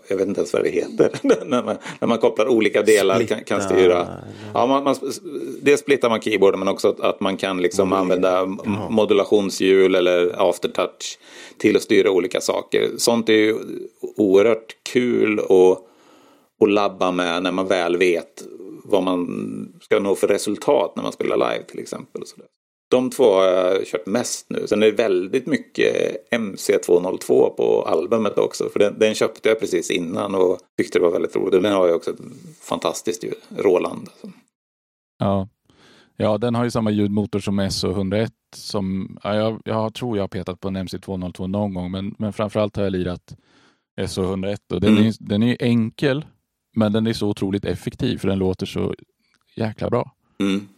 jag 0.09 0.17
vet 0.17 0.29
inte 0.29 0.41
ens 0.41 0.53
vad 0.53 0.65
det 0.65 0.71
heter, 0.71 1.11
när, 1.45 1.63
man, 1.63 1.77
när 2.01 2.09
man 2.09 2.19
kopplar 2.19 2.49
olika 2.49 2.83
delar 2.83 3.23
kan, 3.23 3.45
kan 3.45 3.63
styra. 3.63 4.07
Ja, 4.55 4.67
man, 4.67 4.85
man, 4.85 4.97
dels 5.63 5.81
splittar 5.81 6.09
man 6.09 6.21
keyboarden 6.21 6.59
men 6.59 6.69
också 6.69 6.89
att, 6.89 7.01
att 7.01 7.21
man 7.21 7.37
kan 7.37 7.63
liksom 7.63 7.89
mm. 7.89 7.99
använda 7.99 8.47
modulationshjul 8.91 9.95
eller 9.95 10.49
aftertouch 10.49 11.19
till 11.59 11.77
att 11.77 11.83
styra 11.83 12.11
olika 12.11 12.41
saker. 12.41 12.91
Sånt 12.97 13.29
är 13.29 13.33
ju 13.33 13.59
oerhört 14.17 14.77
kul 14.93 15.39
att, 15.39 15.79
att 16.63 16.71
labba 16.71 17.11
med 17.11 17.43
när 17.43 17.53
man 17.53 17.67
väl 17.67 17.97
vet 17.97 18.45
vad 18.85 19.03
man 19.03 19.73
ska 19.81 19.99
nå 19.99 20.15
för 20.15 20.29
resultat 20.29 20.93
när 20.97 21.03
man 21.03 21.13
spelar 21.13 21.37
live 21.37 21.65
till 21.65 21.79
exempel. 21.79 22.23
Och 22.23 22.29
så. 22.29 22.37
De 22.91 23.11
två 23.11 23.25
har 23.25 23.45
jag 23.45 23.87
kört 23.87 24.07
mest 24.07 24.47
nu. 24.51 24.67
Sen 24.67 24.83
är 24.83 24.87
det 24.87 24.93
väldigt 24.93 25.47
mycket 25.47 26.17
MC202 26.31 27.51
på 27.51 27.85
albumet 27.87 28.39
också. 28.39 28.69
För 28.69 28.79
den, 28.79 28.99
den, 28.99 29.15
köpte 29.15 29.49
jag 29.49 29.61
precis 29.61 29.91
innan 29.91 30.35
och 30.35 30.59
tyckte 30.77 30.99
det 30.99 31.03
var 31.03 31.13
väldigt 31.13 31.37
roligt. 31.37 31.63
Den 31.63 31.73
har 31.73 31.87
ju 31.87 31.95
också 31.95 32.11
ett 32.11 32.21
fantastiskt 32.61 33.25
ljud, 33.25 33.35
Roland. 33.57 34.09
Ja. 35.19 35.49
ja, 36.17 36.39
den 36.39 36.55
har 36.55 36.65
ju 36.65 36.71
samma 36.71 36.91
ljudmotor 36.91 37.41
som 37.41 37.61
SO101. 37.61 38.31
Som, 38.57 39.19
ja, 39.23 39.37
jag, 39.37 39.61
jag 39.65 39.95
tror 39.95 40.17
jag 40.17 40.23
har 40.23 40.29
petat 40.29 40.61
på 40.61 40.69
en 40.69 40.77
MC202 40.77 41.47
någon 41.47 41.75
gång, 41.75 41.91
men, 41.91 42.15
men 42.19 42.33
framförallt 42.33 42.77
har 42.77 42.83
jag 42.83 42.93
lirat 42.93 43.37
SO101. 44.01 44.59
Och 44.73 44.81
den, 44.81 44.93
mm. 44.93 45.07
är, 45.07 45.15
den 45.21 45.43
är 45.43 45.57
enkel, 45.61 46.25
men 46.77 46.93
den 46.93 47.07
är 47.07 47.13
så 47.13 47.29
otroligt 47.29 47.65
effektiv 47.65 48.19
för 48.19 48.29
den 48.29 48.39
låter 48.39 48.67
så 48.67 48.95
jäkla 49.57 49.91
bra. 49.91 50.15
Mm 50.41 50.69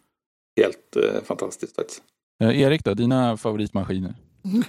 helt 0.56 0.96
eh, 0.96 1.22
fantastiskt 1.24 1.76
faktiskt. 1.76 2.02
Eh, 2.42 2.60
Erik 2.60 2.84
då, 2.84 2.94
dina 2.94 3.36
favoritmaskiner? 3.36 4.14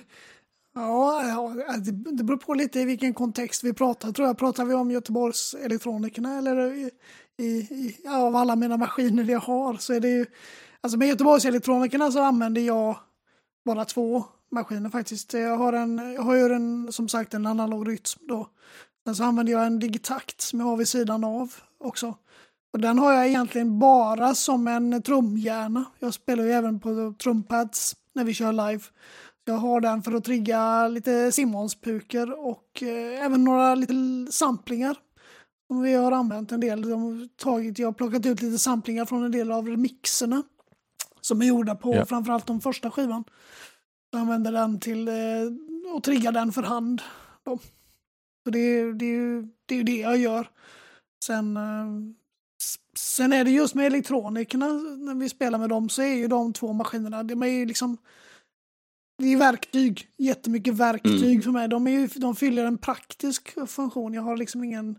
Ja, 0.75 1.23
ja 1.27 1.77
det, 1.77 1.91
det 1.91 2.23
beror 2.23 2.37
på 2.37 2.53
lite 2.53 2.79
i 2.79 2.85
vilken 2.85 3.13
kontext 3.13 3.63
vi 3.63 3.73
pratar. 3.73 4.11
Tror 4.11 4.27
jag 4.27 4.37
pratar 4.37 4.65
vi 4.65 4.73
om 4.73 4.91
Göteborgs 4.91 5.53
elektronikerna 5.53 6.37
eller 6.37 6.73
i, 6.73 6.89
i, 7.37 7.45
i, 7.45 7.97
av 8.07 8.35
alla 8.35 8.55
mina 8.55 8.77
maskiner 8.77 9.23
jag 9.23 9.39
har 9.39 9.77
så 9.77 9.93
är 9.93 9.99
det 9.99 10.09
ju 10.09 10.25
Alltså 10.83 10.97
med 10.97 11.07
Göteborgs 11.07 11.45
elektronikerna 11.45 12.11
så 12.11 12.21
använder 12.21 12.61
jag 12.61 12.97
bara 13.65 13.85
två 13.85 14.23
maskiner 14.51 14.89
faktiskt. 14.89 15.33
Jag 15.33 15.57
har, 15.57 15.73
en, 15.73 16.13
jag 16.13 16.21
har 16.21 16.35
ju 16.35 16.53
en, 16.53 16.91
som 16.91 17.09
sagt 17.09 17.33
en 17.33 17.45
analog 17.45 17.87
rytm 17.87 18.27
då. 18.27 18.49
Sen 19.05 19.15
så 19.15 19.23
använder 19.23 19.53
jag 19.53 19.65
en 19.65 19.79
digitakt 19.79 20.41
som 20.41 20.59
jag 20.59 20.67
har 20.67 20.77
vid 20.77 20.87
sidan 20.87 21.23
av 21.23 21.53
också. 21.77 22.15
Och 22.73 22.79
den 22.79 22.99
har 22.99 23.13
jag 23.13 23.27
egentligen 23.27 23.79
bara 23.79 24.35
som 24.35 24.67
en 24.67 25.01
trumhjärna. 25.01 25.85
Jag 25.99 26.13
spelar 26.13 26.43
ju 26.43 26.51
även 26.51 26.79
på 26.79 27.15
trumpads 27.23 27.95
när 28.13 28.23
vi 28.23 28.33
kör 28.33 28.51
live. 28.51 28.83
Jag 29.45 29.53
har 29.53 29.81
den 29.81 30.03
för 30.03 30.11
att 30.11 30.23
trigga 30.23 30.87
lite 30.87 31.31
Simmons-puker 31.31 32.47
och 32.47 32.83
eh, 32.83 33.25
även 33.25 33.43
några 33.43 33.75
lite 33.75 33.93
samplingar. 34.31 34.97
Som 35.67 35.81
vi 35.81 35.93
har 35.93 36.11
använt 36.11 36.51
en 36.51 36.59
del. 36.59 36.81
De 36.81 37.29
tagit, 37.37 37.79
jag 37.79 37.87
har 37.87 37.93
plockat 37.93 38.25
ut 38.25 38.41
lite 38.41 38.57
samplingar 38.57 39.05
från 39.05 39.23
en 39.23 39.31
del 39.31 39.51
av 39.51 39.67
remixerna. 39.67 40.43
Som 41.21 41.41
är 41.41 41.45
gjorda 41.45 41.75
på 41.75 41.95
ja. 41.95 42.05
framförallt 42.05 42.47
de 42.47 42.61
första 42.61 42.91
skivan. 42.91 43.23
Jag 44.11 44.21
använder 44.21 44.51
den 44.51 44.79
till 44.79 45.07
eh, 45.07 45.13
och 45.95 46.03
triggar 46.03 46.31
den 46.31 46.51
för 46.51 46.63
hand. 46.63 47.01
Då. 47.43 47.59
Så 48.43 48.49
det, 48.49 48.93
det, 48.93 49.05
är 49.05 49.09
ju, 49.09 49.41
det 49.65 49.75
är 49.75 49.77
ju 49.77 49.83
det 49.83 49.97
jag 49.97 50.17
gör. 50.17 50.49
Sen, 51.25 51.57
eh, 51.57 51.85
sen 53.03 53.33
är 53.33 53.43
det 53.43 53.51
just 53.51 53.75
med 53.75 53.85
elektronikerna, 53.85 54.67
när 54.97 55.15
vi 55.15 55.29
spelar 55.29 55.59
med 55.59 55.69
dem, 55.69 55.89
så 55.89 56.01
är 56.01 56.13
ju 56.13 56.27
de 56.27 56.53
två 56.53 56.73
maskinerna, 56.73 57.23
de 57.23 57.43
är 57.43 57.47
ju 57.47 57.65
liksom 57.65 57.97
det 59.17 59.33
är 59.33 59.37
verktyg, 59.37 60.07
jättemycket 60.17 60.73
verktyg 60.73 61.23
mm. 61.23 61.41
för 61.41 61.51
mig. 61.51 61.67
De, 61.67 61.87
är 61.87 61.91
ju, 61.91 62.07
de 62.07 62.35
fyller 62.35 62.65
en 62.65 62.77
praktisk 62.77 63.69
funktion. 63.69 64.13
Jag 64.13 64.21
har 64.21 64.37
liksom 64.37 64.63
ingen, 64.63 64.95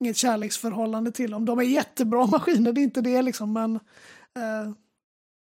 inget 0.00 0.16
kärleksförhållande 0.16 1.12
till 1.12 1.30
dem. 1.30 1.44
De 1.44 1.58
är 1.58 1.62
jättebra 1.62 2.26
maskiner, 2.32 2.72
det 2.72 2.80
är 2.80 2.82
inte 2.82 3.00
det 3.00 3.22
liksom, 3.22 3.52
men 3.52 3.74
eh, 4.36 4.72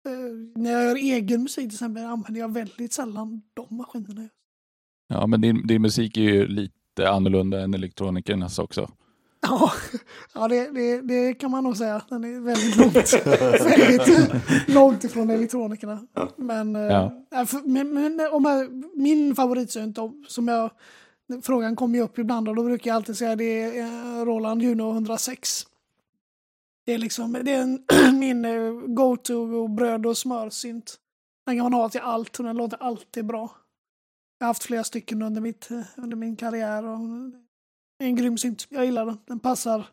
Eh, 0.07 0.61
när 0.61 0.71
jag 0.71 0.83
gör 0.83 0.95
egen 0.95 1.43
musik 1.43 1.69
till 1.69 1.75
exempel 1.75 2.05
använder 2.05 2.41
jag 2.41 2.53
väldigt 2.53 2.93
sällan 2.93 3.41
de 3.53 3.77
maskinerna. 3.77 4.29
Ja, 5.07 5.27
men 5.27 5.41
din, 5.41 5.67
din 5.67 5.81
musik 5.81 6.17
är 6.17 6.21
ju 6.21 6.47
lite 6.47 7.09
annorlunda 7.09 7.61
än 7.61 7.73
elektronikernas 7.73 8.59
också. 8.59 8.91
Ja, 9.49 9.71
ja 10.33 10.47
det, 10.47 10.71
det, 10.71 11.01
det, 11.01 11.33
kan 11.33 11.51
man 11.51 11.63
nog 11.63 11.77
säga. 11.77 12.01
Den 12.09 12.23
är 12.23 12.39
väldigt 12.39 12.75
långt, 12.75 12.95
väldigt 13.77 14.69
långt 14.69 15.03
ifrån 15.03 15.29
elektronikerna. 15.29 15.99
Ja. 16.13 16.29
Men, 16.35 16.75
eh, 16.75 16.81
ja. 16.81 17.45
För, 17.45 17.67
men, 17.67 17.93
men 17.93 18.19
om 18.31 18.45
jag, 18.45 18.83
min 18.95 19.35
favoritsynt, 19.35 19.97
som 20.27 20.47
jag, 20.47 20.71
frågan 21.41 21.75
kommer 21.75 21.97
ju 21.97 22.03
upp 22.03 22.19
ibland 22.19 22.49
och 22.49 22.55
då 22.55 22.63
brukar 22.63 22.91
jag 22.91 22.95
alltid 22.95 23.17
säga 23.17 23.35
det 23.35 23.61
är 23.61 23.79
eh, 23.79 24.25
Roland 24.25 24.61
Juno 24.61 24.91
106. 24.91 25.63
Det 26.85 26.93
är 26.93 26.97
liksom 26.97 27.37
det 27.43 27.53
är 27.53 27.61
en, 27.61 27.83
min 28.19 28.45
eh, 28.45 28.71
go-to 28.71 29.67
bröd 29.67 30.05
och 30.05 30.17
smörsynt. 30.17 30.95
Den 31.45 31.55
kan 31.55 31.63
man 31.63 31.73
ha 31.73 31.89
till 31.89 32.01
allt 32.01 32.39
och 32.39 32.45
den 32.45 32.57
låter 32.57 32.83
alltid 32.83 33.25
bra. 33.25 33.51
Jag 34.39 34.45
har 34.45 34.49
haft 34.49 34.63
flera 34.63 34.83
stycken 34.83 35.21
under, 35.21 35.41
mitt, 35.41 35.69
under 35.97 36.17
min 36.17 36.35
karriär. 36.35 36.83
Och 36.85 36.99
det 37.97 38.05
är 38.05 38.07
en 38.07 38.15
grym 38.15 38.37
synt. 38.37 38.67
Jag 38.69 38.85
gillar 38.85 39.05
den. 39.05 39.17
Den 39.25 39.39
passar, 39.39 39.87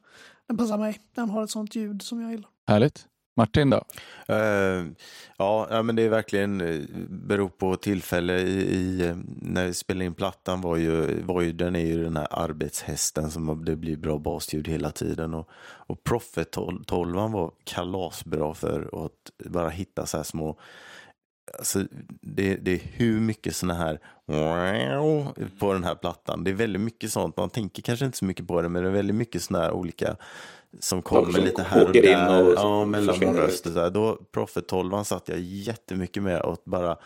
den 0.47 0.57
passar 0.57 0.79
mig. 0.79 1.01
Den 1.15 1.31
har 1.31 1.45
ett 1.45 1.51
sånt 1.51 1.77
ljud 1.77 2.03
som 2.03 2.21
jag 2.21 2.31
gillar. 2.31 2.51
Härligt. 2.67 3.07
Martin 3.37 3.71
då? 3.71 3.85
Uh, 4.31 4.87
ja, 5.39 5.83
men 5.85 5.97
det 5.97 6.03
är 6.03 6.09
verkligen 6.09 6.61
uh, 6.61 6.85
beror 7.09 7.49
på 7.49 7.77
tillfälle. 7.77 8.39
I, 8.39 8.77
i, 8.77 9.09
uh, 9.11 9.17
när 9.43 9.67
vi 9.67 9.75
spelade 9.75 10.05
in 10.05 10.15
plattan 10.15 10.61
var 10.61 10.77
ju, 10.77 11.23
var 11.23 11.41
ju, 11.41 11.53
den 11.53 11.77
är 11.77 11.87
ju 11.87 12.05
den 12.05 12.17
här 12.17 12.29
arbetshästen 12.31 13.31
som 13.31 13.65
det 13.65 13.77
blir 13.77 13.97
bra 13.97 14.19
basljud 14.19 14.69
hela 14.69 14.91
tiden. 14.91 15.35
Och, 15.35 15.49
och 15.87 16.05
Prophet 16.05 16.51
12 16.87 17.15
var 17.15 17.51
kalasbra 17.65 18.55
för 18.55 19.05
att 19.07 19.51
bara 19.51 19.69
hitta 19.69 20.07
så 20.07 20.17
här 20.17 20.25
små 20.25 20.59
Alltså, 21.59 21.85
det, 22.21 22.57
det 22.57 22.73
är 22.73 22.81
hur 22.93 23.21
mycket 23.21 23.57
såna 23.57 23.75
här 23.75 24.01
på 25.59 25.73
den 25.73 25.85
här 25.85 25.95
plattan. 25.95 26.45
Det 26.45 26.51
är 26.51 26.55
väldigt 26.55 26.83
mycket 26.83 27.13
sånt. 27.13 27.37
Man 27.37 27.51
tänker 27.51 27.83
kanske 27.83 28.05
inte 28.05 28.19
så 28.19 28.25
mycket 28.25 28.47
på 28.47 28.63
det, 28.63 28.69
men 28.69 28.83
det 28.83 28.89
är 28.89 28.93
väldigt 28.93 29.17
mycket 29.17 29.43
såna 29.43 29.59
här 29.59 29.71
olika 29.71 30.17
som 30.81 31.03
kommer 31.03 31.41
lite 31.41 31.63
här 31.63 31.85
och 31.87 31.93
där. 31.93 32.43
Och 32.43 32.55
ja, 32.57 32.85
mellanröster. 32.85 33.91
Då, 33.91 34.19
Prophet 34.33 34.69
12 34.69 35.03
satt 35.05 35.29
jag 35.29 35.39
jättemycket 35.41 36.23
med 36.23 36.41
och 36.41 36.59
bara 36.65 36.97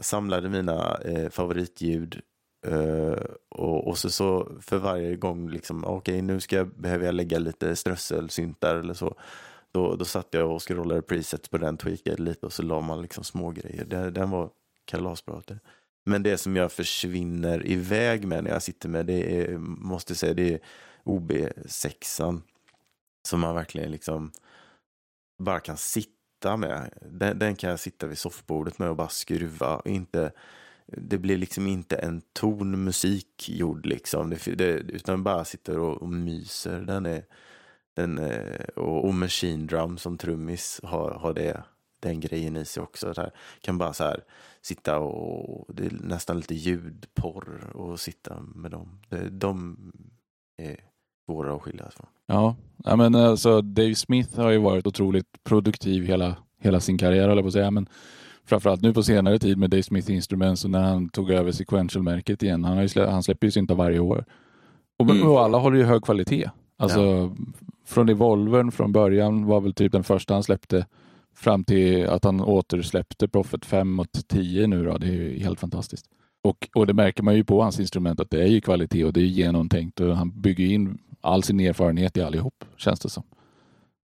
samlade 0.00 0.48
mina 0.48 0.98
eh, 1.04 1.30
favoritljud. 1.30 2.20
Uh, 2.68 3.16
och, 3.50 3.88
och 3.88 3.98
så, 3.98 4.10
så 4.10 4.48
för 4.60 4.78
varje 4.78 5.16
gång, 5.16 5.50
liksom, 5.50 5.84
okej 5.84 5.96
okay, 5.96 6.22
nu 6.22 6.40
ska 6.40 6.56
jag, 6.56 6.68
behöver 6.68 7.06
jag 7.06 7.14
lägga 7.14 7.38
lite 7.38 7.76
strösselsyntar 7.76 8.76
eller 8.76 8.94
så. 8.94 9.14
Då, 9.74 9.96
då 9.96 10.04
satt 10.04 10.28
jag 10.30 10.50
och 10.50 10.68
scrollade 10.68 11.02
presets 11.02 11.48
på 11.48 11.58
den, 11.58 11.76
tweakade 11.76 12.22
lite 12.22 12.46
och 12.46 12.52
så 12.52 12.62
la 12.62 12.80
man 12.80 13.02
liksom 13.02 13.24
små 13.24 13.50
grejer. 13.50 13.84
Den, 13.84 14.14
den 14.14 14.30
var 14.30 14.50
kalasbra. 14.84 15.42
Men 16.04 16.22
det 16.22 16.38
som 16.38 16.56
jag 16.56 16.72
försvinner 16.72 17.66
iväg 17.66 18.26
med 18.26 18.44
när 18.44 18.50
jag 18.50 18.62
sitter 18.62 18.88
med, 18.88 19.06
det 19.06 19.40
är, 19.40 19.58
måste 19.58 20.14
säga, 20.14 20.34
det 20.34 20.54
är 20.54 20.60
OB6. 21.04 22.40
Som 23.28 23.40
man 23.40 23.54
verkligen 23.54 23.90
liksom 23.90 24.32
bara 25.38 25.60
kan 25.60 25.76
sitta 25.76 26.56
med. 26.56 26.90
Den, 27.10 27.38
den 27.38 27.56
kan 27.56 27.70
jag 27.70 27.80
sitta 27.80 28.06
vid 28.06 28.18
soffbordet 28.18 28.78
med 28.78 28.88
och 28.88 28.96
bara 28.96 29.08
skruva. 29.08 29.76
Och 29.76 29.86
inte, 29.86 30.32
det 30.86 31.18
blir 31.18 31.38
liksom 31.38 31.66
inte 31.66 31.96
en 31.96 32.22
ton 32.32 32.84
musik 32.84 33.48
gjord 33.48 33.86
liksom. 33.86 34.30
Det, 34.30 34.54
det, 34.54 34.72
utan 34.72 35.24
bara 35.24 35.44
sitter 35.44 35.78
och, 35.78 36.02
och 36.02 36.08
myser. 36.08 36.80
Den 36.80 37.06
är, 37.06 37.24
den, 37.94 38.20
och, 38.76 39.04
och 39.04 39.14
Machine 39.14 39.66
Drum 39.66 39.98
som 39.98 40.18
trummis 40.18 40.80
har, 40.82 41.10
har 41.10 41.34
det, 41.34 41.62
den 42.00 42.20
grejen 42.20 42.56
i 42.56 42.64
sig 42.64 42.82
också. 42.82 43.12
Där. 43.12 43.30
Kan 43.60 43.78
bara 43.78 43.92
så 43.92 44.04
här 44.04 44.24
sitta 44.62 44.98
och, 44.98 45.74
det 45.74 45.86
är 45.86 45.90
nästan 45.90 46.36
lite 46.36 46.54
ljudporr 46.54 47.70
och 47.74 48.00
sitta 48.00 48.40
med 48.54 48.70
dem. 48.70 49.00
De 49.30 49.76
är 50.62 50.76
svåra 51.26 51.54
att 51.54 51.62
skilja 51.62 51.90
från. 51.90 52.06
Ja, 52.26 52.56
men 52.96 53.14
alltså 53.14 53.62
Dave 53.62 53.94
Smith 53.94 54.40
har 54.40 54.50
ju 54.50 54.58
varit 54.58 54.86
otroligt 54.86 55.44
produktiv 55.44 56.04
hela, 56.04 56.36
hela 56.60 56.80
sin 56.80 56.98
karriär, 56.98 57.28
eller 57.28 57.42
på 57.42 57.48
att 57.48 57.52
säga. 57.52 57.70
Men 57.70 57.88
framförallt 58.44 58.82
nu 58.82 58.94
på 58.94 59.02
senare 59.02 59.38
tid 59.38 59.58
med 59.58 59.70
Dave 59.70 59.82
Smith 59.82 60.10
Instruments 60.10 60.64
och 60.64 60.70
när 60.70 60.82
han 60.82 61.08
tog 61.08 61.30
över 61.30 61.52
Sequential-märket 61.52 62.42
igen. 62.42 62.64
Han, 62.64 62.76
har 62.76 62.86
slä, 62.86 63.10
han 63.10 63.22
släpper 63.22 63.46
ju 63.46 63.50
syntar 63.50 63.74
varje 63.74 63.98
år. 63.98 64.24
Och, 64.98 65.10
mm. 65.10 65.28
och, 65.28 65.40
alla 65.40 65.58
håller 65.58 65.76
ju 65.76 65.84
hög 65.84 66.02
kvalitet. 66.02 66.50
Alltså 66.76 67.00
ja 67.00 67.36
från 67.84 68.08
Evolvern 68.08 68.72
från 68.72 68.92
början 68.92 69.46
var 69.46 69.60
väl 69.60 69.74
typ 69.74 69.92
den 69.92 70.04
första 70.04 70.34
han 70.34 70.42
släppte 70.42 70.86
fram 71.34 71.64
till 71.64 72.06
att 72.06 72.24
han 72.24 72.40
återsläppte 72.40 73.28
Prophet 73.28 73.64
5 73.64 74.00
och 74.00 74.06
10 74.28 74.66
nu 74.66 74.84
då. 74.84 74.98
Det 74.98 75.06
är 75.06 75.12
ju 75.12 75.38
helt 75.38 75.60
fantastiskt. 75.60 76.06
Och, 76.42 76.68
och 76.74 76.86
det 76.86 76.94
märker 76.94 77.22
man 77.22 77.34
ju 77.34 77.44
på 77.44 77.62
hans 77.62 77.80
instrument 77.80 78.20
att 78.20 78.30
det 78.30 78.42
är 78.42 78.46
ju 78.46 78.60
kvalitet 78.60 79.04
och 79.04 79.12
det 79.12 79.20
är 79.20 79.24
genomtänkt 79.24 80.00
och 80.00 80.16
han 80.16 80.40
bygger 80.40 80.66
in 80.66 80.98
all 81.20 81.42
sin 81.42 81.60
erfarenhet 81.60 82.16
i 82.16 82.22
allihop, 82.22 82.64
känns 82.76 83.00
det 83.00 83.08
som. 83.08 83.22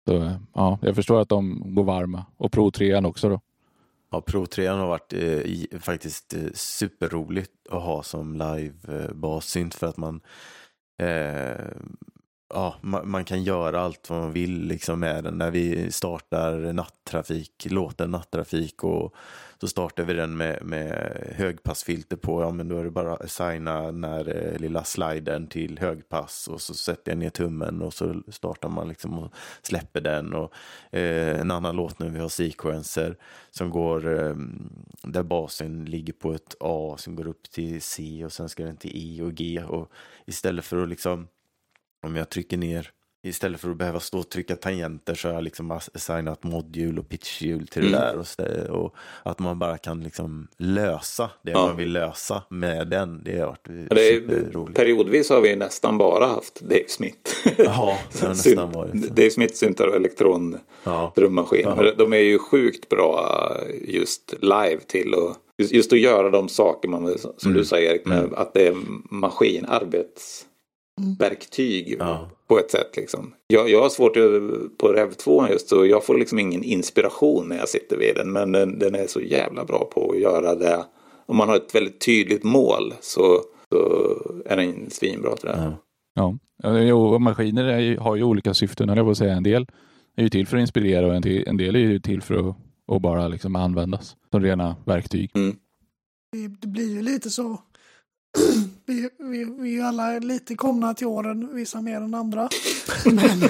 Så, 0.09 0.33
ja, 0.55 0.79
jag 0.83 0.95
förstår 0.95 1.21
att 1.21 1.29
de 1.29 1.63
går 1.75 1.85
varma. 1.85 2.27
Och 2.37 2.53
Pro 2.53 2.71
3 2.71 2.97
också 2.97 3.29
då. 3.29 3.41
Ja, 4.11 4.21
Pro 4.21 4.47
3 4.47 4.67
har 4.67 4.87
varit 4.87 5.13
eh, 5.13 5.79
faktiskt 5.81 6.35
eh, 6.35 6.41
superroligt 6.55 7.53
att 7.71 7.83
ha 7.83 8.03
som 8.03 8.37
live-bassynt 8.37 9.75
eh, 9.75 9.79
för 9.79 9.87
att 9.87 9.97
man 9.97 10.21
eh, 10.99 11.67
ja, 12.55 12.75
man, 12.81 13.11
man, 13.11 13.25
kan 13.25 13.43
göra 13.43 13.81
allt 13.81 14.11
vad 14.11 14.21
man 14.21 14.33
vill 14.33 14.67
liksom 14.67 15.01
med 15.01 15.25
den. 15.25 15.39
När 15.39 15.51
vi 15.51 15.93
startar 15.93 16.73
nattrafik, 16.73 17.67
låten 17.71 18.11
nattrafik 18.11 18.85
och 18.85 19.15
så 19.59 19.69
startar 19.69 20.05
vi 20.05 20.15
den 20.15 20.37
med, 20.37 20.63
med 20.63 21.19
högpassfilter 21.37 22.17
på. 22.17 22.43
Ja, 22.43 22.51
men 22.51 22.69
då 22.69 22.79
är 22.79 22.85
det 22.85 22.91
bara 22.91 23.13
att 23.13 23.25
assigna 23.25 23.83
den 23.83 24.05
här 24.05 24.37
eh, 24.37 24.61
lilla 24.61 24.85
sliden 24.85 25.47
till 25.47 25.79
högpass 25.79 26.49
och 26.49 26.61
så 26.61 26.75
sätter 26.75 27.13
jag 27.13 27.19
ner 27.19 27.31
tummen 27.31 27.83
och 27.83 27.95
så 27.95 28.23
startar 28.29 28.69
man 28.69 28.89
liksom 28.89 29.19
och 29.19 29.33
släpper 29.63 30.01
den. 30.01 30.35
Och, 30.35 30.53
eh, 30.91 31.41
en 31.41 31.51
annan 31.51 31.77
låt 31.77 31.99
nu, 31.99 32.11
vi 32.11 32.19
har 32.19 32.29
sequencer 32.29 33.17
som 33.51 33.71
går 33.71 34.27
eh, 34.27 34.35
där 35.03 35.23
basen 35.23 35.85
ligger 35.85 36.13
på 36.13 36.33
ett 36.33 36.55
A 36.61 36.95
som 36.99 37.17
går 37.17 37.29
upp 37.29 37.51
till 37.51 37.83
C 37.83 38.25
och 38.25 38.33
sen 38.33 38.49
ska 38.49 38.65
den 38.65 38.77
till 38.77 38.93
E 38.95 39.23
och 39.23 39.35
G. 39.35 39.63
Och 39.69 39.91
istället 40.27 40.65
för 40.65 40.83
att 40.83 40.89
liksom 40.89 41.29
om 42.05 42.17
jag 42.17 42.29
trycker 42.29 42.57
ner 42.57 42.91
Istället 43.27 43.61
för 43.61 43.71
att 43.71 43.77
behöva 43.77 44.01
stå 44.01 44.19
och 44.19 44.29
trycka 44.29 44.57
tangenter 44.57 45.15
så 45.15 45.29
har 45.29 45.35
jag 45.35 45.45
liksom 45.45 45.71
assignat 45.71 46.43
modhjul 46.43 46.99
och 46.99 47.09
pitchhjul 47.09 47.67
till 47.67 47.93
det 47.93 47.99
mm. 47.99 48.25
där. 48.37 48.71
Och, 48.71 48.85
och, 48.85 48.95
att 49.23 49.39
man 49.39 49.59
bara 49.59 49.79
kan 49.79 50.01
liksom 50.01 50.49
lösa 50.59 51.31
det 51.43 51.51
ja. 51.51 51.67
man 51.67 51.77
vill 51.77 51.93
lösa 51.93 52.43
med 52.51 52.89
den. 52.89 53.23
Det 53.25 53.39
har 53.39 53.47
varit 53.47 53.65
det 53.91 54.09
är, 54.09 54.73
Periodvis 54.73 55.31
har 55.31 55.41
vi 55.41 55.57
nästan 55.57 55.99
bara 55.99 56.27
haft 56.27 56.61
Dave 56.61 56.89
Smith. 56.89 57.31
Ja, 57.59 57.99
det 58.21 58.29
nästan 58.29 58.73
varit. 58.73 58.93
Dave 58.93 59.31
Smith 59.31 59.55
syntar 59.55 59.87
och 59.87 59.97
elektron 59.97 60.59
ja. 60.85 61.13
Ja. 61.17 61.93
De 61.99 62.13
är 62.13 62.19
ju 62.19 62.39
sjukt 62.39 62.89
bra 62.89 63.51
just 63.89 64.35
live 64.41 64.81
till 64.87 65.15
att 65.15 65.39
just, 65.59 65.73
just 65.73 65.93
att 65.93 66.01
göra 66.01 66.31
de 66.31 66.49
saker 66.49 66.89
man, 66.89 67.19
som 67.19 67.33
Mm. 67.45 67.59
du 67.59 67.65
säger 67.65 67.91
Erik, 67.91 68.07
med 68.07 68.19
Mm. 68.19 68.35
att 68.35 68.55
det 68.55 68.67
är 68.67 68.77
maskin, 69.11 69.67
arbetsverktyg 71.01 71.97
Ja. 71.99 72.31
på 72.49 72.59
ett 72.59 72.71
sätt. 72.71 72.97
Liksom. 72.97 73.35
Jag, 73.47 73.71
jag 73.71 73.83
har 73.83 73.89
svårt 73.89 74.15
på 74.79 74.89
Rev 74.93 75.13
2 75.13 75.49
just 75.49 75.69
så 75.69 75.87
jag 75.87 76.05
får 76.05 76.19
liksom 76.19 76.39
ingen 76.39 76.63
inspiration 76.63 77.49
när 77.49 77.57
jag 77.57 77.69
sitter 77.69 77.97
vid 77.97 78.15
den. 78.17 78.33
Men 78.33 78.53
den, 78.53 78.79
den 78.79 78.95
är 78.95 79.07
så 79.07 79.21
jävla 79.21 79.65
bra 79.65 79.91
på 79.95 80.11
att 80.11 80.19
göra 80.21 80.55
det. 80.55 80.85
Om 81.27 81.37
man 81.37 81.49
har 81.49 81.57
ett 81.57 81.75
väldigt 81.75 82.01
tydligt 82.01 82.45
mål 82.45 82.95
så, 83.01 83.41
så 83.69 84.17
är 84.47 84.57
den 84.57 84.91
svinbra 84.91 85.37
till 85.37 85.49
det. 85.49 85.57
Ja. 85.57 85.73
Ja, 86.15 86.39
Ja, 86.63 86.79
jo, 86.81 87.07
och 87.07 87.21
maskiner 87.21 87.65
är, 87.65 87.97
har 87.97 88.17
ju 88.17 88.23
olika 88.23 88.55
syften, 88.55 88.89
höll 88.89 88.99
jag 88.99 89.17
säga. 89.17 89.33
En 89.35 89.43
del 89.43 89.67
är 90.17 90.23
ju 90.23 90.29
till 90.29 90.47
för 90.47 90.57
att 90.57 90.61
inspirera 90.61 91.07
och 91.07 91.15
en, 91.15 91.23
till, 91.23 91.49
en 91.49 91.57
del 91.57 91.75
är 91.77 91.81
ju 91.81 91.99
till 91.99 92.23
för 92.23 92.35
att, 92.49 92.57
att 92.93 93.03
bara 93.03 93.29
liksom 93.29 93.57
användas 93.57 94.17
som 94.31 94.43
rena 94.43 94.77
verktyg. 94.87 95.31
Det, 95.35 96.49
det 96.61 96.67
blir 96.67 96.91
ju 96.95 97.03
lite 97.03 97.31
så. 97.31 97.61
Vi, 98.87 99.09
vi, 99.19 99.45
vi 99.45 99.79
är 99.79 99.85
alla 99.85 100.19
lite 100.19 100.55
komna 100.55 100.95
till 100.95 101.07
åren, 101.07 101.55
vissa 101.55 101.81
mer 101.81 101.97
än 101.97 102.15
andra. 102.15 102.49
Men, 103.05 103.41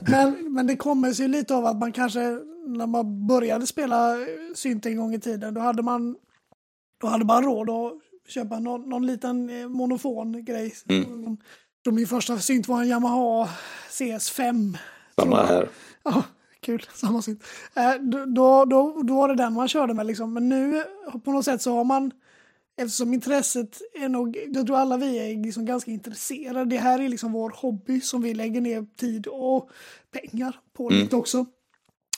men, 0.08 0.52
men 0.54 0.66
det 0.66 0.76
kommer 0.76 1.12
sig 1.12 1.28
lite 1.28 1.54
av 1.54 1.66
att 1.66 1.76
man 1.76 1.92
kanske, 1.92 2.20
när 2.66 2.86
man 2.86 3.26
började 3.26 3.66
spela 3.66 4.16
synt 4.54 4.86
en 4.86 4.96
gång 4.96 5.14
i 5.14 5.20
tiden, 5.20 5.54
då 5.54 5.60
hade 5.60 5.82
man, 5.82 6.16
då 7.00 7.06
hade 7.06 7.24
man 7.24 7.44
råd 7.44 7.70
att 7.70 7.92
köpa 8.28 8.58
någon, 8.58 8.88
någon 8.88 9.06
liten 9.06 9.50
eh, 9.60 9.68
monofon 9.68 10.44
grej. 10.44 10.74
Mm. 10.88 11.36
Så 11.84 11.92
min 11.92 12.06
första 12.06 12.38
synt 12.38 12.68
var 12.68 12.80
en 12.80 12.88
Yamaha 12.88 13.48
CS5. 13.90 14.78
Samma 15.20 15.42
här. 15.42 15.68
Ja, 16.02 16.22
kul. 16.60 16.86
Samma 16.94 17.22
synt. 17.22 17.44
Eh, 17.74 17.94
då, 17.94 18.24
då, 18.24 18.64
då, 18.64 19.02
då 19.02 19.14
var 19.14 19.28
det 19.28 19.34
den 19.34 19.52
man 19.52 19.68
körde 19.68 19.94
med 19.94 20.06
liksom. 20.06 20.32
Men 20.32 20.48
nu 20.48 20.84
på 21.24 21.32
något 21.32 21.44
sätt 21.44 21.62
så 21.62 21.76
har 21.76 21.84
man, 21.84 22.10
eftersom 22.76 23.14
intresset 23.14 23.82
är 23.94 24.08
nog, 24.08 24.36
jag 24.52 24.66
tror 24.66 24.76
alla 24.76 24.96
vi 24.96 25.18
är 25.18 25.42
liksom 25.42 25.64
ganska 25.64 25.90
intresserade. 25.90 26.64
Det 26.70 26.78
här 26.78 26.98
är 26.98 27.08
liksom 27.08 27.32
vår 27.32 27.50
hobby 27.56 28.00
som 28.00 28.22
vi 28.22 28.34
lägger 28.34 28.60
ner 28.60 28.86
tid 28.96 29.26
och 29.26 29.70
pengar 30.10 30.60
på 30.72 30.90
Mm. 30.90 31.02
lite 31.02 31.16
också. 31.16 31.46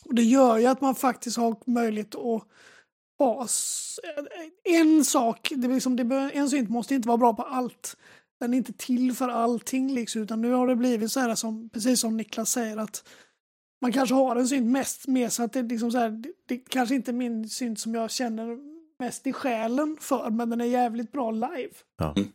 Och 0.05 0.15
det 0.15 0.23
gör 0.23 0.59
ju 0.59 0.67
att 0.67 0.81
man 0.81 0.95
faktiskt 0.95 1.37
har 1.37 1.57
möjlighet 1.67 2.15
att 2.15 2.43
ha 3.19 3.47
en 4.65 5.05
sak, 5.05 5.53
det 5.57 5.69
liksom, 5.69 5.97
det, 5.97 6.31
en 6.35 6.51
synt 6.51 6.71
måste 6.71 6.95
inte 6.95 7.09
vara 7.09 7.19
bra 7.19 7.35
på 7.35 7.43
allt. 7.43 7.97
Den 8.41 8.55
är 8.55 8.59
inte 8.59 8.73
till 8.73 9.15
för 9.15 9.29
allting 9.29 9.95
liksom, 9.95 10.23
utan 10.23 10.41
nu 10.41 10.53
har 10.53 10.67
det 10.67 10.77
blivit 10.77 11.13
så 11.13 11.21
här 11.21 11.35
som, 11.35 11.69
precis 11.69 12.01
som 12.01 12.17
Niklas 12.17 12.51
säger 12.51 12.77
att 12.77 13.09
man 13.81 13.93
kanske 13.93 14.15
har 14.15 14.37
en 14.37 14.49
synt 14.49 14.67
mest 14.67 15.07
med 15.07 15.33
så 15.33 15.43
att 15.43 15.53
det 15.53 15.63
liksom 15.63 15.93
så 15.93 15.99
här, 15.99 16.11
det, 16.11 16.33
det 16.49 16.57
kanske 16.57 16.95
inte 16.95 17.11
är 17.11 17.13
min 17.13 17.49
synt 17.49 17.81
som 17.81 17.95
jag 17.95 18.11
känner 18.11 18.76
mest 18.99 19.27
i 19.27 19.33
själen 19.33 19.97
för, 20.01 20.31
men 20.31 20.51
den 20.51 20.61
är 20.61 20.65
jävligt 20.65 21.13
bra 21.13 21.31
live. 21.31 21.73
Ja. 21.99 22.13
Mm. 22.17 22.29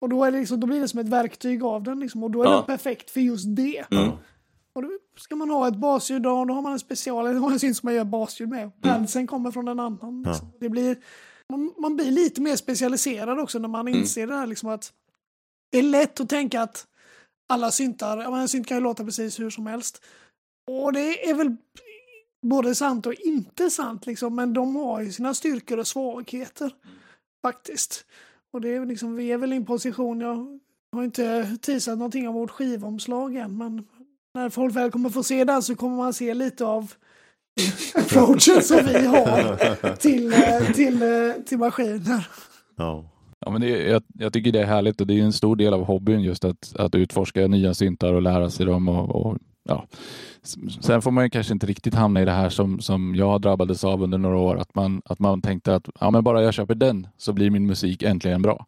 Och 0.00 0.08
då, 0.08 0.24
är 0.24 0.32
det 0.32 0.38
liksom, 0.38 0.60
då 0.60 0.66
blir 0.66 0.80
det 0.80 0.88
som 0.88 1.00
ett 1.00 1.08
verktyg 1.08 1.64
av 1.64 1.82
den 1.82 2.00
liksom, 2.00 2.22
och 2.22 2.30
då 2.30 2.42
är 2.42 2.46
Ja. 2.46 2.52
den 2.56 2.64
perfekt 2.64 3.10
för 3.10 3.20
just 3.20 3.56
det. 3.56 3.84
Mm. 3.90 4.10
Och 4.72 4.82
då 4.82 4.88
ska 5.16 5.36
man 5.36 5.50
ha 5.50 5.68
ett 5.68 5.76
basljud 5.76 6.22
då, 6.22 6.44
då 6.44 6.54
har 6.54 6.62
man 6.62 6.72
en 6.72 6.78
special, 6.78 7.36
har 7.36 7.50
en 7.52 7.60
synt 7.60 7.76
som 7.76 7.86
man 7.86 7.94
gör 7.94 8.04
basljud 8.04 8.48
med. 8.48 8.82
Padsen 8.82 9.26
kommer 9.26 9.50
från 9.50 9.68
en 9.68 9.80
annan. 9.80 10.22
Liksom. 10.26 10.52
Det 10.60 10.68
blir, 10.68 10.96
man, 11.48 11.74
man 11.78 11.96
blir 11.96 12.10
lite 12.10 12.40
mer 12.40 12.56
specialiserad 12.56 13.38
också 13.38 13.58
när 13.58 13.68
man 13.68 13.88
inser 13.88 14.26
det 14.26 14.34
här 14.34 14.46
liksom 14.46 14.68
att 14.68 14.92
det 15.70 15.78
är 15.78 15.82
lätt 15.82 16.20
att 16.20 16.28
tänka 16.28 16.62
att 16.62 16.86
alla 17.48 17.70
syntar, 17.70 18.18
ja 18.18 18.30
men 18.30 18.40
en 18.40 18.48
synt 18.48 18.66
kan 18.66 18.76
ju 18.76 18.82
låta 18.82 19.04
precis 19.04 19.40
hur 19.40 19.50
som 19.50 19.66
helst. 19.66 20.04
Och 20.70 20.92
det 20.92 21.30
är 21.30 21.34
väl 21.34 21.56
både 22.42 22.74
sant 22.74 23.06
och 23.06 23.14
inte 23.14 23.70
sant 23.70 24.06
liksom, 24.06 24.34
men 24.34 24.52
de 24.52 24.76
har 24.76 25.00
ju 25.00 25.12
sina 25.12 25.34
styrkor 25.34 25.78
och 25.78 25.86
svagheter. 25.86 26.70
Faktiskt. 27.42 28.04
Och 28.52 28.60
det 28.60 28.68
är 28.68 28.78
väl 28.78 28.88
liksom, 28.88 29.16
vi 29.16 29.32
är 29.32 29.38
väl 29.38 29.52
i 29.52 29.56
en 29.56 29.66
position, 29.66 30.20
jag 30.20 30.58
har 30.92 31.04
inte 31.04 31.56
teasat 31.62 31.98
någonting 31.98 32.28
om 32.28 32.34
vårt 32.34 32.50
skivomslag 32.50 33.36
än, 33.36 33.58
men 33.58 33.86
när 34.34 34.50
folk 34.50 34.76
väl 34.76 34.90
kommer 34.90 35.10
få 35.10 35.22
se 35.22 35.44
den 35.44 35.62
så 35.62 35.74
kommer 35.74 35.96
man 35.96 36.14
se 36.14 36.34
lite 36.34 36.64
av 36.64 36.92
approachen 37.94 38.62
som 38.62 38.86
vi 38.86 39.06
har 39.06 39.96
till, 39.96 40.32
eh, 40.32 40.72
till, 40.74 41.02
eh, 41.02 41.44
till 41.46 41.58
maskiner. 41.58 42.28
Ja. 42.76 43.04
Ja, 43.40 43.50
men 43.50 43.60
det, 43.60 43.68
jag, 43.68 44.02
jag 44.14 44.32
tycker 44.32 44.52
det 44.52 44.60
är 44.60 44.66
härligt 44.66 45.00
och 45.00 45.06
det 45.06 45.20
är 45.20 45.22
en 45.22 45.32
stor 45.32 45.56
del 45.56 45.74
av 45.74 45.84
hobbyn 45.84 46.20
just 46.20 46.44
att, 46.44 46.76
att 46.76 46.94
utforska 46.94 47.46
nya 47.46 47.74
syntar 47.74 48.12
och 48.12 48.22
lära 48.22 48.50
sig 48.50 48.66
dem. 48.66 48.88
Och, 48.88 49.26
och, 49.26 49.38
ja. 49.68 49.86
Sen 50.80 51.02
får 51.02 51.10
man 51.10 51.24
ju 51.24 51.30
kanske 51.30 51.52
inte 51.52 51.66
riktigt 51.66 51.94
hamna 51.94 52.22
i 52.22 52.24
det 52.24 52.32
här 52.32 52.48
som, 52.48 52.80
som 52.80 53.14
jag 53.14 53.40
drabbades 53.40 53.84
av 53.84 54.02
under 54.02 54.18
några 54.18 54.36
år, 54.36 54.56
att 54.56 54.74
man, 54.74 55.02
att 55.04 55.18
man 55.18 55.42
tänkte 55.42 55.74
att 55.74 55.88
ja, 56.00 56.10
men 56.10 56.24
bara 56.24 56.42
jag 56.42 56.54
köper 56.54 56.74
den 56.74 57.06
så 57.16 57.32
blir 57.32 57.50
min 57.50 57.66
musik 57.66 58.02
äntligen 58.02 58.42
bra. 58.42 58.66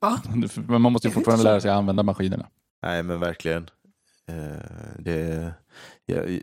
Va? 0.00 0.20
Men 0.68 0.82
man 0.82 0.92
måste 0.92 1.08
ju 1.08 1.14
fortfarande 1.14 1.44
lära 1.44 1.60
sig 1.60 1.70
att 1.70 1.76
använda 1.76 2.02
maskinerna. 2.02 2.46
Nej, 2.82 3.02
men 3.02 3.20
verkligen. 3.20 3.70
Eh, 4.26 4.96
det, 4.98 5.52
jag, 6.06 6.40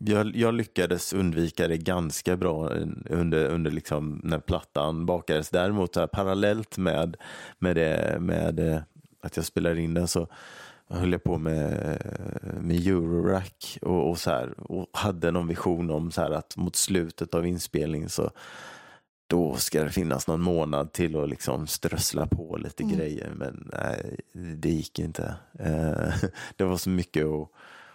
jag, 0.00 0.36
jag 0.36 0.54
lyckades 0.54 1.12
undvika 1.12 1.68
det 1.68 1.76
ganska 1.76 2.36
bra 2.36 2.68
under, 3.10 3.48
under 3.48 3.70
liksom 3.70 4.20
när 4.24 4.38
plattan 4.38 5.06
bakades. 5.06 5.50
Däremot 5.50 5.96
här, 5.96 6.06
parallellt 6.06 6.78
med, 6.78 7.16
med, 7.58 7.76
det, 7.76 8.16
med 8.20 8.60
eh, 8.60 8.80
att 9.22 9.36
jag 9.36 9.44
spelade 9.44 9.80
in 9.80 9.94
den 9.94 10.08
så 10.08 10.28
höll 10.88 11.12
jag 11.12 11.22
på 11.24 11.38
med, 11.38 11.98
med 12.60 12.86
Eurorack 12.86 13.78
och, 13.82 14.10
och, 14.10 14.18
så 14.18 14.30
här, 14.30 14.60
och 14.70 14.86
hade 14.92 15.30
någon 15.30 15.48
vision 15.48 15.90
om 15.90 16.10
så 16.10 16.20
här 16.20 16.30
att 16.30 16.56
mot 16.56 16.76
slutet 16.76 17.34
av 17.34 17.46
inspelningen 17.46 18.08
så 18.08 18.30
då 19.28 19.54
ska 19.56 19.84
det 19.84 19.90
finnas 19.90 20.26
någon 20.26 20.40
månad 20.42 20.92
till 20.92 21.16
att 21.16 21.28
liksom 21.28 21.66
strössla 21.66 22.26
på 22.26 22.56
lite 22.56 22.82
Mm. 22.82 22.96
grejer. 22.96 23.30
Men 23.36 23.70
nej, 23.72 24.20
det 24.56 24.70
gick 24.70 24.98
inte. 24.98 25.34
Eh, 25.58 26.14
det 26.56 26.64
var 26.64 26.76
så 26.76 26.90
mycket 26.90 27.26
att, 27.26 27.48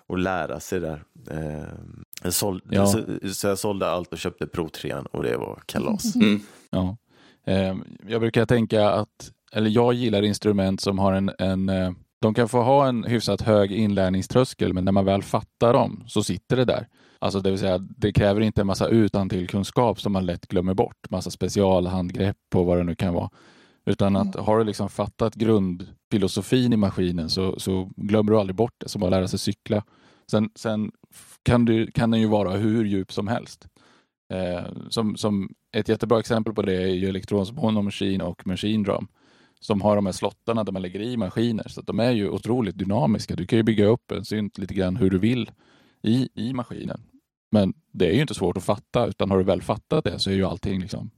att 0.08 0.20
lära 0.20 0.60
sig 0.60 0.80
där. 0.80 1.04
Eh, 1.32 1.64
jag 2.24 2.34
sålde, 2.34 2.76
Ja. 2.76 2.88
så, 2.88 3.00
så 3.34 3.48
jag 3.48 3.60
sålde 3.60 3.90
allt 3.90 4.14
och 4.14 4.20
köpte 4.20 4.48
Pro 4.48 4.70
3 4.70 4.94
och 5.12 5.24
det 5.24 5.38
var 5.38 5.60
kalas. 5.66 6.16
Mm. 6.22 6.40
Ja. 6.70 6.98
Eh, 7.46 7.76
Jag 8.08 8.22
brukar 8.22 8.46
tänka 8.46 8.90
att, 8.90 9.32
eller 9.54 9.70
jag 9.70 9.94
gillar 9.94 10.22
instrument 10.22 10.82
som 10.82 11.00
har 11.00 11.14
en, 11.14 11.32
en 11.40 11.70
eh, 11.70 11.92
de 12.22 12.34
kan 12.34 12.50
få 12.50 12.62
ha 12.62 12.88
en 12.88 13.04
hyfsat 13.04 13.42
hög 13.42 13.72
inlärningströskel, 13.72 14.74
men 14.74 14.86
när 14.86 14.92
man 14.92 15.06
väl 15.06 15.24
fattar 15.24 15.74
dem 15.74 16.04
så 16.08 16.24
sitter 16.24 16.56
det 16.56 16.66
där. 16.66 16.88
Alltså 17.20 17.40
det 17.40 17.50
vill 17.50 17.60
säga, 17.60 17.78
det 17.78 18.14
kräver 18.14 18.42
inte 18.42 18.62
en 18.62 18.68
massa 18.68 18.88
utantill-kunskap 18.88 20.02
som 20.02 20.14
man 20.14 20.26
lätt 20.26 20.48
glömmer 20.48 20.74
bort, 20.74 21.10
massa 21.10 21.30
specialhandgrepp 21.30 22.38
och 22.56 22.66
vad 22.66 22.78
det 22.78 22.84
nu 22.84 22.96
kan 22.96 23.14
vara. 23.14 23.30
Utan 23.86 24.16
att 24.16 24.36
har 24.36 24.58
du 24.58 24.64
liksom 24.64 24.90
fattat 24.90 25.36
grundfilosofin 25.36 26.74
i 26.74 26.78
maskinen 26.78 27.30
så, 27.30 27.60
så 27.60 27.90
glömmer 27.96 28.32
du 28.32 28.40
aldrig 28.40 28.56
bort 28.56 28.74
det, 28.78 28.90
som 28.90 29.04
att 29.04 29.12
lära 29.12 29.28
sig 29.28 29.40
cykla. 29.40 29.84
Sen, 30.32 30.50
sen 30.56 30.92
kan, 31.44 31.66
du, 31.66 31.92
kan 31.92 32.12
den 32.12 32.22
ju 32.22 32.28
vara 32.28 32.52
hur 32.52 32.86
djup 32.86 33.12
som 33.12 33.28
helst. 33.28 33.68
Eh, 34.34 34.66
som, 34.90 35.16
som 35.16 35.50
ett 35.72 35.90
jättebra 35.90 36.20
exempel 36.20 36.54
på 36.54 36.62
det 36.62 36.84
är 36.84 36.88
ju 36.88 37.10
Electrons 37.10 37.52
Mono 37.52 37.82
Machine 37.82 38.22
och 38.22 38.48
Machine 38.48 38.84
Drum. 38.84 39.08
Som 39.64 39.82
har 39.82 39.96
de 39.96 40.06
här 40.06 40.14
slottarna 40.14 40.64
där 40.64 40.72
man 40.72 40.82
lägger 40.82 41.00
i 41.00 41.18
maskiner. 41.18 41.68
Så 41.68 41.80
att 41.80 41.88
de 41.88 42.00
är 42.00 42.12
ju 42.12 42.30
otroligt 42.30 42.78
dynamiska. 42.78 43.36
Du 43.36 43.46
kan 43.46 43.58
ju 43.58 43.64
bygga 43.64 43.86
upp 43.86 44.12
en 44.12 44.26
synt 44.26 44.58
lite 44.58 44.74
grann 44.74 44.96
hur 44.96 45.10
du 45.10 45.18
vill 45.18 45.52
i, 46.02 46.30
i 46.34 46.54
maskinen. 46.54 47.02
Men 47.52 47.74
det 47.92 48.08
är 48.10 48.14
ju 48.14 48.22
inte 48.22 48.34
svårt 48.34 48.58
att 48.58 48.64
fatta, 48.64 49.08
utan 49.08 49.32
har 49.32 49.38
du 49.38 49.44
väl 49.44 49.62
fattat 49.62 50.04
det 50.04 50.20
så 50.20 50.30
är 50.30 50.34
ju 50.34 50.46
allting 50.46 50.80
liksom 50.80 51.12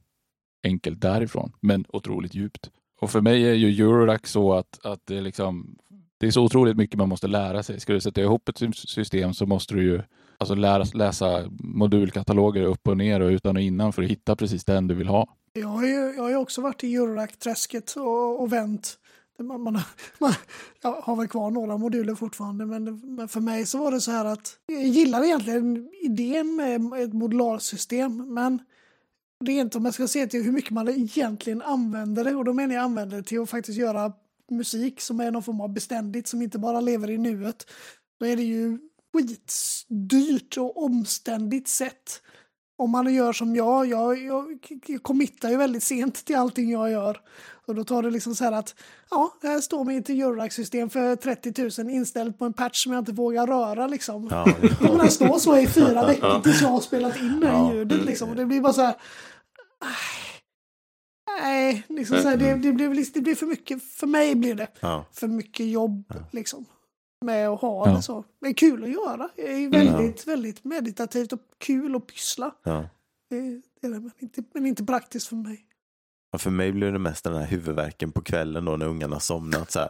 enkelt 0.63 1.01
därifrån, 1.01 1.51
men 1.59 1.85
otroligt 1.89 2.35
djupt. 2.35 2.69
Och 3.01 3.11
för 3.11 3.21
mig 3.21 3.45
är 3.45 3.53
ju 3.53 3.83
Eurorack 3.83 4.27
så 4.27 4.53
att, 4.53 4.85
att 4.85 5.05
det, 5.05 5.17
är 5.17 5.21
liksom, 5.21 5.77
det 6.17 6.27
är 6.27 6.31
så 6.31 6.43
otroligt 6.43 6.77
mycket 6.77 6.97
man 6.97 7.09
måste 7.09 7.27
lära 7.27 7.63
sig. 7.63 7.79
Ska 7.79 7.93
du 7.93 7.99
sätta 7.99 8.21
ihop 8.21 8.49
ett 8.49 8.75
system 8.75 9.33
så 9.33 9.45
måste 9.45 9.73
du 9.73 9.83
ju 9.83 10.01
alltså 10.37 10.55
lära, 10.55 10.85
läsa 10.93 11.43
modulkataloger 11.59 12.61
upp 12.63 12.87
och 12.87 12.97
ner 12.97 13.19
och 13.19 13.29
utan 13.29 13.55
och 13.55 13.61
innan 13.61 13.93
för 13.93 14.03
att 14.03 14.09
hitta 14.09 14.35
precis 14.35 14.65
den 14.65 14.87
du 14.87 14.95
vill 14.95 15.07
ha. 15.07 15.27
Jag 15.55 15.67
har 15.67 15.85
ju, 15.85 16.13
jag 16.15 16.23
har 16.23 16.29
ju 16.29 16.35
också 16.35 16.61
varit 16.61 16.83
i 16.83 16.95
Eurorack-träsket 16.95 17.95
och, 17.95 18.41
och 18.41 18.53
vänt. 18.53 18.99
Man, 19.39 19.61
man, 19.61 19.79
man, 20.19 20.33
jag 20.81 20.91
har 20.91 21.15
väl 21.15 21.27
kvar 21.27 21.51
några 21.51 21.77
moduler 21.77 22.15
fortfarande, 22.15 22.65
men, 22.65 23.15
men 23.15 23.27
för 23.27 23.39
mig 23.39 23.65
så 23.65 23.77
var 23.77 23.91
det 23.91 24.01
så 24.01 24.11
här 24.11 24.25
att 24.25 24.57
jag 24.65 24.83
gillar 24.83 25.23
egentligen 25.23 25.89
idén 26.01 26.55
med 26.55 27.03
ett 27.03 27.13
modularsystem, 27.13 28.33
men 28.33 28.61
det 29.45 29.51
är 29.51 29.61
inte 29.61 29.77
om 29.77 29.85
jag 29.85 29.93
ska 29.93 30.07
se 30.07 30.27
till 30.27 30.43
hur 30.43 30.51
mycket 30.51 30.71
man 30.71 30.89
egentligen 30.89 31.61
använder 31.61 32.23
det, 32.23 32.35
och 32.35 32.45
då 32.45 32.53
menar 32.53 32.75
jag 32.75 32.83
använder 32.83 33.17
det 33.17 33.23
till 33.23 33.41
att 33.41 33.49
faktiskt 33.49 33.77
göra 33.77 34.13
musik 34.51 35.01
som 35.01 35.19
är 35.19 35.31
någon 35.31 35.43
form 35.43 35.61
av 35.61 35.73
beständigt, 35.73 36.27
som 36.27 36.41
inte 36.41 36.59
bara 36.59 36.81
lever 36.81 37.09
i 37.09 37.17
nuet. 37.17 37.67
Då 38.19 38.25
är 38.25 38.35
det 38.35 38.43
ju 38.43 38.79
skitdyrt 39.13 40.57
och 40.57 40.83
omständigt 40.83 41.67
sätt 41.67 42.21
om 42.77 42.91
man 42.91 43.13
gör 43.13 43.33
som 43.33 43.55
jag, 43.55 43.85
jag, 43.85 44.23
jag, 44.25 44.45
jag 44.87 45.03
committar 45.03 45.49
ju 45.49 45.57
väldigt 45.57 45.83
sent 45.83 46.25
till 46.25 46.35
allting 46.35 46.69
jag 46.71 46.91
gör. 46.91 47.19
Och 47.65 47.75
då 47.75 47.83
tar 47.83 48.03
det 48.03 48.09
liksom 48.11 48.35
så 48.35 48.43
här 48.43 48.51
att, 48.51 48.75
ja, 49.09 49.33
här 49.43 49.59
står 49.61 49.83
mitt 49.85 50.09
Eurorack-system 50.09 50.89
för 50.89 51.15
30 51.15 51.81
000 51.83 51.89
inställt 51.93 52.39
på 52.39 52.45
en 52.45 52.53
patch 52.53 52.83
som 52.83 52.93
jag 52.93 53.01
inte 53.01 53.11
vågar 53.11 53.47
röra 53.47 53.87
liksom. 53.87 54.27
Ja, 54.31 54.47
Det 54.61 54.75
kommer 54.87 55.03
att 55.03 55.13
stå 55.13 55.39
så 55.39 55.57
i 55.57 55.67
fyra 55.67 56.05
veckor 56.07 56.39
tills 56.39 56.61
jag 56.61 56.69
har 56.69 56.79
spelat 56.79 57.17
in 57.19 57.39
det 57.39 57.47
Ja. 57.47 57.73
ljudet 57.73 58.05
liksom. 58.05 58.29
Och 58.29 58.35
det 58.35 58.45
blir 58.45 58.61
bara 58.61 58.73
så 58.73 58.81
här, 58.81 58.95
"Aj, 59.81 59.89
Nej, 61.41 61.83
liksom 61.89 62.17
så 62.21 62.27
här, 62.29 62.37
det, 62.37 62.53
det, 62.55 62.71
blir, 62.71 63.13
det 63.13 63.21
blir 63.21 63.35
för 63.35 63.45
mycket, 63.45 63.83
för 63.83 64.07
mig 64.07 64.35
blir 64.35 64.55
det 64.55 64.67
Ja. 64.79 65.05
för 65.11 65.27
mycket 65.27 65.65
jobb 65.67 66.13
liksom. 66.31 66.65
Med 67.23 67.49
att 67.49 67.61
ha 67.61 67.87
Ja. 67.89 67.95
det 67.95 68.01
så. 68.01 68.23
Det 68.41 68.47
är 68.47 68.53
kul 68.53 68.83
att 68.83 68.89
göra. 68.89 69.29
Det 69.35 69.51
är 69.53 69.57
ju 69.57 69.69
väldigt, 69.69 70.27
väldigt 70.27 70.63
meditativt 70.63 71.33
och 71.33 71.39
kul 71.57 71.95
att 71.95 72.07
pyssla. 72.07 72.51
Ja. 72.63 72.85
Det 73.29 73.37
är 73.37 73.61
det, 73.81 73.87
det, 73.87 73.89
men, 73.89 74.11
inte, 74.19 74.43
men 74.53 74.65
inte 74.65 74.83
praktiskt 74.83 75.27
för 75.27 75.35
mig. 75.35 75.65
Ja, 76.31 76.37
för 76.39 76.51
mig 76.51 76.71
blir 76.71 76.91
det 76.91 76.99
mest 76.99 77.23
den 77.23 77.35
här 77.35 77.45
huvudvärken 77.45 78.11
på 78.11 78.21
kvällen 78.21 78.65
då 78.65 78.77
när 78.77 78.85
ungarna 78.85 79.19
somnat. 79.19 79.71
Så 79.71 79.79
här, 79.79 79.89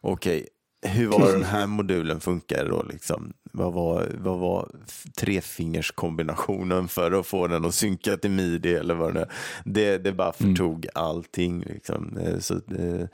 Okej, 0.00 0.48
hur 0.86 1.08
var 1.08 1.32
den 1.32 1.44
här 1.44 1.66
modulen 1.66 2.20
funkar 2.20 2.68
då? 2.68 2.82
Liksom? 2.82 3.32
Vad 3.52 3.72
var, 3.72 4.06
vad 4.18 4.38
var 4.38 4.70
trefingerskombinationen 5.16 6.88
för 6.88 7.12
att 7.12 7.26
få 7.26 7.46
den 7.46 7.64
att 7.64 7.74
synka 7.74 8.16
till 8.16 8.30
midi 8.30 8.74
eller 8.74 8.94
vad 8.94 9.08
det 9.08 9.14
nu 9.14 9.20
är? 9.20 9.32
Det, 9.64 9.98
det 9.98 10.12
bara 10.12 10.32
förtog 10.32 10.86
allting. 10.94 11.60
Liksom. 11.60 12.16
Eh, 12.18 12.38
Så, 12.38 12.54
eh, 12.54 13.06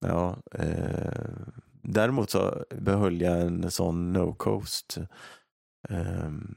ja, 0.00 0.36
eh, 0.52 1.30
däremot 1.84 2.30
så 2.30 2.64
behöll 2.70 3.20
jag 3.20 3.40
en 3.40 3.70
sån 3.70 4.12
no 4.12 4.34
coast. 4.34 4.98
Um, 5.88 6.54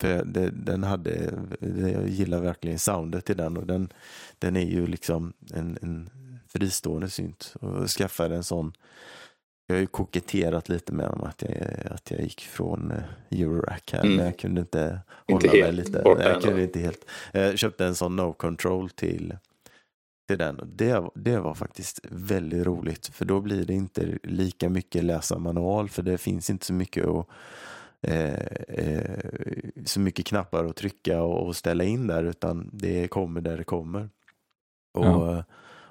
för 0.00 0.24
det, 0.24 0.50
den 0.50 0.82
hade, 0.84 1.30
det, 1.60 1.90
jag 1.90 2.08
gillar 2.08 2.40
verkligen 2.40 2.78
soundet 2.78 3.30
i 3.30 3.34
den 3.34 3.56
och 3.56 3.66
den, 3.66 3.92
den 4.38 4.56
är 4.56 4.66
ju 4.66 4.86
liksom 4.86 5.32
en, 5.54 5.78
en 5.82 6.10
fristående 6.48 7.10
synt. 7.10 7.54
Och 7.60 7.82
jag 7.82 7.88
skaffade 7.88 8.36
en 8.36 8.44
sån, 8.44 8.72
jag 9.66 9.76
har 9.76 9.80
ju 9.80 9.86
koketterat 9.86 10.68
lite 10.68 10.92
med 10.92 11.06
dem 11.08 11.22
att 11.24 11.42
jag, 11.42 11.52
att 11.90 12.10
jag 12.10 12.20
gick 12.20 12.40
från 12.40 12.90
eh, 12.90 13.40
Eurorack 13.40 13.92
här 13.92 14.00
Mm. 14.04 14.16
men 14.16 14.24
jag 14.26 14.38
kunde 14.38 14.60
inte 14.60 15.00
Inte 15.28 15.48
hålla 15.48 15.52
mig 15.58 15.62
helt 15.62 15.76
lite. 15.76 16.02
jag 16.04 16.42
kunde 16.42 16.62
inte 16.62 16.80
helt. 16.80 17.04
Jag 17.32 17.58
köpte 17.58 17.86
en 17.86 17.94
sån 17.94 18.16
no 18.16 18.32
control 18.32 18.90
till 18.90 19.36
till 20.26 20.38
den. 20.38 20.60
Det, 20.76 21.10
det 21.14 21.38
var 21.38 21.54
faktiskt 21.54 22.00
väldigt 22.10 22.66
roligt 22.66 23.06
för 23.06 23.24
då 23.24 23.40
blir 23.40 23.64
det 23.64 23.74
inte 23.74 24.18
lika 24.22 24.68
mycket 24.68 25.04
läsa 25.04 25.38
manual 25.38 25.88
för 25.88 26.02
det 26.02 26.18
finns 26.18 26.50
inte 26.50 26.66
så 26.66 26.72
mycket 26.72 27.06
att 27.06 27.26
eh, 28.02 28.46
eh, 28.68 29.30
så 29.84 30.00
mycket 30.00 30.26
knappar 30.26 30.64
att 30.64 30.76
trycka 30.76 31.22
och, 31.22 31.46
och 31.46 31.56
ställa 31.56 31.84
in 31.84 32.06
där 32.06 32.24
utan 32.24 32.70
det 32.72 33.08
kommer 33.08 33.40
där 33.40 33.56
det 33.56 33.64
kommer. 33.64 34.10
Och, 34.94 35.04
Ja. 35.04 35.44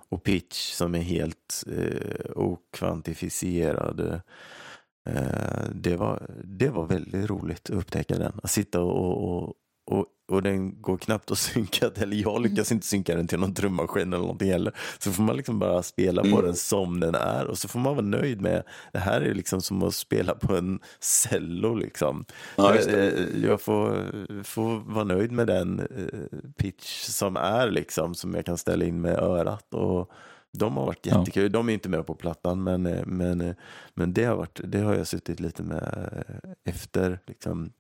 och 0.10 0.24
pitch 0.24 0.72
som 0.74 0.95
är 0.95 0.99
helt 1.02 1.64
eh, 1.68 2.32
okvantifierad. 2.36 4.22
Eh, 5.10 5.70
det, 5.74 5.95
var, 5.95 6.30
det 6.44 6.70
var 6.70 6.86
väldigt 6.86 7.30
roligt 7.30 7.70
att 7.70 7.76
upptäcka 7.76 8.18
den. 8.18 8.40
Att 8.44 8.52
sitta 8.52 8.82
och, 8.82 9.44
och, 9.44 9.53
och, 9.86 10.06
och 10.28 10.44
den 10.44 10.82
går 10.82 10.98
knappt 10.98 11.32
att 11.32 11.38
synka, 11.53 11.91
eller 11.95 12.18
jag 12.18 12.41
lyckas 12.41 12.72
inte 12.72 12.88
synka 12.88 13.16
den 13.16 13.28
till 13.28 13.40
någon 13.40 13.53
trummaskin 13.53 14.14
eller 14.14 14.18
någonting 14.24 14.52
heller. 14.52 14.74
Så 14.99 15.12
får 15.12 15.24
man 15.24 15.38
liksom 15.38 15.60
bara 15.60 15.84
spela 15.84 16.22
på 16.22 16.28
Mm. 16.28 16.45
den 16.45 16.56
som 16.56 16.99
den 16.99 17.16
är 17.16 17.45
och 17.48 17.57
så 17.57 17.68
får 17.68 17.80
man 17.80 17.95
vara 17.95 18.06
nöjd 18.06 18.41
med, 18.41 18.64
det 18.94 18.99
här 18.99 19.22
är 19.22 19.34
liksom 19.34 19.62
som 19.62 19.84
att 19.84 19.95
spela 19.95 20.36
på 20.36 20.56
en 20.56 20.80
cello 20.99 21.76
liksom. 21.76 22.26
Ja, 22.56 22.72
det. 22.72 23.10
Eh, 23.12 23.44
Jag 23.45 23.62
får, 23.62 24.03
får 24.44 24.80
vara 24.94 25.03
nöjd 25.03 25.32
med 25.32 25.48
den 25.48 25.80
eh, 25.80 26.49
pitch 26.57 27.02
som 27.03 27.38
är 27.38 27.72
liksom, 27.72 28.16
som 28.16 28.34
jag 28.36 28.45
kan 28.45 28.57
ställa 28.57 28.86
in 28.86 29.02
med 29.02 29.20
örat. 29.20 29.74
Och 29.74 30.12
de 30.57 30.78
har 30.78 30.86
varit 30.86 31.06
Ja. 31.06 31.20
jättekul. 31.20 31.52
De 31.52 31.70
är 31.70 31.74
inte 31.74 31.90
med 31.90 32.06
på 32.07 32.16
plattan, 32.16 32.64
men, 32.64 32.86
eh, 32.86 33.06
men, 33.06 33.56
men 33.94 34.14
det, 34.14 34.24
har 34.24 34.36
varit, 34.36 34.60
det 34.64 34.80
har 34.80 34.94
jag 34.95 35.07
suttit 35.07 35.40
lite 35.40 35.64
med 35.64 36.24
efter 36.66 37.20
liksom, 37.28 37.72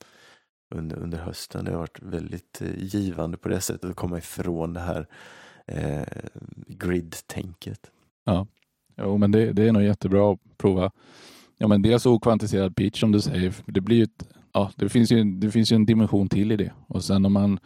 under, 0.69 0.97
under 0.97 1.17
hösten. 1.17 1.65
Det 1.65 1.71
har 1.71 1.79
varit 1.79 2.01
väldigt 2.01 2.61
eh, 2.61 2.83
givande 2.83 3.37
på 3.37 3.49
det 3.49 3.61
sättet 3.61 3.89
att 3.89 3.95
komma 3.95 4.17
ifrån 4.17 4.73
det 4.73 4.79
här 4.79 5.07
eh, 5.67 6.03
grid-tänket. 6.67 7.91
Jo, 8.97 9.17
men 9.17 9.31
det, 9.31 9.53
det 9.53 9.67
är 9.67 9.71
nog 9.71 9.83
jättebra 9.83 10.31
att 10.31 10.39
prova. 10.57 10.91
Ja, 11.57 11.67
men 11.67 11.81
dels 11.81 12.05
okvantiserad 12.05 12.75
pitch 12.75 12.99
som 12.99 13.11
du 13.11 13.21
säger. 13.21 13.53
Det, 13.65 13.81
blir 13.81 13.97
ju 13.97 14.03
ett, 14.03 14.27
ja, 14.53 14.71
det, 14.75 14.89
finns 14.89 15.11
ju, 15.11 15.23
det 15.23 15.51
finns 15.51 15.71
ju 15.71 15.75
en 15.75 15.85
dimension 15.85 16.29
till 16.29 16.51
i 16.51 16.57
det. 16.57 16.71
Och 16.87 17.03
sen 17.03 17.25
om 17.25 17.33
man 17.33 17.59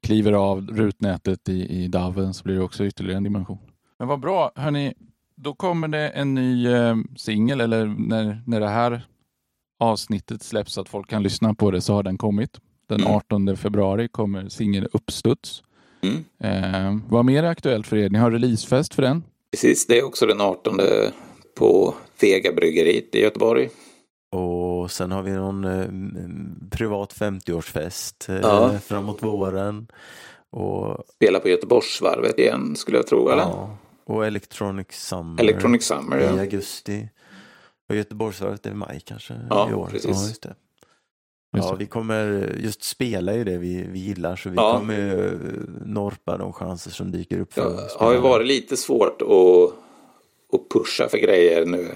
kliver 0.00 0.32
av 0.32 0.66
rutnätet 0.66 1.48
i, 1.48 1.82
i 1.82 1.88
DAVen 1.88 2.34
så 2.34 2.44
blir 2.44 2.54
det 2.54 2.62
också 2.62 2.84
ytterligare 2.84 3.16
en 3.16 3.24
dimension. 3.24 3.58
Men 3.98 4.08
vad 4.08 4.20
bra. 4.20 4.52
Hörni, 4.54 4.94
då 5.34 5.54
kommer 5.54 5.88
det 5.88 6.08
en 6.08 6.34
ny 6.34 6.68
eh, 6.68 6.96
singel 7.16 7.60
eller 7.60 7.86
när, 7.86 8.42
när 8.46 8.60
det 8.60 8.68
här 8.68 9.02
avsnittet 9.84 10.42
släpps 10.42 10.72
så 10.72 10.80
att 10.80 10.88
folk 10.88 11.10
kan 11.10 11.22
lyssna 11.22 11.54
på 11.54 11.70
det 11.70 11.80
så 11.80 11.92
har 11.94 12.02
den 12.02 12.18
kommit. 12.18 12.50
Den 12.88 13.00
Mm. 13.00 13.12
18 13.12 13.56
februari 13.56 14.08
kommer 14.08 14.48
singeln 14.48 14.86
Uppstuds. 14.92 15.62
Mm. 16.02 16.24
Eh, 16.42 16.98
vad 17.08 17.24
mer 17.24 17.42
är 17.42 17.48
aktuellt 17.48 17.86
för 17.86 17.96
er? 17.96 18.10
Ni 18.10 18.18
har 18.18 18.30
releasefest 18.30 18.94
för 18.94 19.02
den. 19.02 19.22
Precis, 19.50 19.86
det 19.86 19.98
är 19.98 20.04
också 20.04 20.26
den 20.26 20.40
18 20.40 20.80
på 21.58 21.94
Vega-bryggeriet 22.20 23.14
i 23.14 23.20
Göteborg. 23.20 23.68
Och 24.32 24.90
sen 24.90 25.12
har 25.12 25.22
vi 25.22 25.30
någon 25.30 25.64
eh, 25.64 25.86
privat 26.70 27.14
50-årsfest 27.14 28.28
eh, 28.28 28.40
Ja. 28.42 28.78
framåt 28.78 29.22
våren. 29.22 29.86
Och, 30.50 31.04
Spelar 31.14 31.40
på 31.40 31.48
Göteborgsvarvet 31.48 32.38
igen 32.38 32.76
skulle 32.76 32.96
jag 32.96 33.06
tro, 33.06 33.28
eller? 33.28 33.42
ja, 33.42 33.76
och 34.04 34.26
Electronic 34.26 34.86
Summer 34.90 35.42
Electronic 35.42 35.84
Summer, 35.84 36.18
i 36.20 36.24
ja. 36.24 36.40
augusti. 36.40 37.08
Och 37.88 37.96
Göteborgsvarvet 37.96 38.66
är 38.66 38.70
i 38.70 38.74
maj 38.74 39.00
kanske 39.04 39.34
Ja, 39.50 39.70
i 39.70 39.74
år. 39.74 39.86
precis. 39.86 40.04
Ja, 40.10 40.28
just 40.28 40.42
det. 40.42 40.54
Just 41.56 41.68
Ja, 41.68 41.74
vi 41.74 41.86
kommer 41.86 42.52
just 42.60 42.82
spela 42.82 43.34
ju 43.34 43.44
det 43.44 43.58
vi, 43.58 43.82
vi 43.88 43.98
gillar 43.98 44.36
så 44.36 44.48
vi 44.50 44.56
Ja. 44.56 44.76
kommer 44.78 44.94
ju 44.98 45.38
norpa 45.84 46.36
de 46.36 46.52
chanser 46.52 46.90
som 46.90 47.10
dyker 47.12 47.40
upp. 47.40 47.52
För 47.52 47.70
Det 47.76 47.88
har 47.98 48.12
ju 48.12 48.18
varit 48.18 48.46
lite 48.46 48.76
svårt 48.76 49.22
att, 49.22 49.28
att 50.60 50.68
pusha 50.70 51.08
för 51.08 51.18
grejer 51.18 51.66
nu 51.66 51.90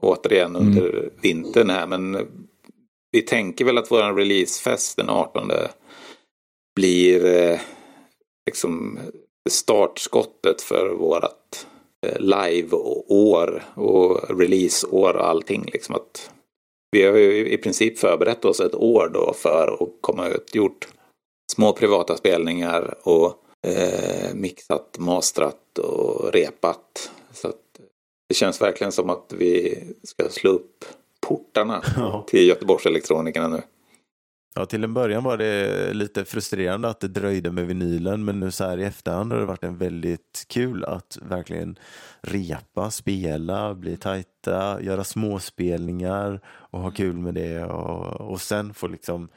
återigen 0.00 0.56
under 0.56 1.10
vintern 1.22 1.70
här 1.70 1.86
men 1.86 2.26
vi 3.10 3.22
tänker 3.22 3.64
väl 3.64 3.78
att 3.78 3.90
vår 3.90 4.14
releasefest 4.16 4.96
den 4.96 5.08
18 5.08 5.50
blir 6.76 7.24
eh, 7.26 7.60
liksom 8.46 8.98
startskottet 9.50 10.60
för 10.62 10.88
vårat 10.94 11.66
live-år 12.18 13.64
och 13.74 14.38
release-år 14.38 15.16
och 15.16 15.28
allting. 15.28 15.70
Liksom 15.72 15.94
att 15.94 16.30
vi 16.90 17.06
har 17.06 17.16
ju 17.16 17.48
i 17.48 17.56
princip 17.56 17.98
förberett 17.98 18.44
oss 18.44 18.60
ett 18.60 18.74
år 18.74 19.10
då 19.14 19.32
för 19.32 19.76
att 19.80 19.88
komma 20.00 20.28
ut, 20.28 20.54
gjort 20.54 20.88
små 21.52 21.72
privata 21.72 22.16
spelningar 22.16 22.94
och 23.02 23.34
eh, 23.66 24.34
mixat, 24.34 24.98
mastrat 24.98 25.78
och 25.78 26.32
repat. 26.32 27.10
Så 27.32 27.52
det 28.28 28.34
känns 28.34 28.62
verkligen 28.62 28.92
som 28.92 29.10
att 29.10 29.34
vi 29.38 29.78
ska 30.02 30.28
slå 30.28 30.50
upp 30.50 30.84
portarna 31.20 31.82
till 32.26 32.48
Göteborgselektronikerna 32.48 33.48
nu. 33.48 33.62
Ja, 34.56 34.66
till 34.66 34.84
en 34.84 34.94
början 34.94 35.24
var 35.24 35.36
det 35.36 35.94
lite 35.94 36.24
frustrerande 36.24 36.88
att 36.88 37.00
det 37.00 37.08
dröjde 37.08 37.50
med 37.50 37.66
vinylen, 37.66 38.24
men 38.24 38.40
nu 38.40 38.50
så 38.50 38.64
här 38.64 38.78
i 38.78 38.84
efterhand 38.84 39.32
har 39.32 39.38
det 39.38 39.46
varit 39.46 39.64
en 39.64 39.78
väldigt 39.78 40.44
kul 40.48 40.84
att 40.84 41.18
verkligen 41.22 41.78
repa, 42.20 42.90
spela, 42.90 43.74
bli 43.74 43.96
tajta, 43.96 44.82
göra 44.82 45.04
småspelningar 45.04 46.40
och 46.46 46.80
ha 46.80 46.90
kul 46.90 47.16
med 47.16 47.34
det 47.34 47.64
och, 47.64 48.30
och 48.30 48.40
sen 48.40 48.74
få 48.74 48.86
liksom 48.86 49.28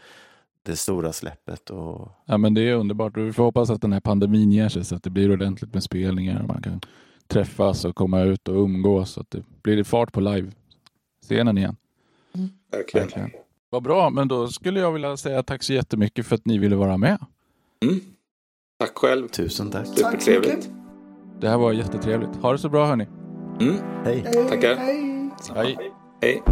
det 0.63 0.75
stora 0.75 1.13
släppet. 1.13 1.69
Och, 1.69 2.11
Ja, 2.25 2.37
men 2.37 2.53
det 2.53 2.61
är 2.61 2.75
underbart. 2.75 3.17
Vi 3.17 3.33
får 3.33 3.43
hoppas 3.43 3.69
att 3.69 3.81
den 3.81 3.93
här 3.93 3.99
pandemin 3.99 4.51
ger 4.51 4.69
sig 4.69 4.85
så 4.85 4.95
att 4.95 5.03
det 5.03 5.09
blir 5.09 5.31
ordentligt 5.31 5.73
med 5.73 5.83
spelningar 5.83 6.41
och 6.41 6.47
man 6.47 6.61
kan 6.61 6.81
träffas 7.27 7.85
och 7.85 7.95
komma 7.95 8.21
ut 8.21 8.47
och 8.47 8.55
umgås 8.55 9.11
så 9.11 9.21
att 9.21 9.31
det 9.31 9.43
blir 9.61 9.83
fart 9.83 10.13
på 10.13 10.21
live-scenen 10.21 11.57
igen. 11.57 11.75
Verkligen. 12.71 13.07
Verkligen. 13.07 13.46
Vad 13.69 13.83
bra, 13.83 14.09
men 14.09 14.27
då 14.27 14.47
skulle 14.47 14.79
jag 14.79 14.91
vilja 14.91 15.17
säga 15.17 15.43
tack 15.43 15.63
så 15.63 15.73
jättemycket 15.73 16.25
för 16.25 16.35
att 16.35 16.45
ni 16.45 16.57
ville 16.57 16.75
vara 16.75 16.97
med. 16.97 17.17
Mm. 17.85 17.99
Tack 18.79 18.97
själv. 18.97 19.27
tusen 19.27 19.71
tack. 19.71 19.87
Supertrevligt. 19.87 20.55
mycket. 20.55 20.71
Det 21.41 21.49
här 21.49 21.57
var 21.57 21.71
jättetrevligt. 21.73 22.35
Ha 22.41 22.51
det 22.51 22.57
så 22.57 22.69
bra 22.69 22.85
hörni. 22.85 23.07
Mm. 23.61 23.75
Hej! 24.05 24.23
Hej, 24.25 24.49
Tackar. 24.49 24.75
hej. 24.75 25.31
Hej. 25.55 25.91
Hej. 26.21 26.43